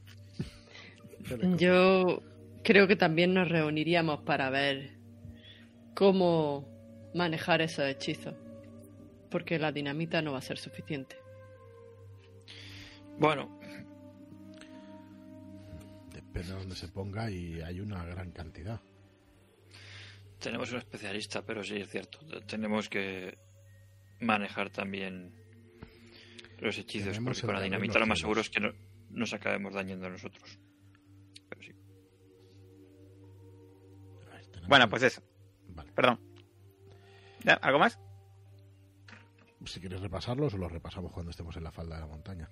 Yo 1.57 2.21
creo 2.63 2.87
que 2.87 2.95
también 2.95 3.33
nos 3.33 3.49
reuniríamos 3.49 4.21
para 4.21 4.49
ver 4.49 4.91
cómo 5.93 6.65
manejar 7.13 7.61
esos 7.61 7.85
hechizos. 7.85 8.35
Porque 9.29 9.59
la 9.59 9.73
dinamita 9.73 10.21
no 10.21 10.31
va 10.31 10.37
a 10.37 10.41
ser 10.41 10.57
suficiente. 10.57 11.17
Bueno, 13.19 13.56
Depende 16.37 16.53
de 16.53 16.59
dónde 16.59 16.75
se 16.75 16.87
ponga 16.89 17.31
y 17.31 17.61
hay 17.61 17.79
una 17.79 18.05
gran 18.05 18.31
cantidad. 18.31 18.79
tenemos 20.39 20.71
un 20.71 20.77
especialista, 20.77 21.41
pero 21.41 21.63
sí 21.63 21.77
es 21.77 21.89
cierto. 21.89 22.19
Tenemos 22.45 22.89
que 22.89 23.35
manejar 24.19 24.69
también 24.69 25.33
los 26.59 26.77
hechizos, 26.77 27.13
Tenemos 27.13 27.39
porque 27.39 27.47
con 27.47 27.55
la 27.55 27.63
dinamita 27.63 27.97
lo 27.97 28.05
más 28.05 28.19
seguro 28.19 28.41
es 28.41 28.51
que 28.51 28.59
no, 28.59 28.71
nos 29.09 29.33
acabemos 29.33 29.73
dañando 29.73 30.07
nosotros. 30.11 30.59
Pero 31.49 31.61
sí. 31.63 31.71
Bueno, 34.67 34.87
pues 34.89 35.01
eso. 35.01 35.23
Vale. 35.69 35.91
Perdón. 35.93 36.19
¿Ya? 37.43 37.53
¿Algo 37.53 37.79
más? 37.79 37.97
Si 39.65 39.79
quieres 39.79 40.01
repasarlos, 40.01 40.53
o 40.53 40.57
los 40.57 40.71
repasamos 40.71 41.11
cuando 41.11 41.31
estemos 41.31 41.57
en 41.57 41.63
la 41.63 41.71
falda 41.71 41.95
de 41.95 42.01
la 42.01 42.07
montaña. 42.07 42.47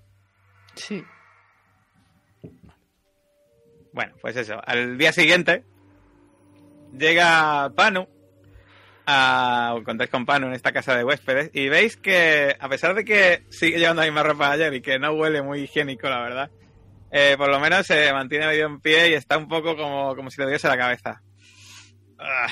Sí. 0.74 1.04
Bueno, 3.96 4.14
pues 4.20 4.36
eso. 4.36 4.60
Al 4.66 4.98
día 4.98 5.14
siguiente 5.14 5.64
llega 6.92 7.72
Panu. 7.78 8.10
A, 9.08 9.78
contáis 9.86 10.10
con 10.10 10.26
Panu 10.26 10.48
en 10.48 10.54
esta 10.54 10.74
casa 10.74 10.98
de 10.98 11.06
huéspedes 11.06 11.50
y 11.54 11.70
veis 11.70 11.96
que 11.96 12.58
a 12.60 12.68
pesar 12.68 12.94
de 12.94 13.06
que 13.06 13.46
sigue 13.50 13.80
llevando 13.80 14.02
la 14.02 14.08
misma 14.08 14.24
ropa 14.24 14.50
de 14.50 14.66
ayer 14.66 14.74
y 14.74 14.82
que 14.82 15.00
no 15.00 15.14
huele 15.14 15.42
muy 15.42 15.62
higiénico, 15.62 16.10
la 16.10 16.22
verdad, 16.24 16.52
eh, 17.10 17.36
por 17.38 17.50
lo 17.50 17.58
menos 17.62 17.88
se 17.88 18.12
mantiene 18.12 18.48
medio 18.48 18.66
en 18.66 18.82
pie 18.82 19.12
y 19.12 19.14
está 19.14 19.38
un 19.38 19.48
poco 19.48 19.78
como, 19.78 20.14
como 20.14 20.30
si 20.30 20.42
le 20.42 20.52
diese 20.52 20.68
la 20.68 20.78
cabeza. 20.78 21.22
Ah. 22.20 22.48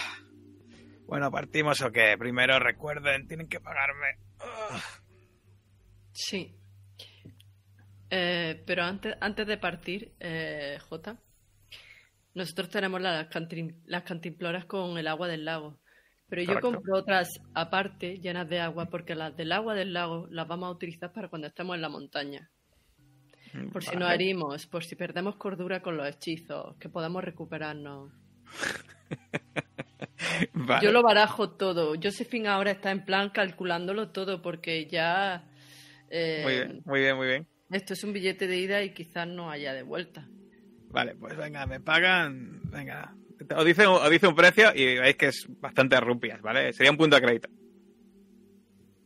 Bueno, 1.08 1.30
partimos 1.30 1.82
o 1.82 1.92
qué. 1.92 2.16
Primero 2.18 2.58
recuerden, 2.58 3.28
tienen 3.28 3.50
que 3.50 3.60
pagarme. 3.60 4.18
Ah. 4.40 4.82
Sí. 6.14 6.56
Eh, 8.10 8.64
pero 8.66 8.84
antes, 8.84 9.18
antes 9.20 9.48
de 9.48 9.58
partir, 9.58 10.14
eh, 10.20 10.78
Jota, 10.88 11.18
nosotros 12.34 12.70
tenemos 12.70 13.00
las, 13.02 13.28
cantin- 13.30 13.76
las 13.86 14.04
cantimploras 14.04 14.66
con 14.66 14.98
el 14.98 15.08
agua 15.08 15.28
del 15.28 15.46
lago. 15.46 15.80
Pero 16.30 16.42
yo 16.42 16.48
Correcto. 16.48 16.72
compro 16.72 16.98
otras 16.98 17.30
aparte, 17.54 18.18
llenas 18.20 18.50
de 18.50 18.60
agua, 18.60 18.88
porque 18.88 19.14
las 19.14 19.36
del 19.38 19.52
agua 19.52 19.76
del 19.76 19.94
lago 19.94 20.28
las 20.32 20.48
vamos 20.48 20.68
a 20.68 20.72
utilizar 20.72 21.12
para 21.14 21.28
cuando 21.30 21.48
estemos 21.48 21.76
en 21.76 21.82
la 21.82 21.90
montaña. 21.90 22.50
Por 23.72 23.84
si 23.84 23.92
nos 23.92 24.10
Vale. 24.10 24.16
herimos, 24.16 24.66
por 24.66 24.84
si 24.84 24.96
perdemos 24.96 25.36
cordura 25.36 25.84
con 25.84 25.96
los 25.96 26.08
hechizos, 26.08 26.76
que 26.78 26.90
podamos 26.90 27.24
recuperarnos. 27.24 28.12
Vale. 30.54 30.84
Yo 30.84 30.92
lo 30.92 31.04
barajo 31.04 31.52
todo. 31.52 31.94
Josephine 32.02 32.48
ahora 32.48 32.72
está 32.72 32.90
en 32.92 33.06
plan 33.06 33.30
calculándolo 33.30 34.10
todo 34.10 34.42
porque 34.42 34.88
ya... 34.88 35.44
eh, 36.10 36.42
Muy 36.44 36.54
bien, 36.54 36.82
muy 36.86 37.00
bien, 37.02 37.16
muy 37.18 37.28
bien. 37.28 37.48
Esto 37.72 37.94
es 37.94 38.04
un 38.04 38.14
billete 38.14 38.48
de 38.48 38.58
ida 38.58 38.82
y 38.84 38.94
quizás 38.94 39.28
no 39.28 39.52
haya 39.52 39.74
de 39.74 39.84
vuelta. 39.84 40.28
Vale, 40.94 41.16
pues 41.16 41.36
venga, 41.36 41.66
me 41.66 41.80
pagan. 41.80 42.62
Venga. 42.66 43.16
Os 43.56 43.66
dice, 43.66 43.88
os 43.88 44.10
dice 44.12 44.28
un 44.28 44.36
precio 44.36 44.72
y 44.76 45.00
veis 45.00 45.16
que 45.16 45.28
es 45.28 45.48
bastante 45.60 46.00
rupias, 46.00 46.40
¿vale? 46.42 46.72
Sería 46.72 46.92
un 46.92 46.98
punto 46.98 47.16
de 47.16 47.22
crédito. 47.24 47.50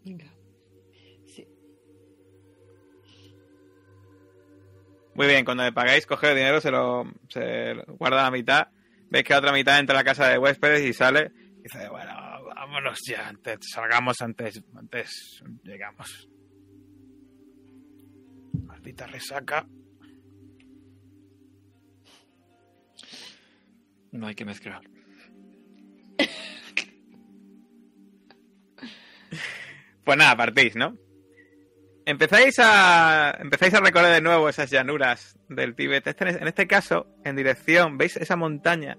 Venga. 0.04 0.26
Sí. 1.26 1.48
Muy 5.16 5.28
bien, 5.28 5.46
cuando 5.46 5.64
me 5.64 5.72
pagáis, 5.72 6.06
coge 6.06 6.32
el 6.32 6.36
dinero, 6.36 6.60
se 6.60 6.72
lo, 6.72 7.10
se 7.30 7.74
lo 7.74 7.84
guarda 7.96 8.24
la 8.24 8.32
mitad. 8.32 8.68
Veis 9.10 9.24
que 9.24 9.34
la 9.34 9.40
otra 9.40 9.54
mitad 9.54 9.80
entra 9.80 9.96
a 9.96 10.02
la 10.02 10.04
casa 10.04 10.28
de 10.28 10.38
huéspedes 10.38 10.86
y 10.86 10.92
sale. 10.92 11.32
Y 11.60 11.64
dice, 11.64 11.88
bueno, 11.88 12.12
vámonos 12.54 13.00
ya, 13.08 13.30
antes, 13.30 13.60
salgamos 13.74 14.22
antes, 14.22 14.62
antes 14.76 15.42
llegamos. 15.64 16.30
Maldita 18.66 19.08
resaca. 19.08 19.66
No 24.18 24.28
hay 24.28 24.36
que 24.36 24.46
mezclar. 24.46 24.82
Pues 30.04 30.18
nada, 30.18 30.38
partís, 30.38 30.78
¿no? 30.78 30.96
Empezáis 32.06 32.58
a 32.60 33.36
empezáis 33.42 33.74
a 33.74 33.82
recorrer 33.82 34.14
de 34.14 34.22
nuevo 34.22 34.48
esas 34.48 34.72
llanuras 34.72 35.38
del 35.50 35.76
Tíbet. 35.76 36.08
Este- 36.08 36.30
en 36.30 36.48
este 36.48 36.66
caso, 36.66 37.08
en 37.26 37.36
dirección, 37.36 37.98
¿veis 37.98 38.16
esa 38.16 38.38
montaña 38.38 38.98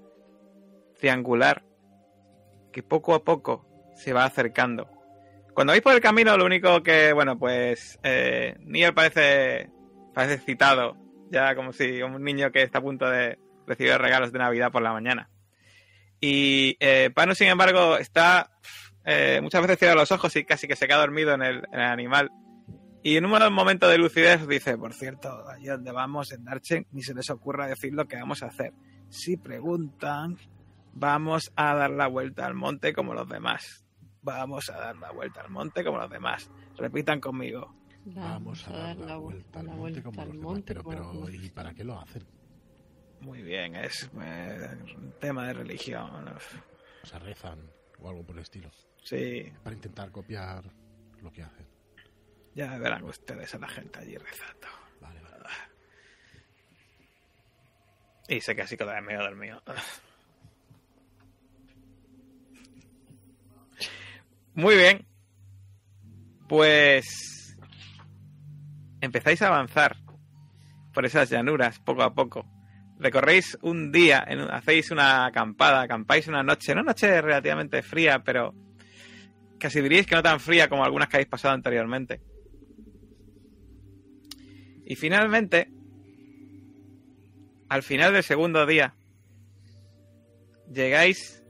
triangular 0.99 1.65
que 2.71 2.83
poco 2.83 3.15
a 3.15 3.25
poco 3.25 3.67
se 3.97 4.13
va 4.13 4.27
acercando? 4.27 4.87
Cuando 5.55 5.71
vais 5.73 5.81
por 5.81 5.95
el 5.95 6.03
camino, 6.03 6.37
lo 6.37 6.45
único 6.45 6.83
que, 6.83 7.15
bueno, 7.15 7.39
pues 7.39 7.99
eh, 8.03 8.55
parece 8.95 9.71
parece 10.13 10.35
excitado, 10.35 10.95
ya 11.31 11.55
como 11.55 11.73
si 11.73 12.03
un 12.03 12.23
niño 12.23 12.53
que 12.53 12.63
está 12.63 12.81
a 12.81 12.83
punto 12.83 13.09
de 13.09 13.39
recibir 13.69 13.97
regalos 13.99 14.33
de 14.33 14.39
Navidad 14.39 14.73
por 14.73 14.83
la 14.83 14.93
mañana. 14.93 15.31
Y 16.21 16.77
eh, 16.81 17.11
Pano, 17.15 17.35
sin 17.35 17.49
embargo, 17.49 17.97
está 17.97 18.51
eh, 19.11 19.41
muchas 19.43 19.63
veces 19.63 19.79
cierra 19.79 19.95
los 19.95 20.13
ojos 20.13 20.37
y 20.37 20.45
casi 20.45 20.69
que 20.69 20.77
se 20.77 20.87
queda 20.87 20.99
dormido 20.99 21.33
en 21.33 21.43
el, 21.43 21.57
en 21.73 21.81
el 21.81 21.87
animal. 21.87 22.31
Y 23.03 23.17
en 23.17 23.25
un 23.25 23.53
momento 23.55 23.89
de 23.89 23.97
lucidez 23.97 24.47
dice, 24.47 24.77
por 24.77 24.93
cierto, 24.93 25.49
allí 25.49 25.67
donde 25.67 25.93
vamos 25.93 26.31
en 26.33 26.45
Darchen, 26.45 26.87
ni 26.93 27.03
se 27.03 27.15
les 27.15 27.31
ocurra 27.31 27.67
decir 27.67 27.95
lo 27.95 28.07
que 28.07 28.17
vamos 28.17 28.43
a 28.43 28.47
hacer. 28.47 28.75
Si 29.09 29.39
preguntan, 29.39 30.37
vamos 30.93 31.51
a 31.57 31.75
dar 31.75 31.91
la 31.91 32.07
vuelta 32.07 32.45
al 32.45 32.53
monte 32.53 32.93
como 32.93 33.15
los 33.15 33.27
demás. 33.27 33.83
Vamos 34.21 34.69
a 34.69 34.77
dar 34.77 34.97
la 34.97 35.11
vuelta 35.11 35.41
al 35.41 35.49
monte 35.49 35.83
como 35.83 35.97
los 35.97 36.11
demás. 36.11 36.51
Repitan 36.77 37.19
conmigo. 37.19 37.75
Vamos 38.05 38.69
a 38.69 38.73
dar 38.73 38.97
la 38.99 39.17
vuelta 39.17 39.61
al 39.61 39.69
monte 39.69 40.03
como 40.03 40.23
los 40.23 40.35
demás. 40.35 40.63
Pero, 40.67 40.83
pero, 40.85 41.31
¿y 41.31 41.49
para 41.49 41.73
qué 41.73 41.83
lo 41.83 41.99
hacen? 41.99 42.27
Muy 43.21 43.43
bien, 43.43 43.75
es 43.75 44.09
eh, 44.21 44.77
un 44.97 45.13
tema 45.21 45.47
de 45.49 45.53
religión. 45.55 46.29
O 47.03 47.07
sea, 47.07 47.19
rezan 47.19 47.59
o 48.01 48.09
algo 48.09 48.25
por 48.25 48.37
el 48.37 48.43
estilo. 48.43 48.71
Sí, 49.03 49.53
Para 49.63 49.75
intentar 49.75 50.11
copiar 50.11 50.65
lo 51.23 51.33
que 51.33 51.43
hacen. 51.43 51.67
ya 52.55 52.77
verán 52.79 53.05
ustedes 53.05 53.55
a 53.55 53.59
la 53.59 53.69
gente 53.69 53.99
allí 53.99 54.17
rezando. 54.17 54.67
Vale, 55.01 55.21
vale. 55.21 55.39
Y 58.29 58.41
sé 58.41 58.55
que 58.55 58.63
así 58.63 58.77
queda 58.77 59.01
medio 59.01 59.21
dormido. 59.21 59.63
Muy 64.55 64.77
bien. 64.77 65.07
Pues 66.49 67.57
empezáis 69.01 69.41
a 69.43 69.49
avanzar 69.49 69.97
por 70.93 71.05
esas 71.07 71.31
llanuras 71.31 71.79
poco 71.79 72.03
a 72.03 72.13
poco. 72.15 72.45
Recorréis 72.99 73.57
un 73.63 73.93
día, 73.93 74.25
en 74.27 74.41
hacéis 74.41 74.91
una 74.91 75.27
acampada, 75.27 75.83
acampáis 75.83 76.27
una 76.27 76.43
noche, 76.43 76.73
una 76.73 76.83
noche 76.83 77.21
relativamente 77.21 77.83
fría, 77.83 78.25
pero 78.25 78.55
casi 79.59 79.81
diríais 79.81 80.07
que 80.07 80.17
no 80.17 80.23
tan 80.23 80.41
fría 80.41 80.69
como 80.69 80.85
algunas 80.85 81.09
que 81.09 81.17
habéis 81.17 81.29
pasado 81.29 81.55
anteriormente. 81.55 82.21
Y 84.85 84.97
finalmente, 84.97 85.71
al 87.69 87.83
final 87.83 88.13
del 88.13 88.23
segundo 88.23 88.67
día, 88.67 88.95
llegáis 90.73 91.45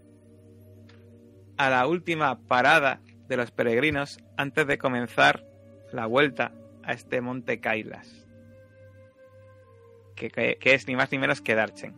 a 1.56 1.70
la 1.70 1.86
última 1.86 2.40
parada 2.46 3.00
de 3.28 3.36
los 3.36 3.50
peregrinos 3.50 4.18
antes 4.36 4.66
de 4.66 4.78
comenzar 4.78 5.44
la 5.92 6.06
vuelta 6.06 6.52
a 6.82 6.92
este 6.92 7.20
monte 7.20 7.60
Kailas, 7.60 8.27
que, 10.18 10.58
es 10.60 10.86
ni 10.86 10.96
más 10.96 11.10
ni 11.12 11.18
menos 11.18 11.40
que 11.40 11.54
Darchen. 11.54 11.94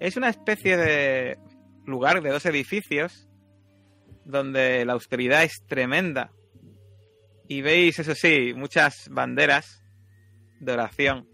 Es 0.00 0.16
una 0.16 0.28
especie 0.28 0.76
de 0.76 1.38
lugar 1.84 2.22
de 2.22 2.30
dos 2.30 2.46
edificios 2.46 3.28
donde 4.24 4.84
la 4.84 4.92
austeridad 4.92 5.42
es 5.42 5.64
tremenda 5.66 6.32
y 7.48 7.62
veis, 7.62 7.98
eso 7.98 8.14
sí, 8.14 8.52
muchas 8.54 9.08
banderas 9.10 9.82
de 10.60 10.72
oración 10.72 11.26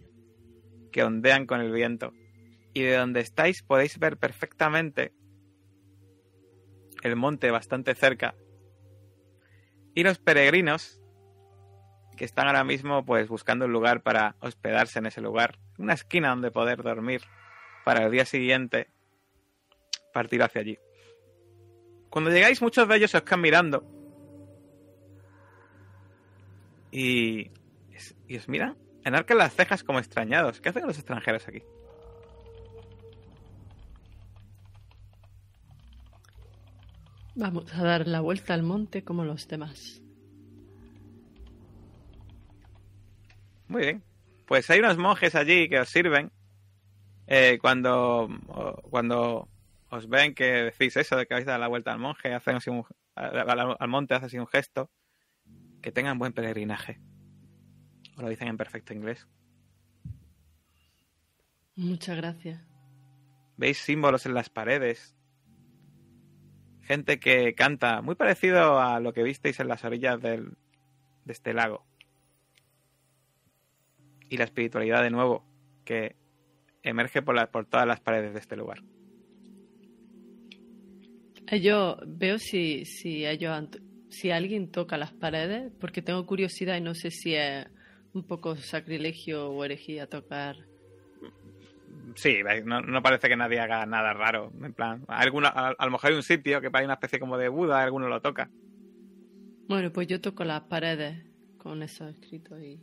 que 0.93 1.03
ondean 1.03 1.47
con 1.47 1.61
el 1.61 1.73
viento. 1.73 2.13
Y 2.73 2.83
de 2.83 2.97
donde 2.97 3.21
estáis 3.21 3.63
podéis 3.63 3.99
ver 3.99 4.17
perfectamente 4.17 5.13
el 7.03 7.17
monte 7.17 7.51
bastante 7.51 7.95
cerca. 7.95 8.35
Y 9.95 10.05
los 10.05 10.19
peregrinos 10.19 11.01
que 12.17 12.25
están 12.25 12.47
ahora 12.47 12.65
mismo 12.65 13.05
pues 13.05 13.29
buscando 13.29 13.67
un 13.67 13.73
lugar 13.73 14.03
para 14.03 14.37
hospedarse 14.41 14.99
en 14.99 15.07
ese 15.07 15.21
lugar, 15.21 15.59
una 15.79 15.95
esquina 15.95 16.31
donde 16.31 16.51
poder 16.51 16.83
dormir 16.83 17.23
para 17.85 18.05
el 18.05 18.13
día 18.13 18.25
siguiente 18.25 18.89
partir 20.13 20.43
hacia 20.43 20.61
allí. 20.61 20.79
Cuando 22.11 22.31
llegáis 22.31 22.63
muchos 22.63 22.87
de 22.89 22.97
ellos 22.97 23.11
se 23.11 23.19
os 23.19 23.25
quedan 23.25 23.41
mirando 23.41 23.85
y, 26.93 27.51
y 28.29 28.37
os 28.37 28.49
miran, 28.49 28.77
enarcan 29.05 29.39
las 29.39 29.55
cejas 29.55 29.83
como 29.83 29.99
extrañados. 29.99 30.61
¿Qué 30.61 30.69
hacen 30.69 30.87
los 30.87 30.97
extranjeros 30.97 31.49
aquí? 31.49 31.63
Vamos 37.35 37.75
a 37.75 37.83
dar 37.83 38.07
la 38.07 38.21
vuelta 38.21 38.55
al 38.55 38.63
monte 38.63 39.03
como 39.03 39.25
los 39.25 39.49
demás. 39.49 40.04
Muy 43.75 43.83
bien. 43.83 44.05
Pues 44.47 44.71
hay 44.71 44.79
unos 44.79 44.99
monjes 44.99 45.35
allí 45.35 45.69
que 45.69 45.81
os 45.81 45.89
sirven. 45.89 46.31
Eh, 47.27 47.59
cuando, 47.61 48.29
cuando 48.89 49.49
os 49.91 50.09
ven 50.09 50.33
que 50.33 50.45
decís 50.45 50.97
eso 50.97 51.17
de 51.17 51.27
que 51.27 51.35
a 51.35 51.41
dar 51.41 51.59
la 51.59 51.67
vuelta 51.67 51.93
al 51.93 51.99
monje, 51.99 52.33
hacen 52.33 52.55
así 52.55 52.71
un, 52.71 52.85
al, 53.17 53.77
al 53.77 53.89
monte, 53.89 54.15
hace 54.15 54.27
así 54.27 54.39
un 54.39 54.47
gesto. 54.47 54.93
Que 55.83 55.91
tengan 55.91 56.21
buen 56.21 56.33
peregrinaje. 56.33 57.01
O 58.17 58.23
lo 58.23 58.29
dicen 58.29 58.47
en 58.47 58.57
perfecto 58.57 58.95
inglés. 58.95 59.27
Muchas 61.75 62.17
gracias. 62.17 62.65
Veis 63.57 63.79
símbolos 63.79 64.25
en 64.25 64.35
las 64.35 64.51
paredes. 64.51 65.17
Gente 66.83 67.19
que 67.19 67.57
canta, 67.57 68.03
muy 68.03 68.15
parecido 68.15 68.81
a 68.81 69.01
lo 69.01 69.13
que 69.13 69.25
visteis 69.25 69.59
en 69.59 69.67
las 69.67 69.83
orillas 69.83 70.23
del, 70.23 70.57
de 71.25 71.33
este 71.33 71.55
lago. 71.55 71.85
Y 74.31 74.37
la 74.37 74.45
espiritualidad 74.45 75.03
de 75.03 75.11
nuevo, 75.11 75.45
que 75.85 76.17
emerge 76.83 77.23
por, 77.23 77.35
la- 77.35 77.51
por 77.51 77.67
todas 77.67 77.87
las 77.87 78.01
paredes 78.01 78.33
de 78.35 78.41
este 78.41 78.57
lugar. 78.57 78.83
Eh, 81.51 81.61
Yo 81.61 81.99
veo 82.07 82.39
si, 82.39 82.85
si 82.85 83.27
ellos 83.27 83.69
si 84.09 84.31
alguien 84.31 84.71
toca 84.71 84.97
las 84.97 85.13
paredes, 85.13 85.73
porque 85.81 86.01
tengo 86.03 86.25
curiosidad 86.27 86.77
y 86.77 86.81
no 86.81 86.95
sé 86.95 87.11
si 87.11 87.35
es 87.35 87.67
un 88.13 88.25
poco 88.27 88.57
sacrilegio 88.57 89.51
o 89.51 89.65
herejía 89.65 90.07
tocar. 90.07 90.57
Sí, 92.15 92.37
no, 92.65 92.81
no 92.81 93.03
parece 93.03 93.29
que 93.29 93.37
nadie 93.37 93.59
haga 93.59 93.85
nada 93.87 94.13
raro. 94.13 94.53
En 94.63 94.73
plan, 94.73 95.05
alguna, 95.09 95.49
a, 95.49 95.71
a 95.71 95.85
lo 95.85 95.91
mejor 95.91 96.11
hay 96.11 96.17
un 96.17 96.23
sitio 96.23 96.61
que 96.61 96.71
hay 96.73 96.85
una 96.85 96.95
especie 96.95 97.19
como 97.19 97.37
de 97.37 97.49
Buda, 97.49 97.83
alguno 97.83 98.09
lo 98.09 98.21
toca. 98.21 98.49
Bueno, 99.69 99.91
pues 99.93 100.07
yo 100.07 100.21
toco 100.21 100.45
las 100.45 100.63
paredes 100.63 101.25
con 101.59 101.83
esos 101.83 102.11
escritos 102.15 102.61
y 102.63 102.79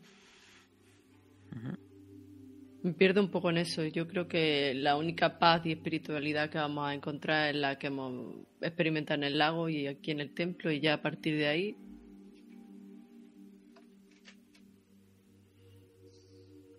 Me 2.84 2.94
pierdo 2.94 3.22
un 3.22 3.30
poco 3.30 3.50
en 3.52 3.58
eso. 3.58 3.84
Yo 3.86 4.08
creo 4.08 4.28
que 4.28 4.74
la 4.74 4.96
única 4.98 5.38
paz 5.38 5.66
y 5.66 5.72
espiritualidad 5.74 6.50
que 6.50 6.58
vamos 6.58 6.88
a 6.88 6.94
encontrar 6.96 7.50
es 7.50 7.56
la 7.62 7.78
que 7.78 7.88
hemos 7.88 8.36
experimentado 8.60 9.20
en 9.20 9.24
el 9.26 9.38
lago 9.38 9.70
y 9.70 9.86
aquí 9.88 10.12
en 10.12 10.20
el 10.20 10.34
templo 10.34 10.72
y 10.72 10.80
ya 10.80 10.96
a 10.96 11.02
partir 11.02 11.38
de 11.38 11.48
ahí 11.48 11.78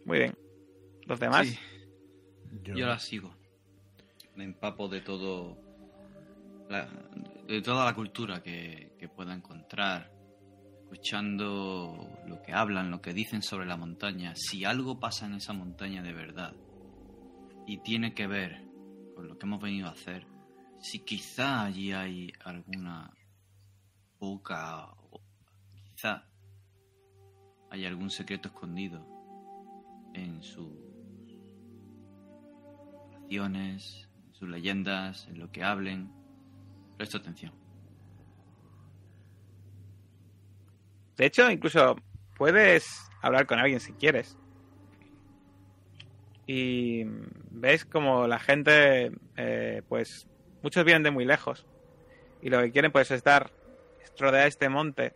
Muy 0.05 0.19
bien. 0.19 0.35
¿Los 1.07 1.21
demás? 1.21 1.47
Sí, 1.47 1.59
Yo, 2.65 2.75
yo 2.75 2.87
la 2.87 2.99
sigo. 2.99 3.33
Me 4.35 4.45
empapo 4.45 4.89
de 4.89 5.01
todo. 5.01 5.57
la- 6.69 6.89
de 7.47 7.61
toda 7.61 7.85
la 7.85 7.95
cultura 7.95 8.43
que, 8.43 8.93
que 8.99 9.09
pueda 9.09 9.35
encontrar. 9.35 10.11
Escuchando 10.93 12.07
lo 12.27 12.43
que 12.43 12.53
hablan, 12.53 12.91
lo 12.91 13.01
que 13.01 13.15
dicen 13.15 13.41
sobre 13.41 13.65
la 13.65 13.79
montaña. 13.79 14.35
Si 14.37 14.67
algo 14.67 15.01
pasa 15.01 15.25
en 15.25 15.33
esa 15.33 15.55
montaña 15.55 16.03
de 16.03 16.13
verdad. 16.13 16.55
Y 17.67 17.79
tiene 17.79 18.13
que 18.13 18.27
ver 18.27 18.63
con 19.17 19.27
lo 19.27 19.39
que 19.39 19.47
hemos 19.47 19.63
venido 19.63 19.89
a 19.89 19.93
hacer. 19.93 20.27
Si 20.81 20.99
quizá 20.99 21.65
allí 21.65 21.93
hay 21.93 22.31
alguna 22.45 23.11
boca. 24.21 24.95
Quizá 25.95 26.27
hay 27.71 27.87
algún 27.87 28.11
secreto 28.11 28.49
escondido 28.49 29.03
en 30.13 30.43
sus 30.43 30.77
oraciones, 33.09 34.11
en 34.27 34.35
sus 34.35 34.47
leyendas, 34.47 35.27
en 35.29 35.39
lo 35.39 35.51
que 35.51 35.65
hablen. 35.65 36.13
Presta 36.99 37.17
atención. 37.17 37.62
De 41.17 41.27
hecho, 41.27 41.51
incluso 41.51 41.97
puedes 42.37 43.11
hablar 43.21 43.47
con 43.47 43.59
alguien 43.59 43.81
si 43.81 43.93
quieres. 43.93 44.37
Y 46.47 47.05
ves 47.51 47.85
como 47.85 48.27
la 48.27 48.39
gente, 48.39 49.13
eh, 49.37 49.83
pues, 49.89 50.27
muchos 50.63 50.85
vienen 50.85 51.03
de 51.03 51.11
muy 51.11 51.25
lejos. 51.25 51.67
Y 52.41 52.51
lo 52.51 52.61
que 52.61 52.73
quieren, 52.73 52.93
pues, 52.93 53.11
es 53.11 53.23
dar, 53.23 53.53
es 54.03 54.13
rodear 54.19 54.49
este 54.49 54.69
monte. 54.69 55.15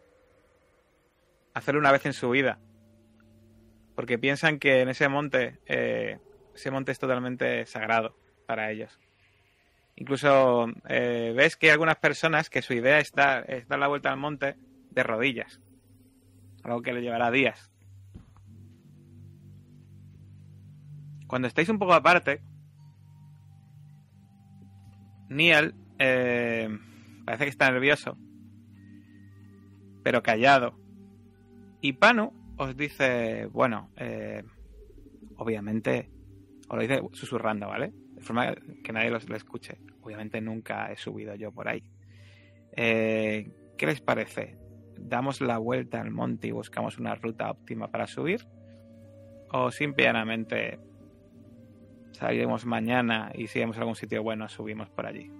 Hacerlo 1.54 1.80
una 1.80 1.92
vez 1.92 2.06
en 2.06 2.12
su 2.12 2.30
vida. 2.30 2.58
Porque 3.94 4.18
piensan 4.18 4.58
que 4.58 4.82
en 4.82 4.88
ese 4.88 5.08
monte, 5.08 5.58
eh, 5.66 6.18
ese 6.54 6.70
monte 6.70 6.92
es 6.92 6.98
totalmente 6.98 7.66
sagrado 7.66 8.16
para 8.46 8.70
ellos. 8.70 9.00
Incluso 9.96 10.66
eh, 10.88 11.32
ves 11.34 11.56
que 11.56 11.66
hay 11.66 11.72
algunas 11.72 11.96
personas 11.96 12.50
que 12.50 12.60
su 12.60 12.74
idea 12.74 13.00
es 13.00 13.12
dar, 13.12 13.50
es 13.50 13.66
dar 13.66 13.78
la 13.78 13.88
vuelta 13.88 14.10
al 14.10 14.18
monte 14.18 14.56
de 14.90 15.02
rodillas. 15.02 15.60
Algo 16.66 16.82
que 16.82 16.92
le 16.92 17.00
llevará 17.00 17.30
días. 17.30 17.70
Cuando 21.28 21.46
estáis 21.46 21.68
un 21.68 21.78
poco 21.78 21.94
aparte, 21.94 22.42
Niel 25.28 25.76
eh, 26.00 26.68
parece 27.24 27.44
que 27.44 27.50
está 27.50 27.70
nervioso, 27.70 28.18
pero 30.02 30.24
callado. 30.24 30.76
Y 31.80 31.92
Panu 31.92 32.32
os 32.56 32.76
dice, 32.76 33.46
bueno, 33.46 33.90
eh, 33.96 34.42
obviamente, 35.36 36.10
os 36.68 36.74
lo 36.74 36.82
dice 36.82 37.00
susurrando, 37.12 37.68
¿vale? 37.68 37.92
De 38.14 38.22
forma 38.22 38.56
que 38.82 38.92
nadie 38.92 39.10
los, 39.10 39.28
lo 39.28 39.36
escuche. 39.36 39.78
Obviamente 40.02 40.40
nunca 40.40 40.90
he 40.90 40.96
subido 40.96 41.36
yo 41.36 41.52
por 41.52 41.68
ahí. 41.68 41.84
Eh, 42.72 43.52
¿Qué 43.78 43.86
les 43.86 44.00
parece? 44.00 44.65
¿Damos 44.98 45.40
la 45.40 45.58
vuelta 45.58 46.00
al 46.00 46.10
monte 46.10 46.48
y 46.48 46.50
buscamos 46.52 46.98
una 46.98 47.14
ruta 47.14 47.50
óptima 47.50 47.88
para 47.88 48.06
subir? 48.06 48.46
¿O 49.52 49.70
simplemente 49.70 50.78
saliremos 52.12 52.64
mañana 52.64 53.30
y 53.34 53.46
si 53.46 53.58
vemos 53.60 53.76
algún 53.78 53.94
sitio 53.94 54.22
bueno 54.22 54.48
subimos 54.48 54.88
por 54.90 55.06
allí? 55.06 55.30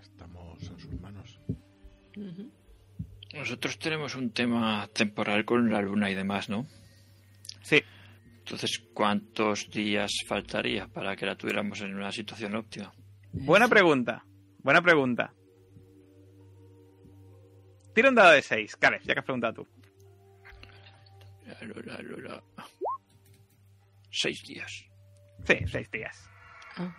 Estamos 0.00 0.70
en 0.70 0.78
sus 0.78 1.00
manos. 1.00 1.40
Nosotros 3.34 3.78
tenemos 3.78 4.14
un 4.14 4.30
tema 4.30 4.86
temporal 4.92 5.44
con 5.44 5.70
la 5.70 5.80
luna 5.80 6.10
y 6.10 6.14
demás, 6.14 6.48
¿no? 6.50 6.66
Sí, 7.62 7.82
Entonces, 8.38 8.82
¿cuántos 8.92 9.70
días 9.70 10.10
faltaría 10.26 10.86
para 10.88 11.16
que 11.16 11.24
la 11.26 11.36
tuviéramos 11.36 11.80
en 11.80 11.94
una 11.94 12.12
situación 12.12 12.54
óptima? 12.56 12.92
buena 13.32 13.68
pregunta. 13.68 14.24
Buena 14.62 14.82
pregunta. 14.82 15.32
Tira 17.94 18.08
un 18.08 18.14
dado 18.14 18.32
de 18.32 18.42
6, 18.42 18.76
Caleb, 18.76 19.02
ya 19.02 19.14
que 19.14 19.20
has 19.20 19.24
preguntado 19.24 19.54
tú. 19.54 19.68
La 21.46 21.60
luna, 21.66 21.98
luna. 22.02 22.42
Seis 24.10 24.42
días. 24.46 24.84
Sí, 25.46 25.56
6 25.66 25.90
días. 25.90 26.28
Ah, 26.76 26.94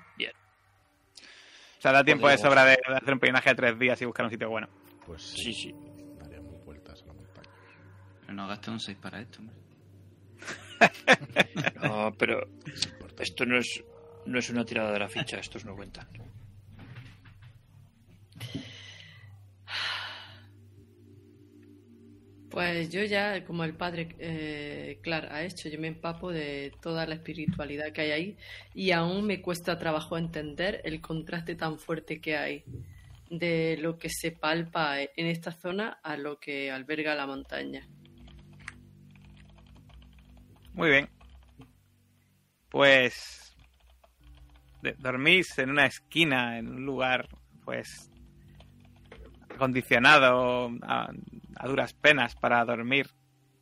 O 1.78 1.82
sea, 1.82 1.92
da 1.92 2.04
tiempo 2.04 2.28
de 2.30 2.38
sobra 2.38 2.64
de 2.66 2.78
de 2.88 2.96
hacer 2.96 3.14
un 3.14 3.20
peinaje 3.20 3.50
de 3.50 3.56
3 3.56 3.80
días 3.80 4.02
y 4.02 4.06
buscar 4.06 4.26
un 4.26 4.32
sitio 4.32 4.50
bueno. 4.50 4.68
Pues 5.06 5.22
Sí, 5.22 5.54
sí. 5.54 5.74
daríamos 6.18 6.64
vueltas 6.64 7.02
a 7.04 7.06
la 7.08 7.14
montaña. 7.14 7.50
Pero 8.22 8.34
no 8.34 8.48
gasté 8.48 8.72
un 8.72 8.80
6 8.80 8.98
para 9.02 9.20
esto, 9.22 9.40
hombre. 9.40 9.56
No, 11.82 12.14
pero 12.18 12.48
esto 13.20 13.46
no 13.46 13.58
es, 13.58 13.84
no 14.26 14.40
es 14.40 14.50
una 14.50 14.64
tirada 14.66 14.92
de 14.92 15.00
la 15.00 15.08
ficha, 15.10 15.38
estos 15.38 15.66
no 15.66 15.76
cuentan. 15.76 16.08
Pues 22.54 22.92
yo 22.92 23.04
ya, 23.04 23.44
como 23.46 23.64
el 23.64 23.74
padre 23.74 24.10
eh, 24.20 25.00
Clark 25.02 25.28
ha 25.32 25.42
hecho, 25.42 25.70
yo 25.70 25.80
me 25.80 25.88
empapo 25.88 26.32
de 26.32 26.72
toda 26.84 27.08
la 27.08 27.16
espiritualidad 27.16 27.92
que 27.92 28.02
hay 28.02 28.12
ahí 28.12 28.38
y 28.76 28.92
aún 28.92 29.26
me 29.26 29.42
cuesta 29.42 29.80
trabajo 29.80 30.20
entender 30.20 30.80
el 30.84 31.02
contraste 31.02 31.56
tan 31.56 31.80
fuerte 31.80 32.22
que 32.22 32.38
hay 32.38 32.64
de 33.32 33.78
lo 33.82 33.98
que 33.98 34.10
se 34.10 34.30
palpa 34.30 35.02
en 35.02 35.26
esta 35.26 35.52
zona 35.52 35.98
a 36.04 36.16
lo 36.16 36.40
que 36.40 36.70
alberga 36.70 37.16
la 37.16 37.26
montaña. 37.26 37.88
Muy 40.74 40.92
bien. 40.92 41.10
Pues 42.70 43.58
dormís 45.00 45.58
en 45.58 45.72
una 45.72 45.88
esquina, 45.88 46.60
en 46.60 46.68
un 46.68 46.86
lugar, 46.86 47.28
pues 47.66 48.12
acondicionado 49.56 50.72
a, 50.82 51.12
duras 51.66 51.94
penas 51.94 52.36
para 52.36 52.64
dormir 52.66 53.08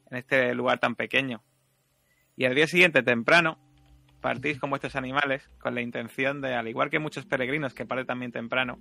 en 0.10 0.18
este 0.18 0.54
lugar 0.56 0.80
tan 0.80 0.96
pequeño. 0.96 1.44
Y 2.36 2.46
al 2.46 2.56
día 2.56 2.68
siguiente, 2.68 3.04
temprano, 3.04 3.60
partís 4.22 4.60
con 4.60 4.70
vuestros 4.70 4.96
animales 4.96 5.50
con 5.60 5.76
la 5.76 5.82
intención 5.82 6.42
de, 6.42 6.56
al 6.56 6.68
igual 6.68 6.90
que 6.90 7.00
muchos 7.00 7.26
peregrinos 7.26 7.74
que 7.74 7.86
parten 7.86 8.08
también 8.08 8.32
temprano, 8.32 8.80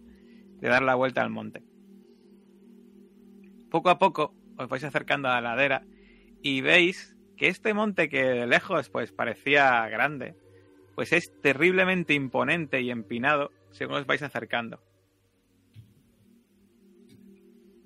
de 0.60 0.68
dar 0.68 0.82
la 0.82 0.94
vuelta 0.94 1.22
al 1.22 1.30
monte. 1.30 1.62
Poco 3.70 3.90
a 3.90 3.98
poco 3.98 4.34
os 4.56 4.68
vais 4.68 4.84
acercando 4.84 5.28
a 5.28 5.40
la 5.40 5.50
ladera 5.50 5.82
y 6.42 6.60
veis 6.60 7.16
que 7.36 7.48
este 7.48 7.72
monte 7.72 8.08
que 8.08 8.22
de 8.22 8.46
lejos 8.46 8.90
pues 8.90 9.12
parecía 9.12 9.88
grande, 9.88 10.34
pues 10.94 11.12
es 11.12 11.32
terriblemente 11.40 12.14
imponente 12.14 12.80
y 12.80 12.90
empinado 12.90 13.50
según 13.70 13.96
os 13.96 14.06
vais 14.06 14.22
acercando. 14.22 14.80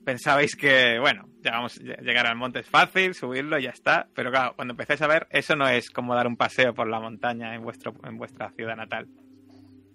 Pensabais 0.05 0.55
que, 0.55 0.99
bueno, 1.01 1.29
llegamos, 1.43 1.79
llegar 1.79 2.27
al 2.27 2.37
monte 2.37 2.61
es 2.61 2.67
fácil, 2.69 3.15
subirlo 3.15 3.59
y 3.59 3.63
ya 3.63 3.71
está, 3.71 4.09
pero 4.15 4.31
claro, 4.31 4.55
cuando 4.55 4.73
empezáis 4.73 5.01
a 5.03 5.07
ver, 5.07 5.27
eso 5.31 5.57
no 5.57 5.67
es 5.67 5.89
como 5.91 6.15
dar 6.15 6.27
un 6.27 6.37
paseo 6.37 6.75
por 6.75 6.89
la 6.89 7.01
montaña 7.01 7.55
en, 7.55 7.63
vuestro, 7.63 7.95
en 8.05 8.19
vuestra 8.19 8.51
ciudad 8.53 8.77
natal. 8.77 9.09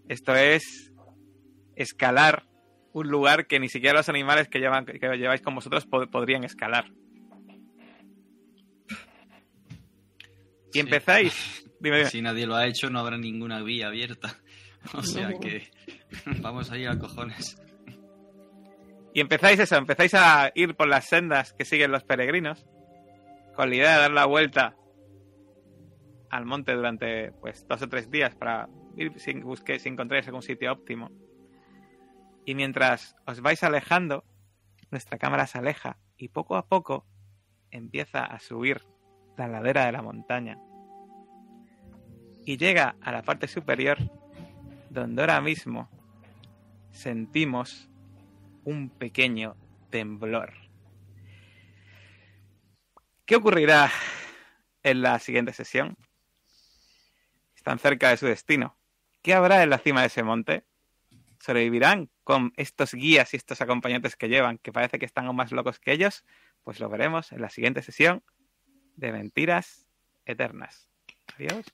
Esto 0.07 0.35
es 0.35 0.91
escalar 1.75 2.47
un 2.91 3.07
lugar 3.07 3.45
que 3.45 3.59
ni 3.59 3.69
siquiera 3.69 3.97
los 3.99 4.09
animales 4.09 4.47
que, 4.47 4.59
llevan, 4.59 4.85
que 4.85 4.97
lleváis 5.17 5.41
con 5.41 5.53
vosotros 5.53 5.87
pod- 5.87 6.09
podrían 6.09 6.43
escalar. 6.43 6.91
Y 10.69 10.73
Sí. 10.73 10.79
empezáis. 10.79 11.65
Dime, 11.79 11.97
dime. 11.97 12.09
Si 12.09 12.21
nadie 12.21 12.45
lo 12.45 12.55
ha 12.55 12.67
hecho, 12.67 12.89
no 12.89 12.99
habrá 12.99 13.17
ninguna 13.17 13.61
vía 13.61 13.87
abierta. 13.87 14.35
O 14.93 15.03
sea 15.03 15.29
No. 15.29 15.39
que 15.41 15.69
vamos 16.41 16.71
ahí 16.71 16.85
a 16.85 16.97
cojones. 16.97 17.57
Y 19.19 19.21
empezáis 19.21 19.59
eso, 19.59 19.75
empezáis 19.75 20.13
a 20.13 20.49
ir 20.55 20.77
por 20.77 20.87
las 20.87 21.03
sendas 21.03 21.51
que 21.51 21.65
siguen 21.65 21.91
los 21.91 22.05
peregrinos, 22.05 22.65
con 23.53 23.69
la 23.69 23.75
idea 23.75 23.93
de 23.95 23.99
dar 23.99 24.11
la 24.11 24.23
vuelta 24.23 24.77
al 26.29 26.45
monte 26.45 26.73
durante 26.73 27.33
pues 27.33 27.67
dos 27.67 27.81
o 27.81 27.89
tres 27.89 28.09
días 28.09 28.33
para 28.35 28.69
ir 28.95 29.19
sin 29.19 29.41
busque, 29.41 29.77
si 29.77 29.89
encontráis 29.89 30.25
algún 30.27 30.41
sitio 30.41 30.71
óptimo. 30.71 31.11
Y 32.45 32.55
mientras 32.55 33.17
os 33.27 33.41
vais 33.41 33.61
alejando, 33.61 34.23
nuestra 34.89 35.17
cámara 35.17 35.47
se 35.47 35.57
aleja 35.57 35.97
y 36.15 36.29
poco 36.29 36.55
a 36.55 36.65
poco 36.65 37.05
empieza 37.71 38.23
a 38.23 38.39
subir 38.39 38.85
la 39.37 39.49
ladera 39.49 39.85
de 39.85 39.91
la 39.91 40.01
montaña. 40.01 40.57
Y 42.45 42.55
llega 42.55 42.95
a 43.01 43.11
la 43.11 43.23
parte 43.23 43.49
superior, 43.49 43.97
donde 44.89 45.23
ahora 45.23 45.41
mismo 45.41 45.89
sentimos 46.91 47.88
un 48.69 48.89
pequeño 48.89 49.55
temblor. 49.89 50.53
¿Qué 53.25 53.35
ocurrirá 53.35 53.91
en 54.83 55.01
la 55.01 55.17
siguiente 55.17 55.53
sesión? 55.53 55.97
Están 57.55 57.79
cerca 57.79 58.09
de 58.09 58.17
su 58.17 58.27
destino. 58.27 58.77
¿Qué 59.23 59.33
habrá 59.33 59.63
en 59.63 59.71
la 59.71 59.79
cima 59.79 60.01
de 60.01 60.07
ese 60.07 60.21
monte? 60.21 60.65
¿Sobrevivirán 61.39 62.11
con 62.23 62.53
estos 62.57 62.93
guías 62.93 63.33
y 63.33 63.37
estos 63.37 63.59
acompañantes 63.61 64.15
que 64.15 64.29
llevan, 64.29 64.59
que 64.59 64.71
parece 64.71 64.99
que 64.99 65.05
están 65.05 65.25
aún 65.25 65.35
más 65.35 65.51
locos 65.51 65.79
que 65.79 65.91
ellos? 65.91 66.23
Pues 66.63 66.79
lo 66.79 66.89
veremos 66.89 67.31
en 67.31 67.41
la 67.41 67.49
siguiente 67.49 67.81
sesión 67.81 68.23
de 68.95 69.11
Mentiras 69.11 69.87
Eternas. 70.25 70.89
Adiós. 71.35 71.65